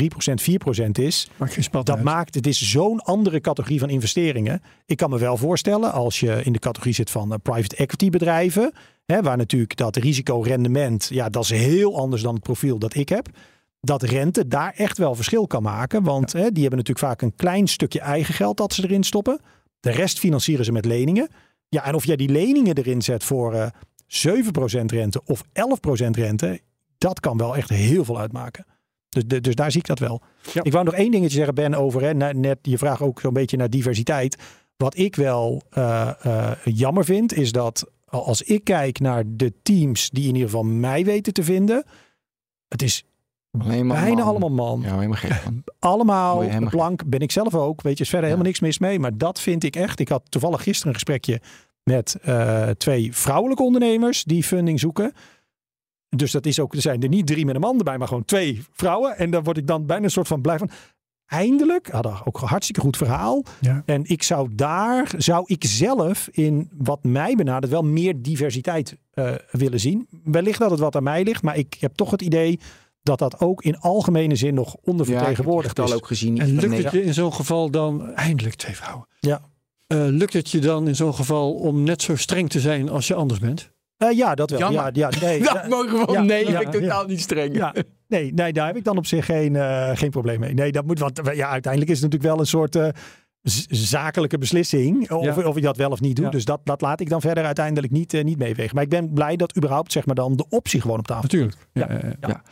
3%, 0.00 0.84
4% 0.86 0.90
is. 0.92 1.30
Maakt 1.36 1.72
Dat 1.72 1.90
uit. 1.90 2.02
maakt, 2.02 2.34
het 2.34 2.46
is 2.46 2.70
zo'n 2.70 3.00
andere 3.00 3.40
categorie 3.40 3.78
van 3.78 3.88
investeringen. 3.88 4.62
Ik 4.86 4.96
kan 4.96 5.10
me 5.10 5.18
wel 5.18 5.36
voorstellen, 5.36 5.92
als 5.92 6.20
je 6.20 6.40
in 6.42 6.52
de 6.52 6.58
categorie 6.58 6.94
zit 6.94 7.10
van 7.10 7.32
eh, 7.32 7.38
private 7.42 7.76
equity 7.76 8.10
bedrijven, 8.10 8.72
hè, 9.10 9.22
waar 9.22 9.36
natuurlijk 9.36 9.76
dat 9.76 9.96
risicorendement, 9.96 11.08
ja, 11.12 11.28
dat 11.28 11.42
is 11.42 11.50
heel 11.50 11.96
anders 11.98 12.22
dan 12.22 12.34
het 12.34 12.42
profiel 12.42 12.78
dat 12.78 12.94
ik 12.94 13.08
heb. 13.08 13.28
Dat 13.80 14.02
rente 14.02 14.48
daar 14.48 14.72
echt 14.76 14.98
wel 14.98 15.14
verschil 15.14 15.46
kan 15.46 15.62
maken. 15.62 16.02
Want 16.02 16.32
hè, 16.32 16.50
die 16.52 16.60
hebben 16.60 16.78
natuurlijk 16.78 17.06
vaak 17.06 17.22
een 17.22 17.34
klein 17.36 17.66
stukje 17.68 18.00
eigen 18.00 18.34
geld 18.34 18.56
dat 18.56 18.72
ze 18.72 18.82
erin 18.84 19.02
stoppen. 19.02 19.40
De 19.80 19.90
rest 19.90 20.18
financieren 20.18 20.64
ze 20.64 20.72
met 20.72 20.84
leningen. 20.84 21.28
Ja, 21.68 21.84
en 21.84 21.94
of 21.94 22.04
jij 22.04 22.16
die 22.16 22.28
leningen 22.28 22.76
erin 22.76 23.02
zet 23.02 23.24
voor 23.24 23.54
eh 23.54 23.66
7% 24.06 24.84
rente 24.86 25.20
of 25.24 25.42
11% 25.52 26.10
rente, 26.10 26.60
dat 26.98 27.20
kan 27.20 27.36
wel 27.36 27.56
echt 27.56 27.68
heel 27.68 28.04
veel 28.04 28.18
uitmaken. 28.18 28.66
Dus, 29.08 29.22
de- 29.26 29.40
dus 29.40 29.54
daar 29.54 29.70
zie 29.70 29.80
ik 29.80 29.86
dat 29.86 29.98
wel. 29.98 30.20
Ja. 30.52 30.62
Ik 30.62 30.72
wou 30.72 30.84
nog 30.84 30.94
één 30.94 31.10
dingetje 31.10 31.36
zeggen, 31.36 31.54
Ben, 31.54 31.74
over 31.74 32.02
hè, 32.02 32.14
net 32.34 32.58
je 32.62 32.78
vraag 32.78 33.02
ook 33.02 33.20
zo'n 33.20 33.32
beetje 33.32 33.56
naar 33.56 33.70
diversiteit. 33.70 34.36
Wat 34.76 34.96
ik 34.98 35.16
wel 35.16 35.62
eh, 35.70 36.10
eh, 36.22 36.50
jammer 36.64 37.04
vind, 37.04 37.32
is 37.34 37.52
dat 37.52 37.90
als 38.10 38.42
ik 38.42 38.64
kijk 38.64 38.98
naar 39.00 39.22
de 39.26 39.52
teams 39.62 40.10
die 40.10 40.28
in 40.28 40.34
ieder 40.34 40.48
geval 40.50 40.64
mij 40.64 41.04
weten 41.04 41.32
te 41.32 41.42
vinden, 41.42 41.84
het 42.68 42.82
is 42.82 43.04
bijna 43.50 43.94
man. 44.14 44.20
allemaal 44.20 44.50
man. 44.50 44.80
Ja, 44.80 44.94
helemaal 44.94 45.16
gek. 45.16 45.44
man. 45.44 45.62
Allemaal 45.78 46.40
helemaal 46.40 46.68
blank, 46.70 47.08
ben 47.08 47.20
ik 47.20 47.32
zelf 47.32 47.54
ook. 47.54 47.82
Weet 47.82 47.96
je, 47.98 48.02
is 48.04 48.10
verder 48.10 48.28
Ja. 48.28 48.34
helemaal 48.34 48.52
niks 48.52 48.60
mis 48.60 48.78
mee. 48.78 48.98
Maar 48.98 49.18
dat 49.18 49.40
vind 49.40 49.64
ik 49.64 49.76
echt. 49.76 50.00
Ik 50.00 50.08
had 50.08 50.22
toevallig 50.28 50.62
gisteren 50.62 50.88
een 50.88 50.94
gesprekje 50.94 51.40
met 51.82 52.16
eh, 52.22 52.68
twee 52.68 53.14
vrouwelijke 53.14 53.62
ondernemers 53.62 54.24
die 54.24 54.42
funding 54.44 54.80
zoeken. 54.80 55.12
Dus 56.08 56.32
dat 56.32 56.46
is 56.46 56.60
ook, 56.60 56.74
er 56.74 56.80
zijn 56.80 57.02
er 57.02 57.08
niet 57.08 57.26
drie 57.26 57.44
met 57.44 57.54
een 57.54 57.60
man 57.60 57.78
erbij, 57.78 57.98
maar 57.98 58.08
gewoon 58.08 58.24
twee 58.24 58.64
vrouwen. 58.72 59.16
En 59.18 59.30
daar 59.30 59.42
word 59.42 59.56
ik 59.56 59.66
dan 59.66 59.86
bijna 59.86 60.04
een 60.04 60.10
soort 60.10 60.28
van 60.28 60.40
blij 60.40 60.58
van. 60.58 60.70
Eindelijk, 61.30 61.88
hadden 61.90 62.20
ook 62.24 62.40
een 62.40 62.48
hartstikke 62.48 62.80
goed 62.80 62.96
verhaal. 62.96 63.42
Ja. 63.60 63.82
En 63.86 64.02
ik 64.04 64.22
zou 64.22 64.48
daar, 64.54 65.10
zou 65.16 65.42
ik 65.46 65.64
zelf 65.64 66.28
in 66.32 66.70
wat 66.78 67.04
mij 67.04 67.34
benadert, 67.34 67.72
wel 67.72 67.82
meer 67.82 68.14
diversiteit 68.22 68.96
eh, 69.10 69.32
willen 69.50 69.80
zien. 69.80 70.08
Wellicht 70.24 70.58
dat 70.58 70.70
het 70.70 70.80
wat 70.80 70.96
aan 70.96 71.02
mij 71.02 71.24
ligt, 71.24 71.42
maar 71.42 71.56
ik 71.56 71.76
heb 71.80 71.94
toch 71.94 72.10
het 72.10 72.22
idee 72.22 72.58
dat 73.02 73.18
dat 73.18 73.40
ook 73.40 73.62
in 73.62 73.78
algemene 73.78 74.36
zin 74.36 74.54
nog 74.54 74.66
Ja, 74.66 74.72
ik 74.72 74.78
heb 74.84 74.88
ondervertegenwoordigd 74.88 75.76
het 75.76 75.86
is. 75.86 75.92
al 75.92 75.98
ook 75.98 76.06
gezien. 76.06 76.38
En 76.38 76.54
lukt 76.54 76.68
Nee, 76.68 76.82
het 76.82 76.92
je 76.92 77.04
in 77.04 77.14
zo'n 77.14 77.32
geval 77.34 77.70
dan, 77.70 78.14
eindelijk 78.14 78.54
twee 78.54 78.76
vrouwen. 78.76 79.06
Ja. 79.20 79.40
Eh, 79.86 79.98
lukt 80.06 80.32
het 80.32 80.50
je 80.50 80.58
dan 80.58 80.88
in 80.88 80.96
zo'n 80.96 81.14
geval 81.14 81.52
om 81.52 81.82
net 81.82 82.02
zo 82.02 82.16
streng 82.16 82.50
te 82.50 82.60
zijn 82.60 82.88
als 82.88 83.06
je 83.06 83.14
anders 83.14 83.40
bent? 83.40 83.70
Eh, 83.96 84.16
ja, 84.16 84.34
dat 84.34 84.50
wel. 84.50 84.58
Jammer. 84.58 84.80
Ja, 84.96 85.08
ja, 85.10 85.20
nee, 85.20 85.42
Dat 85.52 85.68
mogen 85.68 86.06
we 86.06 86.12
ja, 86.12 86.20
nee, 86.20 86.50
ja, 86.50 86.60
ik 86.60 86.70
ben 86.70 86.80
totaal 86.80 87.06
niet 87.06 87.20
streng. 87.20 87.56
ja, 87.56 87.74
nee, 88.10 88.32
nee, 88.32 88.52
daar 88.52 88.66
heb 88.66 88.76
ik 88.76 88.84
dan 88.84 88.96
op 88.96 89.06
zich 89.06 89.24
geen, 89.24 89.56
eh, 89.56 89.90
geen 89.94 90.10
probleem 90.10 90.40
mee. 90.40 90.54
Nee, 90.54 90.72
dat 90.72 90.84
moet, 90.86 90.98
want 90.98 91.20
ja, 91.34 91.48
uiteindelijk 91.48 91.92
is 91.92 92.00
het 92.00 92.10
natuurlijk 92.12 92.30
wel 92.32 92.40
een 92.40 92.46
soort 92.46 92.76
eh, 92.76 92.88
zakelijke 93.68 94.38
beslissing. 94.38 95.10
Of, 95.10 95.24
Ja. 95.36 95.42
of 95.48 95.54
je 95.54 95.60
dat 95.60 95.76
wel 95.76 95.90
of 95.90 96.00
niet 96.00 96.16
doet. 96.16 96.24
Ja. 96.24 96.30
Dus 96.30 96.44
dat, 96.44 96.60
dat 96.64 96.80
laat 96.80 97.00
ik 97.00 97.08
dan 97.08 97.20
verder 97.20 97.44
uiteindelijk 97.44 97.92
niet, 97.92 98.14
eh, 98.14 98.24
niet 98.24 98.38
meewegen. 98.38 98.74
Maar 98.74 98.84
ik 98.84 98.90
ben 98.90 99.12
blij 99.12 99.36
dat 99.36 99.56
überhaupt 99.56 99.92
zeg 99.92 100.06
maar 100.06 100.14
dan 100.14 100.36
de 100.36 100.44
optie 100.48 100.80
gewoon 100.80 100.98
op 100.98 101.06
tafel 101.06 101.22
Natuurlijk. 101.22 101.56
Ja, 101.72 101.88
Ja. 102.20 102.42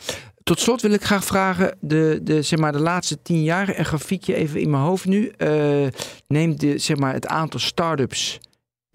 Tot 0.42 0.60
slot 0.60 0.82
wil 0.82 0.92
ik 0.92 1.02
graag 1.04 1.24
vragen, 1.24 1.76
de, 1.80 2.20
de, 2.22 2.42
zeg 2.42 2.58
maar, 2.58 2.72
de 2.72 2.80
laatste 2.80 3.22
tien 3.22 3.42
jaar, 3.42 3.78
een 3.78 3.84
grafiekje 3.84 4.34
even 4.34 4.60
in 4.60 4.70
mijn 4.70 4.82
hoofd 4.82 5.04
nu. 5.04 5.28
eh, 5.28 5.86
neemt 6.26 6.60
de, 6.60 6.78
zeg 6.78 6.96
maar, 6.96 7.12
het 7.12 7.26
aantal 7.26 7.60
start-ups, 7.60 8.38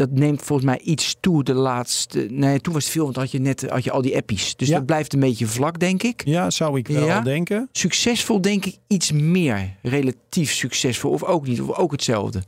dat 0.08 0.20
neemt 0.20 0.42
volgens 0.42 0.68
mij 0.68 0.80
iets 0.80 1.16
toe 1.20 1.44
de 1.44 1.54
laatste... 1.54 2.28
Nee, 2.30 2.60
toen 2.60 2.74
was 2.74 2.84
het 2.84 2.94
veel, 2.94 3.04
want 3.04 3.16
had 3.16 3.32
je 3.32 3.40
net 3.40 3.70
had 3.70 3.84
je 3.84 3.92
al 3.92 4.02
die 4.02 4.16
appies. 4.16 4.56
Dus 4.56 4.68
Ja. 4.68 4.78
dat 4.78 4.86
blijft 4.86 5.14
een 5.14 5.20
beetje 5.20 5.48
vlak, 5.48 5.80
denk 5.80 6.04
ik. 6.04 6.26
Ja, 6.26 6.50
zou 6.50 6.78
ik 6.78 6.88
wel 6.88 7.06
Ja? 7.06 7.22
denken. 7.22 7.70
Succesvol 7.72 8.42
denk 8.42 8.66
ik 8.66 8.78
iets 8.88 9.12
meer. 9.12 9.76
Relatief 9.82 10.52
succesvol. 10.52 11.12
Of 11.12 11.24
ook 11.24 11.48
niet. 11.48 11.62
Of 11.62 11.78
ook 11.78 11.92
hetzelfde. 11.92 12.40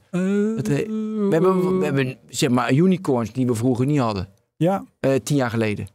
Het, 0.56 0.70
eh, 0.70 0.76
We 0.88 1.28
hebben, 1.32 1.80
we 1.80 1.86
hebben 1.86 2.18
zeg 2.30 2.50
maar 2.50 2.74
unicorns 2.74 3.32
die 3.32 3.46
we 3.46 3.56
vroeger 3.56 3.86
niet 3.86 4.00
hadden. 4.00 4.28
Ja, 4.58 4.86
eh, 5.00 5.12
tien 5.24 5.36
jaar 5.36 5.50
geleden. 5.50 5.88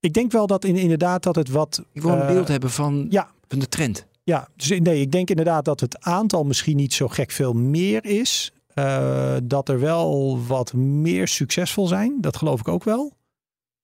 ik 0.00 0.12
denk 0.12 0.32
wel 0.32 0.46
dat 0.46 0.64
in, 0.64 0.76
inderdaad 0.76 1.22
dat 1.22 1.34
het 1.36 1.48
wat... 1.50 1.82
Ik 1.92 2.02
wil 2.02 2.10
een 2.12 2.20
eh, 2.20 2.26
beeld 2.32 2.48
hebben 2.48 2.70
van, 2.70 3.06
ja. 3.10 3.30
van 3.48 3.58
de 3.58 3.68
trend. 3.68 4.06
Ja, 4.24 4.48
dus 4.56 4.68
nee, 4.80 5.00
ik 5.00 5.12
denk 5.12 5.30
inderdaad 5.30 5.64
dat 5.64 5.80
het 5.80 6.00
aantal 6.00 6.44
misschien 6.44 6.76
niet 6.76 6.94
zo 6.94 7.08
gek 7.08 7.30
veel 7.30 7.52
meer 7.52 8.04
is. 8.04 8.52
Eh, 8.78 9.36
dat 9.44 9.68
er 9.68 9.80
wel 9.80 10.38
wat 10.46 10.72
meer 10.72 11.28
succesvol 11.28 11.86
zijn. 11.86 12.16
Dat 12.20 12.36
geloof 12.36 12.60
ik 12.60 12.68
ook 12.68 12.84
wel. 12.84 13.16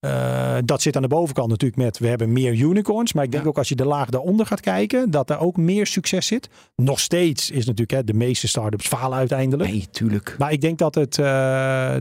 Eh, 0.00 0.56
dat 0.64 0.82
zit 0.82 0.96
aan 0.96 1.02
de 1.02 1.08
bovenkant 1.08 1.48
natuurlijk 1.48 1.82
met 1.82 1.98
we 1.98 2.06
hebben 2.06 2.32
meer 2.32 2.52
unicorns. 2.52 3.12
Maar 3.12 3.24
ik 3.24 3.30
denk 3.30 3.42
Ja. 3.42 3.48
ook 3.48 3.58
als 3.58 3.68
je 3.68 3.74
de 3.74 3.84
laag 3.84 4.08
daaronder 4.08 4.46
gaat 4.46 4.60
kijken, 4.60 5.10
dat 5.10 5.26
daar 5.26 5.40
ook 5.40 5.56
meer 5.56 5.86
succes 5.86 6.26
zit. 6.26 6.48
Nog 6.76 7.00
steeds 7.00 7.50
is 7.50 7.58
natuurlijk 7.66 7.90
hè, 7.90 8.04
de 8.04 8.14
meeste 8.14 8.48
start-ups 8.48 8.86
falen 8.86 9.18
uiteindelijk. 9.18 9.70
Nee, 9.70 9.86
tuurlijk. 9.90 10.34
Maar 10.38 10.52
ik 10.52 10.60
denk 10.60 10.78
dat 10.78 10.94
het, 10.94 11.18
eh, 11.18 11.24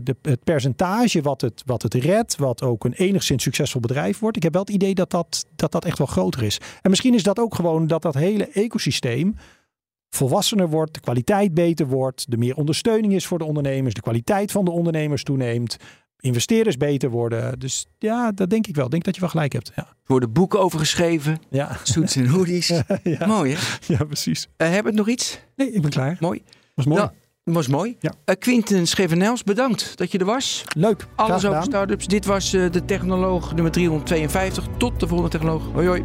de, 0.02 0.16
het 0.22 0.44
percentage 0.44 1.22
wat 1.22 1.40
het, 1.40 1.62
wat 1.66 1.82
het 1.82 1.94
redt, 1.94 2.36
wat 2.36 2.62
ook 2.62 2.84
een 2.84 2.92
enigszins 2.92 3.42
succesvol 3.42 3.80
bedrijf 3.80 4.18
wordt. 4.18 4.36
Ik 4.36 4.42
heb 4.42 4.52
wel 4.52 4.62
het 4.62 4.70
idee 4.74 4.94
dat 4.94 5.10
dat, 5.10 5.44
dat 5.56 5.72
dat 5.72 5.84
echt 5.84 5.98
wel 5.98 6.06
groter 6.06 6.42
is. 6.42 6.60
En 6.82 6.90
misschien 6.90 7.14
is 7.14 7.22
dat 7.22 7.38
ook 7.38 7.54
gewoon 7.54 7.86
dat 7.86 8.02
dat 8.02 8.14
hele 8.14 8.48
ecosysteem 8.48 9.34
volwassener 10.14 10.68
wordt, 10.68 10.94
de 10.94 11.00
kwaliteit 11.00 11.54
beter 11.54 11.86
wordt, 11.86 12.26
er 12.30 12.38
meer 12.38 12.54
ondersteuning 12.56 13.12
is 13.14 13.26
voor 13.26 13.38
de 13.38 13.44
ondernemers, 13.44 13.94
de 13.94 14.00
kwaliteit 14.00 14.52
van 14.52 14.64
de 14.64 14.70
ondernemers 14.70 15.22
toeneemt, 15.22 15.76
investeerders 16.20 16.76
beter 16.76 17.10
worden. 17.10 17.58
Dus 17.58 17.86
ja, 17.98 18.32
dat 18.32 18.50
denk 18.50 18.66
ik 18.66 18.74
wel. 18.74 18.84
Ik 18.84 18.90
denk 18.90 19.04
dat 19.04 19.14
je 19.14 19.20
wel 19.20 19.30
gelijk 19.30 19.52
hebt. 19.52 19.72
Ja, 19.76 19.82
Er 19.86 19.94
worden 20.04 20.32
boeken 20.32 20.60
over 20.60 20.78
geschreven. 20.78 21.38
ja, 21.50 21.76
Suits 21.82 22.16
en 22.16 22.26
hoodies. 22.26 22.68
ja, 23.02 23.26
Mooi 23.26 23.54
hè? 23.54 23.58
ja 23.94 24.04
precies. 24.04 24.48
Eh, 24.56 24.68
hebben 24.68 24.92
we 24.92 24.98
nog 24.98 25.08
iets? 25.08 25.40
Nee, 25.56 25.72
ik 25.72 25.82
ben 25.82 25.90
klaar. 25.90 26.16
Mooi. 26.20 26.42
Was 26.74 26.86
mooi. 26.86 27.00
Ja, 27.00 27.12
was 27.44 27.68
mooi. 27.68 27.96
Ja. 28.00 28.12
Eh, 28.24 28.34
Quinten 28.38 28.86
Schevenels, 28.86 29.42
bedankt 29.42 29.96
dat 29.96 30.12
je 30.12 30.18
er 30.18 30.24
was. 30.24 30.64
Leuk. 30.76 31.06
Alles 31.16 31.44
over 31.44 31.62
startups. 31.62 32.06
Dit 32.06 32.24
was 32.24 32.52
eh, 32.52 32.70
de 32.70 32.84
Technoloog 32.84 33.54
nummer 33.54 33.72
352. 33.72 34.66
Tot 34.78 35.00
de 35.00 35.06
volgende 35.06 35.30
Technoloog. 35.32 35.72
Hoi 35.72 35.86
hoi. 35.86 36.04